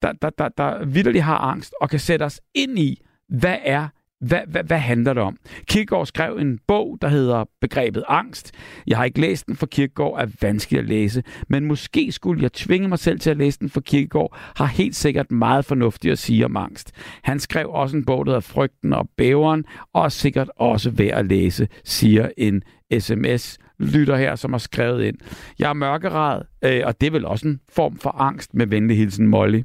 der, 0.02 0.12
der, 0.22 0.30
der, 0.30 0.48
der 0.48 0.84
vidderligt 0.84 1.24
har 1.24 1.38
angst 1.38 1.74
og 1.80 1.90
kan 1.90 1.98
sætte 1.98 2.22
os 2.24 2.40
ind 2.54 2.78
i, 2.78 3.02
hvad 3.28 3.56
er 3.64 3.88
hvad, 4.20 4.40
hvad, 4.48 4.64
hvad 4.64 4.78
handler 4.78 5.14
det 5.14 5.22
om? 5.22 5.36
Kirkegaard 5.66 6.06
skrev 6.06 6.36
en 6.36 6.58
bog, 6.68 6.98
der 7.02 7.08
hedder 7.08 7.44
Begrebet 7.60 8.04
Angst. 8.08 8.52
Jeg 8.86 8.96
har 8.96 9.04
ikke 9.04 9.20
læst 9.20 9.46
den, 9.46 9.56
for 9.56 9.66
Kierkegaard 9.66 10.14
er 10.20 10.26
vanskelig 10.42 10.78
at 10.78 10.86
læse, 10.86 11.22
men 11.48 11.64
måske 11.64 12.12
skulle 12.12 12.42
jeg 12.42 12.52
tvinge 12.52 12.88
mig 12.88 12.98
selv 12.98 13.20
til 13.20 13.30
at 13.30 13.36
læse 13.36 13.58
den, 13.58 13.70
for 13.70 13.80
Kierkegaard 13.80 14.36
har 14.56 14.66
helt 14.66 14.96
sikkert 14.96 15.30
meget 15.30 15.64
fornuftigt 15.64 16.12
at 16.12 16.18
sige 16.18 16.44
om 16.44 16.56
angst. 16.56 16.92
Han 17.22 17.40
skrev 17.40 17.70
også 17.70 17.96
en 17.96 18.04
bog, 18.04 18.26
der 18.26 18.32
hedder 18.32 18.40
Frygten 18.40 18.92
og 18.92 19.08
Bæveren, 19.16 19.64
og 19.94 20.04
er 20.04 20.08
sikkert 20.08 20.50
også 20.56 20.90
værd 20.90 21.18
at 21.18 21.26
læse, 21.26 21.68
siger 21.84 22.28
en 22.36 22.62
sms 22.98 23.58
lytter 23.78 24.16
her, 24.16 24.34
som 24.34 24.52
har 24.52 24.58
skrevet 24.58 25.04
ind. 25.04 25.16
Jeg 25.58 25.68
er 25.68 25.74
mørkeret, 25.74 26.42
øh, 26.64 26.82
og 26.84 27.00
det 27.00 27.06
er 27.06 27.10
vel 27.10 27.24
også 27.24 27.48
en 27.48 27.60
form 27.68 27.96
for 27.96 28.10
angst 28.10 28.54
med 28.54 28.66
venlig 28.66 28.96
hilsen 28.96 29.26
Molly. 29.26 29.62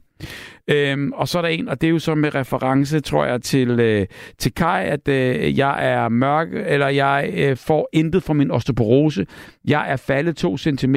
Øhm, 0.68 1.12
og 1.12 1.28
så 1.28 1.38
er 1.38 1.42
der 1.42 1.50
en, 1.50 1.68
og 1.70 1.82
det 1.82 1.88
er 1.88 1.92
jo 1.92 2.00
så 2.00 2.16
med 2.16 2.36
reference, 2.36 3.00
tror 3.00 3.26
jeg, 3.26 3.42
til, 3.42 3.80
øh, 3.80 4.06
til 4.38 4.54
Kai, 4.54 4.86
at 4.86 5.08
øh, 5.08 5.58
jeg 5.58 5.94
er 5.94 6.10
mørk, 6.10 6.48
eller 6.54 6.88
jeg 6.88 7.34
øh, 7.38 7.58
får 7.58 7.90
intet 7.94 8.24
fra 8.24 8.34
min 8.34 8.52
osteoporose. 8.52 9.26
Jeg 9.68 9.92
er 9.92 9.96
faldet 9.96 10.36
2 10.36 10.58
cm 10.58 10.96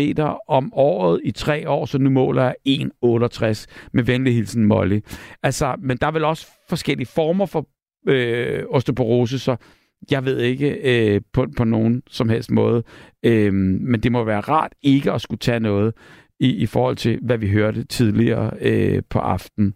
om 0.48 0.72
året 0.74 1.20
i 1.24 1.30
tre 1.30 1.68
år, 1.68 1.86
så 1.86 1.98
nu 1.98 2.10
måler 2.10 2.42
jeg 2.42 2.54
1,68 2.68 3.66
med 3.92 4.04
venlig 4.04 4.34
hilsen 4.34 4.64
Molly. 4.64 5.00
Altså, 5.42 5.76
men 5.78 5.96
der 5.96 6.06
er 6.06 6.10
vel 6.10 6.24
også 6.24 6.46
forskellige 6.68 7.06
former 7.06 7.46
for 7.46 7.68
øh, 8.08 8.62
osteoporose, 8.70 9.38
så 9.38 9.56
jeg 10.10 10.24
ved 10.24 10.40
ikke 10.40 10.70
øh, 10.70 11.20
på, 11.32 11.46
på 11.56 11.64
nogen 11.64 12.02
som 12.10 12.28
helst 12.28 12.50
måde. 12.50 12.82
Øh, 13.22 13.54
men 13.54 14.00
det 14.00 14.12
må 14.12 14.24
være 14.24 14.40
rart 14.40 14.72
ikke 14.82 15.12
at 15.12 15.20
skulle 15.20 15.38
tage 15.38 15.60
noget 15.60 15.94
i, 16.40 16.50
i 16.50 16.66
forhold 16.66 16.96
til, 16.96 17.18
hvad 17.22 17.38
vi 17.38 17.50
hørte 17.50 17.84
tidligere 17.84 18.50
øh, 18.60 19.02
på 19.10 19.18
aften. 19.18 19.74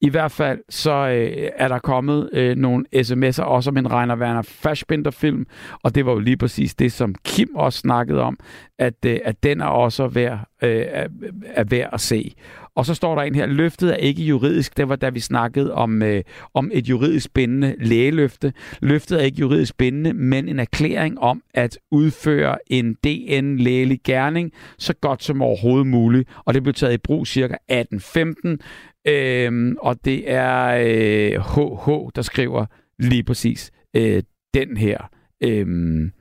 I 0.00 0.08
hvert 0.08 0.32
fald 0.32 0.60
så 0.68 0.90
øh, 0.92 1.50
er 1.56 1.68
der 1.68 1.78
kommet 1.78 2.30
øh, 2.32 2.56
nogle 2.56 2.84
sms'er 2.96 3.42
også 3.42 3.70
om 3.70 3.76
en 3.76 3.92
Reiner 3.92 4.16
Werner 4.16 4.42
Fassbinder-film, 4.42 5.46
og 5.82 5.94
det 5.94 6.06
var 6.06 6.12
jo 6.12 6.18
lige 6.18 6.36
præcis 6.36 6.74
det, 6.74 6.92
som 6.92 7.14
Kim 7.24 7.54
også 7.54 7.78
snakkede 7.78 8.20
om, 8.20 8.38
at, 8.78 8.94
øh, 9.06 9.18
at 9.24 9.42
den 9.42 9.60
er 9.60 9.66
også 9.66 10.06
værd, 10.06 10.38
øh, 10.62 10.84
er, 10.88 11.08
er 11.46 11.64
værd 11.64 11.90
at 11.92 12.00
se. 12.00 12.34
Og 12.76 12.86
så 12.86 12.94
står 12.94 13.14
der 13.14 13.22
en 13.22 13.34
her, 13.34 13.46
løftet 13.46 13.92
er 13.92 13.96
ikke 13.96 14.22
juridisk. 14.22 14.76
Det 14.76 14.88
var 14.88 14.96
da 14.96 15.08
vi 15.08 15.20
snakkede 15.20 15.74
om, 15.74 16.02
øh, 16.02 16.22
om 16.54 16.70
et 16.74 16.88
juridisk 16.88 17.34
bindende 17.34 17.74
lægeløfte. 17.78 18.52
Løftet 18.82 19.20
er 19.20 19.24
ikke 19.24 19.38
juridisk 19.38 19.76
bindende, 19.76 20.12
men 20.12 20.48
en 20.48 20.58
erklæring 20.58 21.18
om 21.18 21.42
at 21.54 21.78
udføre 21.90 22.58
en 22.66 22.94
DN-lægelig 22.94 24.00
gerning 24.04 24.52
så 24.78 24.94
godt 25.00 25.22
som 25.22 25.42
overhovedet 25.42 25.86
muligt. 25.86 26.28
Og 26.44 26.54
det 26.54 26.62
blev 26.62 26.74
taget 26.74 26.94
i 26.94 26.98
brug 26.98 27.26
cirka 27.26 27.54
1815. 27.68 28.60
Øhm, 29.06 29.76
og 29.80 30.04
det 30.04 30.30
er 30.30 30.66
øh, 30.66 31.40
HH, 31.40 32.10
der 32.14 32.22
skriver 32.22 32.66
lige 32.98 33.22
præcis 33.22 33.70
øh, 33.96 34.22
den 34.54 34.76
her. 34.76 35.10
Øhm, 35.40 36.12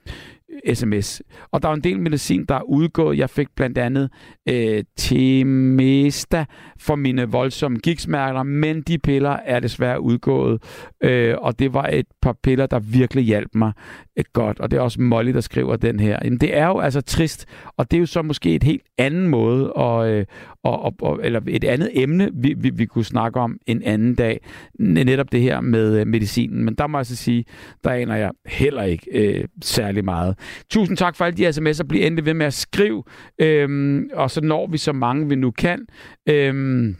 sms. 0.74 1.22
Og 1.52 1.62
der 1.62 1.70
er 1.70 1.74
en 1.74 1.84
del 1.84 2.00
medicin, 2.00 2.46
der 2.46 2.56
er 2.56 2.62
udgået. 2.62 3.18
Jeg 3.18 3.30
fik 3.30 3.48
blandt 3.56 3.78
andet 3.78 4.10
øh, 4.50 4.84
Temesta 4.98 6.46
for 6.78 6.96
mine 6.96 7.32
voldsomme 7.32 7.78
gigsmærker, 7.78 8.44
men 8.44 8.82
de 8.82 8.98
piller 8.98 9.38
er 9.46 9.60
desværre 9.60 10.02
udgået. 10.02 10.64
Øh, 11.04 11.36
og 11.42 11.60
det 11.60 11.74
var 11.74 11.88
et 11.88 12.06
par 12.22 12.36
piller, 12.44 12.66
der 12.66 12.80
virkelig 12.80 13.24
hjalp 13.24 13.50
mig 13.56 13.72
øh, 14.18 14.26
godt. 14.34 14.60
Og 14.60 14.72
det 14.72 14.78
er 14.78 14.82
også 14.82 15.02
Molly, 15.02 15.34
der 15.34 15.42
skriver 15.42 15.76
den 15.76 16.00
her. 16.00 16.20
Jamen, 16.24 16.40
det 16.40 16.58
er 16.58 16.68
jo 16.68 16.80
altså 16.80 17.02
trist, 17.02 17.46
og 17.78 17.92
det 17.92 17.98
er 17.98 18.00
jo 18.00 18.06
så 18.06 18.22
måske 18.22 18.56
et 18.56 18.64
helt 18.64 18.84
anden 18.98 19.28
måde, 19.28 19.74
og, 19.74 20.10
øh, 20.10 20.26
og, 20.64 20.82
og, 20.82 20.96
og, 21.02 21.20
eller 21.24 21.42
et 21.48 21.64
andet 21.64 21.90
emne, 21.94 22.30
vi, 22.34 22.56
vi, 22.58 22.70
vi 22.70 22.86
kunne 22.86 23.06
snakke 23.06 23.40
om 23.40 23.60
en 23.68 23.84
anden 23.84 24.16
dag. 24.16 24.40
Netop 24.80 25.32
det 25.32 25.42
her 25.42 25.62
med 25.62 26.00
øh, 26.00 26.08
medicinen. 26.08 26.66
Men 26.66 26.76
der 26.76 26.88
må 26.88 26.98
jeg 26.98 27.06
så 27.06 27.16
sige, 27.16 27.46
der 27.84 27.90
aner 27.90 28.16
jeg 28.16 28.32
heller 28.46 28.84
ikke 28.84 29.08
øh, 29.12 29.48
særlig 29.62 30.06
meget. 30.06 30.38
Tusind 30.70 30.98
tak 30.98 31.16
for 31.16 31.26
alle 31.26 31.38
de 31.38 31.50
sms'er. 31.50 31.84
Bliv 31.84 32.06
endelig 32.06 32.26
ved 32.26 32.34
med 32.34 32.46
at 32.46 32.54
skrive, 32.54 33.04
øh, 33.40 34.02
og 34.14 34.32
så 34.32 34.42
når 34.42 34.68
vi 34.68 34.78
så 34.78 34.94
mange, 34.94 35.30
vi 35.30 35.36
nu 35.36 35.52
kan. 35.52 35.86
Øh, 36.30 36.94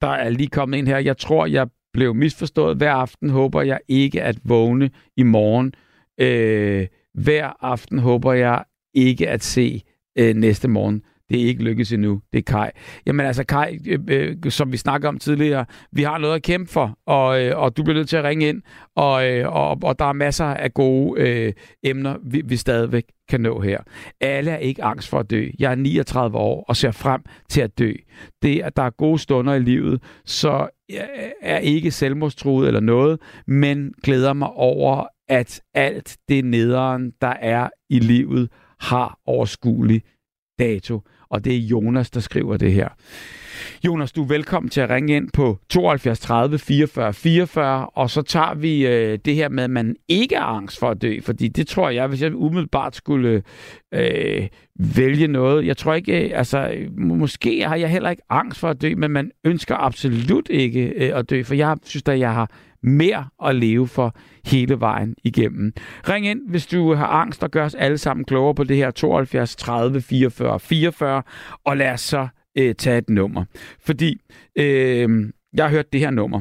der 0.00 0.08
er 0.08 0.30
lige 0.30 0.48
kommet 0.48 0.78
en 0.78 0.86
her. 0.86 0.98
Jeg 0.98 1.16
tror, 1.16 1.46
jeg 1.46 1.66
blev 1.92 2.14
misforstået. 2.14 2.76
Hver 2.76 2.92
aften 2.92 3.30
håber 3.30 3.62
jeg 3.62 3.78
ikke 3.88 4.22
at 4.22 4.38
vågne 4.44 4.90
i 5.16 5.22
morgen. 5.22 5.74
Øh, 6.22 6.86
hver 7.14 7.64
aften 7.64 7.98
håber 7.98 8.32
jeg 8.32 8.64
ikke 8.94 9.28
at 9.28 9.42
se 9.42 9.82
øh, 10.18 10.34
næste 10.34 10.68
morgen. 10.68 11.02
Det 11.32 11.42
er 11.42 11.46
ikke 11.46 11.62
lykkedes 11.62 11.92
endnu. 11.92 12.20
Det 12.32 12.38
er 12.38 12.42
Kai. 12.52 12.70
Jamen 13.06 13.26
altså, 13.26 13.44
Kai, 13.44 13.78
øh, 13.88 13.98
øh, 14.08 14.36
som 14.48 14.72
vi 14.72 14.76
snakker 14.76 15.08
om 15.08 15.18
tidligere, 15.18 15.64
vi 15.92 16.02
har 16.02 16.18
noget 16.18 16.34
at 16.34 16.42
kæmpe 16.42 16.72
for, 16.72 16.98
og, 17.06 17.44
øh, 17.44 17.58
og 17.58 17.76
du 17.76 17.82
bliver 17.82 17.96
nødt 17.96 18.08
til 18.08 18.16
at 18.16 18.24
ringe 18.24 18.48
ind, 18.48 18.62
og, 18.96 19.30
øh, 19.30 19.52
og, 19.52 19.78
og 19.82 19.98
der 19.98 20.04
er 20.04 20.12
masser 20.12 20.44
af 20.44 20.74
gode 20.74 21.20
øh, 21.20 21.52
emner, 21.82 22.16
vi, 22.24 22.42
vi 22.44 22.56
stadigvæk 22.56 23.04
kan 23.28 23.40
nå 23.40 23.60
her. 23.60 23.78
Alle 24.20 24.50
er 24.50 24.56
ikke 24.56 24.84
angst 24.84 25.08
for 25.08 25.18
at 25.18 25.30
dø. 25.30 25.48
Jeg 25.58 25.70
er 25.70 25.74
39 25.74 26.38
år 26.38 26.64
og 26.68 26.76
ser 26.76 26.90
frem 26.90 27.20
til 27.48 27.60
at 27.60 27.78
dø. 27.78 27.92
Det, 28.42 28.60
at 28.60 28.76
der 28.76 28.82
er 28.82 28.90
gode 28.90 29.18
stunder 29.18 29.54
i 29.54 29.60
livet, 29.60 30.02
så 30.24 30.68
jeg 30.88 31.08
er 31.42 31.58
ikke 31.58 31.90
selvmordstruet 31.90 32.66
eller 32.66 32.80
noget, 32.80 33.20
men 33.46 33.92
glæder 34.02 34.32
mig 34.32 34.48
over, 34.48 35.06
at 35.28 35.60
alt 35.74 36.16
det 36.28 36.44
nederen, 36.44 37.12
der 37.20 37.34
er 37.40 37.68
i 37.90 37.98
livet, 37.98 38.50
har 38.80 39.18
overskuelig 39.26 40.02
dato 40.58 41.00
og 41.32 41.44
det 41.44 41.54
er 41.56 41.58
Jonas, 41.58 42.10
der 42.10 42.20
skriver 42.20 42.56
det 42.56 42.72
her. 42.72 42.88
Jonas, 43.86 44.12
du 44.12 44.22
er 44.22 44.26
velkommen 44.26 44.70
til 44.70 44.80
at 44.80 44.90
ringe 44.90 45.16
ind 45.16 45.28
på 45.32 45.58
72 45.68 46.20
30 46.20 46.58
44 46.58 47.12
44, 47.12 47.86
og 47.86 48.10
så 48.10 48.22
tager 48.22 48.54
vi 48.54 48.86
øh, 48.86 49.18
det 49.24 49.34
her 49.34 49.48
med, 49.48 49.64
at 49.64 49.70
man 49.70 49.96
ikke 50.08 50.34
er 50.34 50.42
angst 50.42 50.78
for 50.78 50.90
at 50.90 51.02
dø, 51.02 51.20
fordi 51.22 51.48
det 51.48 51.66
tror 51.66 51.90
jeg, 51.90 52.06
hvis 52.06 52.22
jeg 52.22 52.34
umiddelbart 52.34 52.96
skulle 52.96 53.42
øh, 53.94 54.48
vælge 54.96 55.26
noget, 55.26 55.66
jeg 55.66 55.76
tror 55.76 55.94
ikke, 55.94 56.24
øh, 56.24 56.38
altså 56.38 56.74
måske 56.98 57.68
har 57.68 57.76
jeg 57.76 57.90
heller 57.90 58.10
ikke 58.10 58.22
angst 58.30 58.58
for 58.58 58.68
at 58.68 58.82
dø, 58.82 58.94
men 58.96 59.10
man 59.10 59.30
ønsker 59.44 59.76
absolut 59.76 60.48
ikke 60.50 60.82
øh, 60.82 61.18
at 61.18 61.30
dø, 61.30 61.42
for 61.42 61.54
jeg 61.54 61.76
synes 61.84 62.02
da, 62.02 62.18
jeg 62.18 62.34
har 62.34 62.50
mere 62.82 63.28
at 63.44 63.56
leve 63.56 63.88
for 63.88 64.16
hele 64.46 64.80
vejen 64.80 65.14
igennem. 65.24 65.72
Ring 66.08 66.26
ind, 66.26 66.40
hvis 66.48 66.66
du 66.66 66.94
har 66.94 67.06
angst, 67.06 67.42
og 67.42 67.50
gør 67.50 67.64
os 67.64 67.74
alle 67.74 67.98
sammen 67.98 68.24
klogere 68.24 68.54
på 68.54 68.64
det 68.64 68.76
her 68.76 68.90
72 68.90 69.56
30 69.56 70.00
44 70.00 70.60
44, 70.60 71.22
og 71.64 71.76
lad 71.76 71.92
os 71.92 72.00
så 72.00 72.28
øh, 72.58 72.74
tage 72.74 72.98
et 72.98 73.10
nummer. 73.10 73.44
Fordi 73.80 74.20
øh, 74.58 75.32
jeg 75.54 75.64
har 75.64 75.70
hørt 75.70 75.92
det 75.92 76.00
her 76.00 76.10
nummer, 76.10 76.40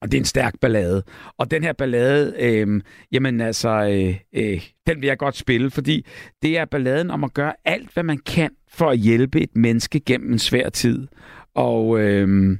og 0.00 0.12
det 0.12 0.18
er 0.18 0.20
en 0.20 0.24
stærk 0.24 0.54
ballade. 0.60 1.02
Og 1.38 1.50
den 1.50 1.62
her 1.62 1.72
ballade, 1.72 2.34
øh, 2.38 2.80
jamen 3.12 3.40
altså, 3.40 3.68
øh, 3.68 4.16
øh, 4.32 4.62
den 4.86 5.00
vil 5.00 5.06
jeg 5.06 5.18
godt 5.18 5.36
spille, 5.36 5.70
fordi 5.70 6.06
det 6.42 6.58
er 6.58 6.64
balladen 6.64 7.10
om 7.10 7.24
at 7.24 7.34
gøre 7.34 7.52
alt, 7.64 7.92
hvad 7.94 8.02
man 8.02 8.18
kan 8.18 8.50
for 8.68 8.90
at 8.90 8.98
hjælpe 8.98 9.40
et 9.40 9.56
menneske 9.56 10.00
gennem 10.00 10.32
en 10.32 10.38
svær 10.38 10.68
tid. 10.68 11.06
Og 11.54 12.00
øh, 12.00 12.58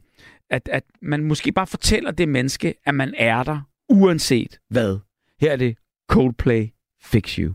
at, 0.51 0.69
at 0.73 0.85
man 1.03 1.25
måske 1.25 1.53
bare 1.53 1.67
fortæller 1.67 2.11
det 2.11 2.29
menneske, 2.29 2.75
at 2.85 2.95
man 2.95 3.15
er 3.17 3.43
der, 3.43 3.61
uanset 3.89 4.59
hvad. 4.71 4.99
Her 5.41 5.53
er 5.53 5.57
det 5.57 5.77
Coldplay 6.09 6.69
Fix 7.03 7.35
You. 7.35 7.55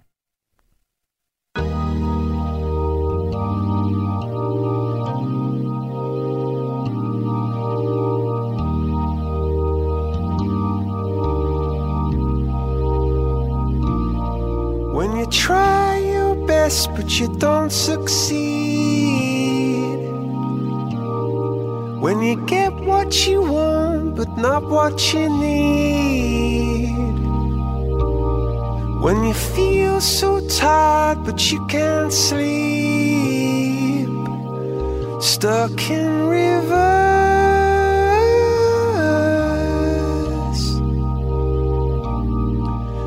When 14.97 15.18
you 15.18 15.26
try 15.26 15.99
your 16.13 16.35
best 16.47 16.89
but 16.95 17.19
you 17.19 17.27
don't 17.27 17.72
succeed 17.72 18.51
When 22.02 22.19
you 22.23 22.36
get 22.48 22.73
what 22.73 23.28
you 23.28 23.44
want 23.44 24.15
but 24.15 24.36
not 24.36 24.64
what 24.64 25.14
you 25.14 25.30
need. 25.30 26.95
When 29.03 29.23
you 29.23 29.36
feel 29.36 30.02
so 30.02 30.40
tired, 30.48 31.23
but 31.23 31.52
you 31.52 31.64
can't 31.68 32.11
sleep. 32.11 34.10
Stuck 35.22 35.90
in 35.91 36.28
reverse. 36.28 36.82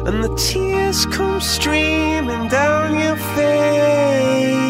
And 0.06 0.22
the 0.22 0.32
tears 0.36 1.04
come 1.06 1.40
streaming 1.40 2.46
down 2.48 2.96
your 2.96 3.16
face. 3.34 4.63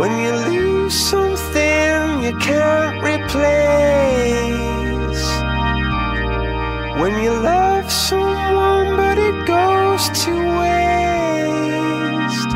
When 0.00 0.12
you 0.24 0.32
lose 0.32 0.94
something 0.94 2.22
you 2.24 2.34
can't 2.38 3.02
replace. 3.12 3.40
When 7.00 7.22
you 7.22 7.32
love 7.32 7.92
someone 7.92 8.96
but 8.96 9.18
it 9.18 9.46
goes 9.46 10.08
to 10.24 10.32
waste. 10.60 12.50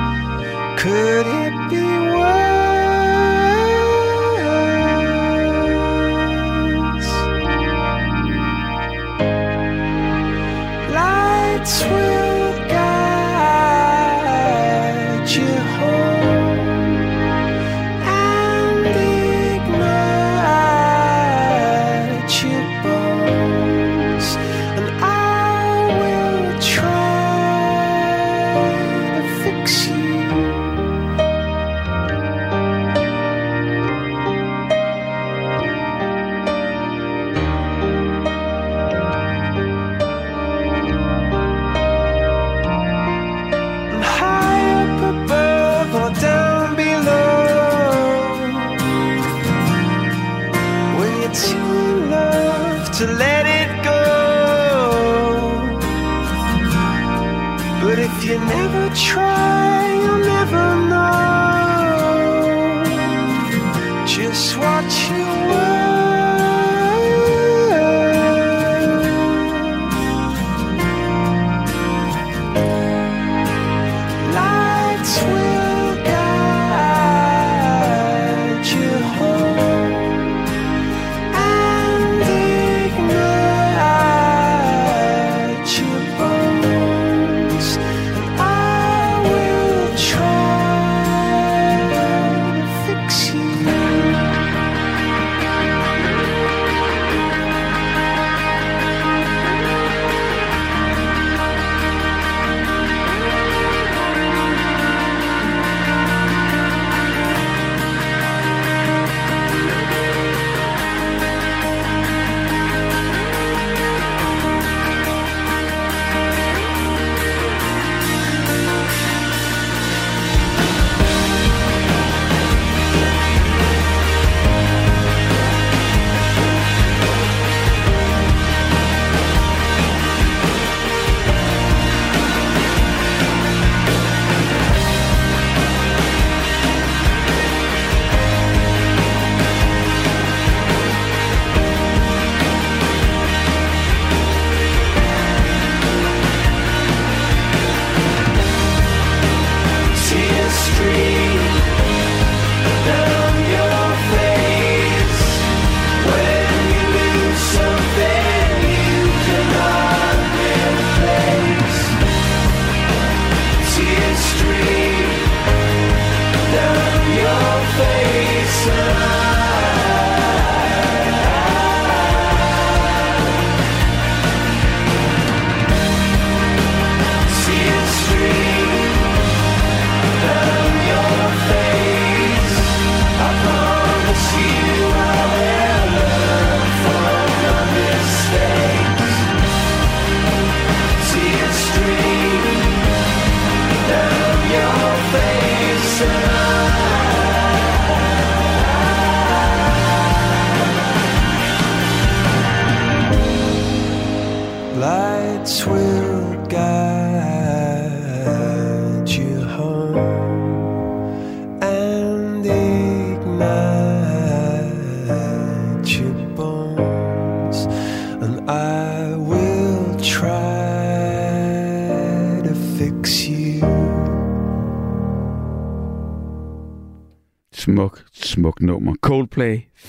Could 0.81 1.27
it 1.43 1.44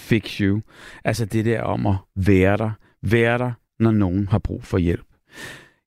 Fix 0.05 0.37
You. 0.37 0.61
Altså 1.03 1.25
det 1.25 1.45
der 1.45 1.61
om 1.61 1.87
at 1.87 1.95
være 2.15 2.57
der. 2.57 2.71
Være 3.01 3.37
der, 3.37 3.51
når 3.79 3.91
nogen 3.91 4.27
har 4.27 4.39
brug 4.39 4.63
for 4.63 4.77
hjælp. 4.77 5.05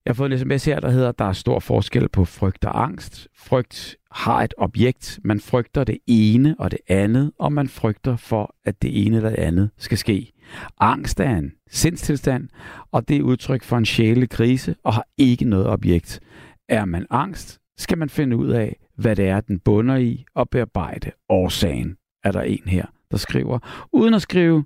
Jeg 0.04 0.10
har 0.10 0.14
fået 0.14 0.32
en 0.32 0.38
sms 0.38 0.64
her, 0.64 0.80
der 0.80 0.90
hedder, 0.90 1.12
der 1.12 1.24
er 1.24 1.32
stor 1.32 1.60
forskel 1.60 2.08
på 2.08 2.24
frygt 2.24 2.64
og 2.64 2.82
angst. 2.82 3.28
Frygt 3.36 3.96
har 4.12 4.42
et 4.42 4.54
objekt. 4.58 5.20
Man 5.24 5.40
frygter 5.40 5.84
det 5.84 5.98
ene 6.06 6.56
og 6.58 6.70
det 6.70 6.78
andet, 6.88 7.32
og 7.38 7.52
man 7.52 7.68
frygter 7.68 8.16
for, 8.16 8.54
at 8.64 8.82
det 8.82 9.06
ene 9.06 9.16
eller 9.16 9.30
det 9.30 9.38
andet 9.38 9.70
skal 9.78 9.98
ske. 9.98 10.32
Angst 10.80 11.20
er 11.20 11.36
en 11.36 11.52
sindstilstand, 11.70 12.48
og 12.92 13.08
det 13.08 13.16
er 13.16 13.22
udtryk 13.22 13.62
for 13.62 13.76
en 13.76 13.86
sjælekrise 13.86 14.36
krise 14.36 14.76
og 14.84 14.94
har 14.94 15.06
ikke 15.18 15.44
noget 15.44 15.66
objekt. 15.66 16.20
Er 16.68 16.84
man 16.84 17.06
angst, 17.10 17.58
skal 17.78 17.98
man 17.98 18.08
finde 18.08 18.36
ud 18.36 18.48
af, 18.48 18.76
hvad 18.96 19.16
det 19.16 19.28
er, 19.28 19.40
den 19.40 19.60
bunder 19.60 19.96
i, 19.96 20.24
og 20.34 20.50
bearbejde 20.50 21.10
årsagen, 21.28 21.96
er 22.24 22.32
der 22.32 22.42
en 22.42 22.62
her, 22.66 22.86
der 23.10 23.16
skriver. 23.16 23.58
Uden 23.92 24.14
at 24.14 24.22
skrive 24.22 24.64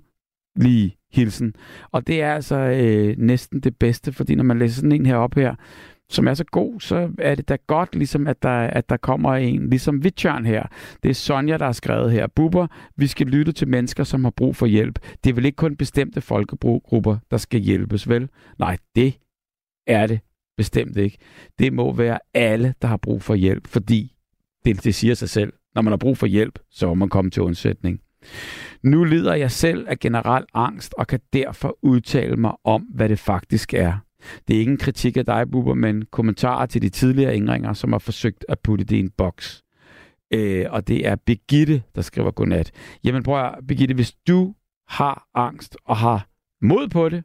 lige 0.55 0.97
hilsen. 1.11 1.53
Og 1.91 2.07
det 2.07 2.21
er 2.21 2.33
altså 2.33 2.55
øh, 2.55 3.15
næsten 3.17 3.59
det 3.59 3.77
bedste, 3.77 4.13
fordi 4.13 4.35
når 4.35 4.43
man 4.43 4.59
læser 4.59 4.75
sådan 4.75 4.91
en 4.91 5.05
her 5.05 5.15
op 5.15 5.35
her, 5.35 5.55
som 6.09 6.27
er 6.27 6.33
så 6.33 6.43
god, 6.43 6.79
så 6.79 7.11
er 7.19 7.35
det 7.35 7.49
da 7.49 7.57
godt, 7.67 7.95
ligesom 7.95 8.27
at 8.27 8.43
der, 8.43 8.59
at 8.59 8.89
der 8.89 8.97
kommer 8.97 9.35
en, 9.35 9.69
ligesom 9.69 10.03
Vitjørn 10.03 10.45
her. 10.45 10.63
Det 11.03 11.09
er 11.09 11.13
Sonja, 11.13 11.57
der 11.57 11.65
har 11.65 11.71
skrevet 11.71 12.11
her. 12.11 12.27
Bubber, 12.27 12.67
vi 12.97 13.07
skal 13.07 13.27
lytte 13.27 13.51
til 13.51 13.67
mennesker, 13.67 14.03
som 14.03 14.23
har 14.23 14.31
brug 14.31 14.55
for 14.55 14.65
hjælp. 14.65 14.99
Det 15.23 15.29
er 15.29 15.33
vel 15.33 15.45
ikke 15.45 15.55
kun 15.55 15.75
bestemte 15.75 16.21
folkegrupper, 16.21 17.17
der 17.31 17.37
skal 17.37 17.59
hjælpes, 17.59 18.09
vel? 18.09 18.29
Nej, 18.59 18.77
det 18.95 19.19
er 19.87 20.07
det 20.07 20.19
bestemt 20.57 20.97
ikke. 20.97 21.17
Det 21.59 21.73
må 21.73 21.93
være 21.93 22.19
alle, 22.33 22.73
der 22.81 22.87
har 22.87 22.97
brug 22.97 23.21
for 23.21 23.35
hjælp, 23.35 23.67
fordi 23.67 24.15
det, 24.65 24.83
det 24.83 24.95
siger 24.95 25.13
sig 25.13 25.29
selv. 25.29 25.53
Når 25.75 25.81
man 25.81 25.91
har 25.91 25.97
brug 25.97 26.17
for 26.17 26.27
hjælp, 26.27 26.59
så 26.69 26.87
må 26.87 26.93
man 26.93 27.09
komme 27.09 27.31
til 27.31 27.41
undsætning. 27.41 27.99
Nu 28.83 29.03
lider 29.03 29.33
jeg 29.33 29.51
selv 29.51 29.85
af 29.89 29.99
generel 29.99 30.45
angst 30.53 30.93
og 30.97 31.07
kan 31.07 31.19
derfor 31.33 31.77
udtale 31.81 32.35
mig 32.35 32.53
om, 32.63 32.81
hvad 32.81 33.09
det 33.09 33.19
faktisk 33.19 33.73
er. 33.73 33.97
Det 34.47 34.55
er 34.55 34.59
ikke 34.59 34.71
en 34.71 34.77
kritik 34.77 35.17
af 35.17 35.25
dig, 35.25 35.51
Bubber, 35.51 35.73
men 35.73 36.05
kommentarer 36.11 36.65
til 36.65 36.81
de 36.81 36.89
tidligere 36.89 37.35
ændringer, 37.35 37.73
som 37.73 37.91
har 37.91 37.99
forsøgt 37.99 38.45
at 38.49 38.59
putte 38.59 38.85
det 38.85 38.95
i 38.95 38.99
en 38.99 39.09
boks. 39.17 39.63
Øh, 40.33 40.65
og 40.69 40.87
det 40.87 41.07
er 41.07 41.15
Begitte, 41.15 41.83
der 41.95 42.01
skriver 42.01 42.31
godnat. 42.31 42.71
Jamen 43.03 43.23
prøv 43.23 43.45
at, 43.45 43.55
Begitte, 43.67 43.95
hvis 43.95 44.11
du 44.27 44.53
har 44.87 45.27
angst 45.35 45.77
og 45.85 45.97
har 45.97 46.27
mod 46.61 46.87
på 46.87 47.09
det, 47.09 47.23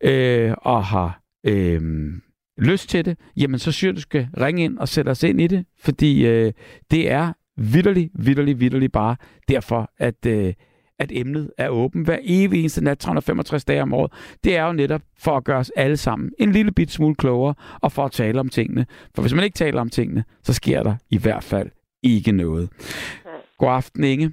øh, 0.00 0.54
og 0.58 0.84
har 0.84 1.22
øh, 1.46 1.80
lyst 2.58 2.88
til 2.88 3.04
det, 3.04 3.18
jamen 3.36 3.58
så 3.58 3.72
synes 3.72 3.94
du 3.94 4.00
skal 4.00 4.28
ringe 4.40 4.64
ind 4.64 4.78
og 4.78 4.88
sætte 4.88 5.10
os 5.10 5.22
ind 5.22 5.40
i 5.40 5.46
det, 5.46 5.66
fordi 5.78 6.26
øh, 6.26 6.52
det 6.90 7.10
er 7.10 7.32
vidderligt, 7.56 8.10
vidderligt, 8.14 8.60
vidderligt 8.60 8.92
bare 8.92 9.16
derfor, 9.48 9.90
at, 9.98 10.26
øh, 10.26 10.52
at 10.98 11.12
emnet 11.12 11.50
er 11.58 11.68
åben 11.68 12.04
hver 12.04 12.18
evig 12.22 12.60
eneste 12.60 12.84
nat, 12.84 12.98
365 12.98 13.64
dage 13.64 13.82
om 13.82 13.94
året. 13.94 14.12
Det 14.44 14.56
er 14.56 14.66
jo 14.66 14.72
netop 14.72 15.00
for 15.18 15.36
at 15.36 15.44
gøre 15.44 15.58
os 15.58 15.70
alle 15.76 15.96
sammen 15.96 16.32
en 16.38 16.52
lille 16.52 16.72
bit 16.72 16.90
smule 16.90 17.14
klogere, 17.14 17.54
og 17.82 17.92
for 17.92 18.04
at 18.04 18.12
tale 18.12 18.40
om 18.40 18.48
tingene. 18.48 18.86
For 19.14 19.22
hvis 19.22 19.34
man 19.34 19.44
ikke 19.44 19.54
taler 19.54 19.80
om 19.80 19.88
tingene, 19.90 20.24
så 20.42 20.54
sker 20.54 20.82
der 20.82 20.94
i 21.10 21.18
hvert 21.22 21.44
fald 21.44 21.70
ikke 22.02 22.32
noget. 22.32 22.70
God 23.58 23.68
aften, 23.70 24.04
Inge. 24.04 24.30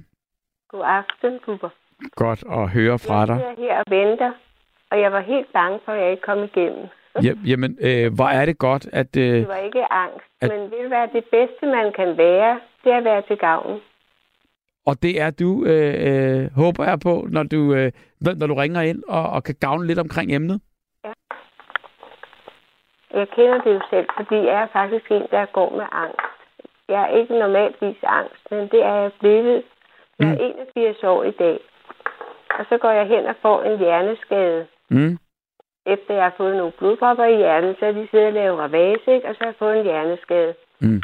God 0.68 0.84
aften, 0.84 1.38
Bubber. 1.46 1.68
Godt 2.16 2.44
at 2.52 2.68
høre 2.70 2.98
fra 2.98 3.26
dig. 3.26 3.32
Jeg 3.34 3.54
sidder 3.56 3.68
her 3.72 3.78
og 3.78 3.84
venter, 3.88 4.32
og 4.90 5.00
jeg 5.00 5.12
var 5.12 5.20
helt 5.20 5.46
bange 5.52 5.78
for, 5.84 5.92
at 5.92 6.00
jeg 6.02 6.10
ikke 6.10 6.22
kom 6.22 6.38
igennem. 6.44 6.84
Ja, 7.22 7.32
jamen, 7.46 7.78
øh, 7.80 8.14
hvor 8.14 8.24
er 8.38 8.44
det 8.46 8.58
godt, 8.58 8.88
at... 8.92 9.16
Øh, 9.16 9.22
Det 9.34 9.48
var 9.48 9.56
ikke 9.56 9.92
angst, 9.92 10.26
At- 10.40 10.50
men 10.50 10.60
det 10.60 10.90
være 10.90 11.08
det 11.12 11.24
bedste, 11.36 11.66
man 11.78 11.92
kan 11.98 12.16
være, 12.16 12.60
det 12.84 12.92
er 12.92 12.96
at 12.96 13.04
være 13.04 13.22
til 13.22 13.36
gavn. 13.36 13.80
og 14.86 15.02
det 15.02 15.20
er 15.20 15.30
du, 15.30 15.64
øh, 15.64 15.94
øh, 16.08 16.50
håber 16.56 16.84
jeg 16.84 16.98
på, 17.00 17.26
når 17.30 17.42
du, 17.42 17.74
øh, 17.74 17.92
når, 18.20 18.46
du 18.46 18.54
ringer 18.54 18.80
ind 18.80 19.02
og, 19.08 19.30
og 19.30 19.44
kan 19.44 19.54
gavne 19.60 19.86
lidt 19.86 19.98
omkring 19.98 20.34
emnet. 20.34 20.60
Jeg 23.14 23.28
kender 23.28 23.58
det 23.64 23.74
jo 23.74 23.80
selv, 23.90 24.06
fordi 24.16 24.34
jeg 24.34 24.62
er 24.62 24.66
faktisk 24.72 25.10
en, 25.10 25.26
der 25.30 25.46
går 25.46 25.70
med 25.76 25.86
angst. 25.92 26.20
Jeg 26.88 27.02
er 27.02 27.16
ikke 27.18 27.38
normalvis 27.38 27.96
angst, 28.02 28.42
men 28.50 28.60
det 28.60 28.82
er 28.82 28.94
jeg 28.94 29.12
blevet. 29.20 29.62
Jeg 30.18 30.28
er 30.28 30.54
81 30.76 31.02
år 31.02 31.24
i 31.24 31.30
dag. 31.30 31.58
Og 32.58 32.64
så 32.68 32.78
går 32.78 32.90
jeg 32.90 33.06
hen 33.06 33.26
og 33.26 33.34
får 33.42 33.62
en 33.62 33.78
hjerneskade. 33.78 34.66
Mm. 34.90 35.18
Efter 35.86 36.14
jeg 36.14 36.24
har 36.24 36.34
fået 36.36 36.56
nogle 36.56 36.72
blodpropper 36.78 37.24
i 37.24 37.36
hjernen, 37.36 37.74
så 37.78 37.86
er 37.86 37.92
de 37.92 38.08
siddet 38.10 38.26
og 38.26 38.32
lavet 38.32 38.58
ravage, 38.58 39.28
og 39.28 39.34
så 39.34 39.38
har 39.40 39.46
jeg 39.46 39.54
fået 39.58 39.78
en 39.78 39.84
hjerneskade. 39.84 40.54
Mm. 40.80 41.02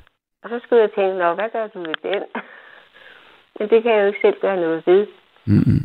Og 0.49 0.61
så 0.61 0.67
skulle 0.67 0.83
jeg 0.83 0.93
tænke, 0.93 1.19
Nå, 1.19 1.35
hvad 1.35 1.51
gør 1.51 1.67
du 1.67 1.79
ved 1.79 1.95
den? 2.03 2.23
Men 3.59 3.71
det 3.71 3.83
kan 3.83 3.93
jeg 3.93 4.03
jo 4.03 4.07
ikke 4.07 4.21
selv 4.23 4.41
gøre 4.41 4.57
noget 4.57 4.87
ved. 4.87 5.07
Mm. 5.47 5.81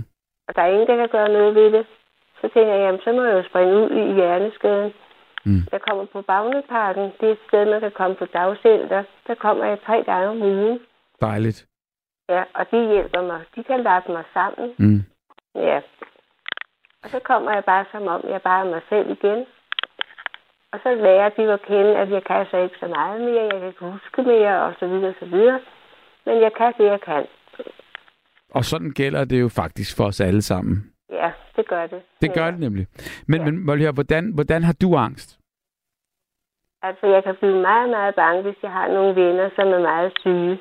Og 0.48 0.56
der 0.56 0.62
er 0.62 0.72
ingen, 0.74 0.88
der 0.88 0.96
kan 0.96 1.10
gøre 1.10 1.30
noget 1.30 1.56
ved 1.56 1.72
det. 1.72 1.86
Så 2.42 2.50
tænker 2.54 2.74
jeg, 2.74 2.86
jamen, 2.86 3.02
så 3.04 3.12
må 3.12 3.24
jeg 3.24 3.34
jo 3.34 3.50
springe 3.50 3.74
ud 3.76 3.90
i 3.90 4.14
hjerneskaden. 4.14 4.94
Mm. 5.46 5.64
Jeg 5.72 5.82
kommer 5.82 6.06
på 6.06 6.22
Bagnetparken. 6.22 7.12
Det 7.20 7.28
er 7.28 7.32
et 7.32 7.46
sted, 7.48 7.66
man 7.66 7.80
kan 7.80 7.92
komme 7.92 8.16
på 8.16 8.26
dagcenter. 8.26 9.04
Der 9.28 9.36
kommer 9.36 9.66
jeg 9.66 9.78
tre 9.86 10.04
gange 10.04 10.30
om 10.30 10.42
ugen. 10.42 10.80
Dejligt. 11.22 11.66
Ja, 12.30 12.44
og 12.54 12.72
de 12.72 12.88
hjælper 12.88 13.22
mig. 13.22 13.42
De 13.56 13.64
kan 13.64 13.84
lappe 13.84 14.12
mig 14.12 14.24
sammen. 14.34 14.74
Mm. 14.78 15.04
Ja. 15.56 15.82
Og 17.04 17.10
så 17.10 17.20
kommer 17.20 17.52
jeg 17.54 17.64
bare 17.66 17.86
som 17.92 18.08
om, 18.08 18.22
jeg 18.30 18.42
bare 18.42 18.66
er 18.66 18.70
mig 18.70 18.82
selv 18.90 19.10
igen. 19.10 19.46
Og 20.74 20.80
så 20.84 20.96
lærer 20.96 21.30
de 21.30 21.52
at 21.54 21.62
kende, 21.62 21.98
at 21.98 22.10
jeg 22.12 22.24
kan 22.24 22.46
så 22.52 22.58
ikke 22.58 22.76
så 22.80 22.88
meget 22.88 23.22
mere. 23.22 23.44
Jeg 23.44 23.60
kan 23.60 23.68
ikke 23.68 23.86
huske 23.92 24.22
mere, 24.24 24.62
og 24.64 24.74
så 24.80 24.88
videre, 24.88 25.10
og 25.10 25.16
så 25.20 25.26
videre. 25.26 25.60
Men 26.26 26.42
jeg 26.42 26.52
kan 26.58 26.74
det, 26.78 26.86
jeg 26.86 27.02
kan. 27.02 27.26
Og 28.52 28.64
sådan 28.66 28.92
gælder 28.92 29.26
det 29.26 29.42
jo 29.42 29.50
faktisk 29.50 29.98
for 29.98 30.04
os 30.06 30.22
alle 30.22 30.42
sammen. 30.42 30.94
Ja, 31.10 31.32
det 31.56 31.68
gør 31.68 31.88
det. 31.88 32.02
Det 32.22 32.34
gør 32.34 32.52
det 32.52 32.60
nemlig. 32.60 32.88
Men, 33.28 33.40
ja. 33.40 33.46
men 33.46 33.66
Molly, 33.66 33.86
hvordan, 33.94 34.32
hvordan 34.34 34.64
har 34.64 34.76
du 34.82 34.96
angst? 34.96 35.40
Altså, 36.82 37.08
jeg 37.08 37.24
kan 37.24 37.36
blive 37.36 37.62
meget, 37.62 37.90
meget 37.90 38.16
bange, 38.16 38.42
hvis 38.42 38.56
jeg 38.64 38.72
har 38.72 38.88
nogle 38.88 39.16
venner, 39.16 39.50
som 39.56 39.68
er 39.68 39.80
meget 39.80 40.12
syge. 40.20 40.60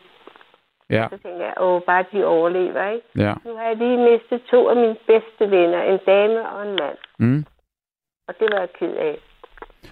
Ja, 0.90 1.06
Så 1.10 1.18
tænker 1.18 1.44
jeg, 1.44 1.54
åh, 1.60 1.82
bare 1.82 2.04
de 2.12 2.24
overlever, 2.24 2.90
ikke? 2.90 3.06
ja. 3.16 3.34
Nu 3.44 3.56
har 3.56 3.64
jeg 3.64 3.76
lige 3.76 4.10
mistet 4.10 4.42
to 4.50 4.68
af 4.68 4.76
mine 4.76 4.96
bedste 5.06 5.50
venner, 5.50 5.82
en 5.82 5.98
dame 6.06 6.48
og 6.50 6.62
en 6.68 6.74
mand. 6.80 6.98
Mm. 7.18 7.44
Og 8.28 8.34
det 8.40 8.48
var 8.52 8.58
jeg 8.60 8.72
ked 8.72 8.94
af. 8.94 9.18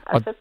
Og, 0.07 0.15
Og- 0.15 0.21
så 0.21 0.33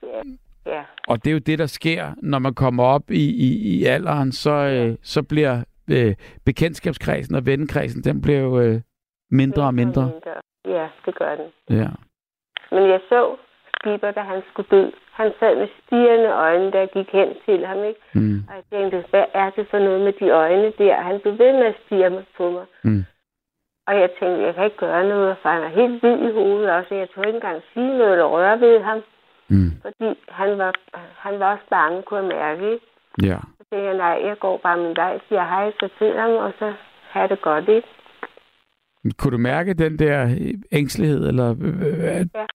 ja, 0.66 0.84
Og 1.08 1.24
det 1.24 1.30
er 1.30 1.34
jo 1.34 1.40
det, 1.40 1.60
der 1.60 1.66
sker, 1.66 2.14
når 2.22 2.40
man 2.40 2.54
kommer 2.54 2.84
op 2.84 3.12
i, 3.12 3.26
i, 3.48 3.50
i 3.80 3.86
alderen, 3.86 4.32
så, 4.32 4.52
øh, 4.52 4.96
så 5.02 5.24
bliver 5.24 5.64
øh, 5.92 6.16
bekendtskabskredsen 6.46 7.36
og 7.36 7.46
vennekredsen, 7.46 8.04
den 8.04 8.22
bliver 8.22 8.40
jo 8.40 8.60
øh, 8.60 8.82
mindre 9.32 9.64
og 9.64 9.74
mindre. 9.74 10.02
mindre. 10.06 10.36
Ja, 10.78 10.88
det 11.06 11.16
gør 11.16 11.36
den. 11.36 11.78
Ja. 11.78 11.88
Men 12.72 12.84
jeg 12.90 13.00
så 13.10 13.36
Skipper, 13.76 14.12
da 14.12 14.22
han 14.22 14.42
skulle 14.52 14.70
dø. 14.72 14.90
Han 15.12 15.32
sad 15.40 15.56
med 15.56 15.68
stigende 15.80 16.30
øjne, 16.32 16.72
da 16.72 16.78
jeg 16.80 16.90
gik 16.94 17.10
hen 17.12 17.30
til 17.46 17.66
ham, 17.66 17.84
ikke? 17.84 18.00
Mm. 18.14 18.40
Og 18.50 18.54
jeg 18.56 18.64
tænkte, 18.74 19.06
hvad 19.10 19.26
er 19.34 19.50
det 19.50 19.68
for 19.72 19.80
noget 19.80 20.02
med 20.02 20.14
de 20.20 20.30
øjne 20.30 20.74
der? 20.78 21.02
Han 21.02 21.20
blev 21.20 21.34
ved 21.40 21.54
med 21.54 21.66
at 21.66 21.76
stige 21.86 22.26
på 22.38 22.50
mig. 22.50 22.66
Mm. 22.84 23.04
Og 23.88 23.94
jeg 24.02 24.10
tænkte, 24.20 24.46
jeg 24.46 24.56
kan 24.56 24.64
ikke 24.66 24.78
gøre 24.78 25.08
noget, 25.08 25.38
for 25.42 25.50
han 25.50 25.64
er 25.64 25.68
helt 25.80 26.00
hvid 26.02 26.18
i 26.30 26.32
hovedet 26.34 26.70
også. 26.72 26.96
Jeg 26.96 27.08
tog 27.10 27.28
ikke 27.28 27.36
engang 27.38 27.62
sige 27.74 27.98
noget 27.98 28.12
eller 28.12 28.26
røre 28.26 28.60
ved 28.60 28.82
ham, 28.82 29.00
Mm. 29.50 29.72
fordi 29.82 30.20
han 30.30 30.58
var, 30.58 30.74
han 31.18 31.40
var 31.40 31.52
også 31.54 31.64
bange, 31.70 32.02
kunne 32.04 32.20
jeg 32.20 32.28
mærke. 32.28 32.74
Ikke? 32.74 32.86
Ja. 33.24 33.38
Så 33.58 33.64
tænkte 33.70 33.86
jeg, 33.88 33.98
nej, 33.98 34.22
jeg 34.28 34.38
går 34.40 34.58
bare 34.58 34.78
min 34.78 34.96
vej, 34.96 35.20
siger 35.28 35.44
hej 35.44 35.72
så 35.80 35.90
til 36.00 36.20
ham, 36.20 36.32
og 36.32 36.54
så 36.60 36.74
har 37.10 37.28
det 37.28 37.42
godt, 37.42 37.70
ikke? 37.70 37.88
Kunne 39.18 39.32
du 39.32 39.38
mærke 39.38 39.74
den 39.74 40.00
der 40.00 40.24
øh, 40.24 40.54
ængstelighed? 40.72 41.28
Eller, 41.28 41.50
øh, 41.62 41.82
øh, 41.88 42.04
at- 42.20 42.28
Ja. 42.36 42.46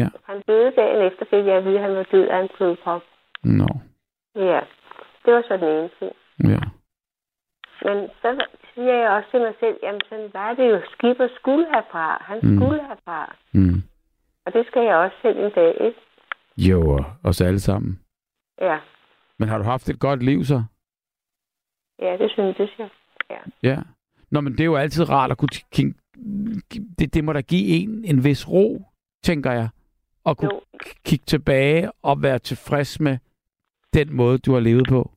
Ja. 0.00 0.08
Han 0.24 0.42
døde 0.48 0.72
dagen 0.76 1.02
efter, 1.06 1.24
fik 1.30 1.46
jeg 1.46 1.56
at 1.56 1.64
vide, 1.64 1.78
at 1.78 1.82
han 1.82 1.96
var 1.96 2.02
død 2.12 2.28
af 2.28 2.38
en 2.42 2.48
blodprop. 2.56 3.02
Nå. 3.44 3.68
Ja, 4.34 4.60
det 5.24 5.34
var 5.34 5.42
så 5.48 5.56
den 5.56 5.68
ene 5.76 5.90
ting. 5.98 6.12
Ja. 6.52 6.60
Men 7.86 8.08
så 8.22 8.44
siger 8.74 8.94
jeg 8.94 9.10
også 9.10 9.28
til 9.30 9.40
mig 9.40 9.54
selv, 9.60 9.76
jamen 9.82 10.00
sådan 10.08 10.30
var 10.34 10.54
det 10.54 10.70
jo, 10.70 10.80
skipper 10.92 11.28
skulle 11.38 11.66
herfra. 11.74 12.22
Han 12.28 12.38
Mm. 12.42 12.56
skulle 12.58 12.80
herfra. 12.88 13.34
Mm. 13.52 13.82
Og 14.46 14.52
det 14.52 14.66
skal 14.66 14.82
jeg 14.82 14.96
også 14.96 15.16
selv 15.22 15.38
en 15.44 15.50
dag, 15.50 15.72
ikke? 15.80 16.00
Jo, 16.56 16.96
og 16.96 17.04
os 17.24 17.40
alle 17.40 17.60
sammen. 17.60 18.00
Ja, 18.60 18.78
Men 19.38 19.48
har 19.48 19.58
du 19.58 19.64
haft 19.64 19.88
et 19.88 19.98
godt 20.00 20.22
liv 20.22 20.44
så? 20.44 20.62
ja 21.98 22.16
det 22.18 22.30
synes 22.30 22.78
jeg. 22.78 22.88
Ja. 23.30 23.38
Ja. 23.62 23.78
Nå, 24.30 24.40
men 24.40 24.52
det 24.52 24.60
er 24.60 24.64
jo 24.64 24.76
altid 24.76 25.08
rart 25.10 25.30
at 25.30 25.38
kunne. 25.38 25.94
Det, 26.98 27.14
det 27.14 27.24
må 27.24 27.32
da 27.32 27.40
give 27.40 27.66
en 27.82 28.04
en 28.04 28.24
vis 28.24 28.48
ro, 28.48 28.82
tænker 29.24 29.52
jeg. 29.52 29.68
At 30.26 30.36
kunne 30.36 30.54
Jo. 30.54 30.60
kigge 31.04 31.24
tilbage 31.26 31.90
og 32.02 32.22
være 32.22 32.38
tilfreds 32.38 33.00
med 33.00 33.18
den 33.94 34.12
måde, 34.16 34.38
du 34.38 34.52
har 34.52 34.60
levet 34.60 34.86
på. 34.88 35.10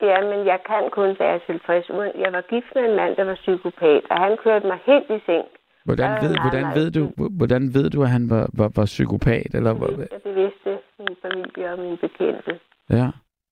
ja, 0.00 0.20
men 0.30 0.46
jeg 0.46 0.60
kan 0.66 0.90
kun 0.92 1.16
være 1.18 1.40
tilfreds. 1.46 1.90
uden- 1.90 2.20
Jeg 2.24 2.32
var 2.32 2.40
gift 2.50 2.66
med 2.74 2.82
en 2.90 2.96
mand, 2.96 3.16
der 3.16 3.24
var 3.24 3.34
psykopat, 3.34 4.02
og 4.10 4.16
han 4.24 4.36
kørte 4.44 4.66
mig 4.66 4.78
helt 4.86 5.10
i 5.10 5.20
seng. 5.26 5.46
Hvordan 5.88 6.10
ved, 6.24 6.32
nej, 6.34 6.42
hvordan 6.44 6.62
nej. 6.64 6.74
ved 6.78 6.90
du, 6.90 7.02
hvordan 7.40 7.62
ved 7.74 7.90
du, 7.90 8.02
at 8.02 8.10
han 8.16 8.30
var, 8.30 8.44
var, 8.60 8.70
var 8.76 8.84
psykopat? 8.84 9.50
Eller, 9.54 9.72
Det 9.74 9.80
vidste, 9.90 10.18
det 10.24 10.34
vidste 10.36 10.70
min 10.98 11.16
familie 11.22 11.72
og 11.72 11.78
min 11.78 11.96
bekendte. 11.96 12.52
Ja, 12.90 13.06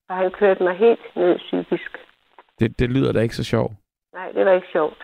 Og 0.08 0.14
han 0.16 0.30
kørte 0.30 0.62
mig 0.62 0.74
helt 0.76 1.00
ned 1.16 1.38
psykisk. 1.38 1.90
det, 2.60 2.78
det 2.78 2.90
lyder 2.90 3.12
da 3.12 3.20
ikke 3.20 3.36
så 3.36 3.44
sjovt. 3.44 3.72
Nej, 4.14 4.28
det 4.34 4.46
var 4.46 4.52
ikke 4.52 4.66
sjovt. 4.72 4.98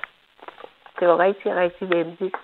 Det 1.01 1.09
var 1.09 1.19
rigtig, 1.19 1.55
rigtig 1.57 1.91
vemmeligt. 1.91 2.37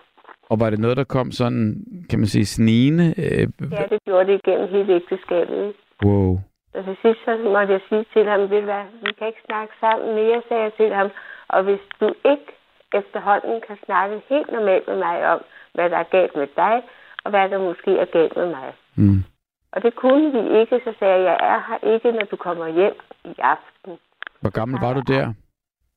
Og 0.51 0.61
var 0.61 0.71
det 0.71 0.79
noget, 0.79 0.97
der 0.97 1.05
kom 1.05 1.31
sådan, 1.31 1.85
kan 2.11 2.19
man 2.19 2.27
sige, 2.27 2.47
snigende? 2.47 3.07
Øh, 3.19 3.49
Ja, 3.73 3.85
det 3.91 3.99
gjorde 4.05 4.27
det 4.33 4.41
igennem 4.45 4.69
hele 4.69 4.95
ægteskabet. 4.95 5.73
wow. 6.05 6.39
Og 6.75 6.85
til 6.85 6.97
sidst 7.03 7.21
så 7.25 7.37
måtte 7.55 7.73
jeg 7.73 7.81
sige 7.89 8.05
til 8.13 8.25
ham, 8.31 8.41
ved 8.41 8.59
du 8.61 8.65
hvad, 8.73 8.85
vi 9.05 9.13
kan 9.19 9.27
ikke 9.27 9.43
snakke 9.49 9.73
sammen 9.81 10.15
mere, 10.15 10.43
sagde 10.49 10.63
jeg 10.63 10.73
til 10.77 10.95
ham. 10.95 11.09
Og 11.49 11.63
hvis 11.63 11.81
du 12.01 12.07
ikke 12.33 12.49
efterhånden 12.95 13.61
kan 13.67 13.79
snakke 13.85 14.23
helt 14.29 14.53
normalt 14.53 14.89
med 14.89 14.97
mig 14.99 15.33
om, 15.33 15.41
hvad 15.75 15.91
der 15.91 15.97
er 15.97 16.03
galt 16.17 16.37
med 16.37 16.47
dig, 16.57 16.83
og 17.25 17.31
hvad 17.31 17.49
der 17.49 17.59
måske 17.59 17.99
er 17.99 18.05
galt 18.05 18.37
med 18.37 18.47
mig. 18.47 18.75
Mm. 18.97 19.25
Og 19.73 19.83
det 19.83 19.95
kunne 19.95 20.33
vi 20.33 20.59
ikke, 20.61 20.81
så 20.85 20.95
sagde 20.99 21.15
jeg, 21.15 21.23
jeg 21.23 21.39
er 21.41 21.61
her 21.69 21.93
ikke, 21.95 22.13
når 22.13 22.25
du 22.25 22.37
kommer 22.37 22.69
hjem 22.69 22.95
i 23.25 23.35
aften. 23.39 23.99
Hvor 24.41 24.51
gammel 24.51 24.81
var 24.81 24.93
du 24.95 25.01
der? 25.01 25.35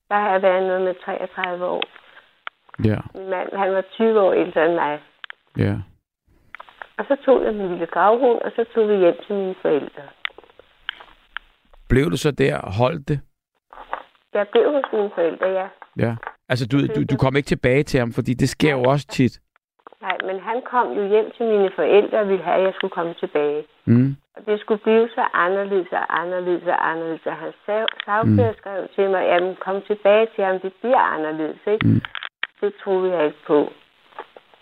Der 0.09 0.15
har 0.15 0.31
jeg 0.31 0.41
været 0.41 0.63
noget 0.67 0.81
med 0.81 0.95
33 1.05 1.65
år. 1.65 1.83
Ja, 2.83 2.97
Min 3.15 3.29
mand, 3.29 3.49
han 3.57 3.73
var 3.73 3.81
20 3.81 4.21
år 4.21 4.33
ældre 4.33 4.65
end 4.65 4.73
mig. 4.75 4.99
ja. 5.57 5.75
Og 6.97 7.05
så 7.07 7.15
tog 7.25 7.43
jeg 7.43 7.53
min 7.53 7.69
lille 7.69 7.85
gravhund, 7.85 8.41
og 8.41 8.51
så 8.55 8.65
tog 8.73 8.89
vi 8.89 8.95
hjem 8.95 9.15
til 9.27 9.35
mine 9.35 9.55
forældre. 9.61 10.01
Blev 11.89 12.11
du 12.11 12.17
så 12.17 12.31
der 12.31 12.57
og 12.57 12.73
holdt 12.73 13.07
det? 13.07 13.19
Jeg 14.33 14.47
blev 14.51 14.71
hos 14.73 14.83
mine 14.93 15.11
forældre, 15.15 15.47
ja. 15.47 15.67
Ja. 15.97 16.15
Altså, 16.51 16.65
du, 16.71 16.77
du, 16.95 16.99
du 17.11 17.15
kom 17.23 17.35
ikke 17.35 17.47
tilbage 17.55 17.83
til 17.83 17.99
ham, 17.99 18.11
fordi 18.17 18.33
det 18.41 18.49
sker 18.49 18.71
jo 18.71 18.83
også 18.93 19.07
tit. 19.07 19.33
Nej, 20.01 20.17
men 20.27 20.37
han 20.49 20.57
kom 20.71 20.87
jo 20.99 21.03
hjem 21.13 21.27
til 21.37 21.45
mine 21.45 21.71
forældre 21.75 22.19
og 22.19 22.27
ville 22.29 22.43
have, 22.43 22.57
at 22.59 22.63
jeg 22.63 22.73
skulle 22.75 22.91
komme 22.97 23.13
tilbage. 23.23 23.63
Mm. 23.85 24.15
Og 24.35 24.45
det 24.45 24.59
skulle 24.59 24.81
blive 24.87 25.09
så 25.17 25.23
anderledes 25.33 25.87
og 25.91 26.21
anderledes 26.21 26.63
og 26.73 26.89
anderledes. 26.91 27.25
Og 27.25 27.35
han 27.43 27.51
sav- 27.65 27.93
sagfører 28.05 28.53
skrev 28.61 28.87
til 28.95 29.09
mig, 29.09 29.21
jamen 29.31 29.55
kom 29.65 29.81
tilbage 29.91 30.27
til 30.35 30.43
ham, 30.43 30.59
det 30.59 30.73
bliver 30.81 30.97
anderledes, 31.15 31.59
ikke? 31.73 31.87
Mm. 31.87 32.01
Det 32.61 32.73
troede 32.83 33.13
jeg 33.15 33.25
ikke 33.25 33.43
på. 33.47 33.59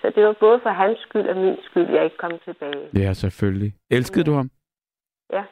Så 0.01 0.11
det 0.15 0.23
var 0.25 0.35
både 0.39 0.59
for 0.63 0.69
hans 0.69 0.99
skyld 0.99 1.27
og 1.29 1.37
min 1.37 1.57
skyld, 1.69 1.89
jeg 1.95 2.03
ikke 2.03 2.17
kom 2.17 2.31
tilbage. 2.45 2.83
Ja, 3.03 3.13
selvfølgelig. 3.13 3.73
Elskede 3.91 4.25
du 4.25 4.33
ham? 4.33 4.49
Ja, 5.33 5.43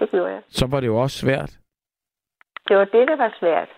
det 0.00 0.10
gjorde 0.10 0.32
jeg. 0.32 0.42
Så 0.48 0.66
var 0.66 0.80
det 0.80 0.86
jo 0.86 0.96
også 0.96 1.18
svært. 1.18 1.50
Det 2.68 2.76
var 2.76 2.84
det, 2.84 3.08
der 3.08 3.16
var 3.16 3.36
svært. 3.40 3.68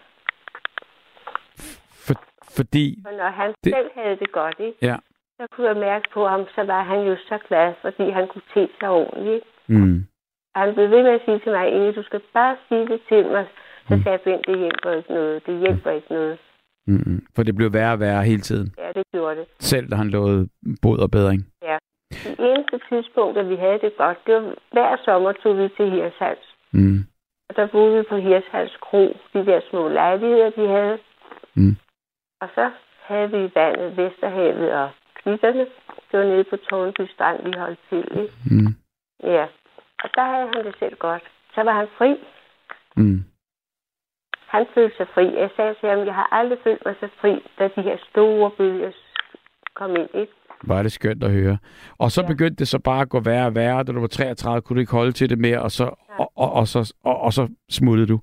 For, 2.44 2.52
fordi... 2.56 2.98
For 3.06 3.16
når 3.22 3.30
han 3.40 3.54
Det- 3.64 3.74
selv 3.76 3.90
havde 3.94 4.16
det 4.16 4.32
godt, 4.32 4.56
ikke? 4.58 4.78
Ja. 4.82 4.96
så 5.40 5.46
kunne 5.52 5.66
jeg 5.68 5.76
mærke 5.76 6.06
på 6.14 6.26
ham, 6.26 6.46
så 6.54 6.62
var 6.72 6.82
han 6.82 7.00
jo 7.10 7.16
så 7.28 7.38
glad, 7.48 7.74
fordi 7.82 8.10
han 8.10 8.28
kunne 8.28 8.46
te 8.54 8.68
sig 8.80 8.90
ordentligt. 8.90 9.34
ikke? 9.34 9.46
Mm. 9.80 10.06
Og 10.54 10.60
han 10.60 10.74
blev 10.74 10.90
ved 10.90 11.02
med 11.02 11.10
at 11.18 11.22
sige 11.24 11.38
til 11.38 11.52
mig, 11.52 11.68
Inge, 11.76 11.92
du 11.92 12.02
skal 12.02 12.20
bare 12.34 12.56
sige 12.68 12.86
det 12.92 13.00
til 13.08 13.26
mig. 13.26 13.46
Så 13.88 13.96
Mm. 13.96 14.02
sagde 14.02 14.18
jeg, 14.26 14.40
det 14.46 14.58
hjælper 14.58 14.90
ikke 14.98 15.12
noget. 15.12 15.46
Det 15.46 15.58
hjælper 15.60 15.90
ikke 15.90 16.06
noget. 16.12 16.38
Mm-mm. 16.86 17.26
For 17.36 17.42
det 17.42 17.56
blev 17.56 17.72
værre 17.72 17.92
og 17.92 18.00
værre 18.00 18.22
hele 18.24 18.40
tiden. 18.40 18.74
Ja, 18.78 18.88
det 18.92 19.02
gjorde 19.12 19.36
det. 19.40 19.46
Selv 19.60 19.90
da 19.90 19.96
han 19.96 20.08
lovede 20.10 20.48
bod 20.82 20.98
og 20.98 21.10
bedring. 21.10 21.40
Det 22.24 22.36
eneste 22.38 22.80
tidspunkt, 22.88 23.38
at 23.38 23.48
vi 23.48 23.56
havde 23.56 23.78
det 23.78 23.92
godt, 23.96 24.18
det 24.26 24.34
var 24.34 24.54
hver 24.72 24.96
sommer 25.04 25.32
tog 25.32 25.58
vi 25.58 25.68
til 25.76 25.90
Hirshals. 25.90 26.46
Mm. 26.72 26.98
Og 27.48 27.56
der 27.56 27.66
boede 27.66 27.96
vi 27.96 28.02
på 28.08 28.16
Hirshals 28.16 28.76
Kro, 28.80 29.16
de 29.34 29.46
der 29.46 29.60
små 29.70 29.88
lejligheder, 29.88 30.50
de 30.50 30.68
havde. 30.68 30.98
Mm. 31.54 31.76
Og 32.44 32.48
så 32.54 32.70
havde 33.08 33.30
vi 33.30 33.50
vandet, 33.54 33.96
Vesterhavet 33.96 34.72
og 34.72 34.90
klitterne. 35.22 35.66
Det 36.08 36.14
var 36.20 36.24
nede 36.24 36.44
på 36.50 36.56
Tårnby 36.56 37.04
Strand, 37.14 37.38
vi 37.44 37.52
holdt 37.58 37.78
til. 37.90 38.04
Ikke? 38.22 38.34
Mm. 38.50 38.74
Ja. 39.22 39.44
Og 40.04 40.08
der 40.14 40.24
havde 40.32 40.48
han 40.54 40.64
det 40.66 40.74
selv 40.78 40.96
godt. 40.96 41.22
Så 41.54 41.60
var 41.62 41.72
han 41.72 41.88
fri. 41.98 42.10
Mm. 42.96 43.24
Han 44.54 44.66
følte 44.74 44.96
sig 44.96 45.06
fri. 45.14 45.24
Jeg 45.42 45.50
sagde 45.56 45.74
til 45.80 45.88
ham, 45.88 45.98
jeg 46.06 46.14
har 46.14 46.28
aldrig 46.32 46.58
følt 46.64 46.82
mig 46.86 46.94
så 47.00 47.08
fri, 47.20 47.32
da 47.58 47.64
de 47.76 47.82
her 47.82 47.96
store 48.10 48.50
bølger 48.58 48.90
kom 49.74 49.90
ind. 49.96 50.08
Ikke? 50.14 50.32
Var 50.62 50.82
det 50.82 50.92
skønt 50.92 51.24
at 51.24 51.30
høre. 51.30 51.58
Og 51.98 52.10
så 52.10 52.20
Ja. 52.22 52.26
begyndte 52.26 52.56
det 52.56 52.68
så 52.68 52.78
bare 52.78 53.00
at 53.00 53.08
gå 53.08 53.20
værre 53.20 53.46
og 53.46 53.54
værre. 53.54 53.82
Da 53.82 53.92
du 53.92 54.00
var 54.00 54.06
33, 54.06 54.60
kunne 54.62 54.74
du 54.74 54.80
ikke 54.80 54.92
holde 54.92 55.12
til 55.12 55.30
det 55.30 55.38
mere, 55.38 55.62
og 55.62 55.70
så, 55.70 55.84
og, 56.18 56.32
og, 56.36 56.52
og, 56.52 56.66
så, 56.68 56.94
og, 57.04 57.20
og 57.20 57.32
så 57.32 57.48
smuttede 57.70 58.08
du. 58.08 58.20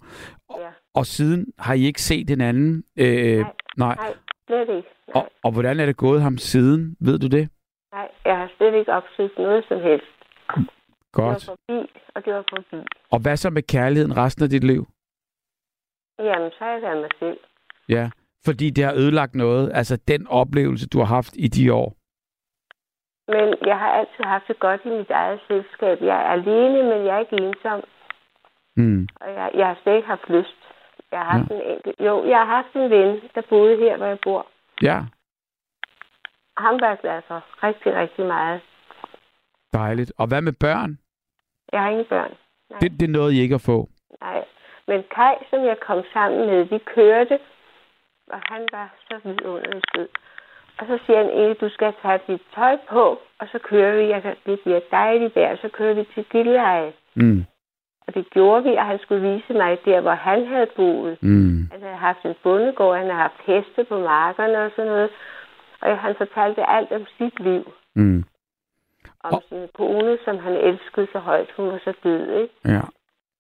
Ja. 0.57 0.67
Og 0.95 1.05
siden 1.05 1.45
har 1.59 1.73
I 1.73 1.81
ikke 1.85 2.01
set 2.01 2.29
hinanden? 2.29 2.83
Øh, 2.99 3.37
Nej. 3.39 3.51
Nej. 3.77 3.95
Nej, 3.95 4.13
slet 4.47 4.69
ikke. 4.77 4.89
Nej, 5.07 5.13
Og, 5.15 5.31
og 5.43 5.51
hvordan 5.51 5.79
er 5.79 5.85
det 5.85 5.97
gået 5.97 6.21
ham 6.21 6.37
siden? 6.37 6.95
Ved 6.99 7.19
du 7.19 7.27
det? 7.27 7.49
nej, 7.93 8.07
jeg 8.25 8.37
har 8.37 8.49
slet 8.57 8.73
ikke 8.73 8.91
opsøgt 8.93 9.37
noget 9.37 9.65
som 9.67 9.79
helst. 9.81 10.05
Det 10.55 10.65
Godt. 11.13 11.47
var 11.47 11.55
forbi, 11.55 11.91
og 12.15 12.25
det 12.25 12.33
var 12.33 12.43
forbi. 12.49 12.85
Og 13.11 13.19
hvad 13.21 13.37
så 13.37 13.49
med 13.49 13.63
kærligheden 13.63 14.17
resten 14.17 14.43
af 14.43 14.49
dit 14.49 14.63
liv? 14.63 14.87
Jamen, 16.19 16.51
så 16.51 16.57
har 16.59 16.71
jeg 16.71 16.81
været 16.81 17.01
mig 17.01 17.09
selv. 17.19 17.37
Ja, 17.89 18.09
fordi 18.45 18.69
det 18.69 18.83
har 18.83 18.93
ødelagt 18.93 19.35
noget. 19.35 19.71
Altså 19.73 19.97
den 20.07 20.27
oplevelse, 20.27 20.87
du 20.89 20.97
har 20.99 21.05
haft 21.05 21.33
i 21.35 21.47
de 21.47 21.73
år. 21.73 21.95
Men 23.27 23.55
jeg 23.65 23.79
har 23.79 23.91
altid 23.99 24.23
haft 24.23 24.47
det 24.47 24.59
godt 24.59 24.81
i 24.85 24.89
mit 24.89 25.09
eget 25.09 25.39
selskab. 25.47 26.01
Jeg 26.01 26.17
er 26.25 26.29
alene, 26.37 26.83
men 26.89 27.05
jeg 27.05 27.15
er 27.15 27.19
ikke 27.19 27.37
ensom. 27.47 27.81
Mm. 28.75 29.07
Og 29.21 29.29
jeg, 29.33 29.51
jeg 29.53 29.67
har 29.67 29.77
slet 29.83 29.95
ikke 29.95 30.07
haft 30.07 30.29
lyst. 30.29 30.60
Jeg 31.11 31.19
har 31.19 31.31
haft 31.37 31.51
en 31.51 31.61
enkelt... 31.61 31.95
Jo, 31.99 32.25
jeg 32.29 32.37
har 32.37 32.45
haft 32.45 32.73
en 32.75 32.89
ven, 32.89 33.21
der 33.35 33.41
boede 33.49 33.77
her, 33.77 33.97
hvor 33.97 34.05
jeg 34.05 34.19
bor. 34.23 34.47
Ja, 34.81 34.99
ham 36.57 36.79
var 36.81 36.87
jeg 36.87 36.97
glad 37.01 37.21
for 37.27 37.43
rigtig, 37.63 37.95
rigtig 37.95 38.25
meget. 38.25 38.61
dejligt. 39.73 40.13
Og 40.17 40.27
hvad 40.27 40.41
med 40.41 40.53
børn? 40.53 40.97
Jeg 41.71 41.81
har 41.81 41.89
ingen 41.89 42.05
børn. 42.05 42.31
Nej. 42.69 42.79
Det, 42.79 42.91
det 42.91 43.03
er 43.07 43.11
noget, 43.11 43.31
I 43.33 43.39
ikke 43.41 43.55
at 43.55 43.61
få. 43.61 43.89
Nej. 44.21 44.45
Men 44.87 45.03
Kai, 45.15 45.35
som 45.49 45.65
jeg 45.65 45.77
kom 45.79 46.03
sammen 46.13 46.45
med, 46.45 46.63
vi 46.63 46.77
kørte, 46.77 47.39
og 48.27 48.39
han 48.45 48.67
var 48.71 48.89
så 49.09 49.19
vidunderlig 49.23 49.81
sød. 49.95 50.07
Og 50.79 50.87
så 50.87 50.99
siger 51.05 51.17
han, 51.17 51.29
Inge, 51.29 51.53
du 51.53 51.69
skal 51.69 51.93
tage 52.01 52.19
dit 52.27 52.41
tøj 52.55 52.77
på, 52.89 53.19
og 53.39 53.47
så 53.51 53.59
kører 53.59 53.95
vi. 53.97 54.09
Jeg, 54.09 54.21
kan- 54.21 54.37
det 54.45 54.59
bliver 54.63 54.79
dejligt 54.91 55.35
der, 55.35 55.49
og 55.51 55.57
så 55.57 55.69
kører 55.69 55.93
vi 55.93 56.03
til 56.13 56.25
Gilleleje. 56.25 56.93
Mm. 57.15 57.45
Og 58.07 58.13
det 58.15 58.29
gjorde 58.29 58.63
vi, 58.63 58.75
og 58.75 58.85
han 58.85 58.99
skulle 58.99 59.21
vise 59.33 59.53
mig 59.53 59.79
der, 59.85 60.01
hvor 60.01 60.11
han 60.11 60.47
havde 60.47 60.67
boet. 60.75 61.23
Mm. 61.23 61.67
Han 61.71 61.81
havde 61.81 61.95
haft 61.95 62.25
en 62.25 62.35
bondegård, 62.43 62.97
han 62.97 63.05
havde 63.05 63.21
haft 63.21 63.41
heste 63.45 63.83
på 63.83 63.99
markerne 63.99 64.65
og 64.65 64.71
sådan 64.75 64.91
noget. 64.91 65.09
Og 65.81 65.97
han 65.99 66.15
fortalte 66.15 66.69
alt 66.69 66.91
om 66.91 67.05
sit 67.17 67.39
liv. 67.39 67.73
Mm. 67.95 68.23
Om 69.23 69.33
Og- 69.33 69.43
sin 69.49 69.67
kone, 69.73 70.17
som 70.25 70.39
han 70.39 70.53
elskede 70.53 71.07
så 71.11 71.19
højt. 71.19 71.51
Hun 71.57 71.67
var 71.71 71.79
så 71.83 71.93
død, 72.03 72.31
ikke? 72.41 72.53
Ja. 72.65 72.81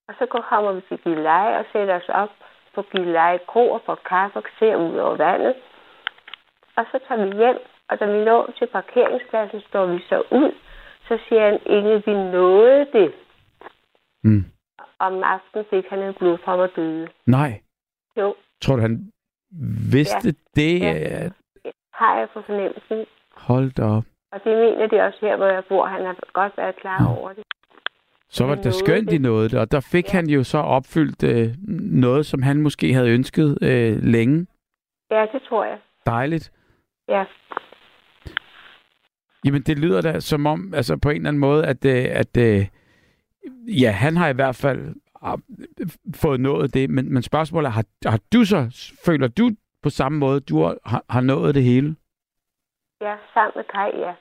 Og 0.07 0.13
så 0.19 0.25
kommer 0.25 0.71
vi 0.71 0.81
til 0.81 0.97
Gilleleje 0.97 1.57
og 1.59 1.65
sætter 1.73 1.95
os 1.95 2.09
op 2.09 2.29
på 2.75 2.81
Gilleleje 2.81 3.39
Kro 3.47 3.71
og 3.71 3.81
får 3.85 3.95
kaffe 4.05 4.37
og 4.39 4.43
ser 4.59 4.75
ud 4.75 4.97
over 4.97 5.15
vandet. 5.15 5.55
Og 6.77 6.85
så 6.91 6.99
tager 7.07 7.25
vi 7.25 7.37
hjem, 7.37 7.57
og 7.89 7.99
da 7.99 8.05
vi 8.05 8.23
når 8.25 8.49
til 8.57 8.67
parkeringspladsen, 8.67 9.61
står 9.61 9.85
vi 9.85 9.99
så 10.09 10.23
ud. 10.31 10.51
Så 11.07 11.17
siger 11.27 11.41
han, 11.49 11.59
Inge, 11.65 12.03
vi 12.05 12.13
nåede 12.13 12.87
det. 12.93 13.13
Mm. 14.23 14.45
Om 14.99 15.23
aftenen 15.23 15.65
fik 15.69 15.85
han 15.89 15.99
en 16.03 16.13
blodprop 16.19 16.59
og 16.59 16.69
døde. 16.75 17.07
Nej. 17.25 17.61
Jo, 18.17 18.35
Tror 18.61 18.75
du, 18.75 18.81
han 18.81 19.11
vidste 19.91 20.27
Ja. 20.27 20.31
det? 20.61 20.79
Ja. 20.79 21.29
har 21.93 22.19
jeg 22.19 22.27
på 22.33 22.41
fornemmelsen. 22.45 23.05
Hold 23.35 23.71
da 23.71 23.83
op. 23.83 24.03
Og 24.31 24.39
det 24.43 24.57
mener 24.57 24.87
de 24.87 25.01
også 25.01 25.17
her, 25.21 25.37
hvor 25.37 25.45
jeg 25.45 25.63
bor. 25.69 25.85
Han 25.85 26.05
har 26.05 26.15
godt 26.33 26.53
været 26.57 26.75
klar 26.75 27.17
over 27.17 27.33
det. 27.33 27.43
Så 28.29 28.45
var 28.45 28.55
det 28.55 28.73
skønt, 28.73 29.09
det. 29.11 29.21
nåede 29.21 29.49
det. 29.49 29.59
Og 29.59 29.71
der 29.71 29.79
fik 29.91 30.05
Ja. 30.05 30.11
han 30.11 30.29
jo 30.29 30.43
så 30.43 30.57
opfyldt 30.57 31.23
øh, 31.23 31.47
noget, 32.01 32.25
som 32.25 32.41
han 32.41 32.61
måske 32.61 32.93
havde 32.93 33.09
ønsket 33.11 33.57
øh, 33.61 33.97
længe. 34.03 34.47
Ja, 35.11 35.25
det 35.33 35.41
tror 35.49 35.65
jeg. 35.65 35.77
Dejligt. 36.05 36.51
Ja. 37.07 37.25
Jamen, 39.45 39.61
det 39.61 39.79
lyder 39.79 40.01
da 40.01 40.19
som 40.19 40.45
om, 40.45 40.73
altså 40.73 40.97
på 40.97 41.09
en 41.09 41.15
eller 41.15 41.27
anden 41.29 41.39
måde, 41.39 41.65
at, 41.67 41.85
øh, 41.85 42.05
at 42.11 42.37
øh, 42.37 42.67
ja, 43.81 43.91
han 43.91 44.17
har 44.17 44.29
i 44.29 44.33
hvert 44.33 44.55
fald 44.55 44.95
ah, 45.21 45.37
fået 46.15 46.39
nået 46.39 46.73
det. 46.73 46.89
Men, 46.89 47.13
men 47.13 47.23
spørgsmålet 47.23 47.67
er, 47.67 47.71
har, 47.71 47.85
har 48.05 48.19
du 48.33 48.45
så, 48.45 48.91
føler 49.05 49.27
du 49.27 49.51
på 49.83 49.89
samme 49.89 50.17
måde, 50.17 50.39
du 50.39 50.63
har, 50.85 51.03
har 51.09 51.21
nået 51.21 51.55
det 51.55 51.63
hele? 51.63 51.95
Ja, 53.01 53.15
sammen 53.33 53.51
med 53.55 53.63
Kai, 53.63 53.99
ja. 53.99 54.13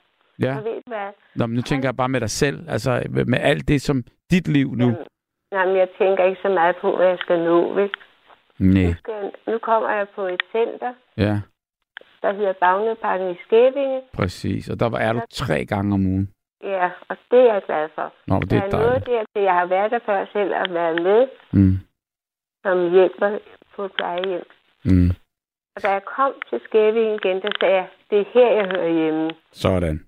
Ja. 0.46 0.56
Og 0.58 0.64
ved 0.64 0.82
hvad? 0.86 1.08
Nå, 1.36 1.46
men 1.46 1.56
nu 1.56 1.62
tænker 1.62 1.88
jeg 1.88 1.96
bare 1.96 2.08
med 2.08 2.20
dig 2.20 2.30
selv, 2.30 2.70
altså 2.70 3.02
med 3.26 3.38
alt 3.40 3.68
det, 3.68 3.80
som 3.82 4.04
dit 4.30 4.48
liv 4.48 4.74
nu. 4.74 4.84
Jamen, 4.84 4.96
nej, 5.52 5.66
men 5.66 5.76
jeg 5.76 5.88
tænker 5.98 6.24
ikke 6.24 6.40
så 6.42 6.48
meget 6.48 6.76
på, 6.80 6.96
hvad 6.96 7.06
jeg 7.06 7.18
skal 7.20 7.38
nå, 7.44 7.74
vel? 7.74 7.90
Nej, 8.58 8.82
Nu, 8.86 8.94
skal 8.94 9.14
jeg, 9.22 9.30
nu 9.46 9.58
kommer 9.58 9.90
jeg 9.90 10.06
på 10.14 10.22
et 10.26 10.42
center, 10.52 10.94
ja, 11.16 11.40
der 12.22 12.32
hedder 12.32 12.52
Bagnøparken 12.60 13.30
i 13.30 13.36
Skævinge. 13.46 14.00
præcis. 14.12 14.68
Og 14.68 14.80
der 14.80 14.88
var- 14.88 14.98
er 14.98 15.12
du 15.12 15.20
tre 15.30 15.64
gange 15.66 15.94
om 15.94 16.06
ugen. 16.06 16.30
Ja, 16.64 16.90
og 17.08 17.16
det 17.30 17.38
er 17.40 17.52
jeg 17.54 17.62
glad 17.66 17.88
for. 17.94 18.12
Nå, 18.26 18.40
det 18.40 18.50
der 18.50 18.56
er 18.56 18.62
er 18.66 18.70
noget 18.70 19.06
dejligt. 19.06 19.06
der, 19.06 19.24
til 19.34 19.42
jeg 19.42 19.54
har 19.54 19.66
været 19.66 19.90
der 19.90 19.98
før 20.06 20.26
selv 20.32 20.54
og 20.54 20.66
været 20.74 21.02
med, 21.02 21.26
Mm. 21.52 21.78
som 22.62 22.90
hjælper 22.90 23.38
på 23.76 23.88
plejehjem. 23.96 24.44
Mm. 24.84 25.10
Og 25.76 25.82
da 25.82 25.88
jeg 25.92 26.02
kom 26.16 26.32
til 26.50 26.60
Skævinge 26.64 27.14
igen, 27.14 27.42
der 27.42 27.50
sagde 27.60 27.74
jeg, 27.74 27.88
det 28.10 28.18
er 28.20 28.24
her, 28.34 28.50
jeg 28.52 28.66
hører 28.74 28.92
hjemme. 28.92 29.30
Sådan. 29.52 30.06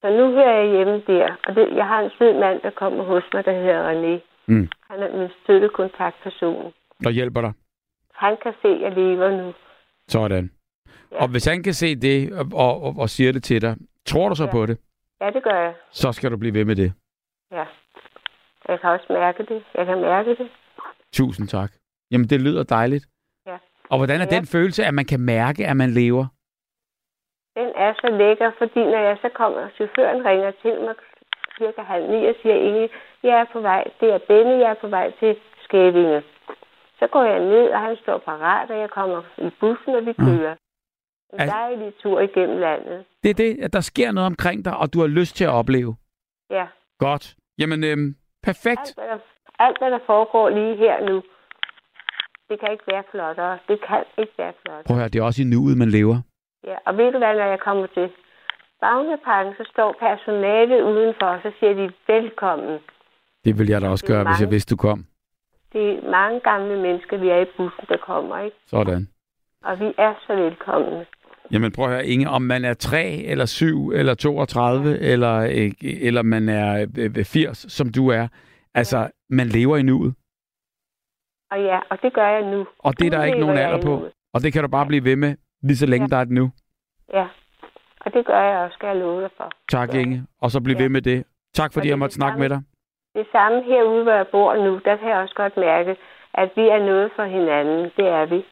Så 0.00 0.10
nu 0.10 0.30
hører 0.32 0.56
jeg 0.60 0.70
hjemme 0.70 1.02
der. 1.06 1.36
Og 1.46 1.54
det, 1.56 1.76
jeg 1.76 1.86
har 1.86 2.00
en 2.02 2.10
sød 2.18 2.40
mand, 2.40 2.60
der 2.60 2.70
kommer 2.70 3.04
hos 3.04 3.22
mig, 3.34 3.44
der 3.44 3.52
hedder 3.52 3.90
René. 3.90 4.20
Mm. 4.46 4.68
Han 4.90 5.02
er 5.02 5.16
min 5.18 5.28
støttekontaktperson. 5.42 6.72
Og 7.06 7.12
hjælper 7.12 7.40
dig. 7.40 7.52
Han 8.14 8.36
kan 8.42 8.52
se, 8.62 8.68
at 8.68 8.80
jeg 8.80 8.92
lever 8.92 9.30
nu. 9.42 9.52
Sådan. 10.08 10.50
Ja. 11.12 11.22
Og 11.22 11.28
hvis 11.28 11.44
han 11.44 11.62
kan 11.62 11.74
se 11.74 11.96
det 11.96 12.32
og, 12.32 12.46
og, 12.54 12.82
og, 12.82 12.94
og 12.98 13.10
siger 13.10 13.32
det 13.32 13.42
til 13.42 13.62
dig, 13.62 13.76
tror 14.06 14.28
du 14.28 14.34
så 14.34 14.44
Ja. 14.44 14.50
på 14.50 14.66
det, 14.66 14.78
Ja, 15.24 15.30
det 15.30 15.42
gør 15.42 15.58
jeg. 15.60 15.74
så 15.90 16.12
skal 16.12 16.30
du 16.30 16.36
blive 16.36 16.54
ved 16.54 16.64
med 16.64 16.76
det. 16.76 16.92
Ja. 17.52 17.64
Jeg 18.68 18.80
kan 18.80 18.90
også 18.90 19.06
mærke 19.10 19.42
det. 19.42 19.64
Jeg 19.74 19.86
kan 19.86 20.00
mærke 20.00 20.30
det. 20.30 20.48
Tusind 21.12 21.48
tak. 21.48 21.70
Jamen, 22.10 22.26
det 22.28 22.40
lyder 22.40 22.62
dejligt. 22.62 23.04
Ja. 23.46 23.56
Og 23.90 23.96
hvordan 23.98 24.20
er 24.20 24.26
Ja. 24.30 24.36
den 24.36 24.46
følelse, 24.46 24.84
at 24.84 24.94
man 24.94 25.04
kan 25.04 25.20
mærke, 25.20 25.66
at 25.66 25.76
man 25.76 25.90
lever? 25.90 26.26
Den 27.58 27.68
er 27.76 27.92
så 27.94 28.08
lækker, 28.20 28.50
fordi 28.58 28.80
når 28.92 28.98
jeg 29.08 29.16
så 29.22 29.28
kommer, 29.28 29.68
chaufføren 29.76 30.24
ringer 30.24 30.50
til 30.62 30.80
mig 30.80 30.94
cirka 31.58 31.82
halv 31.82 32.10
ni 32.10 32.26
og 32.26 32.34
siger, 32.42 32.54
Inge, 32.54 32.88
jeg 33.22 33.40
er 33.40 33.46
på 33.52 33.60
vej. 33.60 33.84
Det 34.00 34.08
er 34.14 34.18
Benny, 34.28 34.56
jeg 34.64 34.70
er 34.70 34.80
på 34.84 34.88
vej 34.88 35.12
til 35.20 35.36
Skævinge. 35.64 36.22
Så 36.98 37.06
går 37.06 37.24
jeg 37.24 37.40
ned, 37.40 37.68
og 37.70 37.80
han 37.80 37.96
står 38.02 38.18
parat, 38.18 38.70
og 38.70 38.78
jeg 38.78 38.90
kommer 38.90 39.22
i 39.38 39.50
bussen, 39.60 39.94
og 39.94 40.06
vi 40.06 40.12
kører. 40.12 40.54
En 41.32 41.40
Al- 41.40 41.48
dejlig 41.48 41.92
tur 42.02 42.20
igennem 42.20 42.58
landet. 42.58 43.04
Det 43.22 43.30
er 43.30 43.34
det, 43.34 43.58
at 43.62 43.72
der 43.72 43.80
sker 43.80 44.12
noget 44.12 44.26
omkring 44.26 44.64
dig, 44.64 44.76
og 44.76 44.92
du 44.94 45.00
har 45.00 45.06
lyst 45.06 45.36
til 45.36 45.44
at 45.44 45.50
opleve. 45.50 45.96
Ja. 46.50 46.66
Godt. 46.98 47.34
Jamen, 47.58 47.84
øhm, 47.84 48.14
perfekt. 48.42 48.80
Alt 48.80 48.94
hvad, 48.94 49.08
der, 49.08 49.18
alt, 49.58 49.78
hvad 49.78 49.90
der 49.90 49.98
foregår 50.06 50.48
lige 50.48 50.76
her 50.76 51.06
nu, 51.10 51.22
det 52.48 52.60
kan 52.60 52.72
ikke 52.72 52.84
være 52.92 53.02
flottere. 53.10 53.58
Det 53.68 53.78
kan 53.88 54.04
ikke 54.18 54.32
være 54.38 54.52
flottere. 54.62 54.84
Prøv 54.86 54.96
at 54.96 55.00
høre, 55.00 55.08
det 55.08 55.18
er 55.20 55.24
også 55.24 55.42
i 55.42 55.44
nuet, 55.44 55.78
man 55.78 55.88
lever. 55.90 56.16
Ja, 56.64 56.76
og 56.86 56.96
ved 56.96 57.12
du 57.12 57.18
hvad, 57.18 57.34
når 57.34 57.44
jeg 57.54 57.60
kommer 57.60 57.86
til 57.86 58.10
Bagneparken, 58.80 59.54
så 59.58 59.64
står 59.72 59.96
personalet 60.06 60.82
udenfor, 60.82 61.26
og 61.26 61.40
så 61.42 61.50
siger 61.58 61.74
de 61.74 61.92
velkommen. 62.06 62.78
Det 63.44 63.58
vil 63.58 63.68
jeg 63.68 63.80
da 63.80 63.88
også 63.88 64.06
gøre, 64.06 64.24
hvis 64.24 64.40
jeg 64.40 64.46
mange. 64.46 64.50
vidste, 64.50 64.74
du 64.74 64.76
kom. 64.76 65.06
Det 65.72 65.82
er 65.98 66.10
mange 66.10 66.40
gamle 66.40 66.76
mennesker, 66.82 67.16
vi 67.16 67.28
er 67.28 67.40
i 67.40 67.44
bussen, 67.56 67.84
der 67.88 67.96
kommer, 67.96 68.38
ikke? 68.38 68.56
Sådan. 68.66 69.08
Og 69.64 69.80
vi 69.80 69.94
er 69.98 70.14
så 70.26 70.34
velkomne. 70.34 71.06
Jamen 71.52 71.72
prøv 71.72 71.84
at 71.84 71.90
høre, 71.90 72.06
Inge, 72.06 72.28
om 72.28 72.42
man 72.42 72.64
er 72.64 72.74
3 72.74 73.04
eller 73.06 73.46
7 73.46 73.90
eller 73.90 74.14
32, 74.14 74.98
eller, 74.98 75.34
øh, 75.40 75.72
eller 76.02 76.22
man 76.22 76.48
er 76.48 76.86
øh, 76.98 77.24
80, 77.24 77.72
som 77.72 77.92
du 77.92 78.08
er, 78.08 78.28
altså, 78.74 79.10
man 79.30 79.46
lever 79.46 79.76
i 79.76 79.82
nuet. 79.82 80.14
Og 81.50 81.62
ja, 81.62 81.78
og 81.90 82.02
det 82.02 82.12
gør 82.12 82.28
jeg 82.28 82.42
nu. 82.50 82.66
Og 82.78 82.98
det 82.98 83.06
er 83.06 83.10
Nu 83.10 83.16
der 83.16 83.24
ikke 83.24 83.38
lever 83.38 83.46
nogen 83.52 83.66
alder 83.66 83.82
på. 83.82 84.08
Og 84.34 84.42
det 84.42 84.52
kan 84.52 84.62
du 84.62 84.68
bare 84.68 84.86
blive 84.86 85.04
ved 85.04 85.16
med, 85.16 85.34
lige 85.62 85.76
så 85.76 85.86
længe 85.86 86.04
Ja. 86.10 86.14
der 86.16 86.20
er 86.20 86.24
det 86.24 86.32
nu. 86.32 86.50
Ja, 87.12 87.26
og 88.00 88.12
det 88.14 88.26
gør 88.26 88.40
jeg 88.42 88.58
også, 88.58 88.74
skal 88.74 88.86
jeg 88.86 88.96
love 88.96 89.22
dig 89.22 89.30
for. 89.36 89.50
Tak, 89.70 89.94
Ja. 89.94 89.98
Inge. 89.98 90.24
Og 90.40 90.50
så 90.50 90.60
bliv 90.60 90.76
Ja. 90.76 90.82
ved 90.82 90.88
med 90.88 91.02
det. 91.02 91.24
Tak, 91.54 91.72
fordi 91.72 91.82
det 91.84 91.88
er 91.88 91.92
jeg 91.92 91.98
måtte 91.98 92.12
det 92.12 92.20
snakke 92.20 92.32
samme. 92.34 92.42
med 92.48 92.48
dig. 92.56 92.62
Det 93.14 93.26
samme 93.32 93.62
herude, 93.62 94.02
hvor 94.02 94.12
jeg 94.12 94.26
bor 94.32 94.54
nu, 94.66 94.80
der 94.84 94.96
kan 94.96 95.08
jeg 95.08 95.16
også 95.18 95.34
godt 95.34 95.56
mærke, 95.56 95.96
at 96.34 96.48
vi 96.56 96.62
er 96.68 96.78
noget 96.78 97.10
for 97.16 97.24
hinanden. 97.24 97.82
Det 97.96 98.06
er 98.18 98.26
vi. 98.26 98.44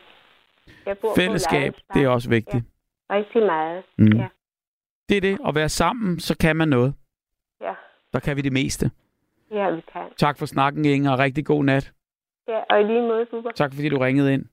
Jeg 0.86 0.98
bor 0.98 1.09
på 1.09 1.14
Fællesskab, 1.16 1.60
Lejerspark. 1.60 1.94
det 1.94 2.02
er 2.05 2.09
også 2.09 2.28
vigtigt. 2.28 2.64
Rigtig 3.10 3.43
meget. 3.47 3.84
Mm. 3.98 4.16
Ja. 4.18 4.28
Det 5.09 5.16
er 5.16 5.20
det. 5.20 5.39
At 5.47 5.55
være 5.55 5.68
sammen, 5.68 6.20
så 6.20 6.36
kan 6.39 6.56
man 6.56 6.68
noget. 6.68 6.94
Ja, 7.60 7.72
Der 8.12 8.20
kan 8.20 8.36
vi 8.36 8.43
det 8.43 8.52
meste. 8.52 8.90
ja 9.51 9.70
vi 9.70 9.80
kan. 9.93 10.02
Tak 10.16 10.39
for 10.39 10.47
snakken, 10.47 10.84
Inge, 10.84 11.12
og 11.12 11.18
rigtig 11.18 11.47
god 11.47 11.64
nat. 11.64 11.93
Ja, 12.48 12.60
og 12.70 12.80
i 12.80 12.84
lige 12.84 13.02
måde, 13.02 13.26
Bubber. 13.30 13.51
Tak, 13.51 13.74
fordi 13.74 13.89
du 13.89 13.98
ringede 13.98 14.34
ind. 14.34 14.44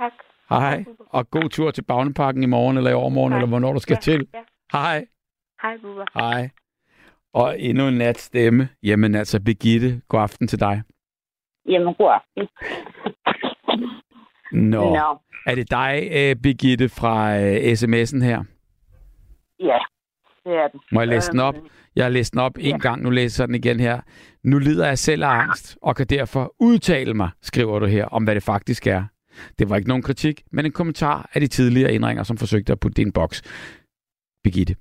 Tak. 0.00 0.12
Hej. 0.50 0.84
Og 1.06 1.30
god 1.30 1.48
tur 1.50 1.70
til 1.70 1.82
Bagneparken 1.84 2.42
i 2.42 2.46
morgen, 2.46 2.76
eller 2.76 2.90
i 2.90 2.94
overmorgen, 2.94 3.30
Tak. 3.32 3.38
eller 3.38 3.48
hvornår 3.48 3.72
du 3.72 3.78
skal 3.80 3.94
Ja, 3.94 4.00
til. 4.00 4.28
ja. 4.34 4.40
Hej. 4.72 5.06
Hej, 5.62 5.76
Bubber. 5.82 6.04
Hej. 6.14 6.50
Og 7.32 7.60
endnu 7.60 7.88
en 7.88 7.94
nat 7.98 8.18
stemme. 8.18 8.68
Jamen 8.82 9.14
altså, 9.14 9.40
Begitte, 9.42 10.02
god 10.08 10.20
aften 10.20 10.48
til 10.48 10.60
dig. 10.60 10.82
Jamen, 11.68 11.94
god 11.94 12.12
aften. 12.12 12.48
Nå. 14.52 14.94
Nå, 14.94 15.18
Er 15.46 15.54
det 15.54 15.70
dig, 15.70 16.08
øh, 16.12 16.36
Begitte, 16.42 16.88
fra 16.88 17.38
øh, 17.40 17.56
sms'en 17.72 18.24
her? 18.24 18.44
ja, 19.60 19.78
det 20.44 20.52
er 20.56 20.68
det. 20.68 20.80
Må 20.92 21.00
jeg 21.00 21.08
læse 21.08 21.32
den 21.32 21.40
op? 21.40 21.56
Øhm, 21.56 21.66
Jeg 21.96 22.04
har 22.04 22.10
læst 22.10 22.32
den 22.32 22.40
op 22.40 22.56
en 22.58 22.64
ja. 22.64 22.76
gang, 22.76 23.02
nu 23.02 23.10
læser 23.10 23.42
jeg 23.44 23.48
den 23.48 23.54
igen 23.54 23.80
her. 23.80 24.00
Nu 24.42 24.58
lider 24.58 24.86
jeg 24.86 24.98
selv 24.98 25.24
af 25.24 25.28
angst, 25.28 25.78
og 25.82 25.96
kan 25.96 26.06
derfor 26.06 26.54
udtale 26.60 27.14
mig, 27.14 27.30
skriver 27.42 27.78
du 27.78 27.86
her, 27.86 28.04
om 28.06 28.24
hvad 28.24 28.34
det 28.34 28.42
faktisk 28.42 28.86
er. 28.86 29.04
Det 29.58 29.70
var 29.70 29.76
ikke 29.76 29.88
nogen 29.88 30.02
kritik, 30.02 30.42
men 30.50 30.66
en 30.66 30.72
kommentar 30.72 31.30
af 31.34 31.40
de 31.40 31.46
tidligere 31.46 31.92
indringer, 31.94 32.22
som 32.22 32.36
forsøgte 32.36 32.72
at 32.72 32.80
putte 32.80 32.94
det 32.96 33.02
i 33.02 33.06
en 33.06 33.12
boks. 33.12 33.42
Begitte. 34.44 34.76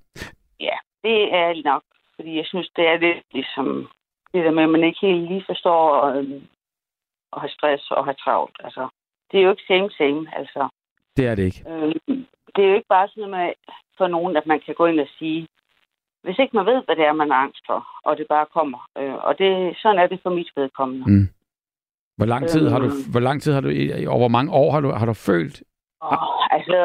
Ja, 0.59 0.77
det 1.03 1.33
er 1.33 1.61
nok. 1.63 1.83
Fordi 2.15 2.37
jeg 2.37 2.45
synes, 2.45 2.69
det 2.75 2.85
er 2.87 2.97
lidt 2.97 3.23
ligesom 3.33 3.87
det 4.33 4.45
der 4.45 4.51
med, 4.51 4.63
at 4.63 4.69
man 4.69 4.83
ikke 4.83 4.99
helt 5.01 5.27
lige 5.29 5.43
forstår 5.47 6.05
øhm, 6.05 6.41
at 7.33 7.41
have 7.41 7.49
stress 7.49 7.91
og 7.91 8.05
have 8.05 8.15
travlt. 8.23 8.57
Altså, 8.63 8.87
det 9.31 9.39
er 9.39 9.43
jo 9.43 9.51
ikke 9.51 9.63
same 9.67 9.89
same. 9.97 10.27
Altså, 10.39 10.67
Det 11.17 11.27
er 11.27 11.35
det 11.35 11.43
ikke. 11.43 11.63
øhm, 11.69 12.25
det 12.55 12.63
er 12.63 12.69
jo 12.69 12.75
ikke 12.75 12.87
bare 12.97 13.07
sådan 13.07 13.31
med 13.31 13.53
for 13.97 14.07
nogen, 14.07 14.37
at 14.37 14.45
man 14.47 14.59
kan 14.65 14.75
gå 14.75 14.85
ind 14.85 14.99
og 14.99 15.07
sige, 15.19 15.47
hvis 16.23 16.39
ikke 16.39 16.55
man 16.55 16.65
ved, 16.65 16.81
hvad 16.85 16.95
det 16.95 17.05
er, 17.05 17.13
man 17.13 17.29
har 17.31 17.37
angst 17.37 17.63
for, 17.65 17.87
og 18.03 18.17
det 18.17 18.25
bare 18.29 18.45
kommer. 18.57 18.89
Øh, 18.97 19.13
og 19.13 19.37
det, 19.39 19.77
sådan 19.81 19.99
er 19.99 20.07
det 20.07 20.19
for 20.23 20.29
mit 20.29 20.51
vedkommende. 20.55 21.05
Mm. 21.11 21.27
Hvor 22.17 22.25
lang 22.25 22.47
tid 22.47 22.69
har 22.69 22.79
du, 22.79 22.85
Øhm. 22.85 23.11
hvor 23.11 23.19
lang 23.19 23.41
tid 23.41 23.53
har 23.53 23.61
du, 23.61 23.69
i- 23.69 24.05
over 24.05 24.17
hvor 24.17 24.27
mange 24.37 24.51
år 24.53 24.71
har 24.71 24.79
du, 24.81 24.89
har 24.89 25.05
du 25.05 25.13
følt? 25.13 25.63
Og, 26.01 26.17
altså, 26.55 26.75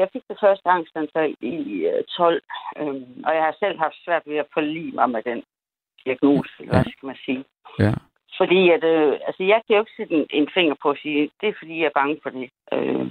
jeg 0.00 0.08
fik 0.12 0.22
det 0.28 0.36
første 0.40 0.68
angstanfald 0.68 1.34
i 1.40 1.54
øh, 1.86 2.04
12, 2.04 2.42
øhm, 2.78 3.22
og 3.26 3.34
jeg 3.34 3.42
har 3.42 3.56
selv 3.58 3.78
haft 3.78 3.94
svært 4.04 4.22
ved 4.26 4.36
at 4.36 4.46
forlige 4.54 4.92
mig 4.92 5.10
med 5.10 5.22
den 5.22 5.42
diagnose, 6.04 6.50
eller 6.60 6.72
hvad 6.72 6.92
skal 6.92 7.06
man 7.06 7.16
sige. 7.24 7.44
Ja. 7.78 7.94
Fordi 8.38 8.70
at, 8.70 8.84
øh, 8.84 9.12
altså, 9.26 9.42
jeg 9.42 9.60
kan 9.66 9.76
jo 9.76 9.82
ikke 9.82 9.92
sætte 9.96 10.14
en, 10.14 10.26
en 10.30 10.48
finger 10.54 10.74
på 10.82 10.90
at 10.90 10.98
sige, 11.02 11.30
det 11.40 11.48
er 11.48 11.52
fordi, 11.58 11.78
jeg 11.78 11.86
er 11.86 11.98
bange 12.00 12.18
for 12.22 12.30
det. 12.30 12.50
Øh, 12.72 13.10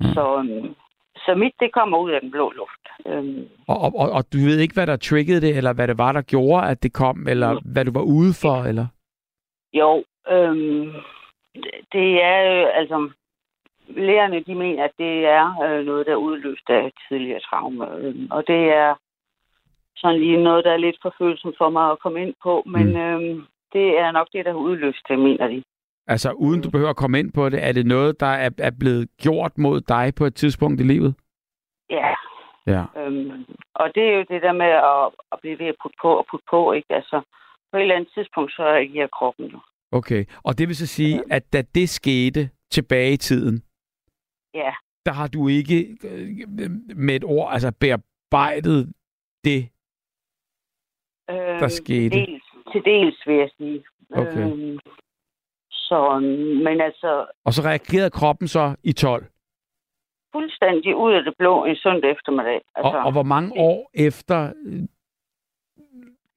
Mm. 0.00 0.06
så, 0.14 0.36
øhm, 0.38 0.74
så 1.16 1.34
mit, 1.34 1.52
det 1.60 1.72
kommer 1.72 1.98
ud 1.98 2.10
af 2.10 2.20
den 2.20 2.30
blå 2.30 2.50
luft. 2.50 2.84
Øhm, 3.06 3.48
Og, 3.68 3.78
og, 3.80 3.92
og, 3.96 4.10
og 4.10 4.24
du 4.32 4.38
ved 4.38 4.58
ikke, 4.58 4.74
hvad 4.74 4.86
der 4.86 4.96
triggede 4.96 5.40
det, 5.40 5.56
eller 5.56 5.72
hvad 5.72 5.88
det 5.88 5.98
var, 5.98 6.12
der 6.12 6.22
gjorde, 6.22 6.68
at 6.68 6.82
det 6.82 6.92
kom, 6.92 7.28
eller 7.28 7.60
hvad 7.72 7.84
du 7.84 7.92
var 7.92 8.02
ude 8.02 8.32
for, 8.42 8.56
eller? 8.64 8.86
jo, 9.72 10.04
øhm, 10.30 10.92
det 11.92 12.22
er 12.22 12.38
jo, 12.50 12.66
altså, 12.66 13.10
lærerne, 13.88 14.40
de 14.40 14.54
mener, 14.54 14.84
at 14.84 14.90
det 14.98 15.26
er 15.26 15.62
øh, 15.64 15.84
noget, 15.86 16.06
der 16.06 16.12
er 16.12 16.16
udløst 16.28 16.70
af 16.70 16.90
tidligere 17.08 17.40
traume. 17.40 17.96
Øhm, 17.96 18.28
og 18.30 18.44
det 18.46 18.62
er 18.72 18.94
sådan 19.96 20.20
lige 20.20 20.42
noget, 20.42 20.64
der 20.64 20.72
er 20.72 20.76
lidt 20.76 20.96
for 21.02 21.14
følsomt 21.18 21.54
for 21.58 21.70
mig 21.70 21.90
at 21.90 21.98
komme 21.98 22.22
ind 22.22 22.34
på, 22.42 22.62
men 22.66 22.86
Mm. 22.88 22.96
øhm, 22.96 23.44
det 23.72 23.98
er 23.98 24.10
nok 24.10 24.28
det, 24.32 24.44
der 24.44 24.50
har 24.52 24.58
udløst 24.58 25.04
det, 25.08 25.18
mener 25.18 25.46
de. 25.48 25.62
Altså, 26.06 26.32
uden 26.32 26.62
du 26.62 26.70
behøver 26.70 26.90
at 26.90 26.96
komme 26.96 27.18
ind 27.18 27.32
på 27.32 27.48
det, 27.48 27.64
er 27.64 27.72
det 27.72 27.86
noget, 27.86 28.20
der 28.20 28.26
er, 28.26 28.50
er 28.58 28.70
blevet 28.80 29.08
gjort 29.20 29.58
mod 29.58 29.80
dig 29.80 30.12
på 30.16 30.24
et 30.24 30.34
tidspunkt 30.34 30.80
i 30.80 30.84
livet? 30.84 31.14
Ja, 31.90 32.14
Ja. 32.66 32.84
Øhm, 32.96 33.44
og 33.74 33.94
det 33.94 34.02
er 34.02 34.14
jo 34.16 34.24
det 34.30 34.42
der 34.42 34.52
med 34.52 34.66
at, 34.66 35.10
at 35.32 35.38
blive 35.40 35.58
ved 35.58 35.66
at 35.66 35.76
putte 35.82 35.96
på 36.02 36.10
og 36.18 36.26
putte 36.30 36.46
på, 36.50 36.72
ikke? 36.72 36.94
Altså, 36.94 37.20
på 37.72 37.76
et 37.76 37.82
eller 37.82 37.94
andet 37.96 38.10
tidspunkt, 38.14 38.52
så 38.52 38.62
reagerer 38.62 39.06
kroppen 39.18 39.46
jo. 39.46 39.60
Okay. 39.92 40.24
Og 40.44 40.58
det 40.58 40.68
vil 40.68 40.76
så 40.76 40.86
sige, 40.86 41.22
at 41.30 41.52
da 41.52 41.62
det 41.74 41.88
skete 41.88 42.50
tilbage 42.70 43.12
i 43.12 43.16
tiden, 43.16 43.62
Ja, 44.54 44.72
der 45.06 45.12
har 45.12 45.26
du 45.28 45.48
ikke 45.48 45.98
øh, 46.04 46.70
med 46.96 47.14
et 47.16 47.24
ord, 47.24 47.52
altså 47.52 47.72
bearbejdet 47.80 48.92
det. 49.44 49.68
øhm, 51.30 51.58
Der 51.60 51.68
skete. 51.68 52.10
Til 52.16 52.26
dels, 52.26 52.44
til 52.72 52.84
dels, 52.84 53.26
vil 53.26 53.36
jeg 53.36 53.50
sige. 53.56 53.84
Okay. 54.12 54.50
Øhm, 54.50 54.78
så, 55.70 56.18
men 56.64 56.80
altså, 56.80 57.26
Og 57.44 57.52
så 57.52 57.62
reagerede 57.62 58.10
kroppen 58.10 58.48
så 58.48 58.74
i 58.84 58.92
12. 58.92 59.26
fuldstændig 60.32 60.96
ud 60.96 61.12
af 61.12 61.22
det 61.24 61.34
blå 61.38 61.64
en 61.64 61.76
søndag 61.76 62.10
eftermiddag. 62.10 62.60
Altså, 62.74 62.98
Og, 62.98 63.04
og 63.04 63.12
hvor 63.12 63.22
mange 63.22 63.52
år 63.56 63.90
efter? 63.94 64.52
øh, 64.66 64.82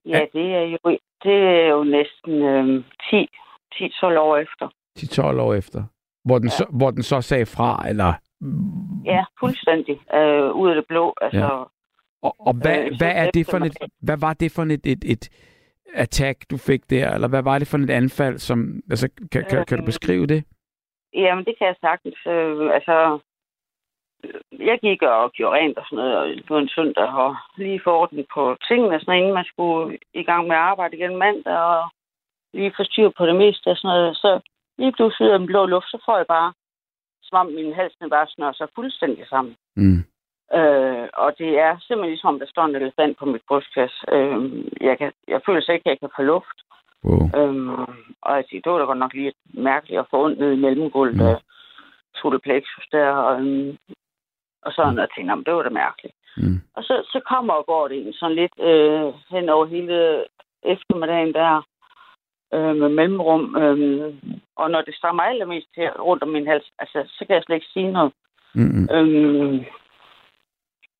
ja, 0.05 0.25
det 0.33 0.55
er 0.55 0.61
jo, 0.61 0.97
det 1.23 1.33
er 1.35 1.67
jo 1.67 1.83
næsten 1.83 2.33
øhm, 2.43 2.83
10, 3.09 3.27
10-12 3.75 4.05
år 4.19 4.37
efter. 4.37 4.67
10-12 4.99 5.21
år 5.39 5.53
efter. 5.53 5.83
Hvor 6.25 6.37
den, 6.37 6.47
Ja. 6.47 6.49
så, 6.49 6.65
hvor 6.69 6.91
den 6.91 7.03
så 7.03 7.21
sagde 7.21 7.45
fra, 7.45 7.89
eller... 7.89 8.13
Ja, 9.05 9.23
fuldstændig. 9.39 10.01
Øh, 10.15 10.51
ud 10.51 10.69
af 10.69 10.75
det 10.75 10.85
blå. 10.87 11.13
Altså, 11.21 11.39
Ja. 11.39 11.63
Og, 12.23 12.35
og 12.39 12.53
hvad, 12.53 12.77
Øh, 12.79 12.91
hvad, 12.97 13.11
er 13.15 13.31
det 13.31 13.47
for 13.49 13.57
et, 13.57 13.77
hvad 14.01 14.17
var 14.17 14.33
det 14.33 14.51
for 14.51 14.61
et, 14.63 14.71
et, 14.85 15.03
et 15.05 15.29
attack, 15.93 16.51
du 16.51 16.57
fik 16.57 16.89
der? 16.89 17.13
Eller 17.13 17.27
hvad 17.27 17.43
var 17.43 17.59
det 17.59 17.67
for 17.67 17.77
et 17.77 17.89
anfald, 17.89 18.37
som... 18.37 18.81
Altså, 18.89 19.09
kan, 19.31 19.45
kan, 19.49 19.65
kan 19.65 19.77
du 19.77 19.83
Øhm, 19.83 19.85
beskrive 19.85 20.25
det? 20.27 20.43
Jamen, 21.13 21.45
det 21.45 21.57
kan 21.57 21.67
jeg 21.67 21.75
sagtens. 21.81 22.17
Øh, 22.27 22.73
altså, 22.77 23.19
øh, 24.23 24.67
jeg 24.67 24.79
gik 24.79 25.01
og 25.01 25.31
gjorde 25.31 25.55
rent 25.57 25.77
og 25.77 25.85
sådan 25.85 25.95
noget 25.95 26.15
og 26.17 26.45
på 26.47 26.57
en 26.57 26.69
søndag 26.69 27.07
og 27.25 27.35
lige 27.57 27.81
få 27.83 27.91
orden 28.01 28.25
på 28.33 28.57
tingene, 28.67 28.99
sådan, 28.99 29.19
inden 29.19 29.33
man 29.33 29.45
skulle 29.45 29.97
i 30.13 30.23
gang 30.23 30.47
med 30.47 30.55
at 30.55 30.61
arbejde 30.71 30.97
igen 30.97 31.15
mandag 31.17 31.57
og 31.57 31.89
lige 32.53 32.73
få 32.77 32.83
styr 32.83 33.09
på 33.17 33.25
det 33.25 33.35
meste 33.35 33.67
og 33.67 33.77
sådan 33.77 33.87
noget. 33.95 34.17
Så 34.17 34.39
lige 34.77 34.91
pludselig 34.91 35.27
ud 35.27 35.33
af 35.33 35.39
den 35.39 35.47
blå 35.47 35.65
luft, 35.65 35.89
så 35.89 35.97
får 36.05 36.17
jeg 36.17 36.27
bare, 36.27 36.53
som 37.23 37.35
om 37.37 37.47
min 37.53 37.73
hals 37.73 37.95
bare 38.09 38.27
snør 38.27 38.51
sig 38.51 38.67
fuldstændig 38.75 39.27
sammen. 39.27 39.55
Mm. 39.75 40.03
Øh, 40.59 41.07
og 41.13 41.29
det 41.37 41.59
er 41.59 41.73
simpelthen 41.79 42.11
ligesom, 42.11 42.33
om 42.33 42.39
der 42.39 42.45
står 42.47 42.65
en 42.65 42.75
elefant 42.75 43.17
på 43.17 43.25
mit 43.25 43.41
brystkasse. 43.47 43.97
Øh, 44.11 44.65
jeg, 44.81 44.97
kan, 44.97 45.11
jeg 45.27 45.41
føler 45.45 45.61
sig 45.61 45.73
ikke, 45.73 45.87
at 45.87 45.91
jeg 45.91 45.99
kan 45.99 46.15
få 46.15 46.21
luft. 46.21 46.57
Wow. 47.05 47.25
Øhm, 47.39 47.69
og 48.21 48.31
jeg 48.37 48.43
siger, 48.49 48.61
det 48.61 48.71
var 48.71 48.77
da 48.79 48.83
godt 48.85 48.97
nok 48.97 49.13
lige 49.13 49.33
mærkeligt 49.53 49.99
at 49.99 50.07
få 50.09 50.25
ondt 50.25 50.39
ned 50.39 50.51
i 50.53 50.61
mellemgulvet 50.65 51.15
Mm. 51.15 51.21
af 51.27 51.37
soleplexus 52.15 52.87
der. 52.91 53.09
Og, 53.09 53.41
øhm, 53.41 53.77
og 54.65 54.71
sådan, 54.73 54.97
og 54.97 55.01
jeg 55.01 55.09
tænkte, 55.15 55.35
"Nå, 55.35 55.41
det 55.45 55.53
var 55.53 55.63
da 55.63 55.69
mærkeligt. 55.69 56.15
Mm. 56.37 56.61
Og 56.75 56.83
så, 56.83 56.93
så 57.11 57.19
kommer 57.29 57.53
og 57.53 57.65
går 57.65 57.87
det 57.87 57.95
egentlig 57.95 58.15
sådan 58.19 58.35
lidt 58.35 58.53
øh, 58.59 59.13
hen 59.29 59.49
over 59.49 59.65
hele 59.65 60.25
eftermiddagen 60.63 61.33
der 61.33 61.61
øh, 62.53 62.75
med 62.75 62.89
mellemrum. 62.89 63.55
Øh, 63.57 64.13
og 64.55 64.71
når 64.71 64.81
det 64.81 64.95
strammer 64.95 65.23
allermest 65.23 65.67
her 65.75 65.91
rundt 65.99 66.23
om 66.23 66.29
min 66.29 66.47
hals, 66.47 66.71
altså, 66.79 67.03
så 67.07 67.25
kan 67.25 67.35
jeg 67.35 67.43
slet 67.43 67.55
ikke 67.55 67.73
sige 67.73 67.91
noget. 67.91 68.11
Mm. 68.55 68.87
Øhm, 68.91 69.65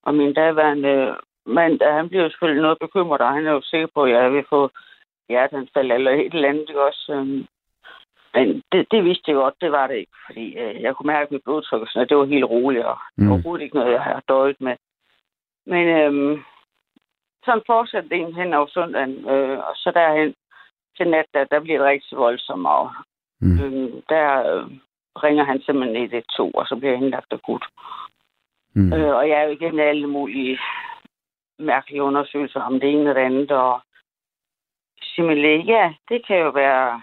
og 0.04 0.16
min 0.16 0.34
daværende 0.34 1.18
mand, 1.46 1.80
der, 1.80 1.94
han 1.94 2.10
bliver 2.10 2.24
jo 2.24 2.30
selvfølgelig 2.30 2.62
noget 2.62 2.78
bekymret, 2.82 3.22
og 3.22 3.34
han 3.34 3.48
er 3.48 3.52
jo 3.52 3.62
sikker 3.62 3.88
på, 3.96 4.04
at 4.04 4.12
jeg 4.12 4.34
vil 4.34 4.46
få 4.50 4.70
hjerteanfald 5.30 5.92
eller 5.92 6.12
et 6.12 6.34
eller 6.34 6.50
andet, 6.50 6.70
ikke 6.70 6.88
også? 6.90 7.14
Øhm, 7.16 7.46
Men 8.34 8.64
det, 8.72 8.88
det 8.92 9.04
vidste 9.04 9.32
jeg 9.32 9.36
godt, 9.36 9.62
det 9.62 9.72
var 9.72 9.88
det 9.88 9.96
ikke, 9.96 10.18
fordi 10.26 10.46
øh, 10.62 10.82
jeg 10.82 10.96
kunne 10.96 11.12
mærke, 11.14 11.26
at 11.26 11.32
mit 11.32 11.44
blodtryk 11.44 11.82
og 11.82 11.88
sådan 11.88 11.98
noget, 12.00 12.10
det 12.10 12.18
var 12.18 12.26
helt 12.36 12.52
roligt, 12.56 12.86
og 12.86 12.98
mm. 13.18 13.32
overhovedet 13.32 13.64
ikke 13.64 13.76
noget, 13.76 13.92
jeg 13.92 14.04
har 14.04 14.24
døjet 14.30 14.62
med. 14.62 14.76
Men 15.66 15.88
øhm, 15.88 16.44
sådan 17.46 17.64
fortsatte 17.66 18.10
det 18.10 18.18
en 18.18 18.36
hen 18.36 18.54
over 18.54 18.68
søndagen, 18.68 19.30
øh, 19.30 19.58
og 19.58 19.74
så 19.76 19.92
derhen 19.96 20.34
til 20.98 21.08
nat, 21.10 21.26
der, 21.34 21.44
der 21.44 21.60
bliver 21.60 21.78
det 21.78 21.88
rigtig 21.88 22.18
voldsomt, 22.18 22.68
og 22.68 22.92
mm. 23.42 23.60
øh, 23.64 23.90
der 24.10 24.28
øh, 24.54 24.66
ringer 25.24 25.44
han 25.44 25.62
simpelthen 25.62 26.04
112, 26.04 26.52
og 26.56 26.66
så 26.68 26.76
bliver 26.76 26.92
jeg 26.92 27.02
indlagt 27.02 27.34
akut. 27.34 27.66
Mm. 28.76 28.94
Øh, 28.94 29.16
og 29.16 29.30
jeg 29.30 29.40
er 29.40 29.44
jo 29.44 29.52
igen 29.52 29.80
alle 29.80 30.08
mulige 30.08 30.60
mærkelige 31.60 32.04
undersøgelser 32.04 32.62
om 32.62 32.80
det 32.80 32.90
ene 32.90 33.10
og 33.10 33.16
det 33.16 33.22
andet, 33.22 33.52
og 33.52 33.82
simpelthen, 35.04 35.62
ja, 35.62 35.94
det 36.10 36.28
kan 36.28 36.38
jo 36.38 36.50
være 36.50 37.02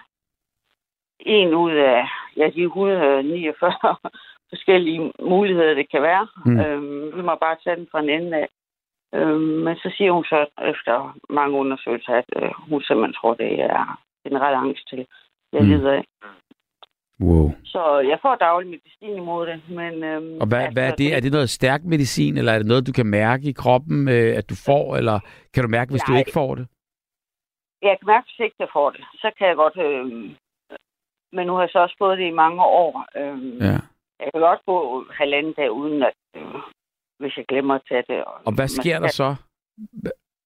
en 1.20 1.54
ud 1.54 1.72
af 1.72 2.08
ja, 2.36 2.50
de 2.50 2.62
149 2.62 3.96
forskellige 4.50 5.12
muligheder, 5.20 5.74
det 5.74 5.90
kan 5.90 6.02
være. 6.02 6.26
Mm. 6.44 6.60
Øhm, 6.60 7.16
vi 7.16 7.22
må 7.22 7.34
bare 7.34 7.56
tage 7.64 7.76
den 7.76 7.88
fra 7.90 8.00
en 8.00 8.10
ende 8.10 8.36
af. 8.36 8.48
Øhm, 9.14 9.58
men 9.64 9.76
så 9.76 9.94
siger 9.96 10.12
hun 10.12 10.24
så 10.24 10.46
efter 10.72 11.16
mange 11.28 11.58
undersøgelser, 11.58 12.12
at 12.12 12.24
øh, 12.36 12.50
hun 12.70 12.82
simpelthen 12.82 13.14
tror, 13.14 13.34
det 13.34 13.60
er 13.60 14.00
generel 14.24 14.54
angst 14.54 14.88
til, 14.88 15.06
jeg 15.52 15.62
mm. 15.62 15.68
lider 15.68 15.92
af. 15.92 16.04
Wow. 17.20 17.50
Så 17.64 17.98
jeg 17.98 18.18
får 18.22 18.34
daglig 18.34 18.70
medicin 18.70 19.16
imod 19.22 19.46
det. 19.46 19.60
Men, 19.68 20.04
øhm, 20.04 20.40
og 20.40 20.46
hvad, 20.46 20.58
altså, 20.58 20.72
hvad 20.72 20.86
er 20.90 20.94
det? 20.94 21.14
Er 21.16 21.20
det 21.20 21.32
noget 21.32 21.50
stærk 21.50 21.84
medicin, 21.84 22.36
eller 22.36 22.52
er 22.52 22.58
det 22.58 22.66
noget, 22.66 22.86
du 22.86 22.92
kan 22.92 23.06
mærke 23.06 23.44
i 23.48 23.52
kroppen, 23.52 24.08
øh, 24.08 24.36
at 24.36 24.50
du 24.50 24.54
får, 24.66 24.96
eller 24.96 25.20
kan 25.54 25.62
du 25.62 25.68
mærke, 25.68 25.90
hvis 25.90 26.08
Nej. 26.08 26.14
du 26.14 26.18
ikke 26.18 26.32
får 26.32 26.54
det? 26.54 26.66
Jeg 27.82 27.96
kan 27.98 28.06
mærke, 28.06 28.26
hvis 28.28 28.44
ikke 28.44 28.56
jeg 28.58 28.68
får 28.72 28.90
det. 28.90 29.00
Så 29.14 29.30
kan 29.38 29.46
jeg 29.48 29.56
godt... 29.56 29.76
Øh, 29.76 30.06
men 31.32 31.46
nu 31.46 31.52
har 31.54 31.60
jeg 31.60 31.70
så 31.72 31.78
også 31.78 31.96
fået 31.98 32.18
det 32.18 32.26
i 32.26 32.40
mange 32.44 32.62
år. 32.62 33.06
Øh, 33.16 33.38
ja. 33.60 33.78
Jeg 34.20 34.28
kan 34.32 34.40
godt 34.40 34.60
gå 34.66 35.04
halvanden 35.10 35.52
dag 35.52 35.70
uden, 35.70 36.02
at, 36.02 36.18
øh, 36.36 36.42
hvis 37.18 37.36
jeg 37.36 37.44
glemmer 37.48 37.74
at 37.74 37.82
tage 37.88 38.04
det. 38.08 38.24
Og, 38.24 38.34
og 38.46 38.52
hvad 38.54 38.68
sker 38.68 38.98
der 38.98 39.08
så? 39.08 39.34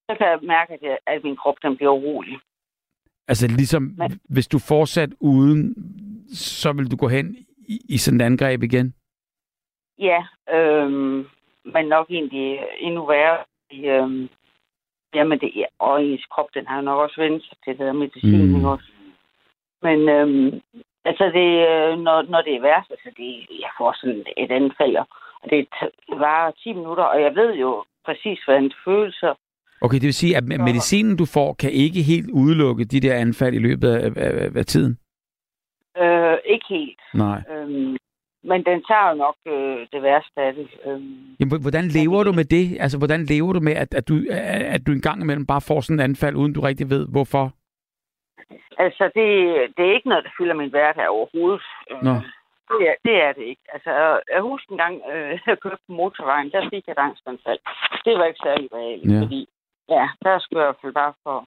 Så 0.09 0.15
kan 0.17 0.27
jeg 0.27 0.39
mærke, 0.43 0.73
at, 0.73 0.81
jeg, 0.81 0.97
at 1.07 1.23
min 1.23 1.35
krop 1.35 1.55
den 1.61 1.77
bliver 1.77 1.91
urolig. 1.91 2.39
Altså 3.27 3.47
ligesom, 3.47 3.83
Men, 3.97 4.19
hvis 4.29 4.47
du 4.47 4.59
fortsat 4.59 5.09
uden, 5.19 5.75
så 6.33 6.73
vil 6.73 6.91
du 6.91 6.95
gå 6.95 7.07
hen 7.07 7.35
i, 7.67 7.79
i 7.89 7.97
sådan 7.97 8.21
et 8.21 8.25
angreb 8.25 8.63
igen? 8.63 8.93
Ja, 9.99 10.23
øh, 10.53 10.91
men 11.73 11.85
nok 11.85 12.07
egentlig 12.09 12.59
endnu 12.79 13.05
værre. 13.05 13.37
Øh, 13.73 14.29
jamen, 15.15 15.39
det, 15.39 15.65
og 15.79 16.03
ens 16.03 16.25
krop, 16.31 16.49
den 16.53 16.67
har 16.67 16.81
nok 16.81 16.99
også 16.99 17.21
vendt 17.21 17.43
sig 17.43 17.57
til 17.63 17.71
det 17.77 17.79
der 17.79 17.93
medicin, 17.93 18.57
mm. 18.57 18.65
også? 18.65 18.85
Men 19.81 20.09
øhm, 20.09 20.61
altså, 21.05 21.25
det, 21.37 21.49
øh, 21.69 21.99
når, 22.05 22.21
når 22.21 22.41
det 22.41 22.55
er 22.55 22.61
værst, 22.61 22.91
altså, 22.91 23.09
det, 23.17 23.29
jeg 23.63 23.71
får 23.77 23.93
sådan 24.01 24.23
et 24.37 24.51
anfald, 24.51 24.95
og 25.43 25.49
det 25.49 25.67
varer 26.09 26.51
10 26.51 26.73
minutter, 26.73 27.03
og 27.03 27.21
jeg 27.21 27.35
ved 27.35 27.53
jo 27.55 27.83
præcis, 28.05 28.39
hvordan 28.45 28.63
det 28.63 28.75
føles. 28.85 29.23
Okay, 29.81 29.95
det 29.95 30.03
vil 30.03 30.13
sige, 30.13 30.37
at 30.37 30.43
medicinen, 30.43 31.17
du 31.17 31.25
får, 31.25 31.53
kan 31.53 31.71
ikke 31.71 32.01
helt 32.01 32.29
udelukke 32.31 32.85
de 32.85 32.99
der 32.99 33.15
anfald 33.15 33.55
i 33.55 33.65
løbet 33.67 33.89
af, 33.89 34.11
af, 34.15 34.49
af 34.55 34.65
tiden? 34.65 34.97
Øh, 36.01 36.37
ikke 36.45 36.65
helt. 36.69 37.01
Nej. 37.13 37.41
Øhm, 37.51 37.97
men 38.43 38.65
den 38.65 38.83
tager 38.89 39.09
jo 39.09 39.15
nok 39.15 39.35
øh, 39.45 39.87
det 39.93 40.01
værste 40.03 40.41
af 40.41 40.53
det. 40.53 40.67
Øhm, 40.85 41.35
Jamen, 41.39 41.61
hvordan 41.61 41.87
lever 41.87 42.23
du 42.23 42.31
med 42.31 42.45
det? 42.45 42.77
Altså, 42.79 42.97
hvordan 42.97 43.25
lever 43.25 43.53
du 43.53 43.59
med, 43.59 43.75
at, 43.83 43.93
at, 43.93 44.07
du, 44.07 44.13
at 44.75 44.81
du 44.87 44.91
en 44.91 45.01
gang 45.01 45.21
imellem 45.21 45.45
bare 45.45 45.61
får 45.61 45.81
sådan 45.81 45.99
en 45.99 46.03
anfald, 46.09 46.35
uden 46.35 46.53
du 46.53 46.61
rigtig 46.61 46.89
ved, 46.89 47.07
hvorfor? 47.07 47.45
Altså, 48.77 49.03
det, 49.15 49.27
det 49.77 49.83
er 49.85 49.95
ikke 49.95 50.09
noget, 50.09 50.23
der 50.23 50.35
fylder 50.37 50.53
min 50.53 50.69
hverdag 50.69 51.07
overhovedet. 51.09 51.61
Nå. 52.01 52.15
Det 52.79 52.89
er, 52.89 52.95
det 53.05 53.15
er 53.25 53.31
det 53.33 53.43
ikke. 53.51 53.65
Altså, 53.73 53.91
jeg 54.33 54.41
husker 54.41 54.71
en 54.71 54.77
gang, 54.77 54.95
øh, 55.13 55.39
jeg 55.47 55.59
kørte 55.59 55.83
på 55.87 55.93
motorvejen, 55.93 56.51
der 56.51 56.69
fik 56.69 56.83
jeg 56.87 56.95
et 56.97 57.05
angstanfald. 57.07 57.59
Det 58.05 58.13
var 58.17 58.25
ikke 58.25 58.43
særlig 58.43 58.69
reelt, 58.73 59.11
ja. 59.11 59.21
fordi 59.23 59.47
ja, 59.89 60.05
der 60.23 60.39
skulle 60.39 60.59
jeg 60.59 60.65
i 60.65 60.69
hvert 60.69 60.81
fald 60.81 60.93
bare 60.93 61.13
for 61.23 61.37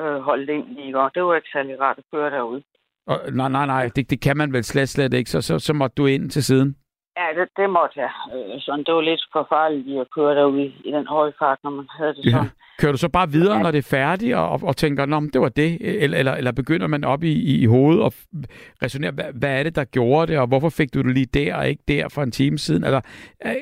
øh, 0.00 0.20
holde 0.28 0.52
ind 0.54 0.66
lige 0.76 0.92
godt. 0.92 1.14
Det 1.14 1.24
var 1.24 1.34
ikke 1.34 1.48
særlig 1.52 1.80
rart 1.80 1.98
at 1.98 2.04
køre 2.12 2.30
derude. 2.30 2.62
Og, 3.06 3.18
nej, 3.32 3.48
nej, 3.48 3.66
nej, 3.66 3.90
det, 3.96 4.10
det 4.10 4.22
kan 4.22 4.36
man 4.36 4.52
vel 4.52 4.64
slet, 4.64 4.88
slet 4.88 5.14
ikke. 5.14 5.30
Så, 5.30 5.40
så, 5.40 5.58
så 5.58 5.72
måtte 5.72 5.94
du 5.94 6.06
ind 6.06 6.30
til 6.30 6.44
siden. 6.44 6.76
Ja, 7.16 7.40
det, 7.40 7.48
det 7.56 7.70
måtte 7.70 8.00
jeg. 8.00 8.10
Øh, 8.34 8.60
sådan, 8.60 8.84
det 8.84 8.94
var 8.94 9.00
lidt 9.00 9.24
for 9.32 9.46
farligt 9.48 10.00
at 10.00 10.10
køre 10.14 10.34
derude 10.34 10.72
i 10.84 10.90
den 10.90 11.06
høje 11.06 11.32
fart, 11.38 11.58
når 11.64 11.70
man 11.70 11.86
havde 11.98 12.14
det 12.14 12.24
sådan. 12.24 12.44
Ja. 12.44 12.50
Kører 12.80 12.92
du 12.92 12.98
så 12.98 13.08
bare 13.08 13.28
videre, 13.30 13.56
ja. 13.56 13.62
når 13.62 13.70
det 13.70 13.78
er 13.78 13.96
færdigt, 13.96 14.34
og, 14.36 14.60
og, 14.62 14.76
tænker, 14.76 15.06
Nå, 15.06 15.20
det 15.32 15.40
var 15.40 15.48
det? 15.48 16.02
Eller, 16.02 16.18
eller, 16.18 16.34
eller 16.34 16.52
begynder 16.52 16.86
man 16.86 17.04
op 17.04 17.22
i, 17.22 17.32
i, 17.32 17.62
i 17.62 17.66
hovedet 17.66 18.02
og 18.02 18.12
resonerer, 18.82 19.12
hvad, 19.12 19.24
hvad 19.40 19.58
er 19.58 19.62
det, 19.62 19.76
der 19.76 19.84
gjorde 19.84 20.32
det, 20.32 20.38
og 20.40 20.46
hvorfor 20.46 20.68
fik 20.68 20.94
du 20.94 21.02
det 21.02 21.14
lige 21.14 21.26
der, 21.26 21.56
og 21.56 21.68
ikke 21.68 21.82
der 21.88 22.08
for 22.14 22.22
en 22.22 22.30
time 22.30 22.58
siden? 22.58 22.84
Eller, 22.84 23.00
øh, 23.46 23.54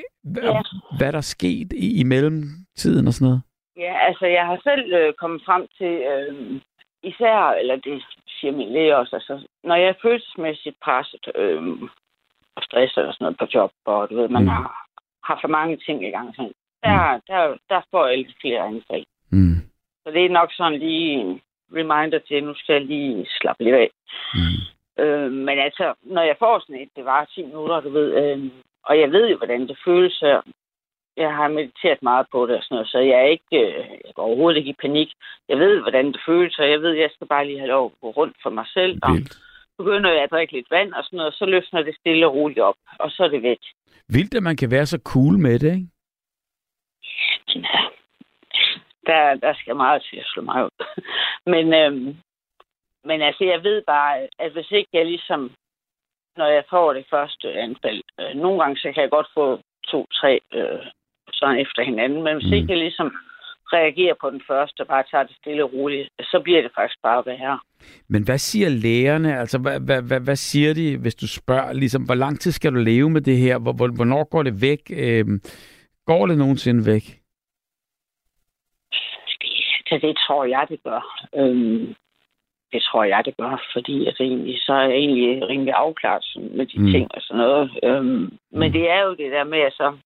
ja. 0.43 0.61
hvad 0.97 1.07
er 1.07 1.11
der 1.11 1.21
sket 1.21 1.73
i, 1.73 1.99
i 2.01 2.03
mellemtiden 2.03 3.07
og 3.07 3.13
sådan 3.13 3.25
noget? 3.25 3.41
Ja, 3.77 3.93
altså 4.07 4.25
jeg 4.25 4.45
har 4.45 4.59
selv 4.63 4.93
øh, 4.93 5.13
kommet 5.13 5.41
frem 5.45 5.67
til, 5.77 5.93
øh, 6.11 6.61
især, 7.03 7.37
eller 7.61 7.75
det 7.75 8.03
siger 8.39 8.51
min 8.51 8.73
læge 8.73 8.97
også, 8.97 9.15
altså, 9.15 9.47
når 9.63 9.75
jeg 9.75 9.87
er 9.89 10.01
følelsesmæssigt 10.01 10.77
presset 10.85 11.27
øh, 11.35 11.61
og 12.55 12.63
stresset 12.63 12.97
eller 12.97 13.13
sådan 13.13 13.25
noget 13.25 13.37
på 13.37 13.47
job, 13.53 13.71
og 13.85 14.09
du 14.09 14.15
ved, 14.15 14.27
man 14.27 14.43
mm. 14.43 14.47
har, 14.47 14.87
har 15.23 15.37
for 15.41 15.47
mange 15.47 15.77
ting 15.77 16.07
i 16.07 16.09
gang, 16.09 16.35
sådan, 16.35 16.53
der, 16.83 17.15
mm. 17.15 17.21
der, 17.27 17.57
der 17.69 17.81
får 17.91 18.07
jeg 18.07 18.17
lidt 18.17 18.35
flere 18.41 18.61
anfald. 18.61 19.05
Mm. 19.31 19.55
Så 20.03 20.11
det 20.11 20.25
er 20.25 20.29
nok 20.29 20.49
sådan 20.53 20.79
lige 20.79 21.11
en 21.11 21.41
reminder 21.77 22.19
til, 22.19 22.35
at 22.35 22.43
nu 22.43 22.53
skal 22.55 22.73
jeg 22.73 22.85
lige 22.85 23.27
slappe 23.39 23.63
lidt 23.63 23.75
af. 23.75 23.89
Mm. 24.33 24.59
Øh, 25.03 25.31
men 25.31 25.59
altså, 25.59 25.93
når 26.03 26.21
jeg 26.21 26.35
får 26.39 26.59
sådan 26.59 26.81
et, 26.81 26.89
det 26.95 27.05
var 27.05 27.25
10 27.25 27.43
minutter, 27.43 27.79
du 27.79 27.89
ved, 27.89 28.09
øh, 28.21 28.51
og 28.83 28.99
jeg 28.99 29.11
ved 29.11 29.29
jo, 29.29 29.37
hvordan 29.37 29.67
det 29.67 29.77
føles 29.85 30.19
her. 30.19 30.41
Jeg 31.19 31.31
har 31.35 31.47
mediteret 31.47 32.01
meget 32.01 32.25
på 32.31 32.47
det 32.47 32.55
og 32.57 32.63
sådan 32.63 32.75
noget, 32.75 32.87
så 32.87 32.99
jeg 32.99 33.17
er 33.19 33.29
ikke, 33.35 33.55
øh, 33.65 33.89
jeg 34.05 34.13
går 34.15 34.23
overhovedet 34.23 34.57
ikke 34.57 34.69
i 34.69 34.81
panik. 34.85 35.09
Jeg 35.49 35.57
ved, 35.57 35.81
hvordan 35.81 36.05
det 36.13 36.21
føles, 36.27 36.59
og 36.59 36.69
jeg 36.69 36.81
ved, 36.81 36.91
at 36.95 37.01
jeg 37.01 37.09
skal 37.13 37.27
bare 37.27 37.47
lige 37.47 37.59
have 37.59 37.73
lov 37.75 37.85
at 37.85 38.01
gå 38.01 38.09
rundt 38.09 38.37
for 38.43 38.49
mig 38.49 38.67
selv. 38.67 38.99
Og 39.03 39.11
begynder 39.77 40.11
jeg 40.11 40.23
at 40.23 40.31
drikke 40.31 40.53
lidt 40.53 40.71
vand 40.71 40.93
og 40.93 41.03
sådan 41.03 41.17
noget, 41.17 41.33
så 41.33 41.45
løsner 41.45 41.81
det 41.81 41.95
stille 41.95 42.27
og 42.27 42.33
roligt 42.33 42.59
op, 42.59 42.75
og 42.99 43.11
så 43.11 43.23
er 43.23 43.27
det 43.27 43.43
væk. 43.43 43.61
Vildt, 44.15 44.35
at 44.35 44.43
man 44.43 44.57
kan 44.57 44.71
være 44.71 44.85
så 44.85 44.99
cool 45.11 45.37
med 45.37 45.59
det, 45.59 45.71
ikke? 45.77 45.89
Ja, 47.55 47.81
der, 49.09 49.35
der 49.35 49.53
skal 49.53 49.75
meget 49.75 50.03
til 50.09 50.17
at 50.17 50.29
slå 50.33 50.41
mig 50.43 50.65
ud. 50.65 50.85
men, 51.53 51.65
øhm, 51.73 52.17
men 53.03 53.21
altså, 53.21 53.43
jeg 53.43 53.63
ved 53.63 53.81
bare, 53.87 54.27
at 54.39 54.51
hvis 54.51 54.71
ikke 54.71 54.89
jeg 54.93 55.05
ligesom, 55.05 55.51
når 56.37 56.47
jeg 56.47 56.63
får 56.69 56.93
det 56.93 57.05
første 57.09 57.53
anfald, 57.53 58.01
øh, 58.19 58.33
nogle 58.35 58.59
gange 58.61 58.77
så 58.77 58.91
kan 58.91 59.01
jeg 59.03 59.09
godt 59.09 59.27
få 59.33 59.59
to-tre 59.87 60.39
øh, 60.53 60.85
sådan 61.39 61.59
efter 61.65 61.81
hinanden, 61.83 62.23
men 62.23 62.33
hvis 62.35 62.47
mm. 62.51 62.53
ikke 62.53 62.71
jeg 62.73 62.77
ligesom 62.77 63.09
reagerer 63.73 64.13
på 64.21 64.29
den 64.29 64.41
første 64.47 64.81
og 64.81 64.87
bare 64.87 65.03
tager 65.11 65.23
det 65.23 65.35
stille 65.35 65.63
og 65.63 65.73
roligt, 65.73 66.09
så 66.21 66.41
bliver 66.43 66.61
det 66.61 66.71
faktisk 66.75 67.01
bare 67.03 67.23
værre. 67.25 67.59
Men 68.07 68.23
hvad 68.23 68.37
siger 68.37 68.69
lægerne? 68.69 69.39
Altså, 69.39 69.57
hvad, 69.59 69.79
hvad, 69.79 70.01
hvad, 70.01 70.19
hvad 70.19 70.35
siger 70.35 70.73
de, 70.73 70.97
hvis 70.97 71.15
du 71.15 71.27
spørger, 71.27 71.73
ligesom, 71.73 72.03
hvor 72.03 72.15
lang 72.15 72.39
tid 72.39 72.51
skal 72.51 72.73
du 72.73 72.79
leve 72.79 73.09
med 73.09 73.21
det 73.21 73.37
her? 73.37 73.57
Hvornår 73.97 74.23
går 74.23 74.43
det 74.43 74.61
væk? 74.61 74.81
Øhm, 74.97 75.41
går 76.05 76.27
det 76.27 76.37
nogensinde 76.37 76.85
væk? 76.85 77.03
Så 79.89 79.99
det 80.01 80.17
tror 80.27 80.45
jeg, 80.45 80.65
det 80.69 80.83
gør. 80.83 81.01
Øhm, 81.35 81.95
det 82.73 82.81
tror 82.81 83.03
jeg, 83.03 83.21
det 83.25 83.37
gør, 83.37 83.63
fordi 83.73 84.07
at 84.07 84.15
egentlig, 84.19 84.57
så 84.61 84.73
er 84.73 84.81
jeg 84.81 84.91
egentlig 84.91 85.47
rimelig 85.49 85.73
afklaret 85.73 86.25
med 86.57 86.65
de 86.65 86.79
mm. 86.79 86.91
ting 86.91 87.07
og 87.15 87.21
sådan 87.21 87.41
noget. 87.41 87.71
Øhm, 87.83 88.05
mm. 88.05 88.37
Men 88.51 88.73
det 88.73 88.89
er 88.89 89.01
jo 89.01 89.11
det 89.11 89.31
der 89.31 89.43
med, 89.43 89.59
at 89.59 89.73
så 89.73 89.97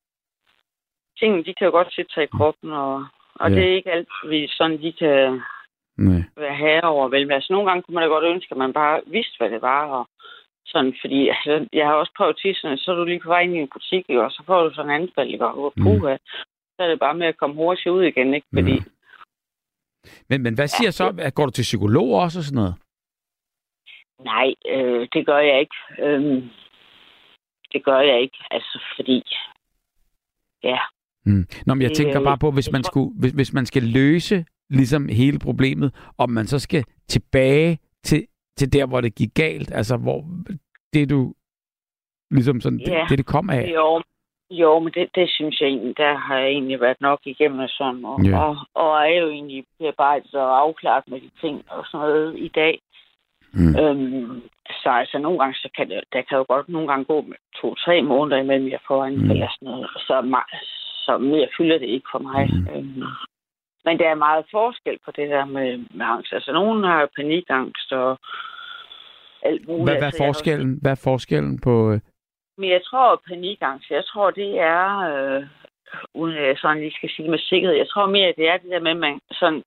tingene, 1.19 1.43
de 1.43 1.53
kan 1.53 1.65
jo 1.65 1.71
godt 1.71 1.93
sætte 1.95 2.13
sig 2.13 2.23
i 2.23 2.35
kroppen, 2.37 2.71
og, 2.71 3.05
og 3.35 3.49
ja. 3.49 3.55
det 3.55 3.63
er 3.63 3.75
ikke 3.75 3.91
altid 3.91 4.47
sådan, 4.47 4.81
de 4.81 4.91
kan 4.91 5.41
Nej. 5.97 6.23
være 6.37 6.55
herre 6.55 6.89
over. 6.95 7.07
Vel, 7.07 7.31
altså, 7.31 7.53
nogle 7.53 7.69
gange 7.69 7.81
kunne 7.81 7.95
man 7.95 8.03
da 8.03 8.07
godt 8.07 8.31
ønske, 8.33 8.51
at 8.51 8.57
man 8.57 8.73
bare 8.73 9.01
vidste, 9.05 9.37
hvad 9.37 9.49
det 9.49 9.61
var, 9.61 9.85
og 9.85 10.07
sådan, 10.65 10.93
fordi 11.01 11.29
altså, 11.29 11.67
jeg 11.73 11.85
har 11.87 11.93
også 11.93 12.13
prøvet 12.17 12.39
tisserne, 12.41 12.77
så 12.77 12.91
er 12.91 12.95
du 12.95 13.03
lige 13.03 13.19
på 13.19 13.29
vej 13.29 13.41
ind 13.41 13.55
i 13.55 13.59
en 13.59 13.73
butik, 13.73 14.09
og 14.09 14.31
så 14.31 14.43
får 14.45 14.63
du 14.63 14.73
sådan 14.73 14.91
en 14.91 15.01
anfald, 15.01 15.29
ikke? 15.29 15.47
og 15.47 15.73
puha, 15.81 16.13
mm. 16.13 16.19
så 16.75 16.79
er 16.79 16.87
det 16.87 16.99
bare 16.99 17.15
med 17.15 17.27
at 17.27 17.37
komme 17.37 17.55
hurtigt 17.55 17.93
ud 17.95 18.03
igen, 18.03 18.33
ikke? 18.33 18.47
Fordi 18.53 18.73
ja 18.73 18.83
men, 20.29 20.43
men 20.43 20.55
hvad 20.55 20.67
siger 20.67 20.87
ja, 20.87 20.91
så? 20.91 21.15
At 21.19 21.33
går 21.33 21.45
du 21.45 21.51
til 21.51 21.61
psykolog 21.61 22.09
også 22.23 22.39
og 22.39 22.43
sådan 22.43 22.55
noget? 22.55 22.75
Nej, 24.19 24.53
øh, 24.67 25.07
det 25.13 25.25
gør 25.25 25.37
jeg 25.37 25.59
ikke. 25.59 25.75
Øhm, 25.99 26.49
det 27.73 27.83
gør 27.83 27.99
jeg 27.99 28.21
ikke, 28.21 28.37
altså 28.51 28.83
fordi... 28.95 29.23
Ja. 30.63 30.79
Mm. 31.25 31.45
Nå, 31.65 31.73
men 31.73 31.81
jeg 31.81 31.91
tænker 31.91 32.19
øh, 32.19 32.23
bare 32.23 32.37
på, 32.37 32.51
hvis 32.51 32.71
man, 32.71 32.83
skulle, 32.83 33.11
hvis, 33.19 33.31
hvis 33.31 33.53
man 33.53 33.65
skal 33.65 33.83
løse 33.83 34.45
ligesom 34.69 35.07
hele 35.07 35.39
problemet, 35.39 35.93
om 36.17 36.29
man 36.29 36.45
så 36.47 36.59
skal 36.59 36.83
tilbage 37.07 37.79
til, 38.03 38.27
til 38.57 38.73
der, 38.73 38.85
hvor 38.85 39.01
det 39.01 39.15
gik 39.15 39.33
galt, 39.35 39.71
altså 39.71 39.97
hvor 39.97 40.25
det 40.93 41.09
du 41.09 41.33
ligesom 42.31 42.61
sådan, 42.61 42.79
ja. 42.79 42.99
det, 42.99 43.09
det, 43.09 43.17
det 43.17 43.25
kom 43.25 43.49
af. 43.49 43.71
Jo, 43.75 44.01
jo, 44.49 44.79
men 44.79 44.93
det, 44.93 45.09
det 45.15 45.29
synes 45.29 45.61
jeg 45.61 45.67
egentlig, 45.67 45.97
der 45.97 46.17
har 46.17 46.37
jeg 46.37 46.49
egentlig 46.49 46.81
været 46.81 47.01
nok 47.01 47.19
igennem 47.25 47.67
sådan, 47.67 48.05
og, 48.05 48.25
ja. 48.25 48.39
og, 48.39 48.57
og 48.73 48.91
er 49.09 49.15
jo 49.21 49.29
egentlig 49.29 49.65
bearbejdet 49.79 50.33
og 50.33 50.59
afklaret 50.61 51.03
med 51.07 51.21
de 51.21 51.29
ting 51.41 51.63
og 51.69 51.85
sådan 51.85 52.07
noget 52.07 52.39
i 52.39 52.47
dag. 52.47 52.79
Mm. 53.53 53.75
Øhm, 53.79 54.41
så 54.81 54.89
altså 54.89 55.17
nogle 55.17 55.39
gange, 55.39 55.55
så 55.55 55.69
kan 55.77 55.89
det, 55.89 56.03
der 56.13 56.21
kan 56.21 56.37
jo 56.37 56.45
godt 56.47 56.69
nogle 56.69 56.87
gange 56.87 57.05
gå 57.05 57.21
med 57.21 57.37
to-tre 57.61 58.01
måneder 58.01 58.37
imellem, 58.41 58.69
jeg 58.69 58.79
får 58.87 59.05
en 59.05 59.25
mm. 59.25 59.31
eller 59.31 59.47
sådan 59.51 59.65
noget. 59.65 59.89
Så, 59.97 60.21
så 61.05 61.17
mere 61.17 61.47
fylder 61.57 61.77
det 61.77 61.89
ikke 61.95 62.07
for 62.11 62.19
mig. 62.19 62.49
Mm. 62.53 62.67
Øhm, 62.73 63.03
men 63.85 63.99
der 63.99 64.09
er 64.09 64.25
meget 64.27 64.45
forskel 64.51 64.97
på 65.05 65.11
det 65.11 65.29
der 65.29 65.45
med, 65.45 65.77
med 65.77 66.05
angst. 66.05 66.33
Altså, 66.33 66.51
nogen 66.51 66.83
har 66.83 67.09
panikangst 67.15 67.91
og 67.91 68.19
alt 69.41 69.67
muligt. 69.67 69.83
Hvad, 69.83 69.93
hvad, 69.93 70.01
er, 70.01 70.05
altså, 70.05 70.23
forskellen, 70.23 70.79
hvad 70.81 70.91
er 70.91 71.01
forskellen 71.03 71.59
på... 71.61 71.91
Øh... 71.91 71.99
Men 72.57 72.69
jeg 72.69 72.81
tror, 72.85 73.21
panikangst, 73.27 73.89
jeg 73.89 74.05
tror, 74.05 74.31
det 74.31 74.59
er... 74.59 74.83
Øh, 75.09 75.43
uden 76.13 76.37
at 76.37 76.47
jeg 76.47 76.57
sådan 76.57 76.79
lige 76.79 76.97
skal 76.97 77.09
sige 77.09 77.29
med 77.29 77.39
sikkerhed. 77.39 77.77
Jeg 77.77 77.89
tror 77.89 78.05
mere, 78.05 78.27
at 78.27 78.35
det 78.37 78.47
er 78.49 78.57
det 78.57 78.71
der 78.71 78.79
med, 78.79 78.91
at 78.91 78.97
man 78.97 79.19
sådan 79.31 79.63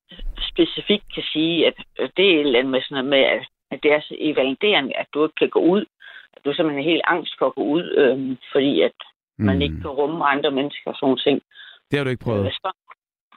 specifikt 0.50 1.14
kan 1.14 1.22
sige, 1.32 1.66
at 1.66 1.74
det 2.16 2.24
er 2.26 2.34
et 2.34 2.40
eller 2.40 2.58
andet 2.58 2.70
med 2.70 2.82
sådan 2.82 2.94
noget 2.94 3.10
med, 3.10 3.22
at, 3.34 3.42
at 3.70 3.78
det 3.82 3.92
er 3.92 4.00
så 4.00 4.32
validerende, 4.36 4.96
at 4.96 5.06
du 5.14 5.24
ikke 5.24 5.34
kan 5.38 5.48
gå 5.48 5.60
ud. 5.60 5.84
At 6.34 6.44
du 6.44 6.52
simpelthen 6.52 6.84
er 6.84 6.92
helt 6.92 7.02
angst 7.04 7.34
for 7.38 7.46
at 7.46 7.54
gå 7.54 7.62
ud, 7.62 7.84
øh, 8.00 8.36
fordi 8.52 8.80
at 8.80 8.98
man 9.38 9.56
mm. 9.56 9.62
ikke 9.62 9.80
kan 9.80 9.90
rumme 9.90 10.24
andre 10.24 10.50
mennesker 10.50 10.90
og 10.90 10.96
sådan 10.96 11.16
ting. 11.16 11.42
Det 11.90 11.98
har 11.98 12.04
du 12.04 12.10
ikke 12.10 12.24
prøvet? 12.24 12.52
Så, 12.52 12.72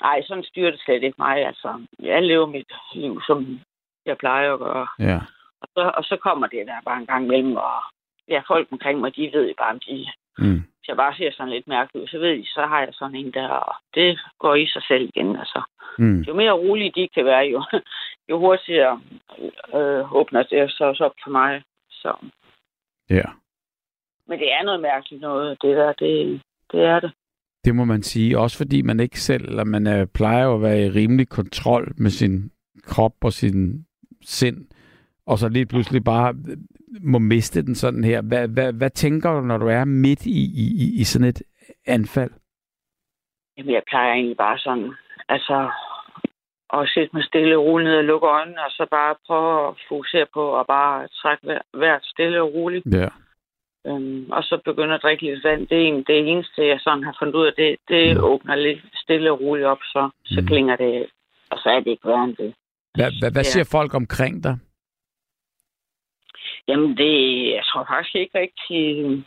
nej, 0.01 0.21
sådan 0.27 0.43
styrer 0.43 0.71
det 0.71 0.81
slet 0.81 1.03
ikke 1.03 1.15
mig. 1.17 1.45
Altså, 1.45 1.85
jeg 1.99 2.23
lever 2.23 2.45
mit 2.45 2.71
liv, 2.93 3.21
som 3.27 3.59
jeg 4.05 4.17
plejer 4.17 4.53
at 4.53 4.59
gøre. 4.59 4.87
Ja. 4.99 5.19
Og 5.61 5.67
så, 5.75 5.91
og 5.97 6.03
så 6.03 6.17
kommer 6.17 6.47
det 6.47 6.67
der 6.67 6.81
bare 6.85 6.97
en 6.97 7.05
gang 7.05 7.25
imellem, 7.25 7.55
og 7.55 7.73
ja, 8.27 8.41
folk 8.47 8.67
omkring 8.71 8.99
mig, 8.99 9.15
de 9.15 9.29
ved 9.33 9.47
jo 9.47 9.53
bare, 9.57 9.73
om 9.73 9.79
de... 9.79 10.07
Mm. 10.37 10.61
Hvis 10.77 10.87
jeg 10.87 10.97
bare 10.97 11.15
ser 11.15 11.31
sådan 11.31 11.53
lidt 11.53 11.67
mærkeligt 11.67 12.03
ud, 12.03 12.07
så 12.07 12.19
ved 12.19 12.37
de, 12.37 12.45
så 12.45 12.65
har 12.65 12.79
jeg 12.79 12.89
sådan 12.91 13.15
en 13.15 13.31
der, 13.31 13.47
og 13.47 13.75
det 13.95 14.19
går 14.39 14.55
i 14.55 14.67
sig 14.67 14.83
selv 14.87 15.09
igen. 15.15 15.35
Altså. 15.35 15.61
Mm. 15.97 16.21
Jo 16.21 16.33
mere 16.33 16.51
rolige 16.51 16.91
de 16.95 17.07
kan 17.07 17.25
være, 17.25 17.45
jo, 17.45 17.63
jo 18.29 18.39
hurtigere 18.39 19.01
øh, 19.73 20.13
åbner 20.13 20.43
det 20.43 20.71
så 20.71 20.83
også 20.85 21.05
op 21.05 21.13
for 21.23 21.31
mig. 21.31 21.63
Så. 21.91 22.13
Ja. 23.09 23.29
Men 24.29 24.39
det 24.39 24.53
er 24.53 24.63
noget 24.63 24.81
mærkeligt 24.81 25.21
noget, 25.21 25.61
det 25.61 25.77
der, 25.77 25.93
det, 25.93 26.41
det 26.71 26.81
er 26.85 26.99
det. 26.99 27.11
Det 27.65 27.75
må 27.75 27.85
man 27.85 28.03
sige. 28.03 28.39
Også 28.39 28.57
fordi 28.57 28.81
man 28.81 28.99
ikke 28.99 29.19
selv, 29.19 29.43
eller 29.49 29.63
man 29.63 29.87
øh, 29.87 30.07
plejer 30.07 30.49
at 30.49 30.61
være 30.61 30.81
i 30.85 30.89
rimelig 30.89 31.29
kontrol 31.29 31.93
med 31.97 32.09
sin 32.09 32.51
krop 32.83 33.13
og 33.23 33.33
sin 33.33 33.85
sind, 34.23 34.67
og 35.25 35.37
så 35.37 35.49
lige 35.49 35.65
pludselig 35.65 36.03
bare 36.03 36.35
øh, 36.49 36.57
må 37.01 37.19
miste 37.19 37.61
den 37.61 37.75
sådan 37.75 38.03
her. 38.03 38.21
Hvad, 38.21 38.47
hvad, 38.47 38.73
hvad 38.73 38.89
tænker 38.89 39.33
du, 39.33 39.41
når 39.41 39.57
du 39.57 39.67
er 39.67 39.85
midt 39.85 40.25
i, 40.25 40.41
i, 40.63 40.99
i 41.01 41.03
sådan 41.03 41.27
et 41.27 41.41
anfald? 41.87 42.31
Jamen, 43.57 43.73
jeg 43.73 43.83
plejer 43.89 44.13
egentlig 44.13 44.37
bare 44.37 44.57
sådan, 44.57 44.91
altså, 45.29 45.71
at 46.73 46.89
sætte 46.93 47.09
mig 47.13 47.23
stille 47.23 47.57
og 47.57 47.63
roligt 47.63 47.89
ned 47.89 47.97
og 47.97 48.03
lukke 48.03 48.27
øjnene, 48.27 48.65
og 48.65 48.71
så 48.71 48.87
bare 48.91 49.15
prøve 49.27 49.67
at 49.67 49.73
fokusere 49.89 50.25
på 50.33 50.59
at 50.59 50.67
bare 50.67 51.07
trække 51.07 51.59
hvert 51.73 52.05
stille 52.05 52.41
og 52.41 52.53
roligt. 52.53 52.85
Ja. 52.91 53.07
Øhm, 53.87 54.31
og 54.31 54.43
så 54.43 54.61
begynde 54.65 54.95
at 54.95 55.01
drikke 55.01 55.23
lidt 55.25 55.43
vand. 55.43 55.67
Det 55.67 55.77
er 55.77 55.87
en, 55.87 56.03
det 56.03 56.29
eneste, 56.29 56.67
jeg 56.67 56.79
sådan 56.79 57.03
har 57.03 57.15
fundet 57.19 57.35
ud 57.35 57.45
af. 57.45 57.53
Det, 57.57 57.77
det 57.87 58.17
mm. 58.17 58.23
åbner 58.23 58.55
lidt 58.55 58.79
stille 58.95 59.31
og 59.31 59.41
roligt 59.41 59.67
op, 59.67 59.83
så, 59.83 60.09
så 60.25 60.41
mm. 60.41 60.47
klinger 60.47 60.75
det, 60.75 61.07
og 61.49 61.57
så 61.57 61.69
er 61.69 61.79
det 61.79 61.91
ikke 61.91 62.07
værre 62.07 62.23
end 62.23 62.35
det. 62.35 62.53
Hvad, 63.33 63.43
siger 63.43 63.69
folk 63.71 63.93
omkring 63.93 64.43
dig? 64.43 64.57
Jamen, 66.67 66.97
det, 66.97 67.13
jeg 67.55 67.63
tror 67.65 67.85
faktisk 67.89 68.15
ikke 68.15 68.39
rigtig... 68.39 69.23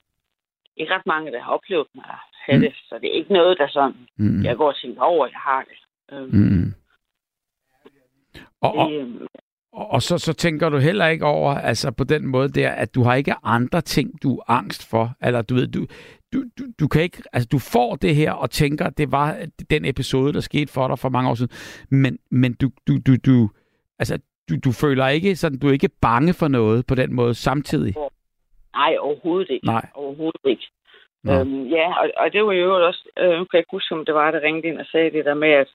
Ikke 0.76 0.94
ret 0.94 1.06
mange, 1.06 1.32
der 1.32 1.40
har 1.40 1.52
oplevet 1.52 1.86
mig 1.94 2.04
have 2.46 2.58
mm. 2.58 2.62
det, 2.62 2.74
så 2.88 2.98
det 3.00 3.08
er 3.08 3.18
ikke 3.20 3.32
noget, 3.32 3.58
der 3.58 3.68
sådan... 3.68 4.08
Mm. 4.16 4.44
Jeg 4.44 4.56
går 4.56 4.68
og 4.68 4.76
tænker 4.76 5.02
over, 5.02 5.26
at 5.26 5.32
jeg 5.32 5.40
har 5.40 5.64
det. 5.70 5.78
Øhm, 6.12 6.30
mm. 6.32 6.74
Og, 8.60 8.74
og, 8.74 8.92
øhm, 8.92 9.26
og 9.72 10.02
så, 10.02 10.18
så 10.18 10.32
tænker 10.32 10.68
du 10.68 10.78
heller 10.78 11.06
ikke 11.06 11.26
over, 11.26 11.54
altså 11.54 11.90
på 11.90 12.04
den 12.04 12.26
måde 12.26 12.48
der, 12.48 12.70
at 12.70 12.94
du 12.94 13.02
har 13.02 13.14
ikke 13.14 13.34
andre 13.42 13.80
ting, 13.80 14.22
du 14.22 14.36
er 14.36 14.50
angst 14.50 14.90
for. 14.90 15.10
Eller 15.22 15.42
du 15.42 15.54
ved, 15.54 15.66
du, 15.66 15.86
du, 16.32 16.44
du, 16.58 16.64
du 16.80 16.88
kan 16.88 17.02
ikke, 17.02 17.22
altså 17.32 17.48
du 17.52 17.58
får 17.58 17.96
det 17.96 18.14
her 18.14 18.32
og 18.32 18.50
tænker, 18.50 18.86
at 18.86 18.98
det 18.98 19.12
var 19.12 19.36
den 19.70 19.84
episode, 19.84 20.32
der 20.32 20.40
skete 20.40 20.72
for 20.72 20.88
dig 20.88 20.98
for 20.98 21.08
mange 21.08 21.30
år 21.30 21.34
siden. 21.34 21.52
Men, 21.90 22.18
men 22.30 22.54
du, 22.54 22.70
du, 22.86 22.92
du, 23.06 23.16
du, 23.26 23.50
altså 23.98 24.18
du, 24.48 24.54
du 24.64 24.72
føler 24.72 25.08
ikke 25.08 25.36
sådan, 25.36 25.58
du 25.58 25.68
er 25.68 25.72
ikke 25.72 25.90
bange 26.02 26.34
for 26.34 26.48
noget 26.48 26.86
på 26.86 26.94
den 26.94 27.14
måde 27.14 27.34
samtidig? 27.34 27.94
Nej, 28.74 28.96
overhovedet 29.00 29.50
ikke. 29.50 29.66
Nej. 29.66 29.86
Overhovedet 29.94 30.40
ikke. 30.44 30.66
Øhm, 31.28 31.66
ja, 31.66 31.86
og, 32.00 32.10
og 32.16 32.32
det 32.32 32.44
var 32.44 32.52
jo 32.52 32.86
også, 32.86 33.08
øh, 33.18 33.30
nu 33.38 33.44
kan 33.44 33.52
jeg 33.52 33.60
ikke 33.60 33.76
huske, 33.76 33.94
om 33.94 34.04
det 34.04 34.14
var, 34.14 34.30
der 34.30 34.40
ringede 34.42 34.68
ind 34.68 34.78
og 34.78 34.86
sagde 34.86 35.10
det 35.10 35.24
der 35.24 35.34
med, 35.34 35.48
at, 35.48 35.68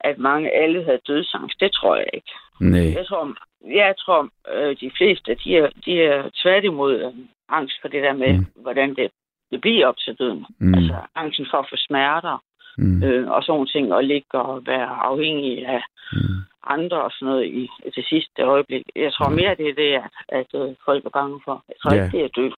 at 0.00 0.18
mange 0.18 0.50
alle 0.50 0.84
havde 0.84 1.00
dødsangst. 1.06 1.60
Det 1.60 1.72
tror 1.72 1.96
jeg 1.96 2.06
ikke. 2.14 2.32
Nej. 2.60 2.92
Jeg 2.94 3.06
tror, 3.06 3.36
jeg 3.66 3.94
tror 3.98 4.28
øh, 4.54 4.76
de 4.80 4.90
fleste, 4.96 5.34
de 5.44 5.56
er, 5.56 5.68
de 5.84 6.02
er 6.02 6.30
tværtimod 6.42 6.94
øh, 7.00 7.12
angst 7.48 7.76
for 7.80 7.88
det 7.88 8.02
der 8.02 8.12
med, 8.12 8.32
mm. 8.38 8.46
hvordan 8.62 8.94
det, 8.94 9.10
det 9.50 9.60
bliver 9.60 9.86
op 9.86 9.96
til 9.98 10.14
døden. 10.18 10.46
Mm. 10.58 10.74
Altså 10.74 10.96
angsten 11.14 11.46
for 11.50 11.58
at 11.58 11.66
få 11.70 11.76
smerter, 11.76 12.42
mm. 12.78 13.02
øh, 13.02 13.30
og 13.30 13.42
sådan 13.42 13.66
ting, 13.66 13.92
og 13.92 14.04
ligge 14.04 14.38
og 14.38 14.66
være 14.66 14.88
afhængig 15.10 15.66
af 15.66 15.82
mm. 16.12 16.38
andre 16.66 17.02
og 17.02 17.10
sådan 17.12 17.28
noget 17.28 17.46
i, 17.46 17.68
det 17.96 18.04
sidste 18.06 18.42
øjeblik. 18.42 18.82
Jeg 18.96 19.12
tror 19.12 19.28
mere, 19.28 19.54
det 19.54 19.68
er 19.68 19.74
det, 19.74 19.92
at, 19.94 20.10
at 20.28 20.46
at 20.54 20.60
øh, 20.60 20.74
folk 20.84 21.04
er 21.04 21.10
bange 21.10 21.40
for. 21.44 21.64
Jeg 21.68 21.76
tror 21.82 21.94
ja. 21.94 22.04
ikke, 22.04 22.16
det 22.16 22.24
er 22.24 22.28
død. 22.28 22.52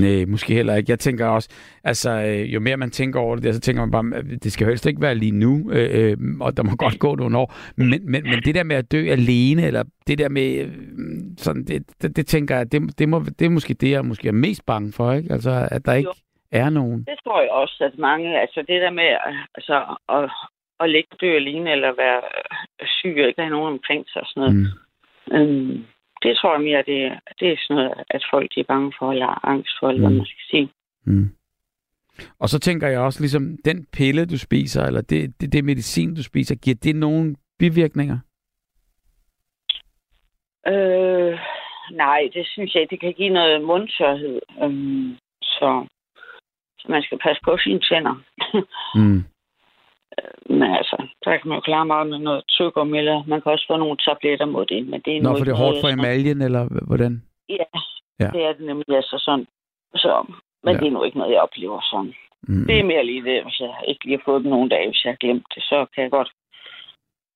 Nej, 0.00 0.24
måske 0.24 0.54
heller 0.54 0.74
ikke. 0.74 0.90
Jeg 0.90 0.98
tænker 0.98 1.26
også, 1.26 1.48
altså 1.84 2.10
øh, 2.10 2.54
jo 2.54 2.60
mere 2.60 2.76
man 2.76 2.90
tænker 2.90 3.20
over 3.20 3.36
det, 3.36 3.54
så 3.54 3.60
tænker 3.60 3.86
man 3.86 3.90
bare, 3.90 4.22
det 4.22 4.52
skal 4.52 4.66
helst 4.66 4.86
ikke 4.86 5.00
være 5.00 5.14
lige 5.14 5.32
nu, 5.32 5.70
øh, 5.72 6.10
øh, 6.10 6.16
og 6.40 6.56
der 6.56 6.62
må 6.62 6.70
godt 6.84 6.98
gå 6.98 7.14
nogle 7.14 7.38
år. 7.38 7.54
Men, 7.76 7.88
men, 7.90 8.22
men 8.22 8.42
det 8.44 8.54
der 8.54 8.62
med 8.62 8.76
at 8.76 8.92
dø 8.92 9.10
alene, 9.10 9.66
eller 9.66 9.84
det 10.06 10.18
der 10.18 10.28
med, 10.28 10.58
øh, 10.58 10.68
sådan, 11.38 11.64
det, 11.64 12.02
det, 12.02 12.16
det 12.16 12.26
tænker 12.26 12.56
jeg, 12.56 12.72
det, 12.72 12.98
det, 12.98 13.08
må, 13.08 13.22
det 13.38 13.44
er 13.44 13.50
måske 13.50 13.74
det, 13.74 13.90
jeg 13.90 14.04
måske 14.04 14.28
er 14.28 14.32
mest 14.32 14.66
bange 14.66 14.92
for, 14.92 15.12
ikke? 15.12 15.32
Altså, 15.32 15.68
at 15.70 15.86
der 15.86 15.92
ikke 15.92 16.08
jo 16.08 16.12
er 16.52 16.70
nogen. 16.70 17.04
Det 17.04 17.18
tror 17.24 17.40
jeg 17.40 17.50
også, 17.50 17.84
at 17.92 17.98
mange, 17.98 18.40
altså 18.40 18.60
det 18.68 18.80
der 18.80 18.90
med 18.90 19.10
altså, 19.54 19.96
at, 20.08 20.30
at 20.80 20.90
ligge 20.90 21.16
dø 21.20 21.36
alene, 21.36 21.72
eller 21.72 21.92
være 21.96 22.20
syg, 22.86 23.16
og 23.22 23.28
ikke 23.28 23.40
have 23.40 23.50
nogen 23.50 23.72
omkring 23.72 24.04
sig 24.08 24.22
og 24.22 24.28
sådan 24.28 24.40
noget. 24.42 24.56
Mm. 24.56 24.86
Øhm, 25.36 25.84
det 26.26 26.36
tror 26.36 26.52
jeg 26.52 26.62
mere, 26.68 26.82
det, 26.90 27.00
det 27.40 27.48
er 27.52 27.56
sådan 27.58 27.76
noget, 27.76 28.04
at 28.10 28.22
folk 28.30 28.50
er 28.56 28.64
bange 28.68 28.92
for, 28.98 29.12
eller 29.12 29.46
angst 29.52 29.72
for, 29.80 29.88
eller 29.88 30.00
mm. 30.00 30.06
hvad 30.06 30.16
man 30.16 30.26
skal 30.26 30.46
sige. 30.50 30.68
Mm. 31.04 31.28
Og 32.38 32.48
så 32.48 32.58
tænker 32.58 32.88
jeg 32.88 33.00
også, 33.00 33.20
ligesom 33.20 33.56
den 33.64 33.86
pille, 33.92 34.26
du 34.26 34.38
spiser, 34.38 34.82
eller 34.86 35.00
det, 35.00 35.40
det, 35.40 35.52
det 35.52 35.64
medicin, 35.64 36.14
du 36.14 36.22
spiser, 36.22 36.54
giver 36.54 36.76
det 36.82 36.96
nogle 36.96 37.36
bivirkninger? 37.58 38.18
Øh, 40.66 41.38
nej, 41.90 42.20
det 42.34 42.46
synes 42.46 42.74
jeg 42.74 42.86
Det 42.90 43.00
kan 43.00 43.12
give 43.12 43.32
noget 43.32 43.64
mundtørhed. 43.64 44.40
Øhm, 44.62 45.16
så 45.42 45.86
man 46.88 47.02
skal 47.02 47.18
passe 47.18 47.40
på 47.44 47.58
sine 47.58 47.80
tænder. 47.80 48.14
mm. 48.98 49.24
Men 50.50 50.68
altså, 50.80 50.96
der 51.24 51.36
kan 51.36 51.48
man 51.48 51.56
jo 51.56 51.60
klare 51.60 51.86
meget 51.86 52.06
med 52.06 52.18
noget 52.18 52.42
tyggegummi, 52.48 52.98
eller 52.98 53.24
man 53.26 53.40
kan 53.40 53.52
også 53.52 53.66
få 53.70 53.76
nogle 53.76 53.96
tabletter 53.96 54.46
mod 54.46 54.66
det. 54.66 54.86
Men 54.86 55.00
det 55.04 55.16
er 55.16 55.22
Nå, 55.22 55.36
for 55.36 55.44
det 55.44 55.52
er 55.52 55.62
hårdt 55.64 55.80
for 55.80 55.88
emaljen, 55.88 56.42
eller 56.42 56.62
hvordan? 56.86 57.22
Ja, 57.48 57.66
ja, 58.20 58.28
det 58.34 58.42
er 58.44 58.52
det 58.52 58.66
nemlig 58.66 58.96
altså 58.96 59.16
sådan. 59.26 59.46
Så, 59.94 60.12
men 60.64 60.74
ja. 60.74 60.80
det 60.80 60.86
er 60.86 60.90
nu 60.90 61.02
ikke 61.04 61.18
noget, 61.18 61.32
jeg 61.32 61.40
oplever 61.40 61.80
sådan. 61.90 62.14
Mm. 62.48 62.66
Det 62.66 62.78
er 62.78 62.84
mere 62.84 63.06
lige 63.06 63.24
det, 63.24 63.42
hvis 63.44 63.60
jeg 63.60 63.74
ikke 63.88 64.04
lige 64.04 64.16
har 64.16 64.22
fået 64.24 64.42
dem 64.42 64.50
nogle 64.50 64.70
dage, 64.70 64.88
hvis 64.88 65.04
jeg 65.04 65.12
har 65.12 65.22
glemt 65.24 65.46
det, 65.54 65.62
så 65.62 65.86
kan 65.94 66.02
jeg 66.02 66.10
godt 66.10 66.30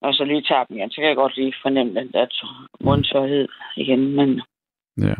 og 0.03 0.15
så 0.15 0.25
lige 0.25 0.43
tager 0.43 0.65
dem 0.65 0.77
igen, 0.77 0.91
så 0.91 0.97
kan 0.97 1.09
jeg 1.09 1.17
godt 1.17 1.37
lige 1.37 1.55
fornemme 1.63 1.95
den 2.01 2.13
der 2.13 2.27
mundtørhed 2.81 3.49
igen, 3.77 4.17
men... 4.17 4.43
Ja. 4.99 5.15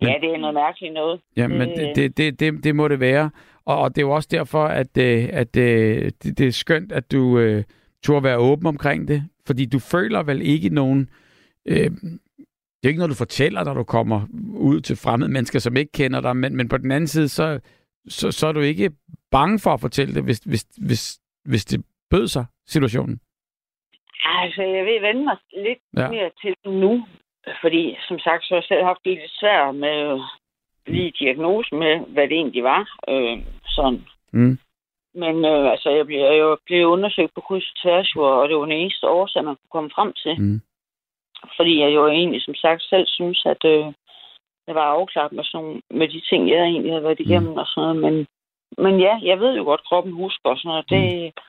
Men, 0.00 0.08
ja, 0.08 0.14
det 0.20 0.34
er 0.34 0.38
noget 0.38 0.54
mærkeligt 0.54 0.94
noget. 0.94 1.20
Ja, 1.36 1.48
men 1.48 1.68
det, 1.68 1.96
det, 1.96 2.16
det, 2.16 2.40
det, 2.40 2.64
det 2.64 2.76
må 2.76 2.88
det 2.88 3.00
være. 3.00 3.30
Og, 3.64 3.78
og 3.78 3.90
det 3.90 4.02
er 4.02 4.06
jo 4.06 4.10
også 4.10 4.28
derfor, 4.30 4.64
at, 4.64 4.98
øh, 4.98 5.28
at 5.32 5.56
øh, 5.56 6.12
det, 6.22 6.38
det 6.38 6.46
er 6.46 6.50
skønt, 6.50 6.92
at 6.92 7.12
du 7.12 7.38
øh, 7.38 7.64
turde 8.02 8.24
være 8.24 8.38
åben 8.38 8.66
omkring 8.66 9.08
det. 9.08 9.28
Fordi 9.46 9.66
du 9.66 9.78
føler 9.78 10.22
vel 10.22 10.42
ikke 10.42 10.68
nogen... 10.68 11.10
Øh, 11.66 11.90
det 12.76 12.84
er 12.84 12.88
ikke 12.88 12.98
noget, 12.98 13.10
du 13.10 13.24
fortæller, 13.24 13.64
når 13.64 13.74
du 13.74 13.84
kommer 13.84 14.26
ud 14.54 14.80
til 14.80 14.96
fremmede 14.96 15.32
mennesker, 15.32 15.58
som 15.58 15.76
ikke 15.76 15.92
kender 15.92 16.20
dig, 16.20 16.36
men, 16.36 16.56
men 16.56 16.68
på 16.68 16.76
den 16.76 16.90
anden 16.90 17.08
side, 17.08 17.28
så, 17.28 17.60
så, 18.08 18.30
så 18.30 18.46
er 18.46 18.52
du 18.52 18.60
ikke 18.60 18.90
bange 19.30 19.58
for 19.58 19.70
at 19.70 19.80
fortælle 19.80 20.14
det, 20.14 20.24
hvis, 20.24 20.38
hvis, 20.38 20.64
hvis, 20.86 21.18
hvis 21.44 21.64
det 21.64 21.84
bød 22.10 22.26
sig, 22.28 22.44
situationen. 22.66 23.20
Altså, 24.24 24.62
jeg 24.62 24.84
vil 24.84 25.02
vende 25.02 25.24
mig 25.24 25.36
lidt 25.52 25.78
ja. 25.96 26.10
mere 26.10 26.30
til 26.42 26.54
nu, 26.64 27.06
fordi, 27.60 27.96
som 28.08 28.18
sagt, 28.18 28.44
så 28.44 28.54
har 28.54 28.56
jeg 28.56 28.64
selv 28.68 28.84
haft 28.84 29.04
det 29.04 29.12
lidt 29.12 29.38
svært 29.40 29.74
med 29.74 30.20
lige 30.86 31.12
diagnose 31.18 31.74
med, 31.74 31.94
hvad 32.14 32.28
det 32.28 32.36
egentlig 32.36 32.64
var. 32.64 32.82
Øh, 33.08 33.38
sådan. 33.76 34.04
Mm. 34.32 34.58
Men 35.14 35.44
øh, 35.44 35.70
altså, 35.72 35.90
jeg 35.90 36.06
blev 36.06 36.18
jo 36.18 36.58
blev 36.66 36.86
undersøgt 36.86 37.34
på 37.34 37.40
kryds 37.40 37.70
og 37.70 37.76
tværs, 37.82 38.16
og 38.16 38.48
det 38.48 38.56
var 38.56 38.64
den 38.64 38.72
eneste 38.72 39.08
årsag, 39.08 39.44
man 39.44 39.56
kunne 39.56 39.70
komme 39.76 39.90
frem 39.94 40.12
til. 40.12 40.34
Mm. 40.40 40.60
Fordi 41.56 41.80
jeg 41.80 41.94
jo 41.94 42.08
egentlig, 42.08 42.42
som 42.42 42.54
sagt, 42.54 42.82
selv 42.82 43.06
synes, 43.06 43.46
at 43.46 43.64
øh, 43.64 43.86
jeg 44.66 44.74
var 44.74 44.86
afklaret 44.96 45.32
med, 45.32 45.44
sådan, 45.44 45.80
med 45.90 46.08
de 46.08 46.20
ting, 46.30 46.50
jeg 46.50 46.62
egentlig 46.62 46.92
havde 46.92 47.04
været 47.04 47.20
igennem 47.20 47.52
mm. 47.52 47.58
og 47.58 47.66
sådan 47.66 47.82
noget. 47.82 48.02
Men, 48.02 48.26
men 48.84 49.00
ja, 49.00 49.18
jeg 49.22 49.40
ved 49.40 49.56
jo 49.56 49.64
godt, 49.64 49.80
at 49.80 49.86
kroppen 49.86 50.12
husker 50.12 50.50
og 50.50 50.58
sådan 50.58 50.68
noget. 50.68 50.90
Det, 50.90 51.24
mm. 51.24 51.42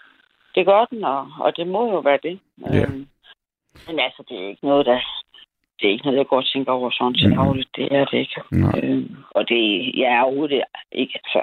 det 0.56 0.66
gør 0.66 0.86
den, 0.86 1.04
og, 1.04 1.32
og 1.40 1.58
det 1.58 1.68
må 1.68 1.92
jo 1.92 2.00
være 2.00 2.20
det. 2.24 2.40
Yeah. 2.62 2.82
Øh, 2.82 3.00
men 3.88 4.00
altså, 4.00 4.24
det 4.30 4.38
er 4.38 4.48
ikke 4.48 4.66
noget, 4.66 4.86
der 4.86 5.00
det 5.80 5.88
er 5.88 5.92
ikke 5.92 6.06
noget, 6.06 6.18
jeg 6.18 6.28
godt 6.28 6.50
tænker 6.54 6.72
over 6.72 6.92
sådan 6.92 7.14
til 7.14 7.32
dagligt. 7.32 7.70
Det 7.76 7.88
er 7.92 8.06
det 8.06 8.18
ikke. 8.18 8.42
Nej. 8.52 8.80
Øh, 8.84 9.10
og 9.38 9.50
det, 9.50 9.62
jeg 10.02 10.10
er 10.18 10.22
overhovedet 10.22 10.64
ikke. 10.92 11.16
Altså, 11.24 11.42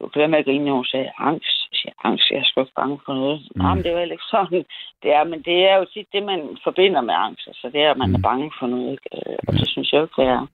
du 0.00 0.08
kan 0.08 0.20
være 0.20 0.28
med 0.28 0.38
at 0.38 0.44
grine, 0.44 0.64
når 0.64 0.74
hun 0.74 0.84
sagde 0.84 1.10
angst. 1.18 1.58
Jeg 1.70 1.76
siger, 1.78 1.94
angst, 2.04 2.30
jeg 2.30 2.38
er 2.38 2.44
sgu 2.44 2.60
ikke 2.60 2.80
bange 2.80 2.98
for 3.06 3.14
noget. 3.14 3.38
Mm. 3.40 3.62
Nej, 3.62 3.74
men 3.74 3.82
det 3.84 3.90
er 3.90 3.96
jo 3.96 4.10
ikke 4.16 4.30
sådan. 4.36 4.64
Det 5.02 5.10
er, 5.18 5.24
men 5.24 5.42
det 5.42 5.58
er 5.70 5.76
jo 5.76 5.84
tit 5.94 6.08
det, 6.12 6.22
man 6.22 6.40
forbinder 6.64 7.00
med 7.00 7.14
angst. 7.26 7.44
Altså, 7.46 7.70
det 7.72 7.80
er, 7.80 7.90
at 7.90 7.98
man 7.98 8.08
mm. 8.08 8.14
er 8.14 8.22
bange 8.28 8.52
for 8.58 8.66
noget. 8.66 8.90
Ikke? 8.92 9.08
Øh, 9.16 9.38
Og 9.48 9.52
det 9.54 9.68
synes 9.68 9.92
jeg 9.92 10.02
ikke, 10.02 10.22
det 10.22 10.28
er. 10.36 10.46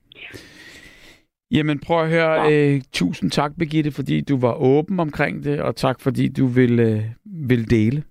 Jamen 1.51 1.79
prøv 1.85 1.99
at 2.03 2.09
høre, 2.09 2.35
øh, 2.53 2.81
tusind 2.93 3.31
tak 3.31 3.51
Birgitte, 3.59 3.91
fordi 3.91 4.21
du 4.21 4.35
var 4.39 4.53
åben 4.53 4.99
omkring 4.99 5.43
det, 5.43 5.61
og 5.61 5.75
tak 5.75 5.97
fordi 6.01 6.33
du 6.39 6.45
vil, 6.47 6.79
øh, 6.79 7.03
vil 7.49 7.69
dele. 7.69 8.03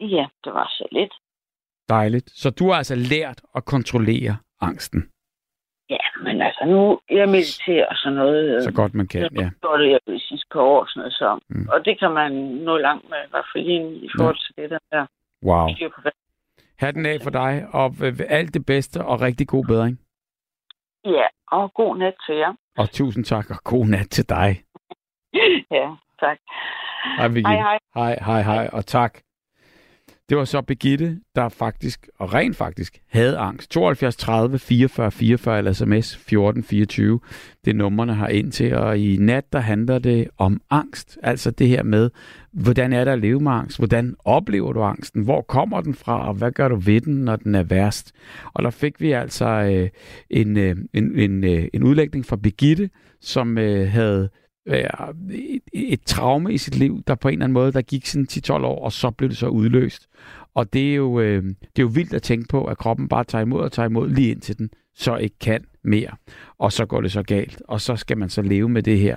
Ja, 0.00 0.26
det 0.44 0.52
var 0.52 0.68
så 0.78 0.84
lidt. 0.92 1.14
Dejligt. 1.98 2.30
Så 2.42 2.50
du 2.50 2.64
har 2.70 2.74
altså 2.82 2.94
lært 2.94 3.38
at 3.56 3.64
kontrollere 3.64 4.36
angsten, 4.60 5.00
Ja, 5.90 6.06
men 6.24 6.42
altså 6.42 6.64
nu, 6.66 7.00
jeg 7.18 7.28
mediterer 7.28 7.86
og 7.86 7.96
sådan 7.96 8.16
noget. 8.18 8.56
øh, 8.56 8.62
så 8.62 8.72
godt 8.72 8.94
man 8.94 9.06
kan. 9.08 9.20
Jeg 9.22 9.30
Ja. 9.32 9.50
det 9.78 9.90
jeg 9.90 10.00
de 10.06 10.20
sidste 10.28 10.46
par 10.52 10.60
år, 10.60 10.84
sådan 10.88 11.00
noget 11.00 11.12
så. 11.12 11.38
Mm. 11.48 11.68
Og 11.72 11.84
det 11.84 11.98
kan 11.98 12.10
man 12.20 12.32
nå 12.68 12.76
langt 12.76 13.04
med, 13.10 13.18
i 13.26 13.30
hvert 13.30 13.44
fald 13.54 13.64
lige 13.64 14.04
i 14.06 14.08
forhold 14.16 14.38
til 14.46 14.52
det 14.56 14.78
der. 14.92 15.06
Wow. 15.48 15.68
på 15.94 16.00
hvad- 16.02 16.12
Hatten 16.78 17.06
af 17.06 17.16
for 17.22 17.30
dig, 17.30 17.66
og 17.72 17.86
alt 18.28 18.54
det 18.54 18.66
bedste, 18.66 19.04
og 19.04 19.20
rigtig 19.20 19.48
god 19.48 19.64
bedring. 19.64 20.00
Ja, 21.04 21.26
og 21.50 21.74
god 21.74 21.96
nat 21.96 22.14
til 22.26 22.36
jer. 22.36 22.52
Og 22.78 22.90
tusind 22.90 23.24
tak, 23.24 23.50
og 23.50 23.56
god 23.64 23.86
nat 23.86 24.08
til 24.10 24.28
dig. 24.28 24.50
ja, 25.78 25.86
tak. 26.20 26.38
Hej, 27.18 27.28
Birgitte. 27.28 27.48
Hej, 27.50 27.56
hej. 27.58 27.78
Hej, 27.94 28.18
hej, 28.26 28.42
hej, 28.42 28.70
og 28.72 28.86
tak. 28.86 29.18
Det 30.28 30.36
var 30.36 30.44
så 30.44 30.62
Begitte, 30.62 31.18
der 31.36 31.48
faktisk, 31.48 32.08
og 32.18 32.34
rent 32.34 32.56
faktisk, 32.56 33.00
havde 33.08 33.38
angst. 33.38 33.70
72 33.70 34.16
30 34.16 34.58
44 34.58 35.10
44 35.10 35.58
eller 35.58 35.72
sms 35.72 36.16
14 36.16 36.62
24. 36.64 37.20
Det 37.64 37.70
er 37.70 37.74
nummerne 37.74 38.14
har 38.14 38.28
ind 38.28 38.52
til, 38.52 38.74
og 38.74 38.98
i 38.98 39.16
nat, 39.16 39.52
der 39.52 39.58
handler 39.58 39.98
det 39.98 40.28
om 40.38 40.60
angst. 40.70 41.18
Altså 41.22 41.50
det 41.50 41.68
her 41.68 41.82
med, 41.82 42.10
hvordan 42.52 42.92
er 42.92 43.04
der 43.04 43.12
at 43.12 43.18
leve 43.18 43.40
med 43.40 43.52
angst? 43.52 43.78
Hvordan 43.78 44.14
oplever 44.24 44.72
du 44.72 44.82
angsten? 44.82 45.22
Hvor 45.22 45.42
kommer 45.42 45.80
den 45.80 45.94
fra, 45.94 46.28
og 46.28 46.34
hvad 46.34 46.52
gør 46.52 46.68
du 46.68 46.76
ved 46.76 47.00
den, 47.00 47.14
når 47.14 47.36
den 47.36 47.54
er 47.54 47.62
værst? 47.62 48.12
Og 48.52 48.62
der 48.62 48.70
fik 48.70 49.00
vi 49.00 49.12
altså 49.12 49.46
øh, 49.46 49.88
en, 50.30 50.56
øh, 50.56 50.76
en, 50.92 51.18
en, 51.18 51.44
øh, 51.44 51.68
en 51.72 51.82
udlægning 51.82 52.26
fra 52.26 52.36
Begitte, 52.36 52.90
som 53.20 53.58
øh, 53.58 53.90
havde 53.90 54.28
øh, 54.66 54.84
et, 55.30 55.62
et 55.72 56.02
traume 56.06 56.52
i 56.52 56.58
sit 56.58 56.78
liv, 56.78 57.02
der 57.06 57.14
på 57.14 57.28
en 57.28 57.32
eller 57.32 57.44
anden 57.44 57.54
måde, 57.54 57.72
der 57.72 57.82
gik 57.82 58.06
sådan 58.06 58.28
10-12 58.32 58.52
år, 58.52 58.84
og 58.84 58.92
så 58.92 59.10
blev 59.10 59.28
det 59.28 59.36
så 59.36 59.46
udløst. 59.46 60.08
Og 60.54 60.72
det 60.72 60.90
er, 60.90 60.94
jo, 60.94 61.20
øh, 61.20 61.42
det 61.44 61.78
er 61.78 61.82
jo 61.82 61.90
vildt 61.94 62.14
at 62.14 62.22
tænke 62.22 62.48
på, 62.48 62.64
at 62.64 62.78
kroppen 62.78 63.08
bare 63.08 63.24
tager 63.24 63.42
imod 63.42 63.60
og 63.60 63.72
tager 63.72 63.88
imod 63.88 64.08
lige 64.10 64.30
indtil 64.30 64.58
den 64.58 64.70
så 64.94 65.16
ikke 65.16 65.38
kan 65.38 65.64
mere. 65.84 66.10
Og 66.58 66.72
så 66.72 66.86
går 66.86 67.00
det 67.00 67.12
så 67.12 67.22
galt, 67.22 67.62
og 67.68 67.80
så 67.80 67.96
skal 67.96 68.18
man 68.18 68.28
så 68.28 68.42
leve 68.42 68.68
med 68.68 68.82
det 68.82 68.98
her. 68.98 69.16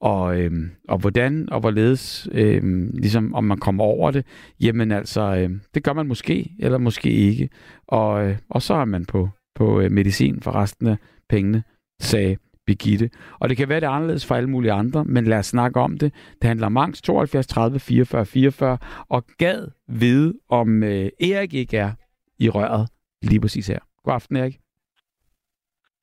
Og, 0.00 0.40
øh, 0.40 0.52
og 0.88 0.98
hvordan 0.98 1.48
og 1.52 1.60
hvorledes, 1.60 2.28
øh, 2.32 2.88
ligesom 2.94 3.34
om 3.34 3.44
man 3.44 3.58
kommer 3.58 3.84
over 3.84 4.10
det, 4.10 4.26
jamen 4.60 4.92
altså, 4.92 5.20
øh, 5.36 5.50
det 5.74 5.84
gør 5.84 5.92
man 5.92 6.06
måske, 6.06 6.52
eller 6.58 6.78
måske 6.78 7.10
ikke. 7.10 7.48
Og, 7.86 8.26
øh, 8.26 8.36
og 8.48 8.62
så 8.62 8.74
er 8.74 8.84
man 8.84 9.04
på, 9.04 9.28
på 9.54 9.80
øh, 9.80 9.90
medicin 9.90 10.40
for 10.40 10.52
resten 10.54 10.86
af 10.86 10.96
pengene, 11.28 11.62
sagde 12.00 12.36
Birgitte. 12.66 13.10
Og 13.40 13.48
det 13.48 13.56
kan 13.56 13.68
være, 13.68 13.80
det 13.80 13.86
er 13.86 13.90
anderledes 13.90 14.26
for 14.26 14.34
alle 14.34 14.50
mulige 14.50 14.72
andre, 14.72 15.04
men 15.04 15.24
lad 15.24 15.38
os 15.38 15.46
snakke 15.46 15.80
om 15.80 15.98
det. 15.98 16.14
Det 16.42 16.48
handler 16.48 16.66
om 16.66 16.76
angst 16.76 17.04
72 17.04 17.46
30 17.46 17.78
44 17.80 18.26
44, 18.26 18.78
og 19.08 19.24
gad 19.38 19.68
vide, 19.88 20.34
om 20.48 20.82
øh, 20.82 21.08
Erik 21.20 21.54
ikke 21.54 21.76
er 21.76 21.92
i 22.38 22.48
røret 22.48 22.88
lige 23.22 23.40
præcis 23.40 23.66
her. 23.68 23.78
God 24.04 24.14
aften, 24.14 24.36
Erik. 24.36 24.58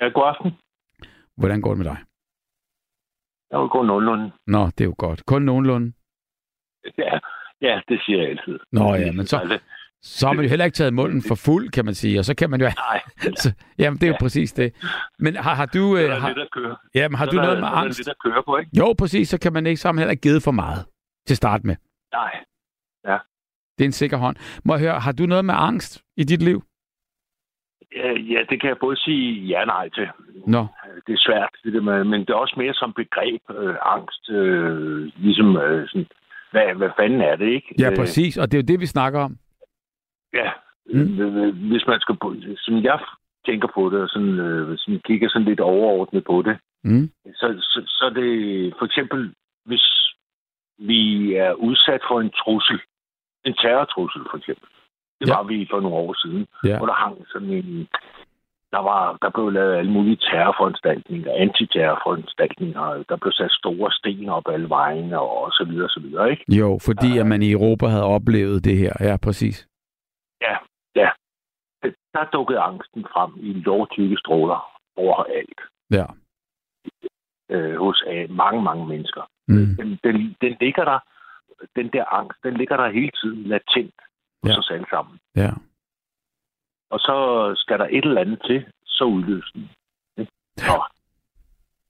Ja, 0.02 0.08
god 0.10 0.24
aften. 0.28 0.52
Hvordan 1.38 1.62
går 1.62 1.70
det 1.70 1.78
med 1.78 1.86
dig? 1.86 1.98
Jeg 3.52 3.60
vil 3.60 3.70
gå 3.70 3.84
nogenlunde. 3.84 4.32
Nå, 4.48 4.66
det 4.66 4.82
er 4.82 4.86
jo 4.86 4.96
godt. 4.98 5.26
Kun 5.26 5.42
nogenlunde. 5.42 5.94
Ja, 6.98 7.20
ja, 7.62 7.82
det 7.88 8.02
siger 8.06 8.22
jeg 8.22 8.30
altid. 8.30 8.60
Nå 8.72 8.96
ja, 8.96 9.12
men 9.12 9.26
så, 9.26 9.38
Altså, 9.38 9.60
så 10.02 10.28
har 10.28 10.34
man 10.34 10.46
jo 10.46 10.50
heller 10.50 10.66
ikke 10.66 10.76
taget 10.76 10.94
munden 10.94 11.22
for 11.28 11.36
fuld, 11.36 11.70
kan 11.70 11.86
man 11.86 11.94
sige, 11.94 12.20
og 12.20 12.26
så 12.26 12.36
kan 12.36 12.50
man 12.50 12.62
jo... 12.62 12.68
nej, 12.68 13.02
så, 13.44 13.54
jamen, 13.80 14.00
det 14.00 14.04
er 14.08 14.12
jo 14.12 14.18
præcis 14.20 14.54
det. 14.54 14.74
Men 15.20 15.36
har, 15.36 15.56
har 15.56 15.66
du... 15.66 15.98
Øh, 15.98 16.04
er 16.04 16.20
har, 16.20 16.28
lidt 16.28 16.40
at 16.40 16.52
køre. 16.52 16.76
jamen, 16.96 17.18
har 17.18 17.26
Så 17.26 17.32
du 17.32 17.38
er 17.38 17.42
der- 17.42 17.48
noget 17.48 17.60
med 17.60 17.68
så 17.68 17.72
er 17.72 17.76
der 17.76 17.82
angst? 17.86 18.00
lidt 18.00 18.10
at 18.10 18.16
køre 18.26 18.44
på, 18.46 18.58
ikke? 18.58 18.72
Jo, 18.78 18.96
præcis, 19.00 19.30
så 19.30 19.40
kan 19.40 19.54
man 19.54 19.66
ikke 19.68 19.82
sammen 19.82 20.00
heller 20.00 20.16
givet 20.16 20.44
for 20.44 20.52
meget 20.52 20.86
til 21.28 21.34
at 21.34 21.38
starte 21.38 21.68
med. 21.68 21.76
Nej. 22.14 22.32
Det 23.78 23.84
er 23.86 23.90
en 23.90 23.92
sikker 23.92 24.18
hånd. 24.18 24.36
Må 24.66 24.74
jeg 24.74 24.82
høre, 24.82 25.00
har 25.00 25.12
du 25.12 25.26
noget 25.26 25.46
med 25.46 25.54
angst 25.58 26.04
i 26.18 26.24
dit 26.24 26.42
liv? 26.42 26.64
Ja, 27.96 28.12
ja, 28.12 28.40
det 28.50 28.62
kan 28.62 28.70
jeg 28.70 28.78
både 28.82 28.98
sige 28.98 29.42
ja 29.46 29.60
og 29.62 29.68
nej 29.68 29.90
til. 29.90 30.08
Nå, 30.48 30.68
Det 31.08 31.14
er 31.14 31.18
svært, 31.28 31.50
det 31.64 31.74
der 31.74 31.82
med, 31.82 32.04
men 32.04 32.20
det 32.22 32.30
er 32.30 32.34
også 32.34 32.56
mere 32.58 32.74
som 32.74 32.94
begreb, 32.94 33.42
øh, 33.60 33.76
angst, 33.96 34.30
øh, 34.30 35.12
ligesom 35.18 35.58
øh, 35.58 35.88
sådan, 35.88 36.08
hvad, 36.52 36.76
hvad 36.76 36.90
fanden 37.00 37.22
er 37.22 37.36
det, 37.36 37.46
ikke? 37.48 37.76
ja, 37.80 37.90
Øh, 37.92 37.96
præcis, 37.98 38.38
og 38.38 38.52
det 38.52 38.58
er 38.58 38.62
jo 38.62 38.66
det, 38.68 38.80
vi 38.80 38.86
snakker 38.86 39.20
om. 39.20 39.38
Ja, 40.34 40.50
Mm. 40.94 41.20
øh, 41.22 41.56
hvis 41.72 41.88
man 41.88 42.00
skal 42.00 42.16
på, 42.22 42.36
som 42.58 42.84
jeg 42.84 43.00
tænker 43.46 43.68
på 43.76 43.90
det, 43.90 44.02
og 44.02 44.10
sådan, 44.10 44.40
øh, 44.40 44.68
hvis 44.70 44.88
man 44.88 45.00
kigger 45.06 45.30
sådan 45.30 45.48
lidt 45.48 45.60
overordnet 45.60 46.24
på 46.24 46.42
det, 46.42 46.58
Mm. 46.84 47.10
så, 47.40 47.48
så, 47.72 47.80
så 47.88 48.06
er 48.06 48.10
det 48.22 48.30
for 48.80 48.86
eksempel, 48.86 49.34
hvis 49.66 49.86
vi 50.80 51.34
er 51.36 51.54
udsat 51.54 52.02
for 52.10 52.22
en 52.22 52.30
trussel, 52.42 52.80
en 53.46 53.54
terrortrussel 53.54 54.22
for 54.32 54.38
eksempel. 54.38 54.68
Det 55.22 55.28
Ja. 55.30 55.36
var 55.36 55.44
vi 55.44 55.68
for 55.72 55.80
nogle 55.80 55.96
år 55.98 56.14
siden, 56.24 56.48
Ja. 56.66 56.78
hvor 56.78 56.86
der 56.86 56.94
hang 56.94 57.18
sådan 57.34 57.50
en... 57.50 57.88
Der, 58.72 58.80
var, 58.80 59.18
der 59.22 59.30
blev 59.30 59.50
lavet 59.50 59.76
alle 59.76 59.92
mulige 59.92 60.16
terrorforanstaltninger, 60.16 61.32
antiterrorforanstaltninger, 61.36 63.04
der 63.10 63.16
blev 63.22 63.32
sat 63.32 63.52
store 63.52 63.92
sten 63.92 64.30
op 64.30 64.44
alle 64.54 64.70
vejene 64.70 65.20
og 65.20 65.52
så 65.52 65.66
videre, 65.70 65.90
så 65.90 66.00
videre, 66.00 66.32
ikke? 66.32 66.46
Jo, 66.60 66.80
fordi 66.86 67.18
at 67.18 67.28
man 67.28 67.42
i 67.42 67.52
Europa 67.52 67.86
havde 67.88 68.04
oplevet 68.04 68.66
det 68.66 68.78
her. 68.78 68.94
Ja, 69.00 69.18
præcis. 69.24 69.68
Ja, 70.42 70.58
ja. 70.96 71.10
Der 72.14 72.26
dukkede 72.34 72.60
angsten 72.60 73.04
frem 73.14 73.32
i 73.38 73.54
lovtykke 73.54 74.18
stråler 74.18 74.80
overalt 74.96 75.60
Ja. 75.92 76.06
øh, 77.50 77.76
hos 77.80 78.04
øh, 78.08 78.30
mange, 78.30 78.62
mange 78.62 78.86
mennesker. 78.88 79.30
Mm. 79.48 79.76
Den, 79.80 80.00
den, 80.04 80.36
den 80.42 80.58
ligger 80.62 80.84
der, 80.86 81.00
den 81.76 81.90
der 81.94 82.06
angst, 82.14 82.40
den 82.44 82.54
ligger 82.58 82.78
der 82.78 82.90
hele 82.92 83.12
tiden 83.22 83.44
latent 83.44 83.94
hos 84.44 84.50
Ja. 84.52 84.58
os 84.58 84.70
alle 84.72 84.86
sammen. 84.90 85.20
Ja. 85.36 85.52
Og 86.90 87.00
så 87.00 87.16
skal 87.58 87.80
der 87.80 87.88
et 87.92 88.06
eller 88.06 88.22
andet 88.22 88.42
til, 88.46 88.66
så 88.86 89.04
udløser 89.04 89.52
den. 89.56 89.70
Og 90.76 90.86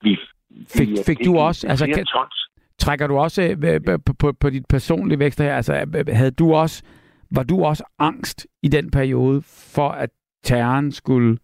vi, 0.02 0.20
Fik- 0.68 0.90
vi 0.90 0.98
fik 1.06 1.26
du 1.26 1.38
også- 1.40 1.68
altså, 1.68 1.86
kan- 1.86 2.06
tons. 2.06 2.50
Trækker 2.78 3.08
du 3.08 3.18
også 3.18 3.42
øh, 3.42 3.82
på, 3.86 3.98
på, 4.06 4.14
på, 4.20 4.34
på 4.34 4.50
dit 4.50 4.66
personlige 4.70 5.20
vækst 5.20 5.40
her? 5.40 5.56
Altså, 5.56 5.74
øh, 5.74 6.06
havde 6.16 6.32
du 6.32 6.54
også, 6.56 6.84
var 7.36 7.44
du 7.44 7.64
også 7.66 7.84
angst 8.00 8.48
i 8.64 8.68
den 8.68 8.92
periode 8.92 9.42
for, 9.76 9.90
at 9.90 10.10
terroren 10.44 10.92
skulle 10.92 11.38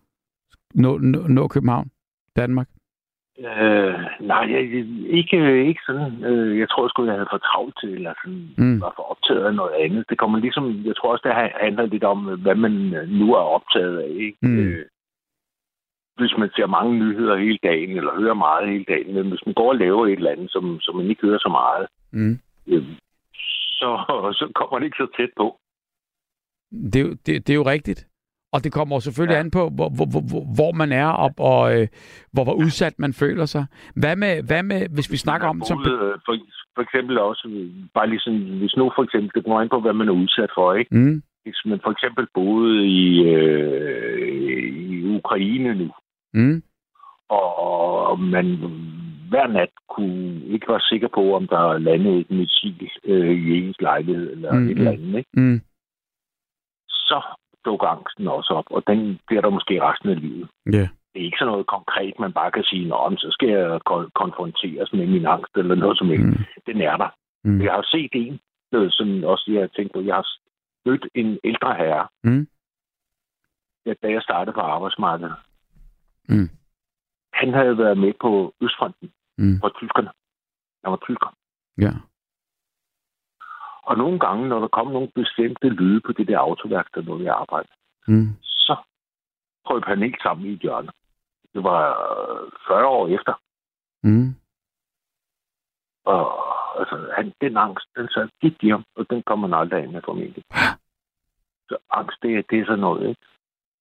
nå, 0.74 0.98
nå, 0.98 1.20
nå 1.28 1.48
København, 1.48 1.90
Danmark? 2.36 2.68
Øh, 3.40 3.94
nej, 4.22 4.44
jeg, 4.54 4.62
ikke, 5.20 5.68
ikke 5.68 5.82
sådan. 5.86 6.24
Øh, 6.24 6.60
jeg 6.60 6.70
tror 6.70 6.88
sgu, 6.88 7.06
jeg 7.06 7.14
havde 7.14 7.28
for 7.32 7.38
travlt 7.38 7.76
til, 7.80 7.90
eller 7.94 8.14
sådan, 8.24 8.50
Mm. 8.58 8.82
var 8.82 8.94
for 8.96 9.04
optaget 9.12 9.46
af 9.46 9.56
noget 9.56 9.74
andet. 9.84 10.06
Det 10.10 10.18
kommer 10.18 10.40
ligesom, 10.40 10.66
jeg 10.86 10.96
tror 10.96 11.12
også, 11.12 11.24
det 11.28 11.62
handler 11.66 11.86
lidt 11.86 12.04
om, 12.04 12.20
hvad 12.42 12.56
man 12.56 12.72
nu 13.20 13.34
er 13.34 13.46
optaget 13.58 13.98
af. 14.00 14.10
Ikke? 14.10 14.38
Mm. 14.42 14.58
Øh, 14.60 14.86
hvis 16.18 16.34
man 16.38 16.50
ser 16.56 16.66
mange 16.68 16.94
nyheder 17.00 17.36
hele 17.38 17.60
dagen, 17.64 17.90
eller 17.98 18.20
hører 18.22 18.34
meget 18.34 18.70
hele 18.70 18.86
dagen, 18.88 19.14
men 19.14 19.30
hvis 19.30 19.46
man 19.46 19.54
går 19.54 19.70
og 19.70 19.76
laver 19.76 20.06
et 20.08 20.12
eller 20.12 20.32
andet, 20.32 20.52
som, 20.52 20.80
som 20.80 20.96
man 20.96 21.06
ikke 21.10 21.22
hører 21.28 21.40
så 21.40 21.50
meget, 21.50 21.88
Mm. 22.12 22.40
øh, 22.68 22.84
så, 23.80 23.90
så 24.40 24.52
kommer 24.56 24.80
det 24.80 24.86
ikke 24.86 24.98
så 25.04 25.08
tæt 25.18 25.30
på. 25.38 25.60
Det, 26.94 26.96
er 26.96 27.06
jo- 27.06 27.16
det, 27.26 27.48
det 27.48 27.50
er 27.50 27.56
jo 27.56 27.66
rigtigt. 27.76 28.08
Og 28.54 28.64
det 28.64 28.72
kommer 28.72 28.96
jo 28.96 29.00
selvfølgelig 29.00 29.34
ja. 29.36 29.40
An 29.40 29.52
på, 29.52 29.70
hvor, 29.70 29.90
hvor, 29.98 30.06
hvor, 30.32 30.44
hvor 30.58 30.72
man 30.72 30.92
er, 30.92 31.08
og, 31.08 31.32
og 31.38 31.62
øh, 31.82 31.88
hvor, 32.34 32.44
hvor 32.44 32.54
udsat 32.54 32.94
man 33.00 33.14
føler 33.14 33.46
sig. 33.46 33.66
Hvad 33.96 34.16
med, 34.16 34.44
hvad 34.44 34.64
med 34.64 34.82
hvis 34.94 35.12
vi 35.12 35.18
snakker 35.18 35.48
om... 35.48 35.62
Som, 35.62 35.80
øh, 35.80 36.14
for, 36.26 36.34
for 36.76 36.82
eksempel 36.82 37.18
også, 37.20 37.44
bare 37.94 38.10
lige 38.10 38.20
sådan, 38.20 38.40
hvis 38.62 38.76
nu 38.78 38.92
for 38.96 39.04
eksempel, 39.04 39.32
det 39.36 39.44
kommer 39.44 39.62
ind 39.62 39.70
på, 39.70 39.80
hvad 39.82 39.94
man 39.94 40.08
er 40.08 40.12
udsat 40.24 40.50
for, 40.58 40.74
ikke? 40.74 40.96
mm, 40.98 41.22
Hvis 41.44 41.62
man 41.66 41.80
for 41.84 41.92
eksempel 41.92 42.28
boede 42.34 42.86
i, 42.88 43.24
øh, 43.36 44.28
i 44.96 45.16
Ukraine 45.18 45.76
nu, 45.76 45.90
mm, 46.34 46.64
og, 47.30 47.56
og 48.10 48.20
man 48.20 48.46
hver 49.30 49.48
nat 49.48 49.70
kunne 49.96 50.42
ikke 50.54 50.66
være 50.70 50.80
sikker 50.90 51.08
på, 51.16 51.36
om 51.36 51.48
der 51.48 51.78
landede 51.78 52.20
et 52.20 52.32
missil 52.32 52.90
øh, 53.06 53.32
i 53.48 53.58
ens 53.68 53.78
lejlighed 53.82 54.32
eller 54.32 54.54
Mm, 54.54 54.60
mm, 54.60 54.70
et 54.70 54.76
mm. 54.76 54.80
eller 54.80 54.92
andet, 54.92 55.18
ikke? 55.18 55.30
mm, 55.34 55.62
så 57.06 57.22
dukker 57.66 57.88
angsten 57.88 58.28
også 58.28 58.54
op, 58.54 58.66
og 58.72 58.84
den 58.88 59.20
bliver 59.28 59.42
der 59.42 59.50
måske 59.50 59.82
resten 59.82 60.10
af 60.10 60.20
livet. 60.22 60.50
ja. 60.78 60.88
Det 61.14 61.22
er 61.22 61.26
ikke 61.26 61.38
sådan 61.40 61.52
noget 61.52 61.68
konkret, 61.68 62.14
man 62.20 62.34
bare 62.34 62.52
kan 62.52 62.64
sige, 62.64 62.88
Nå, 62.88 63.10
men 63.10 63.18
så 63.18 63.28
skal 63.32 63.50
jeg 63.50 63.80
ko- 63.86 64.10
konfronteres 64.16 64.94
med 64.94 65.08
min 65.08 65.26
angst 65.26 65.52
eller 65.58 65.76
noget 65.76 65.98
som 65.98 66.08
helst. 66.08 66.26
Mm. 66.40 66.46
Den 66.66 66.82
er 66.82 66.98
der. 66.98 67.10
mm, 67.44 67.62
Jeg 67.62 67.72
har 67.74 67.82
set 67.92 68.10
en, 68.14 68.40
noget, 68.72 68.94
som 68.94 69.24
også 69.24 69.52
jeg 69.52 69.62
har 69.62 69.68
tænkt 69.68 69.94
på, 69.94 70.02
jeg 70.02 70.16
har 70.16 70.28
mødt 70.86 71.08
en 71.16 71.40
ældre 71.44 71.76
herre, 71.76 72.08
mm, 72.24 72.48
ja, 73.86 73.94
da 74.04 74.08
jeg 74.12 74.22
startede 74.22 74.54
på 74.54 74.62
arbejdsmarkedet. 74.62 75.36
Mm. 76.30 76.50
Han 77.34 77.54
havde 77.54 77.78
været 77.78 77.98
med 77.98 78.14
på 78.22 78.54
Østfronten 78.62 79.12
Mm. 79.38 79.60
for 79.62 79.70
tyskerne. 79.70 80.10
Han 80.84 80.92
var 80.92 81.00
tysker. 81.08 81.36
Ja. 81.78 81.92
Og 83.86 83.98
nogle 83.98 84.20
gange, 84.20 84.48
når 84.48 84.60
der 84.60 84.68
kom 84.68 84.88
nogle 84.88 85.10
bestemte 85.16 85.70
lyde 85.70 86.02
på 86.02 86.12
det 86.12 86.28
der 86.28 86.40
autoværksted, 86.40 87.04
hvor 87.04 87.18
vi 87.18 87.26
arbejdede, 87.26 87.74
Mm. 88.08 88.28
så 88.44 88.76
prøvede 89.66 89.86
helt 90.00 90.22
sammen 90.22 90.46
i 90.46 90.54
et 90.54 90.60
hjørne. 90.60 90.92
Det 91.54 91.64
var 91.64 91.82
øh, 91.90 92.52
40 92.68 92.86
år 92.86 93.08
efter. 93.08 93.34
Mm. 94.04 94.36
Og 96.06 96.22
altså, 96.80 96.96
han, 97.18 97.34
den 97.42 97.58
angst, 97.58 97.86
den 97.98 98.08
sad 98.10 98.30
i 98.64 98.70
ham, 98.70 98.84
og 98.96 99.06
den 99.10 99.24
kommer 99.24 99.48
man 99.48 99.60
aldrig 99.60 99.84
af 99.84 99.90
med 99.90 100.02
formentlig. 100.06 100.44
Så 101.70 101.78
angst, 101.92 102.18
det, 102.22 102.38
er- 102.38 102.44
det 102.50 102.60
er 102.60 102.66
sådan 102.66 102.80
noget, 102.80 103.10
ikke? 103.10 103.22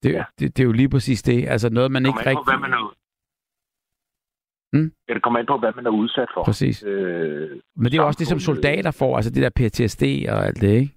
Det, 0.02 0.12
ja. 0.12 0.24
det, 0.39 0.56
det 0.56 0.62
er 0.62 0.66
jo 0.66 0.72
lige 0.72 0.89
præcis 0.89 1.22
det. 1.22 1.48
Altså 1.48 1.68
noget, 1.70 1.90
man 1.93 2.06
ikke 2.06 2.18
an 2.18 2.24
på, 2.24 2.40
rigtig... 2.40 2.44
hvad 2.52 2.60
man 2.68 2.72
er, 2.72 2.94
Mm. 4.74 4.88
det 5.09 5.22
kommer 5.22 5.38
an 5.40 5.46
på, 5.46 5.56
hvad 5.59 5.72
man 5.76 5.86
er 5.86 5.90
udsat 6.02 6.28
for. 6.34 6.42
Præcis. 6.44 6.76
Øh, 6.86 7.51
Men 7.76 7.84
det 7.86 7.94
er 7.94 8.02
jo 8.02 8.06
også 8.10 8.18
det, 8.22 8.26
som 8.28 8.38
samfundet. 8.38 8.62
soldater 8.64 8.90
får, 9.01 9.16
altså 9.16 9.30
det 9.34 9.42
der 9.42 9.51
PTSD 9.59 10.05
og 10.32 10.38
alt 10.46 10.60
det, 10.60 10.72
ikke? 10.82 10.92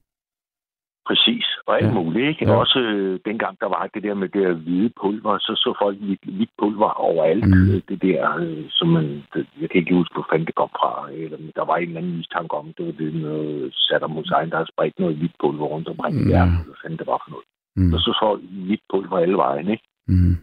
Præcis, 1.10 1.46
og 1.68 1.72
alt 1.78 1.88
Ja. 1.88 1.94
muligt, 2.00 2.28
ikke? 2.32 2.46
Ja. 2.46 2.56
Også 2.64 2.80
øh, 2.80 3.20
dengang, 3.30 3.54
der 3.62 3.70
var 3.76 3.90
det 3.94 4.04
der 4.04 4.14
med 4.22 4.30
det 4.30 4.42
der 4.48 4.54
hvide 4.54 4.90
pulver, 5.02 5.38
så 5.38 5.52
så 5.64 5.70
folk 5.84 5.98
hvidt, 6.06 6.24
hvidt 6.38 6.50
pulver 6.60 6.90
overalt. 7.08 7.46
Mm. 7.48 7.58
Mm. 7.74 7.82
Det 7.90 8.02
der, 8.02 8.36
øh, 8.46 8.64
som 8.70 8.88
man, 8.88 9.06
det, 9.34 9.42
jeg 9.62 9.70
kan 9.70 9.80
ikke 9.82 9.96
huske, 9.96 10.14
hvor 10.16 10.28
fanden 10.32 10.48
det 10.50 10.56
kom 10.62 10.70
fra. 10.80 10.92
Eller, 11.12 11.38
der 11.56 11.66
var 11.70 11.76
en 11.78 11.88
eller 11.88 12.02
anden 12.02 12.18
mistanke 12.18 12.54
om, 12.62 12.74
det 12.78 12.86
var 12.86 12.92
det 13.02 13.14
med 13.14 13.72
Saddam 13.72 14.12
Hussein, 14.18 14.50
der 14.50 14.58
havde 14.60 14.72
spredt 14.74 15.00
noget 15.00 15.18
hvidt 15.18 15.36
pulver 15.42 15.68
rundt 15.74 15.88
omkring 15.94 16.16
i 16.22 16.32
verden. 16.34 16.56
Hvad 16.66 16.80
fanden 16.82 17.00
det 17.00 17.08
var 17.08 17.20
for 17.24 17.30
noget. 17.34 17.48
Mm. 17.80 17.94
Og 17.94 18.00
så 18.06 18.12
så 18.22 18.28
hvidt 18.68 18.84
pulver 18.92 19.18
alle 19.18 19.38
vejen, 19.46 19.68
ikke? 19.76 19.86
Mm. 20.08 20.36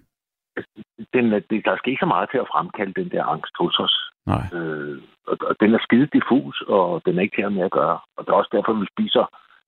Den, 1.14 1.32
er- 1.32 1.46
det, 1.50 1.64
der 1.64 1.76
skal 1.76 1.90
ikke 1.90 2.04
så 2.06 2.06
meget 2.14 2.28
til 2.30 2.38
at 2.38 2.48
fremkalde 2.52 2.92
den 3.00 3.10
der 3.10 3.24
angst 3.24 3.54
hos 3.60 3.78
os. 3.78 3.96
Nej. 4.26 4.44
Øh, 4.58 5.02
og, 5.26 5.36
og 5.48 5.56
den 5.60 5.74
er 5.74 5.78
skide 5.82 6.08
diffus, 6.12 6.60
og 6.60 7.02
den 7.06 7.18
er 7.18 7.22
ikke 7.22 7.36
til 7.36 7.42
at 7.46 7.52
med 7.52 7.64
at 7.64 7.70
gøre. 7.70 7.98
Og 8.16 8.24
det 8.24 8.30
er 8.32 8.36
også 8.36 8.50
derfor, 8.52 8.72
vi 8.72 8.86
spiser 8.94 9.24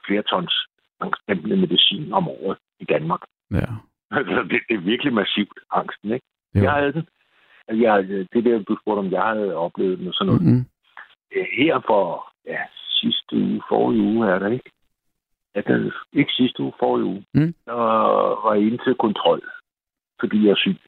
flere 0.06 0.22
tons 0.22 0.54
angstdæmpende 1.00 1.56
medicin 1.56 2.12
om 2.12 2.28
året 2.28 2.58
i 2.80 2.84
Danmark. 2.84 3.20
Ja. 3.50 3.66
Altså, 4.10 4.42
det, 4.50 4.60
det 4.68 4.74
er 4.76 4.88
virkelig 4.92 5.12
massivt, 5.12 5.58
angsten, 5.72 6.12
ikke? 6.12 6.26
Jo. 6.54 6.62
Jeg 6.62 6.72
havde 6.72 6.92
den. 6.92 7.06
Jeg, 7.68 8.08
det 8.08 8.44
der, 8.44 8.62
du 8.62 8.76
spurgte 8.82 8.98
om, 8.98 9.10
jeg 9.12 9.22
havde 9.22 9.54
oplevet 9.54 9.98
den 9.98 10.08
og 10.08 10.14
sådan 10.14 10.26
noget. 10.32 10.42
Mm. 10.42 10.64
Øh, 11.36 11.46
Her 11.58 11.80
for 11.86 12.32
ja, 12.46 12.60
sidste 12.88 13.36
uge, 13.36 13.62
forrige 13.68 14.02
uge 14.02 14.28
er 14.28 14.38
der 14.38 14.48
ikke. 14.48 14.70
Ja, 15.54 15.60
det, 15.60 15.92
ikke 16.12 16.32
sidste 16.32 16.62
uge, 16.62 16.72
forrige 16.78 17.04
uge. 17.04 17.24
Mm. 17.34 17.54
Der 17.66 17.72
var 18.44 18.54
jeg 18.54 18.62
inde 18.66 18.84
til 18.84 18.94
kontrol, 18.94 19.42
fordi 20.20 20.44
jeg 20.44 20.50
er 20.50 20.56
syg. 20.56 20.78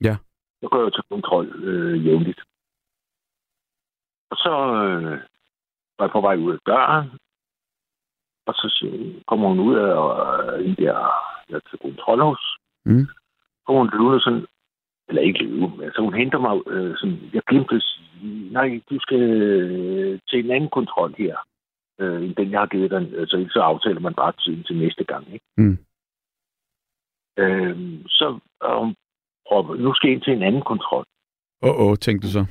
Ja. 0.00 0.16
Jeg 0.62 0.70
går 0.70 0.80
jo 0.80 0.90
til 0.90 1.04
kontrol 1.10 1.46
øh, 1.64 2.06
jævnligt. 2.06 2.40
Og 4.30 4.36
så 4.36 4.50
øh, 4.50 5.18
var 5.98 6.04
jeg 6.04 6.10
på 6.10 6.20
vej 6.20 6.36
ud 6.36 6.52
af 6.52 6.58
døren, 6.66 7.10
og 8.46 8.54
så 8.54 8.66
kommer 9.26 9.48
hun 9.48 9.60
ud 9.60 9.74
af 9.74 9.92
øh, 10.52 10.64
hende 10.64 10.82
der, 10.82 10.94
jeg 11.48 11.56
er 11.56 11.68
til 11.70 11.78
kontrol 11.78 12.20
hos. 12.20 12.42
Mm. 12.84 13.06
Og 13.66 13.78
hun 13.78 13.90
løber 13.92 14.18
sådan, 14.20 14.46
eller 15.08 15.22
ikke 15.22 15.44
løbe, 15.44 15.84
altså 15.84 16.00
hun 16.00 16.14
henter 16.14 16.38
mig 16.38 16.54
øh, 16.66 16.96
sådan, 16.96 17.18
jeg 17.32 17.42
glemte 17.42 17.74
at 17.74 17.82
sige, 17.82 18.52
nej, 18.52 18.80
du 18.90 18.98
skal 19.00 19.20
øh, 19.20 20.18
til 20.28 20.44
en 20.44 20.50
anden 20.50 20.70
kontrol 20.70 21.14
her, 21.18 21.36
øh, 22.00 22.24
end 22.24 22.34
den 22.34 22.50
jeg 22.50 22.60
har 22.60 22.66
givet 22.66 22.90
dig. 22.90 23.18
Altså 23.18 23.48
så 23.52 23.60
aftaler 23.60 24.00
man 24.00 24.14
bare 24.14 24.32
tiden 24.32 24.64
til 24.64 24.76
næste 24.78 25.04
gang, 25.04 25.32
ikke? 25.32 25.46
Mm. 25.56 25.78
Øh, 27.38 27.76
så 28.08 28.38
og 28.60 28.84
hun 28.84 28.94
prøver, 29.48 29.76
nu 29.76 29.94
skal 29.94 30.08
jeg 30.08 30.14
ind 30.14 30.22
til 30.22 30.32
en 30.32 30.42
anden 30.42 30.62
kontrol. 30.62 31.04
Åh, 31.62 31.70
oh, 31.70 31.86
oh, 31.86 31.96
tænkte 31.96 32.26
du 32.26 32.32
så. 32.32 32.44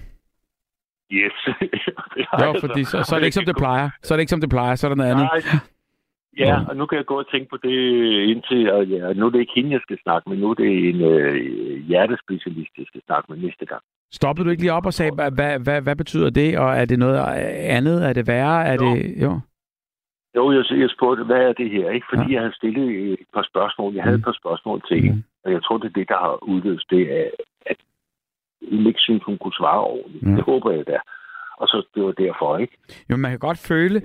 Yes. 1.11 1.37
Jo, 2.43 2.53
fordi 2.59 2.83
så, 2.83 3.03
så 3.03 3.15
er 3.15 3.19
det 3.19 3.25
ikke 3.25 3.35
som 3.41 3.45
det 3.45 3.57
plejer. 3.57 3.89
Så 4.03 4.13
er 4.13 4.15
det 4.15 4.21
ikke 4.21 4.29
som 4.35 4.41
det 4.41 4.49
plejer, 4.49 4.75
så 4.75 4.87
er 4.87 4.89
der 4.89 4.95
noget 4.95 5.11
andet. 5.11 5.29
Nej, 5.33 5.59
Ja, 6.39 6.59
og 6.69 6.75
nu 6.77 6.85
kan 6.85 6.97
jeg 6.97 7.05
gå 7.05 7.17
og 7.19 7.31
tænke 7.31 7.49
på 7.49 7.57
det 7.63 7.77
indtil, 8.31 8.71
og 8.71 8.85
ja, 8.85 9.13
nu 9.13 9.25
er 9.25 9.29
det 9.29 9.39
ikke 9.39 9.51
hende, 9.55 9.71
jeg 9.71 9.79
skal 9.81 9.97
snakke 10.03 10.29
med, 10.29 10.37
nu 10.37 10.49
er 10.49 10.53
det 10.53 10.89
en 10.89 11.01
øh, 11.01 11.35
hjertespecialist, 11.87 12.71
jeg 12.77 12.85
skal 12.87 13.01
snakke 13.05 13.31
med 13.31 13.37
næste 13.45 13.65
gang. 13.65 13.81
Stoppede 14.13 14.45
du 14.45 14.49
ikke 14.51 14.63
lige 14.63 14.73
op 14.73 14.85
og 14.85 14.93
sagde, 14.93 15.11
hvad, 15.15 15.31
hvad, 15.31 15.59
hvad, 15.59 15.81
hvad 15.81 15.95
betyder 15.95 16.29
det, 16.29 16.57
og 16.59 16.69
er 16.77 16.85
det 16.85 16.99
noget 16.99 17.17
andet? 17.77 18.09
Er 18.09 18.13
det 18.13 18.27
værre? 18.27 18.65
Er 18.65 18.73
Jo. 18.73 18.95
det... 18.95 19.21
Jo. 19.21 19.39
Jo, 20.37 20.43
jeg, 20.51 20.63
jeg 20.83 20.89
spurgte, 20.95 21.23
hvad 21.29 21.41
er 21.49 21.53
det 21.53 21.69
her? 21.75 21.89
Ikke 21.91 22.07
fordi 22.11 22.27
Ja. 22.27 22.33
jeg 22.33 22.41
havde 22.41 22.55
stillet 22.61 22.87
et 23.13 23.19
par 23.33 23.45
spørgsmål. 23.51 23.93
Jeg 23.95 24.03
havde 24.03 24.17
Mm. 24.17 24.21
et 24.21 24.25
par 24.29 24.37
spørgsmål 24.41 24.81
til 24.87 24.97
hende, 25.03 25.23
og 25.45 25.51
jeg 25.51 25.61
tror, 25.63 25.77
det 25.77 25.85
er 25.89 25.97
det, 25.99 26.07
der 26.13 26.17
har 26.25 26.43
udløst 26.51 26.87
det, 26.89 27.03
at, 27.07 27.31
at 27.71 27.77
hun 28.71 28.87
ikke 28.87 28.99
synes, 28.99 29.23
hun 29.23 29.37
kunne 29.37 29.53
svare 29.61 29.83
ordentligt. 29.83 30.23
Ja. 30.25 30.31
Det 30.37 30.43
håber 30.51 30.71
jeg 30.71 30.87
da. 30.87 30.97
Og 31.61 31.67
så 31.67 31.77
det 31.95 32.03
var 32.03 32.11
derfor, 32.11 32.57
ikke? 32.57 32.77
Jo, 33.09 33.15
man 33.17 33.31
kan 33.31 33.39
godt 33.39 33.57
føle, 33.57 34.01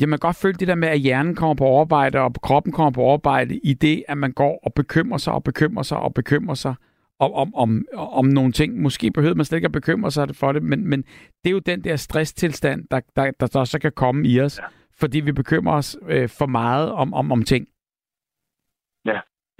ja, 0.00 0.06
man 0.06 0.18
kan 0.18 0.26
godt 0.28 0.36
føle 0.42 0.54
det 0.54 0.68
der 0.68 0.74
med, 0.74 0.88
at 0.88 0.98
hjernen 0.98 1.34
kommer 1.36 1.54
på 1.54 1.64
overarbejde, 1.64 2.18
og 2.20 2.32
kroppen 2.42 2.72
kommer 2.72 2.90
på 2.90 3.00
overarbejde, 3.00 3.60
i 3.64 3.74
det, 3.74 4.04
at 4.08 4.18
man 4.18 4.32
går 4.32 4.60
og 4.66 4.72
bekymrer 4.74 5.18
sig 5.18 5.32
og 5.32 5.44
bekymrer 5.44 5.82
sig 5.82 5.98
og 5.98 6.14
bekymrer 6.14 6.54
sig 6.54 6.74
om, 7.18 7.32
om, 7.32 7.54
om, 7.54 7.84
om 7.94 8.24
nogle 8.26 8.52
ting. 8.52 8.82
Måske 8.82 9.10
behøver 9.10 9.34
man 9.34 9.44
slet 9.44 9.56
ikke 9.58 9.66
at 9.66 9.72
bekymre 9.72 10.10
sig 10.10 10.28
for 10.34 10.52
det, 10.52 10.62
men, 10.62 10.86
men 10.90 11.02
det 11.44 11.46
er 11.46 11.50
jo 11.50 11.58
den 11.58 11.84
der 11.84 11.96
stresstilstand, 11.96 12.84
der, 12.90 13.00
der, 13.16 13.30
der, 13.40 13.46
der 13.46 13.64
så 13.64 13.78
kan 13.78 13.92
komme 13.92 14.28
i 14.28 14.40
os, 14.40 14.58
ja. 14.58 14.64
Fordi 15.02 15.18
vi 15.20 15.32
bekymrer 15.32 15.76
os 15.82 15.90
øh, 16.14 16.28
for 16.38 16.46
meget 16.46 16.92
om, 16.92 17.14
om, 17.14 17.32
om 17.32 17.42
ting. 17.42 17.64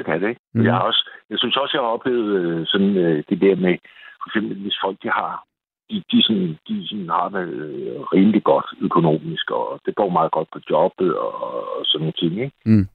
det 0.03 0.05
kan 0.07 0.21
det, 0.23 0.29
ikke? 0.29 0.41
Mm. 0.55 0.65
Jeg, 0.65 0.73
har 0.75 0.81
også, 0.91 1.03
jeg 1.31 1.39
synes 1.39 1.57
også, 1.57 1.73
jeg 1.77 1.83
har 1.85 1.93
oplevet 1.97 2.29
øh, 2.41 2.67
sådan, 2.67 2.97
øh, 2.97 3.25
det 3.29 3.41
der 3.41 3.57
med, 3.57 3.75
for 4.21 4.27
eksempel 4.29 4.55
hvis 4.63 4.79
folk, 4.85 4.97
de 5.03 5.09
har 5.09 5.45
de, 5.91 5.97
de, 6.13 6.23
sådan, 6.23 6.59
de 6.69 6.89
sådan 6.89 7.09
har 7.09 7.29
det 7.29 7.49
øh, 7.49 8.01
rimelig 8.15 8.43
godt 8.45 8.69
økonomisk, 8.81 9.51
og 9.51 9.81
det 9.87 9.95
går 9.95 10.09
meget 10.09 10.33
godt 10.33 10.49
på 10.53 10.59
jobbet 10.71 11.11
og, 11.19 11.35
og 11.77 11.83
sådan 11.87 12.01
nogle 12.03 12.19
ting, 12.21 12.33
ikke? 12.47 12.57
Mm. 12.67 12.87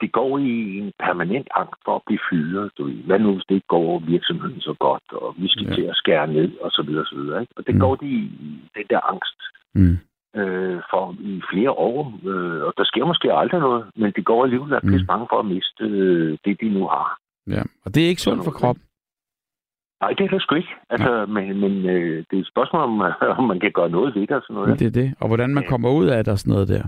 De 0.00 0.08
går 0.08 0.38
i 0.38 0.78
en 0.78 0.92
permanent 0.98 1.48
angst 1.60 1.80
for 1.84 1.94
at 1.96 2.02
blive 2.06 2.24
fyret. 2.30 2.70
Du 2.78 2.84
ved. 2.84 3.02
Hvad 3.08 3.18
nu, 3.18 3.32
hvis 3.32 3.44
det 3.48 3.54
ikke 3.54 3.74
går 3.76 3.98
virksomheden 3.98 4.60
så 4.60 4.74
godt, 4.80 5.06
og 5.12 5.34
vi 5.38 5.48
skal 5.48 5.64
Ja. 5.64 5.70
ja. 5.70 5.74
til 5.74 5.82
at 5.92 5.96
skære 5.96 6.26
ned, 6.26 6.50
og 6.64 6.70
så 6.70 6.82
videre, 6.82 7.02
og 7.02 7.06
så 7.06 7.16
videre. 7.16 7.40
Ikke? 7.40 7.52
Og 7.56 7.66
det 7.66 7.74
mm. 7.74 7.80
går 7.80 7.94
de 7.94 8.06
i 8.06 8.28
den 8.76 8.86
der 8.90 9.00
angst 9.12 9.40
Mm. 9.74 9.98
Øh, 10.36 10.80
for 10.90 11.16
i 11.20 11.42
flere 11.52 11.70
år. 11.70 11.98
Øh, 12.24 12.62
og 12.62 12.72
der 12.76 12.84
sker 12.84 13.04
måske 13.04 13.32
aldrig 13.32 13.60
noget, 13.60 13.84
men 13.96 14.12
de 14.16 14.22
går 14.22 14.44
alligevel 14.44 14.72
og 14.72 14.80
er 14.84 14.98
Mm. 14.98 15.06
bange 15.06 15.26
for 15.30 15.38
at 15.38 15.46
miste 15.46 15.84
øh, 15.84 16.38
det, 16.44 16.60
de 16.60 16.68
nu 16.68 16.86
har. 16.86 17.18
Ja. 17.46 17.62
Og 17.84 17.94
det 17.94 18.04
er 18.04 18.08
ikke 18.08 18.22
sundt 18.22 18.44
for 18.44 18.50
kroppen. 18.50 18.84
Nej, 20.00 20.10
det 20.12 20.24
er 20.24 20.28
det 20.28 20.42
sgu 20.42 20.54
ikke. 20.54 20.74
Altså, 20.90 21.26
men, 21.26 21.60
men 21.60 21.72
øh, 21.94 22.24
det 22.30 22.36
er 22.36 22.40
et 22.40 22.46
spørgsmål, 22.52 22.82
om, 22.82 23.00
om 23.38 23.44
man 23.44 23.60
kan 23.60 23.72
gøre 23.72 23.90
noget 23.90 24.14
ved 24.14 24.22
det 24.26 24.36
og 24.36 24.42
sådan 24.42 24.54
noget. 24.54 24.68
Men 24.68 24.78
det 24.78 24.86
er 24.86 24.96
det. 25.02 25.14
Og 25.20 25.26
hvordan 25.28 25.50
man 25.54 25.64
kommer 25.68 25.90
ud 25.90 26.06
af 26.06 26.24
det 26.24 26.32
og 26.32 26.38
sådan 26.38 26.52
noget 26.52 26.68
der. 26.68 26.84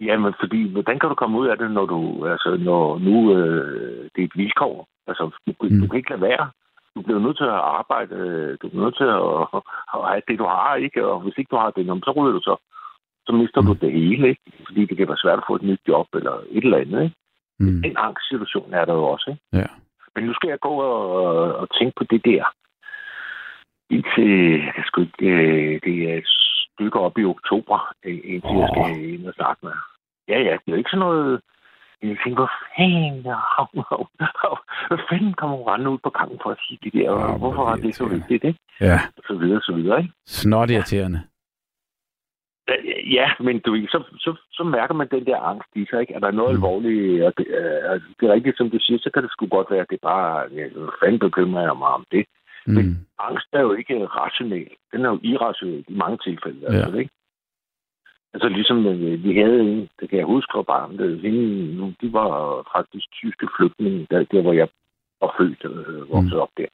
Jamen, 0.00 0.34
fordi, 0.40 0.72
hvordan 0.72 0.98
kan 0.98 1.08
du 1.08 1.14
komme 1.14 1.38
ud 1.38 1.46
af 1.48 1.58
det, 1.58 1.70
når 1.70 1.86
du, 1.86 2.26
altså, 2.26 2.56
når 2.60 2.98
nu 2.98 3.36
øh, 3.36 4.10
det 4.14 4.20
er 4.22 4.24
et 4.24 4.36
vilkår? 4.36 4.86
Altså, 5.06 5.30
du, 5.46 5.52
mm. 5.60 5.80
du 5.80 5.86
kan 5.88 5.96
ikke 5.96 6.10
lade 6.10 6.22
være. 6.22 6.50
Du 6.94 7.02
bliver 7.02 7.20
nødt 7.20 7.36
til 7.36 7.44
at 7.44 7.64
arbejde, 7.78 8.14
øh, 8.14 8.58
du 8.62 8.68
bliver 8.68 8.84
nødt 8.84 8.96
til 8.96 9.08
at, 9.20 9.26
at 9.94 10.00
have 10.10 10.22
det, 10.28 10.38
du 10.38 10.46
har, 10.54 10.74
ikke? 10.76 11.06
Og 11.06 11.20
hvis 11.20 11.38
ikke 11.38 11.52
du 11.52 11.56
har 11.56 11.70
det, 11.70 11.86
så 12.04 12.10
ryger 12.16 12.32
du 12.32 12.42
så. 12.50 12.56
Så 13.26 13.32
mister 13.32 13.60
mm. 13.60 13.66
du 13.66 13.72
det 13.72 13.92
hele, 13.92 14.28
ikke? 14.28 14.42
Fordi 14.66 14.80
det 14.86 14.96
kan 14.96 15.08
være 15.08 15.24
svært 15.24 15.38
at 15.38 15.48
få 15.48 15.54
et 15.56 15.62
nyt 15.62 15.82
job 15.88 16.06
eller 16.14 16.34
et 16.56 16.64
eller 16.64 16.78
andet, 16.78 17.02
ikke? 17.02 17.16
Mm. 17.60 17.82
Den 17.82 17.96
angstsituation 17.96 18.74
er 18.74 18.84
der 18.84 18.94
jo 18.94 19.04
også, 19.04 19.30
ikke? 19.30 19.42
Ja. 19.52 19.66
Men 20.14 20.24
nu 20.24 20.34
skal 20.34 20.48
jeg 20.48 20.60
gå 20.60 20.74
og, 20.92 21.54
og 21.54 21.66
tænke 21.78 21.94
på 21.96 22.04
det 22.04 22.24
der. 22.24 22.44
Indtil, 23.90 24.50
jeg 24.76 24.84
skal 24.86 25.02
øh, 25.20 25.80
det 25.84 25.96
er 26.10 26.14
et 26.18 26.28
stykke 26.74 27.00
op 27.00 27.18
i 27.18 27.24
oktober, 27.24 27.92
øh, 28.04 28.20
indtil 28.24 28.56
jeg 28.62 28.68
skal 28.72 29.14
ind 29.14 29.26
og 29.26 29.34
snakke 29.34 29.60
med. 29.66 29.72
Ja, 30.28 30.38
ja, 30.38 30.52
det 30.52 30.68
er 30.68 30.72
jo 30.72 30.82
ikke 30.82 30.90
sådan 30.90 31.06
noget... 31.06 31.40
Jeg 32.02 32.16
tænker, 32.24 32.40
hvor 32.42 32.52
fanden, 32.76 33.24
hav, 33.56 33.68
hav, 33.90 34.02
hav, 34.42 34.58
hvad 34.88 34.98
fanden 35.10 35.34
kommer 35.34 35.56
hun 35.56 35.66
rendende 35.66 35.90
ud 35.90 35.98
på 36.04 36.10
gangen 36.10 36.38
for 36.42 36.50
at 36.50 36.58
sige 36.66 36.78
det 36.82 36.92
der? 36.92 37.00
Ja, 37.00 37.10
og 37.10 37.28
hvor 37.28 37.38
hvorfor 37.38 37.62
er 37.62 37.70
var 37.70 37.76
det 37.76 37.94
så 37.94 38.04
vigtigt, 38.06 38.44
ikke? 38.44 38.60
Ja. 38.80 38.98
Og 39.16 39.22
så 39.26 39.34
videre, 39.34 39.60
så 39.60 39.72
videre, 39.72 39.98
ikke? 40.02 40.12
Snot 40.26 40.70
irriterende. 40.70 41.20
Ja, 43.18 43.26
men 43.40 43.58
du 43.60 43.70
så, 43.88 43.98
så, 44.18 44.36
så 44.52 44.64
mærker 44.64 44.94
man 44.94 45.08
den 45.10 45.26
der 45.26 45.38
angst 45.38 45.68
i 45.74 45.86
sig, 45.90 46.00
ikke? 46.00 46.14
Er 46.14 46.18
der 46.18 46.30
noget 46.30 46.50
Mm. 46.50 46.56
alvorligt? 46.56 47.24
Og 47.24 47.32
det, 47.38 47.46
øh, 47.46 48.00
det 48.20 48.28
er 48.28 48.32
rigtigt, 48.32 48.56
som 48.58 48.70
du 48.70 48.78
siger, 48.80 48.98
så 48.98 49.10
kan 49.14 49.22
det 49.22 49.30
sgu 49.32 49.46
godt 49.46 49.70
være, 49.70 49.80
at 49.80 49.90
det 49.90 50.00
bare... 50.02 50.46
Ja, 50.56 50.64
fanden 51.02 51.18
bekymrer 51.18 51.62
jeg 51.62 51.76
mig 51.76 51.88
om 51.88 52.04
det? 52.12 52.24
Mm. 52.66 52.74
Men 52.74 53.06
angst 53.18 53.48
er 53.52 53.60
jo 53.60 53.72
ikke 53.72 54.06
rationel. 54.06 54.68
Den 54.92 55.04
er 55.04 55.08
jo 55.08 55.18
irrationel 55.22 55.84
i 55.88 55.94
mange 56.02 56.18
tilfælde. 56.26 56.60
Ja. 56.62 56.66
Altså, 56.76 56.98
ikke? 56.98 57.10
Altså 58.34 58.48
ligesom 58.48 58.86
øh, 58.86 59.24
vi 59.24 59.36
havde 59.40 59.60
en, 59.60 59.88
det 60.00 60.08
kan 60.10 60.18
jeg 60.18 60.26
huske 60.26 60.50
fra 60.54 60.62
barnet, 60.62 61.20
hende, 61.20 61.74
nu, 61.76 61.92
de 62.00 62.12
var 62.12 62.30
faktisk 62.76 63.06
tyske 63.12 63.48
flygtninge, 63.56 64.06
der, 64.10 64.24
der 64.32 64.42
hvor 64.42 64.52
jeg 64.52 64.68
var 65.20 65.34
født 65.38 65.64
og 65.64 65.92
øh, 65.92 66.10
vokset 66.10 66.32
Mm. 66.38 66.44
op 66.44 66.48
der. 66.56 66.66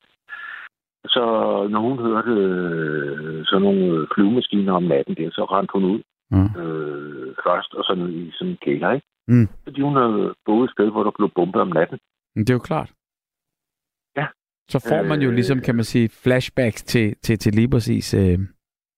Så 1.14 1.22
når 1.70 1.80
hun 1.80 1.98
hørte 1.98 2.30
øh, 2.30 3.44
sådan 3.46 3.62
nogle 3.62 4.06
flyvemaskiner 4.14 4.72
om 4.72 4.82
natten 4.82 5.14
der, 5.14 5.30
så 5.30 5.44
rendte 5.44 5.72
hun 5.72 5.84
ud 5.84 6.00
Ja. 6.32 6.60
øh, 6.62 7.34
først, 7.46 7.74
og 7.74 7.84
så 7.84 7.94
ned 7.94 8.08
i 8.12 8.30
sådan 8.32 8.50
en 8.50 8.58
kælder, 8.64 8.92
ikke? 8.92 9.06
Mm. 9.28 9.48
Fordi 9.64 9.80
hun 9.80 9.96
havde 9.96 10.34
boet 10.46 10.64
et 10.64 10.72
sted, 10.72 10.90
hvor 10.90 11.02
der 11.02 11.10
blev 11.18 11.30
bombet 11.34 11.60
om 11.62 11.68
natten. 11.68 11.98
Men 12.34 12.44
det 12.44 12.50
er 12.50 12.54
jo 12.54 12.58
klart. 12.70 12.90
Ja. 14.16 14.26
Så 14.68 14.78
får 14.88 15.02
man 15.02 15.20
jo 15.22 15.28
Øh. 15.28 15.34
ligesom, 15.34 15.60
kan 15.60 15.74
man 15.74 15.84
sige, 15.84 16.08
flashbacks 16.08 16.82
til, 16.84 17.14
til, 17.22 17.38
til 17.38 17.52
lige 17.54 17.70
præcis, 17.70 18.14
øh, 18.14 18.38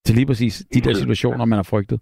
til 0.05 0.15
lige 0.17 0.27
præcis 0.27 0.67
de 0.75 0.81
der 0.81 0.95
situationer, 0.95 1.45
man 1.45 1.57
har 1.57 1.69
frygtet. 1.71 2.01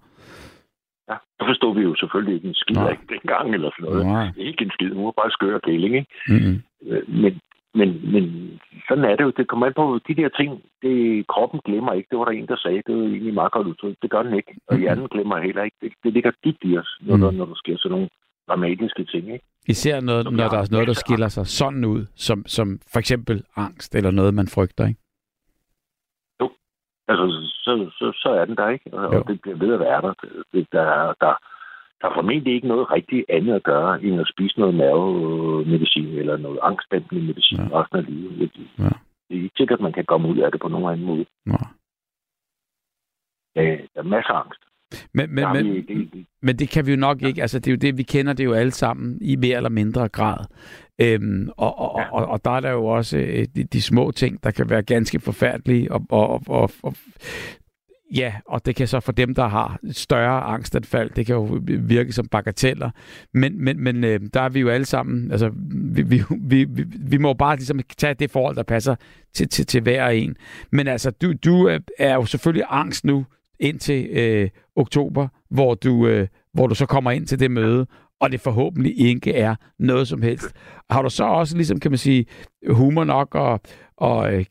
Ja, 1.10 1.16
så 1.38 1.42
forstod 1.50 1.72
vi 1.78 1.82
jo 1.82 1.94
selvfølgelig 1.94 2.34
ikke 2.34 2.48
en 2.48 2.54
skid 2.62 2.76
Nej. 2.76 2.96
dengang 3.08 3.54
eller 3.54 3.70
sådan 3.70 3.84
noget. 3.92 4.06
Nej. 4.06 4.28
Ikke 4.36 4.64
en 4.64 4.70
skid, 4.70 4.90
hun 4.94 5.04
var 5.04 5.16
bare 5.20 5.30
skør 5.30 5.58
kæling, 5.58 5.94
ikke? 5.96 6.10
Mm-hmm. 6.28 6.56
Men, 7.22 7.40
men, 7.74 8.12
men 8.12 8.24
sådan 8.88 9.04
er 9.04 9.16
det 9.16 9.24
jo. 9.24 9.32
Det 9.36 9.48
kommer 9.48 9.66
an 9.66 9.72
på 9.76 10.00
de 10.08 10.14
der 10.14 10.28
ting. 10.28 10.50
Det, 10.82 11.26
kroppen 11.26 11.60
glemmer 11.64 11.92
ikke. 11.92 12.08
Det 12.10 12.18
var 12.18 12.24
der 12.24 12.32
en, 12.32 12.46
der 12.46 12.56
sagde. 12.56 12.82
Det 12.86 12.94
var 12.96 13.02
egentlig 13.02 13.34
meget 13.34 13.52
godt 13.52 13.66
udtryk. 13.66 13.96
Det 14.02 14.10
gør 14.10 14.22
den 14.22 14.34
ikke. 14.34 14.52
Og 14.68 14.78
hjernen 14.78 15.08
glemmer 15.08 15.38
heller 15.38 15.62
ikke. 15.62 15.76
Det, 15.82 15.92
det 16.04 16.12
ligger 16.12 16.30
dybt 16.44 16.62
i 16.62 16.78
os, 16.78 16.98
når, 17.00 17.16
Mhm. 17.16 17.22
der, 17.24 17.30
når 17.30 17.44
der 17.46 17.54
sker 17.54 17.76
sådan 17.78 17.90
nogle 17.94 18.08
dramatiske 18.48 19.04
ting. 19.04 19.24
Ikke? 19.32 19.44
Især 19.68 20.00
noget, 20.00 20.24
Som 20.24 20.34
når 20.34 20.48
der 20.48 20.58
er 20.58 20.68
noget, 20.70 20.88
der 20.88 20.94
skiller 20.94 21.28
sig 21.28 21.46
sådan 21.46 21.84
ud, 21.84 22.06
som, 22.16 22.38
som 22.46 22.78
for 22.92 22.98
eksempel 22.98 23.42
angst 23.56 23.94
eller 23.94 24.10
noget, 24.10 24.34
man 24.34 24.48
frygter, 24.48 24.86
ikke? 24.86 25.00
Altså, 27.08 27.26
så, 27.64 27.90
så, 27.98 28.12
så 28.22 28.28
er 28.28 28.44
den 28.44 28.56
der, 28.56 28.68
ikke? 28.68 28.94
Og, 28.94 29.14
Jo. 29.14 29.22
det 29.28 29.40
bliver 29.42 29.56
ved 29.58 29.74
at 29.74 29.80
være 29.80 30.00
der. 30.02 30.12
Det, 30.52 30.66
der, 30.72 30.82
er- 30.82 31.14
der, 31.20 31.32
der 32.00 32.06
er 32.08 32.14
formentlig 32.14 32.54
ikke 32.54 32.68
noget 32.68 32.90
rigtig 32.90 33.24
andet 33.28 33.54
at 33.54 33.62
gøre, 33.62 34.02
end 34.02 34.20
at 34.20 34.30
spise 34.34 34.58
noget 34.60 34.74
nervemedicin 34.74 36.06
eller 36.08 36.36
noget 36.36 36.58
angstdæmpende 36.62 37.22
medicin 37.26 37.58
Ja. 37.58 37.80
resten 37.80 37.98
af 37.98 38.04
livet. 38.06 38.38
Det, 38.56 38.66
Ja. 38.78 38.84
det 39.28 39.36
er 39.38 39.42
ikke 39.42 39.56
sikkert, 39.56 39.78
at 39.78 39.82
man 39.82 39.92
kan 39.92 40.04
komme 40.04 40.28
ud 40.28 40.38
af 40.38 40.52
det 40.52 40.60
på 40.60 40.68
nogen 40.68 40.92
anden 40.92 41.06
måde. 41.06 41.26
Nå. 41.46 41.58
Øh, 43.58 43.78
der 43.94 44.00
er 44.00 44.02
masser 44.02 44.32
af 44.32 44.40
angst. 44.44 44.60
Men, 45.14 45.34
men, 45.34 45.44
men, 45.52 45.64
Men 46.42 46.56
det 46.56 46.68
kan 46.70 46.86
vi 46.86 46.90
jo 46.90 46.96
nok 46.96 47.22
ikke. 47.22 47.40
Altså, 47.42 47.58
det 47.58 47.68
er 47.68 47.72
jo 47.72 47.78
det, 47.86 47.98
vi 47.98 48.02
kender 48.02 48.32
det 48.32 48.44
jo 48.44 48.52
alle 48.52 48.70
sammen 48.70 49.18
i 49.22 49.36
mere 49.36 49.56
eller 49.56 49.70
mindre 49.70 50.08
grad. 50.08 50.38
Øhm, 51.00 51.48
og, 51.56 51.78
og, 51.78 52.02
og, 52.12 52.26
og 52.26 52.44
der 52.44 52.50
er 52.50 52.60
der 52.60 52.70
jo 52.70 52.86
også 52.86 53.18
øh, 53.18 53.46
de, 53.56 53.64
de 53.64 53.82
små 53.82 54.10
ting, 54.10 54.44
der 54.44 54.50
kan 54.50 54.70
være 54.70 54.82
ganske 54.82 55.20
forfærdelige. 55.20 55.92
Og, 55.92 56.06
og, 56.10 56.42
og, 56.46 56.70
og, 56.82 56.94
ja, 58.14 58.34
og 58.46 58.66
det 58.66 58.76
kan 58.76 58.86
så 58.88 59.00
for 59.00 59.12
dem, 59.12 59.34
der 59.34 59.48
har 59.48 59.78
større 59.90 60.40
angstanfald, 60.42 61.10
det 61.10 61.26
kan 61.26 61.34
jo 61.34 61.60
virke 61.66 62.12
som 62.12 62.26
bagateller. 62.28 62.90
Men, 63.34 63.64
men, 63.64 63.80
men 63.80 64.04
øh, 64.04 64.20
der 64.34 64.40
er 64.40 64.48
vi 64.48 64.60
jo 64.60 64.68
alle 64.68 64.84
sammen, 64.86 65.32
altså 65.32 65.50
vi, 65.94 66.02
vi, 66.02 66.22
vi, 66.40 66.84
vi, 66.98 67.18
må 67.18 67.32
bare 67.34 67.56
ligesom 67.56 67.80
tage 67.98 68.14
det 68.14 68.30
forhold, 68.30 68.56
der 68.56 68.62
passer 68.62 68.94
til, 69.34 69.48
til, 69.48 69.66
til 69.66 69.80
hver 69.82 70.08
en. 70.08 70.36
Men 70.72 70.86
altså, 70.88 71.10
du, 71.10 71.32
du 71.44 71.64
er- 71.66 71.78
er 71.98 72.14
jo 72.14 72.24
selvfølgelig 72.24 72.66
angst 72.68 73.04
nu 73.04 73.24
indtil 73.60 74.08
øh, 74.10 74.48
oktober, 74.76 75.28
hvor 75.50 75.74
du, 75.74 76.06
øh, 76.06 76.26
hvor 76.54 76.66
du 76.66 76.74
så 76.74 76.86
kommer 76.86 77.10
ind 77.10 77.26
til 77.26 77.40
det 77.40 77.50
møde, 77.50 77.86
og 78.20 78.32
det 78.32 78.40
forhåbentlig 78.40 79.00
ikke 79.00 79.34
er 79.34 79.54
noget 79.78 80.08
som 80.08 80.22
helst. 80.22 80.56
Har 80.90 81.02
du 81.02 81.10
så 81.10 81.24
også, 81.24 81.56
ligesom 81.56 81.80
kan 81.80 81.90
man 81.90 81.98
sige, 81.98 82.26
humor 82.70 83.04
nok 83.04 83.34
og, 83.34 83.60
og 83.96 84.34
øh, 84.34 84.44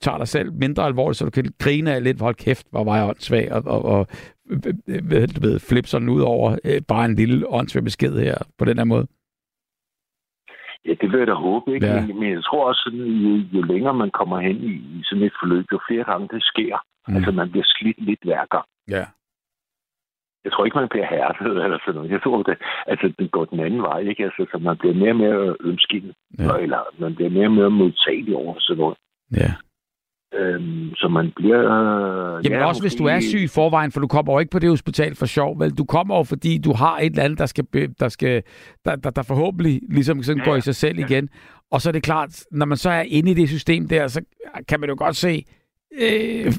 tager 0.00 0.18
dig 0.18 0.28
selv 0.28 0.52
mindre 0.52 0.84
alvorligt, 0.84 1.18
så 1.18 1.24
du 1.24 1.30
kan 1.30 1.52
grine 1.58 1.94
af 1.94 2.04
lidt, 2.04 2.20
hold 2.20 2.34
kæft, 2.34 2.66
hvor 2.70 2.84
var 2.84 2.96
jeg 2.96 3.08
åndssvag, 3.08 3.52
og, 3.52 3.62
og, 3.66 3.84
og 3.84 4.06
øh, 4.50 4.74
øh, 4.88 5.28
du 5.36 5.40
ved, 5.40 5.60
flip 5.60 5.86
sådan 5.86 6.08
ud 6.08 6.20
over 6.20 6.58
øh, 6.64 6.80
bare 6.88 7.04
en 7.04 7.14
lille 7.14 7.48
åndssvag 7.48 7.84
besked 7.84 8.18
her 8.18 8.38
på 8.58 8.64
den 8.64 8.78
her 8.78 8.84
måde? 8.84 9.06
ja, 10.86 10.92
det 11.00 11.10
vil 11.10 11.18
jeg 11.18 11.26
da 11.26 11.34
håbe, 11.34 11.74
ikke? 11.74 11.86
Ja. 11.86 12.06
Men, 12.06 12.30
jeg 12.30 12.44
tror 12.44 12.68
også, 12.68 12.80
sådan, 12.84 13.00
jo, 13.00 13.30
jo 13.52 13.62
længere 13.62 13.94
man 13.94 14.10
kommer 14.10 14.40
hen 14.40 14.56
i, 14.56 14.72
i 14.98 15.00
sådan 15.04 15.24
et 15.24 15.32
forløb, 15.40 15.66
jo 15.72 15.78
flere 15.88 16.04
gange 16.04 16.28
det 16.28 16.42
sker. 16.42 16.76
Mm. 16.76 17.12
Mm. 17.12 17.16
Altså, 17.16 17.30
man 17.32 17.50
bliver 17.50 17.64
slidt 17.66 18.04
lidt 18.04 18.22
hver 18.24 18.44
gang. 18.54 18.66
Ja. 18.88 19.04
Jeg 20.44 20.52
tror 20.52 20.64
ikke, 20.64 20.78
man 20.78 20.88
bliver 20.94 21.06
hærdet 21.06 21.64
eller 21.64 21.78
sådan 21.80 21.94
noget. 21.94 22.10
Jeg 22.10 22.20
tror, 22.22 22.42
det, 22.42 22.56
altså, 22.86 23.12
det 23.18 23.30
går 23.30 23.44
den 23.44 23.60
anden 23.60 23.82
vej, 23.82 23.98
ikke? 23.98 24.24
Altså, 24.24 24.46
så 24.52 24.58
man 24.58 24.76
bliver 24.78 24.94
mere 24.94 25.10
og 25.10 25.16
mere 25.16 25.56
ømskindet, 25.60 26.14
Ja. 26.38 26.56
eller 26.64 26.80
man 27.00 27.14
bliver 27.14 27.30
mere 27.30 27.46
og 27.46 27.52
mere 27.52 27.70
modtagelig 27.70 28.36
over 28.36 28.54
sådan 28.58 28.80
noget. 28.80 28.96
ja. 29.36 29.52
Øhm, 30.34 30.94
så 30.94 31.08
man 31.08 31.32
bliver... 31.36 31.58
Øh, 31.60 32.44
Jamen 32.44 32.58
ja, 32.58 32.66
også 32.66 32.82
hvis 32.82 32.94
du 32.94 33.04
er 33.04 33.20
syg 33.20 33.40
i 33.42 33.46
forvejen, 33.46 33.92
for 33.92 34.00
du 34.00 34.06
kommer 34.06 34.32
jo 34.32 34.38
ikke 34.38 34.50
på 34.50 34.58
det 34.58 34.68
hospital 34.70 35.14
for 35.14 35.26
sjov, 35.26 35.58
vel? 35.60 35.70
Du 35.70 35.84
kommer 35.84 36.16
jo, 36.16 36.22
fordi 36.22 36.58
du 36.58 36.72
har 36.72 36.98
et 36.98 37.06
eller 37.06 37.22
andet, 37.22 37.38
der, 37.38 37.46
skal, 37.46 37.64
der, 38.00 38.08
skal, 38.08 38.42
der, 38.84 38.96
der, 38.96 39.10
der 39.10 39.22
forhåbentlig 39.22 39.80
ligesom 39.90 40.22
sådan 40.22 40.42
Ja, 40.42 40.50
går 40.50 40.56
i 40.56 40.60
sig 40.60 40.74
selv 40.74 40.98
Ja. 40.98 41.04
igen. 41.06 41.28
Og 41.70 41.80
så 41.80 41.90
er 41.90 41.92
det 41.92 42.02
klart, 42.02 42.44
når 42.50 42.66
man 42.66 42.76
så 42.76 42.90
er 42.90 43.02
inde 43.02 43.30
i 43.30 43.34
det 43.34 43.48
system 43.48 43.88
der, 43.88 44.06
så 44.08 44.20
kan 44.68 44.80
man 44.80 44.88
jo 44.88 44.94
godt 44.98 45.16
se, 45.16 45.44
øh, 46.00 46.52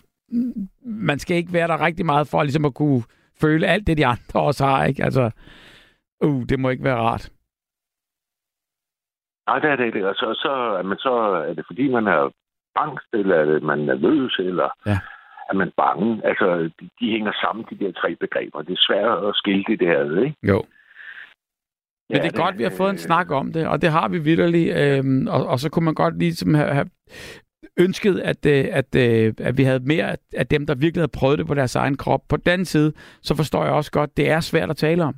man 0.86 1.20
skal 1.20 1.38
ikke 1.38 1.54
være 1.54 1.68
der 1.68 1.86
rigtig 1.86 2.06
meget 2.06 2.28
for 2.28 2.44
ligesom 2.44 2.66
at 2.66 2.74
kunne 2.74 3.04
føle 3.44 3.68
alt 3.68 3.88
det, 3.88 3.98
de 3.98 4.06
andre 4.06 4.40
også 4.50 4.66
har, 4.66 4.86
ikke? 4.86 5.04
Altså, 5.04 5.32
uh, 6.26 6.44
det 6.50 6.60
må 6.60 6.70
ikke 6.70 6.84
være 6.84 7.02
rart. 7.08 7.26
Nej, 9.48 9.60
det 9.60 9.70
er 9.72 9.76
det 9.76 9.86
ikke. 9.86 10.10
Og 10.10 10.16
så, 10.16 10.28
så, 10.44 10.82
man 10.86 10.98
så 10.98 11.14
er 11.50 11.54
det 11.54 11.64
fordi, 11.68 11.88
man 11.98 12.08
er 12.08 12.30
angst, 12.76 13.08
eller 13.14 13.36
er 13.36 13.46
det, 13.46 13.64
man 13.64 13.80
er 13.80 13.86
nervøs, 13.96 14.36
eller 14.40 14.70
Ja. 14.86 15.00
er 15.50 15.54
man 15.54 15.72
bange? 15.78 16.22
Altså, 16.30 16.48
de, 16.80 16.90
de 17.00 17.12
hænger 17.12 17.34
sammen, 17.44 17.66
de 17.70 17.80
der 17.86 17.92
tre 17.92 18.16
begreber. 18.16 18.62
Det 18.62 18.74
er 18.74 18.86
svært 18.88 19.26
at 19.28 19.36
skille 19.36 19.64
det 19.68 19.80
der 19.80 20.22
ikke? 20.26 20.36
Jo. 20.44 20.64
Men 22.10 22.18
Ja, 22.18 22.24
det 22.24 22.34
er 22.34 22.44
godt, 22.44 22.58
vi 22.58 22.64
har 22.64 22.74
fået 22.78 22.90
en 22.90 22.96
øh, 22.96 23.08
snak 23.10 23.32
om 23.32 23.54
det, 23.54 23.68
og 23.68 23.82
det 23.82 23.90
har 23.92 24.08
vi 24.08 24.20
vidderligt. 24.20 24.76
Øhm, 24.78 25.28
og, 25.28 25.46
og 25.48 25.60
så 25.60 25.70
kunne 25.70 25.86
man 25.86 25.94
godt 26.04 26.20
ligesom 26.20 26.54
have, 26.54 26.74
have 26.74 26.90
ønsket, 27.80 28.20
at, 28.20 28.46
øh, 28.46 28.66
at, 28.80 28.96
øh, 28.96 29.34
at 29.40 29.58
vi 29.58 29.64
havde 29.64 29.80
mere 29.86 30.16
af- 30.34 30.48
dem, 30.48 30.66
der 30.68 30.76
virkelig 30.76 31.02
havde 31.02 31.18
prøvet 31.20 31.40
det 31.40 31.48
på 31.48 31.54
deres 31.54 31.76
egen 31.76 31.98
krop. 31.98 32.22
På 32.30 32.38
den 32.38 32.66
side, 32.66 32.94
så 33.22 33.36
forstår 33.36 33.64
jeg 33.64 33.74
også 33.74 33.92
godt, 33.92 34.18
det 34.18 34.30
er 34.30 34.40
svært 34.40 34.70
at 34.70 34.78
tale 34.78 35.04
om. 35.04 35.16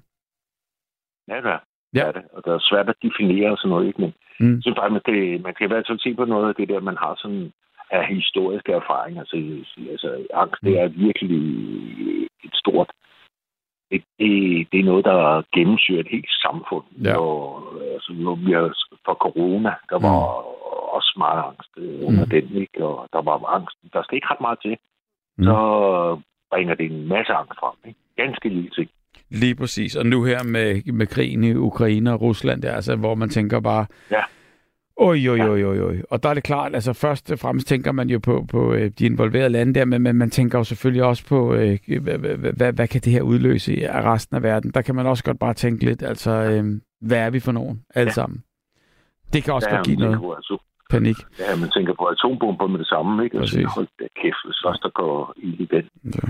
Ja, 1.28 1.36
det 1.36 1.52
er. 1.58 1.60
Ja. 1.94 2.00
Det 2.00 2.08
er 2.08 2.12
det. 2.12 2.24
Og 2.34 2.42
det 2.46 2.52
er 2.54 2.60
svært 2.62 2.90
at 2.90 2.96
definere 3.04 3.52
og 3.52 3.58
sådan 3.58 3.70
noget, 3.70 3.88
ikke? 3.88 4.02
Men 4.02 4.14
Mm. 4.40 4.62
synes 4.62 4.78
bare, 4.80 4.90
man, 4.90 5.02
det, 5.06 5.42
man 5.44 5.54
kan 5.54 5.66
i 5.66 5.72
hvert 5.72 5.88
fald 5.88 6.00
se 6.00 6.14
på 6.16 6.26
noget 6.26 6.48
af 6.50 6.56
det 6.56 6.70
der, 6.70 6.80
man 6.80 6.98
har 6.98 7.14
sådan 7.22 7.52
af 7.92 8.08
historiske 8.08 8.72
erfaringer. 8.72 9.22
Altså, 9.22 9.38
altså 9.92 10.10
angst, 10.34 10.62
det 10.64 10.80
er 10.80 10.88
virkelig 10.88 11.42
et 12.44 12.54
stort... 12.54 12.90
Det, 13.92 14.04
det, 14.20 14.32
det 14.72 14.80
er 14.80 14.84
noget, 14.92 15.06
der 15.06 15.44
gennemsyrer 15.56 16.00
et 16.00 16.08
helt 16.16 16.30
samfund. 16.46 16.86
Ja. 17.04 17.18
Og, 17.18 17.64
altså, 17.94 18.14
nu, 18.14 18.36
vi 18.36 18.52
har, 18.52 18.74
for 19.06 19.14
corona, 19.14 19.74
der 19.90 20.00
var 20.08 20.20
også 20.98 21.14
meget 21.18 21.44
angst 21.50 21.72
øh, 21.78 22.08
under 22.08 22.24
Mm. 22.26 22.30
den, 22.30 22.46
ikke? 22.64 22.86
Og 22.86 23.08
der 23.14 23.22
var 23.22 23.56
angst. 23.56 23.78
Der 23.94 24.04
skal 24.04 24.16
ikke 24.16 24.28
ret 24.32 24.42
meget 24.42 24.60
til. 24.62 24.76
Mm. 25.38 25.44
Så 25.44 25.58
bringer 26.52 26.76
det 26.76 26.86
en 26.92 27.08
masse 27.08 27.34
angst 27.34 27.60
frem, 27.60 27.76
ikke? 27.88 28.00
Ganske 28.18 28.50
lille 28.50 28.70
ting. 28.70 28.90
Lige 29.30 29.56
præcis. 29.56 29.96
Og 29.96 30.06
nu 30.06 30.24
her 30.24 30.44
med, 30.44 30.92
med 30.94 31.08
krigen 31.08 31.44
i 31.44 31.54
Ukraine 31.56 32.14
og 32.14 32.22
Rusland, 32.22 32.62
der, 32.62 32.72
altså, 32.76 32.96
hvor 32.96 33.16
man 33.16 33.30
tænker 33.30 33.60
bare, 33.60 33.86
Ja. 34.12 34.22
Oj, 34.98 35.28
oj, 35.30 35.40
oj, 35.40 35.64
oj, 35.64 35.80
oj. 35.82 35.98
Og 36.10 36.24
der 36.24 36.30
er 36.30 36.34
det 36.34 36.44
klart, 36.44 36.76
altså 36.76 36.94
først 36.94 37.32
og 37.32 37.40
fremmest 37.40 37.68
tænker 37.68 37.92
man 37.92 38.10
jo 38.10 38.20
på, 38.20 38.46
på 38.52 38.74
øh, 38.74 38.92
de 39.00 39.06
involverede 39.06 39.50
lande 39.50 39.74
der, 39.74 39.86
men, 39.86 40.02
men 40.02 40.16
man 40.16 40.30
tænker 40.30 40.58
jo 40.60 40.64
selvfølgelig 40.64 41.04
også 41.04 41.28
på, 41.28 41.54
øh, 41.54 41.78
hvad, 42.02 42.74
hvad, 42.74 42.88
kan 42.88 43.02
det 43.02 43.14
her 43.14 43.22
udløse 43.22 43.76
i 43.76 43.84
af 43.84 44.02
resten 44.02 44.36
af 44.36 44.44
verden? 44.44 44.72
Der 44.72 44.82
kan 44.82 44.96
man 44.96 45.06
også 45.08 45.24
godt 45.24 45.40
bare 45.40 45.54
tænke 45.54 45.86
lidt, 45.86 46.04
altså, 46.04 46.32
øh, 46.32 46.64
hvad 47.02 47.18
er 47.18 47.30
vi 47.30 47.40
for 47.40 47.52
nogen 47.52 47.82
alle 47.96 48.08
Ja. 48.10 48.14
sammen? 48.14 48.44
Det 49.34 49.44
kan 49.44 49.54
også 49.54 49.70
Ja, 49.70 49.76
godt 49.76 49.86
give 49.88 49.98
noget 49.98 50.36
altså, 50.38 50.58
panik. 50.90 51.18
Ja, 51.40 51.56
man 51.64 51.70
tænker 51.76 51.94
på 52.00 52.06
atombomber 52.14 52.68
med 52.68 52.80
det 52.80 52.88
samme, 52.88 53.24
ikke? 53.26 53.40
Og 53.40 53.48
så 53.48 53.56
Præcis. 53.56 53.74
hold 53.76 53.88
da 54.00 54.06
kæft, 54.22 54.42
hvis 54.46 54.60
først 54.66 54.82
der 54.86 54.90
går 55.02 55.34
ild 55.38 55.60
i 55.66 55.68
den, 55.76 55.86
Ja. 56.16 56.26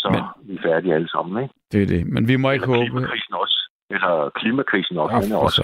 så 0.00 0.06
Men- 0.14 0.48
vi 0.48 0.52
er 0.58 0.62
færdige 0.68 0.94
alle 0.94 1.08
sammen, 1.08 1.42
ikke? 1.42 1.54
Det 1.72 1.82
er 1.82 1.86
det. 1.94 2.06
Men 2.14 2.28
vi 2.28 2.36
må 2.36 2.50
ikke 2.50 2.62
Eller 2.62 2.76
håbe... 2.76 2.86
klimakrisen 2.90 3.34
også. 3.42 3.56
Eller 3.94 4.30
klimakrisen 4.40 4.96
også, 4.98 5.16
Ja, 5.16 5.22
den 5.22 5.32
er 5.32 5.36
også 5.36 5.62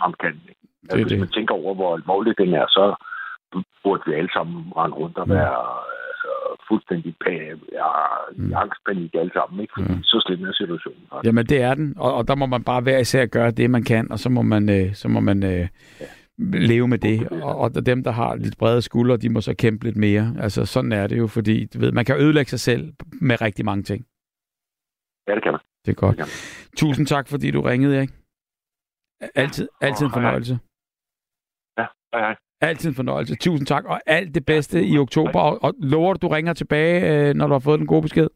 fremkaldende. 0.00 0.46
Det 0.48 0.54
Altså, 0.90 0.96
hvis 1.04 1.12
det. 1.12 1.18
man 1.24 1.28
tænker 1.28 1.54
over, 1.54 1.74
hvor 1.74 1.94
alvorlig 1.94 2.32
den 2.38 2.54
er, 2.54 2.66
så 2.68 2.84
burde 3.84 4.02
vi 4.06 4.12
alle 4.14 4.30
sammen 4.36 4.72
rende 4.76 4.96
rundt 4.96 5.18
og 5.18 5.28
være 5.28 5.54
altså, 6.10 6.30
fuldstændig 6.68 7.14
pa- 7.24 7.58
ja, 7.80 7.88
Mm. 8.36 8.52
angstpanik 8.62 9.14
alle 9.14 9.30
sammen, 9.34 9.60
ikke? 9.60 9.72
Fordi 9.76 9.92
Ja. 9.92 9.98
så 10.02 10.16
slem 10.26 10.44
er 10.48 10.52
situationen. 10.52 11.02
faktisk. 11.10 11.26
Jamen, 11.26 11.46
det 11.46 11.62
er 11.62 11.74
den. 11.74 11.94
Og, 11.98 12.14
og 12.14 12.28
der 12.28 12.34
må 12.34 12.46
man 12.46 12.64
bare 12.64 12.80
hver 12.80 12.98
især 12.98 13.26
gøre 13.26 13.50
det, 13.50 13.70
man 13.70 13.84
kan, 13.84 14.12
og 14.12 14.18
så 14.18 14.28
må 14.28 14.42
man, 14.42 14.62
øh, 14.76 14.94
så 14.94 15.08
må 15.08 15.20
man 15.20 15.42
øh, 15.42 15.68
leve 16.38 16.88
med 16.88 16.98
det. 16.98 17.28
Og, 17.28 17.56
og 17.56 17.86
dem, 17.86 18.02
der 18.04 18.10
har 18.10 18.34
lidt 18.34 18.58
brede 18.58 18.82
skuldre, 18.82 19.16
de 19.16 19.28
må 19.28 19.40
så 19.40 19.54
kæmpe 19.54 19.84
lidt 19.84 19.96
mere. 19.96 20.36
Altså, 20.40 20.66
sådan 20.66 20.92
er 20.92 21.06
det 21.06 21.18
jo, 21.18 21.26
fordi 21.26 21.66
du 21.66 21.78
ved, 21.78 21.92
man 21.92 22.04
kan 22.04 22.20
ødelægge 22.20 22.50
sig 22.50 22.60
selv 22.60 22.94
med 23.20 23.40
rigtig 23.40 23.64
mange 23.64 23.82
ting. 23.82 24.06
Ja, 25.28 25.34
det 25.34 25.42
kan 25.42 25.52
man. 25.52 25.60
Det 25.84 25.90
er 25.90 25.94
godt. 25.94 26.18
Det. 26.18 26.26
Tusind 26.76 27.06
tak, 27.06 27.28
fordi 27.28 27.50
du 27.50 27.60
ringede, 27.60 27.96
Erik. 27.96 28.10
Altid, 29.34 29.68
altid 29.80 30.06
en 30.06 30.12
fornøjelse. 30.12 30.58
Ja, 31.78 31.86
hej, 32.12 32.20
hej. 32.20 32.36
Altid 32.60 32.88
en 32.88 32.94
fornøjelse. 32.94 33.34
Tusind 33.34 33.66
tak, 33.66 33.84
og 33.84 34.00
alt 34.06 34.34
det 34.34 34.46
bedste 34.46 34.86
i 34.86 34.98
oktober. 34.98 35.40
Og, 35.40 35.62
og 35.62 35.74
lover 35.78 36.14
du, 36.14 36.26
du 36.26 36.28
ringer 36.28 36.52
tilbage, 36.52 37.28
øh, 37.28 37.34
når 37.34 37.46
du 37.46 37.52
har 37.52 37.58
fået 37.58 37.78
den 37.78 37.86
gode 37.86 38.02
besked? 38.02 38.28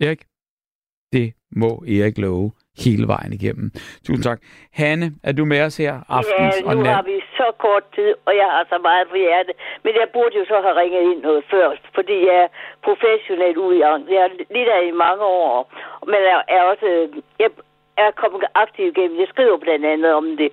Erik? 0.00 0.24
Det 1.12 1.34
må 1.50 1.84
Erik 1.86 2.18
love 2.18 2.52
hele 2.84 3.04
vejen 3.14 3.32
igennem. 3.38 3.66
Tusind 4.06 4.24
tak. 4.28 4.38
Hanne, 4.80 5.06
er 5.28 5.32
du 5.32 5.44
med 5.52 5.60
os 5.66 5.76
her 5.76 5.94
aftens 6.08 6.56
Ja, 6.60 6.66
og 6.68 6.76
nu 6.76 6.82
nat? 6.82 6.94
har 6.94 7.02
vi 7.12 7.16
så 7.40 7.48
kort 7.64 7.84
tid, 7.96 8.10
og 8.26 8.32
jeg 8.40 8.48
har 8.54 8.64
så 8.72 8.78
meget 8.88 9.06
på 9.12 9.16
hjertet. 9.24 9.54
Men 9.84 9.92
jeg 10.00 10.08
burde 10.14 10.34
jo 10.40 10.44
så 10.52 10.56
have 10.64 10.76
ringet 10.82 11.02
ind 11.10 11.20
noget 11.28 11.42
før, 11.50 11.66
fordi 11.94 12.16
jeg 12.30 12.36
er 12.44 12.48
professionel 12.88 13.56
ude 13.64 13.76
i. 13.76 13.80
Jeg 14.14 14.20
har 14.24 14.30
lidt 14.56 14.68
af 14.76 14.82
i 14.92 14.94
mange 15.06 15.24
år, 15.44 15.56
men 16.10 16.20
jeg 16.30 16.38
er 16.56 16.62
også... 16.72 16.88
Jeg 17.38 17.50
er 18.06 18.10
kommet 18.22 18.44
aktivt 18.54 18.96
igennem. 18.96 19.20
Jeg 19.20 19.28
skriver 19.34 19.56
blandt 19.58 19.84
andet 19.86 20.14
om 20.14 20.26
det. 20.36 20.50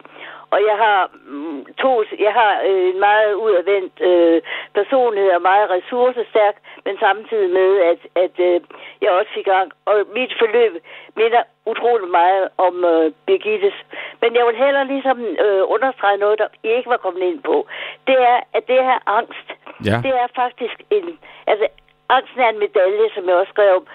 Og 0.54 0.60
jeg 0.70 0.78
har 0.86 1.00
mm, 1.26 1.66
to, 1.84 1.92
jeg 2.28 2.34
har 2.34 2.54
øh, 2.70 2.86
en 2.94 3.00
meget 3.00 3.34
udadvendt 3.34 3.96
øh, 4.10 4.42
personlighed 4.80 5.32
og 5.38 5.42
meget 5.42 5.70
ressourcestærk, 5.70 6.56
men 6.86 6.96
samtidig 7.06 7.50
med, 7.60 7.72
at, 7.92 8.00
at 8.24 8.36
øh, 8.50 8.62
jeg 9.02 9.12
også 9.12 9.32
fik 9.34 9.46
gang. 9.46 9.72
Og 9.86 9.96
mit 10.16 10.34
forløb 10.40 10.74
minder 11.16 11.44
utrolig 11.66 12.10
meget 12.22 12.46
om 12.58 12.86
øh, 12.86 13.12
Birgittes. 13.26 13.78
Men 14.22 14.36
jeg 14.36 14.46
vil 14.48 14.56
heller 14.66 14.84
ligesom 14.84 15.18
øh, 15.46 15.64
understrege 15.76 16.18
noget, 16.18 16.40
der 16.40 16.48
I 16.64 16.68
ikke 16.78 16.90
var 16.90 16.98
kommet 17.06 17.22
ind 17.22 17.42
på. 17.44 17.68
Det 18.08 18.18
er, 18.32 18.40
at 18.58 18.64
det 18.68 18.80
her 18.90 19.00
angst, 19.20 19.48
Ja. 19.86 19.98
det 20.06 20.14
er 20.24 20.28
faktisk 20.36 20.78
en... 20.90 21.20
Altså, 21.48 21.68
angsten 22.10 22.42
er 22.42 22.50
en 22.50 22.60
medalje, 22.60 23.08
som 23.16 23.24
jeg 23.28 23.36
også 23.36 23.50
skrev 23.50 23.76
om. 23.76 23.88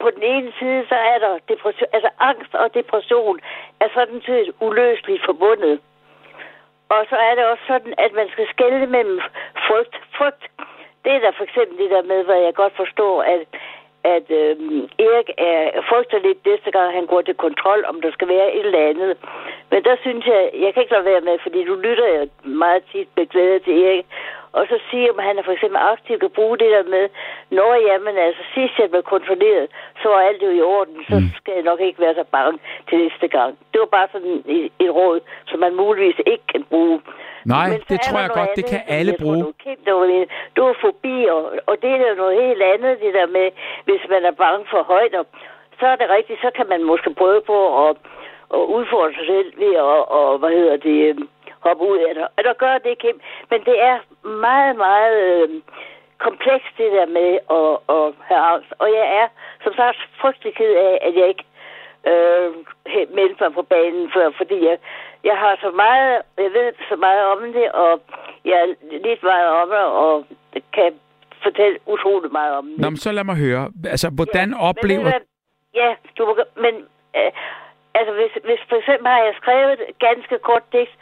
På 0.00 0.10
den 0.10 0.22
ene 0.22 0.52
side, 0.58 0.86
så 0.88 0.94
er 0.94 1.18
der 1.18 1.38
depression, 1.48 1.88
altså 1.92 2.10
angst 2.20 2.54
og 2.54 2.74
depression 2.74 3.40
er 3.80 3.88
sådan 3.94 4.20
set 4.26 4.48
uløseligt 4.60 5.24
forbundet. 5.24 5.80
Og 6.94 7.00
så 7.10 7.16
er 7.16 7.34
det 7.34 7.44
også 7.44 7.64
sådan, 7.66 7.94
at 7.98 8.12
man 8.12 8.28
skal 8.32 8.46
skelne 8.54 8.86
mellem 8.86 9.20
frygt. 9.66 9.94
Frygt, 10.18 10.44
det 11.04 11.12
er 11.12 11.20
der 11.20 11.32
for 11.36 11.44
eksempel 11.44 11.78
det 11.78 11.90
der 11.90 12.02
med, 12.02 12.24
hvad 12.24 12.40
jeg 12.46 12.54
godt 12.54 12.76
forstår, 12.76 13.22
at, 13.22 13.40
at 14.04 14.30
øhm, 14.30 14.88
Erik 14.98 15.30
er, 15.38 15.82
frygter 15.88 16.18
lidt 16.18 16.46
næste 16.46 16.70
gang, 16.70 16.92
han 16.92 17.06
går 17.06 17.22
til 17.22 17.34
kontrol, 17.34 17.84
om 17.88 18.00
der 18.00 18.10
skal 18.12 18.28
være 18.28 18.54
et 18.54 18.66
eller 18.66 18.88
andet. 18.88 19.16
Men 19.70 19.84
der 19.84 19.96
synes 20.00 20.26
jeg, 20.26 20.50
jeg 20.54 20.74
kan 20.74 20.82
ikke 20.82 20.94
lade 20.94 21.04
være 21.04 21.20
med, 21.20 21.38
fordi 21.42 21.64
du 21.64 21.74
lytter 21.74 22.08
jo 22.16 22.28
meget 22.44 22.82
tit 22.92 23.08
med 23.16 23.26
glæde 23.26 23.58
til 23.58 23.82
Erik, 23.84 24.06
og 24.52 24.66
så 24.70 24.78
siger 24.90 25.12
om 25.12 25.18
han 25.18 25.38
er 25.38 25.42
for 25.42 25.52
eksempel 25.52 25.80
aktiv, 25.92 26.18
kan 26.18 26.30
bruge 26.30 26.58
det 26.58 26.70
der 26.70 26.82
med, 26.82 27.08
når 27.50 27.74
jamen 27.88 28.16
altså 28.16 28.42
sidst 28.54 28.78
jeg 28.78 28.90
blev 28.90 29.02
kontrolleret, 29.02 29.66
så 30.02 30.08
var 30.08 30.20
alt 30.20 30.42
jo 30.42 30.50
i 30.50 30.62
orden, 30.62 30.96
så 31.10 31.16
skal 31.36 31.54
jeg 31.54 31.62
nok 31.62 31.80
ikke 31.80 32.00
være 32.00 32.14
så 32.14 32.24
bange 32.32 32.58
til 32.88 32.98
næste 32.98 33.28
gang. 33.28 33.58
Det 33.72 33.80
var 33.80 33.86
bare 33.86 34.08
sådan 34.12 34.42
et, 34.46 34.72
et 34.78 34.94
råd, 34.94 35.20
som 35.46 35.60
man 35.60 35.74
muligvis 35.74 36.20
ikke 36.26 36.46
kan 36.52 36.64
bruge. 36.70 37.00
Nej, 37.44 37.68
Men 37.68 37.80
det 37.88 37.98
tror 38.00 38.20
jeg 38.20 38.30
godt, 38.40 38.50
det 38.56 38.64
andet, 38.64 38.70
kan 38.70 38.80
som 38.86 38.94
alle 38.98 39.12
jeg 39.12 39.18
tror, 39.18 39.24
bruge. 39.24 39.44
Du, 39.88 40.06
det. 40.12 40.28
du 40.56 40.62
er 40.72 40.74
forbi, 40.86 41.16
og, 41.34 41.42
og 41.66 41.74
det 41.82 41.90
er 41.90 42.08
jo 42.10 42.14
noget 42.14 42.42
helt 42.42 42.62
andet, 42.62 43.00
det 43.04 43.14
der 43.14 43.26
med, 43.26 43.46
hvis 43.84 44.02
man 44.12 44.22
er 44.24 44.34
bange 44.44 44.66
for 44.70 44.82
højder, 44.82 45.22
så 45.80 45.86
er 45.86 45.96
det 45.96 46.08
rigtigt, 46.10 46.40
så 46.40 46.50
kan 46.56 46.66
man 46.68 46.82
måske 46.84 47.14
prøve 47.14 47.42
på 47.52 47.58
at, 47.88 47.96
at 48.54 48.62
udfordre 48.76 49.12
sig 49.14 49.26
selv 49.26 49.52
ved 49.62 49.74
at, 49.74 50.00
og, 50.18 50.38
hvad 50.38 50.50
hedder 50.50 50.76
det, 50.76 50.98
øhm, 51.08 51.28
hoppe 51.60 51.84
ud 51.92 51.98
af 51.98 52.14
det. 52.14 52.24
Og 52.36 52.44
der 52.44 52.52
gør 52.52 52.78
det, 52.78 52.98
Kim. 52.98 53.20
Men 53.50 53.60
det 53.68 53.76
er 53.82 53.98
meget, 54.48 54.76
meget 54.76 55.16
øh, 55.32 55.48
komplekst, 56.18 56.72
det 56.78 56.92
der 56.92 57.06
med 57.18 57.30
at, 57.58 57.70
at 57.96 58.06
have 58.28 58.42
angst. 58.52 58.72
Og 58.78 58.88
jeg 58.98 59.06
er, 59.20 59.26
som 59.64 59.72
sagt, 59.80 59.98
frygtelig 60.20 60.54
ked 60.54 60.72
af, 60.88 60.98
at 61.06 61.12
jeg 61.18 61.28
ikke 61.28 61.44
øh, 62.06 62.48
meldte 63.18 63.44
mig 63.44 63.52
på 63.52 63.62
banen 63.62 64.10
før, 64.14 64.30
fordi 64.36 64.64
jeg, 64.64 64.78
jeg 65.24 65.36
har 65.36 65.58
så 65.60 65.70
meget, 65.70 66.22
jeg 66.38 66.50
ved 66.52 66.72
så 66.88 66.96
meget 66.96 67.24
om 67.32 67.52
det, 67.52 67.72
og 67.72 68.00
jeg 68.44 68.56
er 68.62 68.66
lidt 69.06 69.22
meget 69.22 69.48
om 69.62 69.68
det, 69.68 69.78
og 69.78 70.24
kan 70.72 70.92
fortælle 71.42 71.78
utroligt 71.86 72.32
meget 72.32 72.52
om 72.56 72.66
det. 72.66 72.78
Nå, 72.78 72.90
men 72.90 72.96
så 72.96 73.12
lad 73.12 73.24
mig 73.24 73.36
høre. 73.36 73.70
Altså, 73.84 74.10
hvordan 74.10 74.48
Men 74.48 74.58
oplever... 74.58 75.02
hvad? 75.02 75.20
Ja, 75.74 75.94
du 76.18 76.36
men 76.56 76.74
øh, 77.16 77.32
altså 77.94 78.12
hvis, 78.18 78.32
hvis 78.44 78.62
for 78.68 78.76
eksempel 78.76 79.06
har 79.06 79.22
jeg 79.28 79.34
skrevet 79.42 79.72
et 79.88 79.98
ganske 79.98 80.38
kort 80.38 80.64
digt 80.72 80.94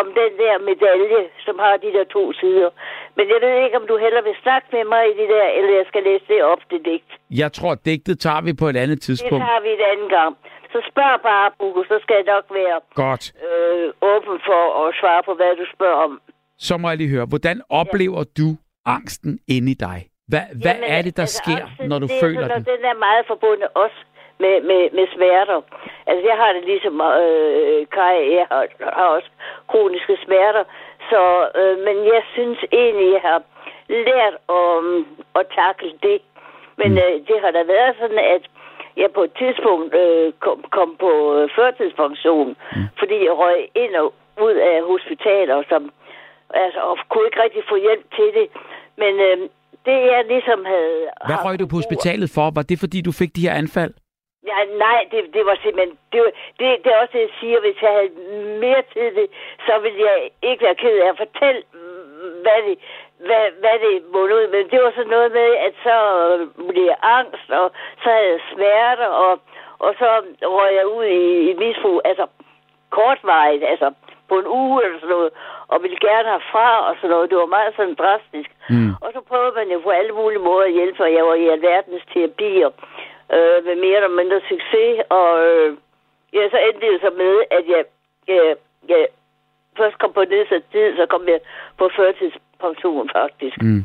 om 0.00 0.06
den 0.20 0.32
der 0.42 0.54
medalje, 0.70 1.20
som 1.46 1.56
har 1.64 1.74
de 1.84 1.88
der 1.96 2.04
to 2.16 2.22
sider. 2.40 2.70
Men 3.16 3.24
jeg 3.32 3.38
ved 3.44 3.54
ikke, 3.64 3.76
om 3.80 3.86
du 3.90 3.96
heller 4.04 4.22
vil 4.28 4.36
snakke 4.44 4.66
med 4.76 4.84
mig 4.94 5.02
i 5.12 5.14
det 5.20 5.28
der, 5.34 5.46
eller 5.58 5.72
jeg 5.80 5.86
skal 5.90 6.02
læse 6.10 6.24
det 6.32 6.40
op, 6.52 6.60
det 6.70 6.80
digt. 6.88 7.10
Jeg 7.42 7.50
tror, 7.58 7.72
digtet 7.88 8.16
tager 8.26 8.42
vi 8.48 8.52
på 8.62 8.66
et 8.72 8.76
andet 8.82 8.96
Det 8.98 9.02
tidspunkt. 9.08 9.42
tager 9.44 9.60
vi 9.66 9.70
en 9.78 9.84
anden 9.92 10.10
gang. 10.18 10.32
Så 10.72 10.78
spørg 10.90 11.14
bare, 11.30 11.46
Buko, 11.58 11.80
så 11.90 11.96
skal 12.02 12.14
jeg 12.20 12.26
nok 12.34 12.46
være 12.60 12.78
Godt. 13.04 13.24
øh, 13.48 13.86
åben 14.12 14.36
for 14.48 14.62
at 14.82 14.94
svare 15.00 15.22
på, 15.28 15.32
hvad 15.34 15.52
du 15.60 15.64
spørger 15.76 16.00
om. 16.06 16.20
Så 16.58 16.76
må 16.80 16.88
jeg 16.88 16.98
lige 17.02 17.10
høre, 17.16 17.26
hvordan 17.32 17.56
oplever 17.80 18.24
du 18.38 18.48
angsten 18.96 19.32
inde 19.48 19.70
i 19.70 19.74
dig? 19.88 19.98
Hvad, 20.32 20.40
hvad 20.62 20.74
Jamen, 20.74 20.90
er 20.96 21.02
det, 21.06 21.16
der 21.16 21.22
altså, 21.22 21.40
sker, 21.44 21.56
angsten, 21.64 21.88
når 21.90 21.98
du 21.98 22.06
det 22.06 22.16
er 22.16 22.20
føler 22.24 22.40
sådan, 22.48 22.64
den? 22.64 22.76
Den 22.76 22.84
er 22.92 22.96
meget 23.06 23.24
forbundet 23.32 23.68
også 23.84 23.98
med, 24.42 24.54
med, 24.70 24.82
med 24.96 25.06
smerter. 25.14 25.58
Altså, 26.06 26.22
jeg 26.30 26.36
har 26.42 26.50
det 26.52 26.64
ligesom 26.72 26.94
øh, 27.22 27.86
Kai, 27.96 28.34
jeg 28.38 28.46
har, 28.52 28.64
har 28.98 29.06
også 29.16 29.30
kroniske 29.70 30.16
smerter. 30.24 30.64
Så, 31.10 31.22
øh, 31.60 31.76
men 31.86 31.96
jeg 32.14 32.22
synes 32.34 32.58
egentlig, 32.72 33.08
jeg 33.12 33.20
har 33.30 33.42
lært 33.88 34.34
om 34.48 35.06
at 35.40 35.46
takle 35.60 35.92
det. 36.02 36.18
Men 36.80 36.90
Mm. 36.92 36.98
øh, 37.04 37.14
det 37.28 37.36
har 37.44 37.50
da 37.50 37.62
været 37.74 37.94
sådan, 38.00 38.18
at 38.36 38.42
jeg 38.96 39.10
på 39.14 39.22
et 39.22 39.32
tidspunkt 39.38 39.94
øh, 39.94 40.32
kom, 40.44 40.58
kom 40.76 40.96
på 41.04 41.10
øh, 41.36 41.48
førtidspension, 41.56 42.48
Mm. 42.76 42.82
fordi 42.98 43.16
jeg 43.24 43.32
røg 43.42 43.58
ind 43.74 43.94
og 44.02 44.14
ud 44.46 44.54
af 44.70 44.82
hospitaler, 44.82 45.62
som, 45.68 45.92
altså, 46.50 46.80
og 46.80 46.98
kunne 47.08 47.26
ikke 47.26 47.42
rigtig 47.42 47.62
få 47.68 47.76
hjælp 47.76 48.04
til 48.16 48.28
det. 48.38 48.46
Men 48.96 49.12
øh, 49.28 49.36
det, 49.86 49.98
jeg 50.12 50.24
ligesom 50.28 50.64
havde... 50.64 50.98
Hvad 51.26 51.44
røg 51.44 51.58
du 51.60 51.66
på 51.66 51.76
hospitalet 51.76 52.30
for? 52.34 52.50
Var 52.54 52.62
det, 52.62 52.78
fordi 52.80 52.98
du 53.00 53.12
fik 53.12 53.30
de 53.36 53.48
her 53.48 53.54
anfald? 53.54 53.94
Ja, 54.46 54.58
nej, 54.86 55.06
det, 55.10 55.34
det 55.34 55.46
var 55.46 55.56
simpelthen... 55.62 55.98
Det, 56.12 56.20
var- 56.20 56.36
det, 56.58 56.84
det 56.84 56.92
er 56.92 57.00
også 57.00 57.12
det, 57.12 57.20
jeg 57.20 57.34
siger. 57.40 57.60
Hvis 57.60 57.82
jeg 57.82 57.90
havde 57.90 58.10
mere 58.64 58.82
tid, 58.82 58.92
til 58.94 59.14
det, 59.16 59.30
så 59.66 59.78
ville 59.78 60.00
jeg 60.00 60.30
ikke 60.42 60.64
være 60.64 60.74
ked 60.74 60.98
af 60.98 61.08
at 61.08 61.16
fortælle, 61.16 61.62
hvad 62.42 62.58
det, 62.68 62.78
hvad, 63.26 63.44
hvad 63.60 63.76
det 63.84 64.02
måtte 64.12 64.34
ud. 64.34 64.46
Men 64.54 64.70
det 64.70 64.82
var 64.82 64.90
sådan 64.90 65.10
noget 65.16 65.32
med, 65.32 65.50
at 65.66 65.74
så 65.82 65.96
blev 66.68 66.84
jeg 66.84 66.96
angst, 67.02 67.50
og 67.50 67.70
så 68.02 68.08
havde 68.10 68.28
jeg 68.32 68.40
smerter, 68.52 69.06
og, 69.06 69.40
og 69.78 69.94
så 69.98 70.08
røg 70.42 70.74
jeg 70.74 70.86
ud 70.86 71.04
i, 71.04 71.50
i 71.50 71.54
misbrug. 71.54 72.00
Altså, 72.04 72.26
kortvarigt, 72.90 73.64
altså 73.64 73.92
på 74.28 74.38
en 74.38 74.46
uge 74.46 74.84
eller 74.84 74.98
sådan 75.00 75.14
noget, 75.16 75.30
og 75.68 75.82
ville 75.82 75.98
gerne 76.00 76.28
have 76.28 76.40
fra 76.52 76.88
og 76.88 76.96
sådan 76.96 77.10
noget. 77.10 77.30
Det 77.30 77.38
var 77.38 77.46
meget 77.46 77.72
sådan 77.76 77.94
drastisk. 77.94 78.50
Mm. 78.70 78.90
Og 79.02 79.08
så 79.14 79.20
prøvede 79.28 79.52
man 79.56 79.68
jo 79.70 79.78
på 79.80 79.90
alle 79.90 80.12
mulige 80.12 80.38
måder 80.48 80.66
at 80.66 80.72
hjælpe, 80.72 81.02
og 81.04 81.12
jeg 81.14 81.24
var 81.26 81.34
i 81.34 81.48
alverdens 81.48 82.02
terapier 82.14 82.70
øh, 83.34 83.58
med 83.66 83.76
mere 83.84 83.96
eller 84.00 84.14
mindre 84.20 84.40
succes, 84.52 84.94
og 85.18 85.28
øh, 85.48 85.68
ja, 86.36 86.42
så 86.52 86.58
endte 86.66 86.80
det 86.86 86.92
jo 86.94 86.98
så 87.06 87.10
med, 87.22 87.34
at 87.56 87.64
jeg, 87.74 87.82
jeg, 88.28 88.56
jeg 88.88 89.06
først 89.78 89.98
kom 89.98 90.12
på 90.12 90.24
nedsat 90.34 90.62
tid, 90.72 90.96
så 90.96 91.06
kom 91.06 91.22
jeg 91.28 91.40
på 91.78 91.90
førtidspension 91.96 93.10
faktisk, 93.18 93.56
Mm. 93.62 93.84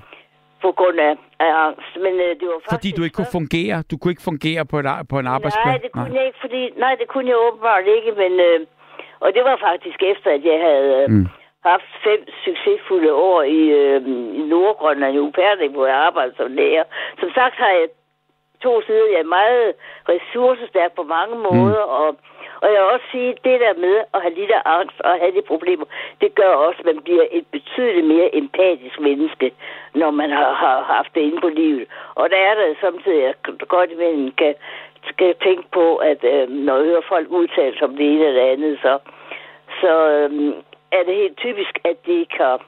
på 0.61 0.71
grund 0.71 0.99
af, 0.99 1.13
af 1.39 1.51
angst. 1.67 1.91
Men 2.05 2.13
øh, 2.25 2.31
det 2.39 2.45
var 2.51 2.59
faktisk... 2.59 2.73
Fordi 2.75 2.91
du 2.97 3.03
ikke 3.03 3.15
kunne 3.19 3.37
fungere? 3.39 3.83
Du 3.91 3.95
kunne 3.97 4.11
ikke 4.15 4.29
fungere 4.31 4.65
på, 4.71 4.75
et, 4.79 4.85
på 5.11 5.17
en 5.19 5.27
arbejdsplads? 5.35 5.65
Nej, 5.65 5.77
det 5.85 5.91
kunne 5.91 6.15
jeg 6.19 6.25
ikke, 6.25 6.39
fordi... 6.45 6.61
Nej, 6.83 6.93
det 6.99 7.07
kunne 7.07 7.29
jeg 7.29 7.37
åbenbart 7.47 7.85
ikke, 7.97 8.11
men... 8.11 8.31
Øh, 8.39 8.59
og 9.19 9.33
det 9.35 9.43
var 9.43 9.57
faktisk 9.69 9.99
efter, 10.03 10.29
at 10.31 10.43
jeg 10.45 10.59
havde 10.67 10.89
øh, 11.03 11.09
Mm. 11.11 11.27
haft 11.65 11.89
fem 12.03 12.19
succesfulde 12.45 13.13
år 13.13 13.41
i, 13.43 13.61
øh, 13.81 14.01
i 14.39 14.41
Nordgrønland 14.53 15.15
i 15.15 15.19
Upernik, 15.19 15.71
hvor 15.71 15.85
jeg 15.85 15.95
arbejdede 15.95 16.35
som 16.37 16.51
lærer. 16.51 16.83
Som 17.19 17.29
sagt 17.35 17.55
har 17.55 17.69
jeg 17.69 17.87
to 18.63 18.81
sider. 18.85 19.13
Jeg 19.15 19.19
er 19.25 19.35
meget 19.39 19.73
ressourcestærk 20.13 20.91
på 20.95 21.03
mange 21.03 21.35
måder, 21.47 21.83
mm. 21.85 21.97
og, 21.99 22.07
og 22.61 22.67
jeg 22.73 22.79
vil 22.81 22.93
også 22.95 23.07
sige, 23.11 23.29
det 23.47 23.59
der 23.63 23.73
med 23.85 23.95
at 24.13 24.21
have 24.21 24.35
lidt 24.39 24.51
angst 24.65 24.99
og 25.07 25.11
have 25.21 25.35
de 25.37 25.41
problemer, 25.51 25.85
det 26.21 26.35
gør 26.35 26.53
også, 26.65 26.79
at 26.79 26.85
man 26.85 26.99
bliver 27.03 27.25
et 27.31 27.45
betydeligt 27.51 28.07
mere 28.07 28.35
empatisk 28.35 28.99
menneske, 28.99 29.47
når 29.93 30.11
man 30.11 30.29
har, 30.29 30.53
har 30.53 30.77
haft 30.95 31.15
det 31.15 31.21
inde 31.21 31.41
på 31.41 31.49
livet. 31.49 31.85
Og 32.15 32.29
der 32.29 32.37
er 32.37 32.53
der 32.55 32.75
samtidig, 32.81 33.21
at 33.25 33.35
jeg 33.47 33.67
godt 33.67 33.91
imellem 33.91 34.31
kan, 34.31 34.55
skal 35.11 35.35
tænke 35.43 35.67
på, 35.71 35.95
at 35.95 36.23
øh, 36.23 36.49
når 36.49 36.75
jeg 36.77 36.85
hører 36.85 37.09
folk 37.13 37.27
udtale 37.29 37.73
sig 37.77 37.87
om 37.87 37.95
det 37.97 38.05
ene 38.11 38.25
eller 38.25 38.41
det 38.41 38.49
andet, 38.49 38.79
så, 38.81 38.99
så 39.81 39.93
øh, 40.09 40.53
er 40.91 41.03
det 41.03 41.15
helt 41.15 41.37
typisk, 41.37 41.79
at 41.83 41.97
de 42.05 42.25
har 42.31 42.61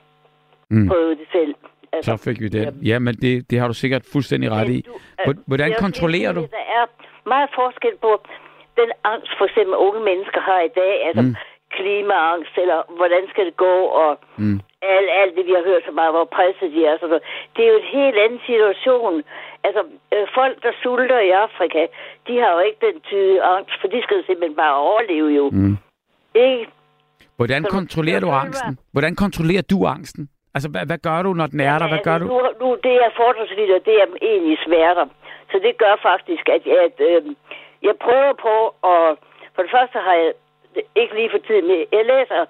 Mm. 0.69 0.87
prøvet 0.87 1.17
det 1.17 1.27
selv. 1.31 1.55
Altså, 1.93 2.17
Så 2.17 2.23
fik 2.23 2.37
vi 2.41 2.47
det. 2.47 2.73
Ja, 2.91 2.99
men 2.99 3.13
det, 3.23 3.49
det 3.49 3.59
har 3.59 3.67
du 3.67 3.73
sikkert 3.73 4.03
fuldstændig 4.13 4.51
ret 4.51 4.69
i. 4.69 4.79
Hvor- 5.25 5.41
Hvordan 5.49 5.73
kontrollerer 5.85 6.31
du? 6.33 6.41
Der 6.41 6.65
er 6.79 6.85
meget 7.33 7.49
forskel 7.55 7.93
på 8.01 8.11
den 8.79 8.89
angst, 9.13 9.31
for 9.37 9.45
eksempel 9.49 9.75
unge 9.87 10.01
mennesker 10.09 10.41
har 10.49 10.61
i 10.69 10.71
dag, 10.81 10.95
altså 11.07 11.21
Mm. 11.21 11.35
klimaangst, 11.77 12.53
eller 12.63 12.79
hvordan 12.99 13.23
skal 13.31 13.45
det 13.49 13.55
gå, 13.67 13.75
og 14.03 14.11
Mm. 14.43 14.59
alt, 14.95 15.09
alt 15.21 15.33
det, 15.37 15.43
vi 15.49 15.53
har 15.57 15.63
hørt 15.71 15.83
så 15.89 15.93
meget, 15.99 16.11
hvor 16.15 16.27
presset 16.37 16.69
de 16.75 16.81
er. 16.89 16.95
Sådan 16.97 17.09
noget. 17.13 17.25
Det 17.55 17.61
er 17.65 17.71
jo 17.73 17.77
en 17.83 17.91
helt 17.99 18.17
anden 18.25 18.41
situation. 18.49 19.13
Altså, 19.67 19.81
øh, 20.13 20.25
folk, 20.39 20.55
der 20.65 20.71
sulter 20.83 21.19
i 21.29 21.31
Afrika, 21.45 21.81
de 22.27 22.33
har 22.41 22.51
jo 22.55 22.59
ikke 22.67 22.79
den 22.87 22.97
tyde 23.09 23.35
angst, 23.55 23.73
for 23.81 23.87
de 23.93 23.99
skal 24.05 24.17
simpelthen 24.27 24.55
bare 24.63 24.75
overleve 24.89 25.29
jo. 25.39 25.45
Mm. 25.49 25.77
Ikke? 26.35 26.65
Hvordan 27.39 27.61
Så- 27.63 27.69
kontrollerer 27.77 28.19
du 28.25 28.29
angsten? 28.43 28.73
Hvordan 28.91 29.15
kontrollerer 29.15 29.61
du 29.73 29.77
angsten? 29.95 30.29
Altså, 30.55 30.69
hvad, 30.73 30.83
hvad 30.89 30.99
gør 31.07 31.19
du, 31.25 31.31
når 31.39 31.47
den 31.53 31.59
er 31.69 31.77
der? 31.79 31.87
Hvad 31.93 32.03
gør 32.09 32.17
du? 32.17 32.25
Nu, 32.33 32.39
nu 32.61 32.67
det 32.87 32.95
er 33.05 33.09
fordragsvidt, 33.21 33.71
og 33.77 33.81
det 33.87 33.95
er 34.03 34.07
egentlig 34.31 34.57
smerter. 34.65 35.05
Så 35.51 35.55
det 35.65 35.73
gør 35.83 35.95
faktisk, 36.09 36.45
at, 36.55 36.61
jeg, 36.65 36.77
at 36.87 36.97
øh, 37.09 37.21
jeg 37.87 37.95
prøver 38.05 38.33
på 38.47 38.55
at... 38.93 39.03
For 39.55 39.61
det 39.65 39.71
første 39.77 39.97
har 40.07 40.15
jeg 40.23 40.31
ikke 41.01 41.15
lige 41.19 41.29
for 41.35 41.41
tiden... 41.47 41.65
Jeg 41.97 42.05
læser 42.13 42.41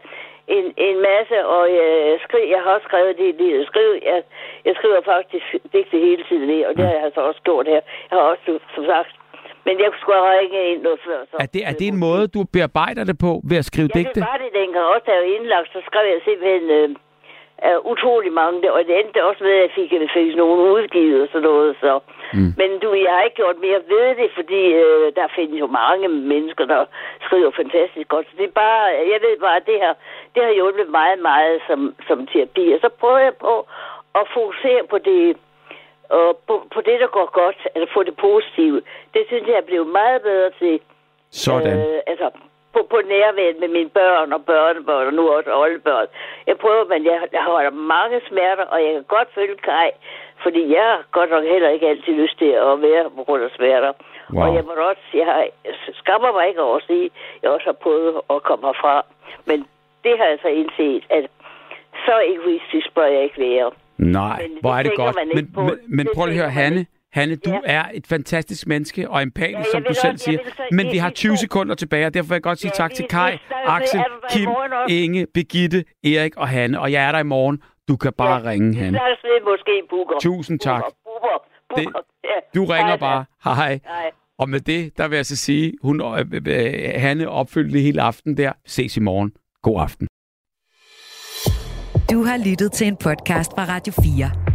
en, 0.48 0.66
en 0.88 0.98
masse, 1.10 1.38
og 1.56 1.64
jeg, 1.80 2.20
skriver, 2.26 2.48
jeg 2.56 2.62
har 2.64 2.72
også 2.76 2.88
skrevet 2.90 3.18
det, 3.22 3.40
det 3.40 3.50
jeg 3.58 3.66
skriver. 3.72 3.96
Jeg, 4.12 4.20
jeg 4.68 4.74
skriver 4.80 5.02
faktisk 5.14 5.46
digte 5.74 5.98
hele 6.08 6.24
tiden 6.30 6.48
ned, 6.48 6.66
og 6.66 6.72
det 6.78 6.84
har 6.86 6.94
jeg 6.98 7.04
altså 7.04 7.22
også 7.30 7.42
gjort 7.48 7.66
her. 7.74 7.82
Jeg 8.10 8.16
har 8.18 8.26
også, 8.32 8.60
som 8.76 8.86
sagt, 8.94 9.12
men 9.66 9.76
jeg 9.84 9.90
skulle 10.02 10.20
have 10.20 10.40
ringet 10.40 10.64
ind 10.72 10.82
noget 10.88 11.00
før. 11.08 11.20
Så. 11.30 11.36
Er 11.40 11.50
det, 11.56 11.62
er 11.70 11.74
det 11.80 11.88
en 11.88 12.00
måde, 12.08 12.28
du 12.36 12.42
bearbejder 12.56 13.04
det 13.10 13.18
på 13.26 13.32
ved 13.50 13.58
at 13.62 13.66
skrive 13.72 13.90
ja, 13.92 13.98
digte? 14.00 14.20
det 14.20 14.28
var 14.34 14.40
det 14.44 14.52
dengang 14.62 14.86
også, 14.94 15.06
da 15.08 15.12
jeg 15.16 15.22
var 15.26 15.32
indlagt, 15.38 15.70
så 15.76 15.80
skrev 15.90 16.06
jeg 16.14 16.22
simpelthen 16.30 16.66
øh, 16.78 16.90
uh, 17.64 17.92
utrolig 17.92 18.34
mange, 18.34 18.74
og 18.74 18.80
det 18.88 19.00
endte 19.00 19.26
også 19.30 19.44
med, 19.44 19.52
at 19.52 19.62
jeg 19.62 19.72
fik, 19.76 19.92
jeg 19.94 20.10
fik 20.14 20.36
nogen 20.36 20.60
udgivet 20.76 21.22
og 21.22 21.28
sådan 21.28 21.48
noget. 21.50 21.76
Så. 21.80 22.00
Mm. 22.34 22.54
Men 22.60 22.70
du, 22.80 22.94
jeg 22.94 23.14
har 23.14 23.24
ikke 23.24 23.42
gjort 23.42 23.58
mere 23.68 23.82
ved 23.94 24.16
det, 24.22 24.30
fordi 24.40 24.62
øh, 24.84 25.08
der 25.16 25.28
findes 25.36 25.60
jo 25.60 25.68
mange 25.68 26.08
mennesker, 26.08 26.66
der 26.66 26.86
skriver 27.26 27.52
fantastisk 27.52 28.08
godt. 28.08 28.26
Så 28.30 28.34
det 28.38 28.46
er 28.48 28.60
bare, 28.66 28.84
jeg 29.12 29.20
ved 29.26 29.40
bare, 29.40 29.58
at 29.58 29.66
det 29.66 29.78
her, 29.84 29.94
det 30.36 30.44
har 30.44 30.54
hjulpet 30.54 30.90
meget, 30.90 31.20
meget 31.20 31.62
som, 31.68 31.96
som 32.08 32.28
terapi. 32.28 32.66
Og 32.76 32.80
så 32.82 32.90
prøver 33.00 33.18
jeg 33.18 33.36
på 33.48 33.68
at 34.20 34.26
fokusere 34.34 34.82
på 34.90 34.98
det, 34.98 35.38
og 36.10 36.38
på, 36.48 36.56
på 36.74 36.82
det, 36.82 37.00
der 37.00 37.08
går 37.08 37.30
godt, 37.42 37.60
eller 37.76 37.88
på 37.94 38.04
det 38.04 38.16
positive. 38.18 38.82
Det 39.14 39.24
synes 39.28 39.48
jeg 39.48 39.58
er 39.58 39.70
blevet 39.70 39.88
meget 39.88 40.22
bedre 40.22 40.52
til. 40.60 40.80
Sådan. 41.32 41.78
Øh, 41.78 42.00
altså, 42.08 42.30
på, 42.76 42.80
på 42.94 43.00
nærværet 43.14 43.58
med 43.64 43.70
mine 43.78 43.92
børn 44.00 44.34
og 44.38 44.42
børnebørn, 44.52 45.08
og 45.10 45.14
nu 45.14 45.24
også 45.36 45.52
oldebørn. 45.64 46.08
Jeg 46.50 46.58
prøver, 46.64 46.84
men 46.94 47.02
jeg, 47.10 47.18
jeg 47.38 47.44
har 47.48 47.70
mange 47.96 48.18
smerter, 48.30 48.66
og 48.74 48.78
jeg 48.86 48.92
kan 48.94 49.06
godt 49.16 49.30
følge 49.38 49.58
Kai, 49.70 49.90
fordi 50.44 50.62
jeg 50.78 50.86
har 50.94 51.02
godt 51.18 51.30
nok 51.36 51.44
heller 51.54 51.70
ikke 51.76 51.88
altid 51.92 52.14
lyst 52.24 52.38
til 52.42 52.52
at 52.70 52.76
være 52.88 53.04
på 53.18 53.24
grund 53.28 53.44
af 53.44 53.52
smerter. 53.58 53.92
Wow. 54.34 54.42
Og 54.44 54.48
jeg 54.56 54.64
må 54.68 54.72
også, 54.92 55.06
jeg, 55.22 55.26
har, 55.32 55.40
jeg 55.68 55.76
skammer 56.02 56.32
mig 56.38 56.48
ikke 56.50 56.62
over 56.68 56.78
at 56.82 56.88
sige, 56.88 57.06
at 57.06 57.12
jeg 57.42 57.50
også 57.56 57.68
har 57.72 57.78
prøvet 57.86 58.14
at 58.34 58.44
komme 58.48 58.66
herfra. 58.68 58.96
Men 59.50 59.58
det 60.04 60.14
har 60.20 60.28
jeg 60.32 60.40
så 60.42 60.48
indset, 60.48 61.04
at 61.18 61.24
så 62.06 62.16
egoistisk 62.34 62.88
bør 62.96 63.08
jeg 63.16 63.24
ikke 63.24 63.40
være. 63.50 63.72
Nej, 63.98 64.42
Men 64.42 64.52
det 64.52 64.62
hvor 64.62 64.74
er 64.80 64.84
det 64.84 64.92
godt. 64.96 65.16
Men, 65.20 65.28
men, 65.56 65.80
men 65.98 66.06
Det 66.06 66.14
prøv 66.16 66.26
lige 66.26 66.44
at 66.44 66.44
høre, 66.44 66.64
Hanne. 66.64 66.86
Hanne, 67.16 67.36
du 67.36 67.50
Ja. 67.52 67.60
er 67.64 67.84
et 67.94 68.08
fantastisk 68.08 68.68
menneske 68.68 69.10
og 69.10 69.24
empatisk, 69.24 69.58
Ja, 69.58 69.72
som 69.72 69.84
du 69.88 69.94
selv 69.94 70.14
også- 70.14 70.26
siger. 70.26 70.40
Men 70.72 70.92
vi 70.92 70.98
har 70.98 71.10
sige 71.10 71.16
20 71.16 71.32
to- 71.32 71.38
sekunder 71.38 71.76
tilbage, 71.76 72.06
og 72.06 72.14
derfor 72.14 72.28
vil 72.28 72.36
jeg 72.36 72.42
godt 72.44 72.60
sige 72.60 72.72
Ja, 72.74 72.78
tak 72.84 72.94
til 72.94 73.06
Kai, 73.10 73.38
Axel, 73.66 74.02
Kim? 74.30 74.50
Inge, 74.90 75.28
Begitte, 75.34 75.84
Erik 76.04 76.36
og 76.38 76.48
Hanne. 76.48 76.80
Og 76.80 76.92
jeg 76.92 77.08
er 77.08 77.12
der 77.12 77.20
i 77.20 77.24
morgen. 77.24 77.62
Du 77.88 77.96
kan 77.98 78.14
bare 78.18 78.50
ringe, 78.50 78.70
Vi 78.74 78.80
Hanne. 78.80 79.00
ved 79.00 79.42
måske, 79.52 79.82
Booker. 79.90 80.16
Tusind 80.22 80.60
tak. 80.60 80.82
Booker, 80.82 81.48
Booker, 81.70 81.84
Booker. 81.92 82.00
Ja. 82.24 82.60
Du 82.60 82.66
ringer 82.66 82.88
Hej, 82.88 82.98
bare. 82.98 83.26
Hej. 83.44 83.80
Hej. 83.86 84.12
Og 84.40 84.50
med 84.50 84.60
det, 84.60 84.98
der 84.98 85.08
vil 85.08 85.16
jeg 85.16 85.26
så 85.26 85.36
sige, 85.36 85.74
hun, 85.82 86.02
øh, 86.02 86.26
øh, 86.48 86.74
Hanne 87.02 87.30
opfyldte 87.30 87.74
det 87.74 87.82
hele 87.82 88.02
aften 88.02 88.38
der. 88.38 88.52
Ses 88.66 88.98
i 88.98 89.00
morgen. 89.00 89.32
God 89.62 89.82
aften. 89.82 90.08
Du 92.12 92.24
har 92.24 92.50
lyttet 92.50 92.72
til 92.72 92.88
en 92.88 92.96
podcast 92.98 93.52
fra 93.56 93.66
Radio 93.76 93.94
4. 94.04 94.55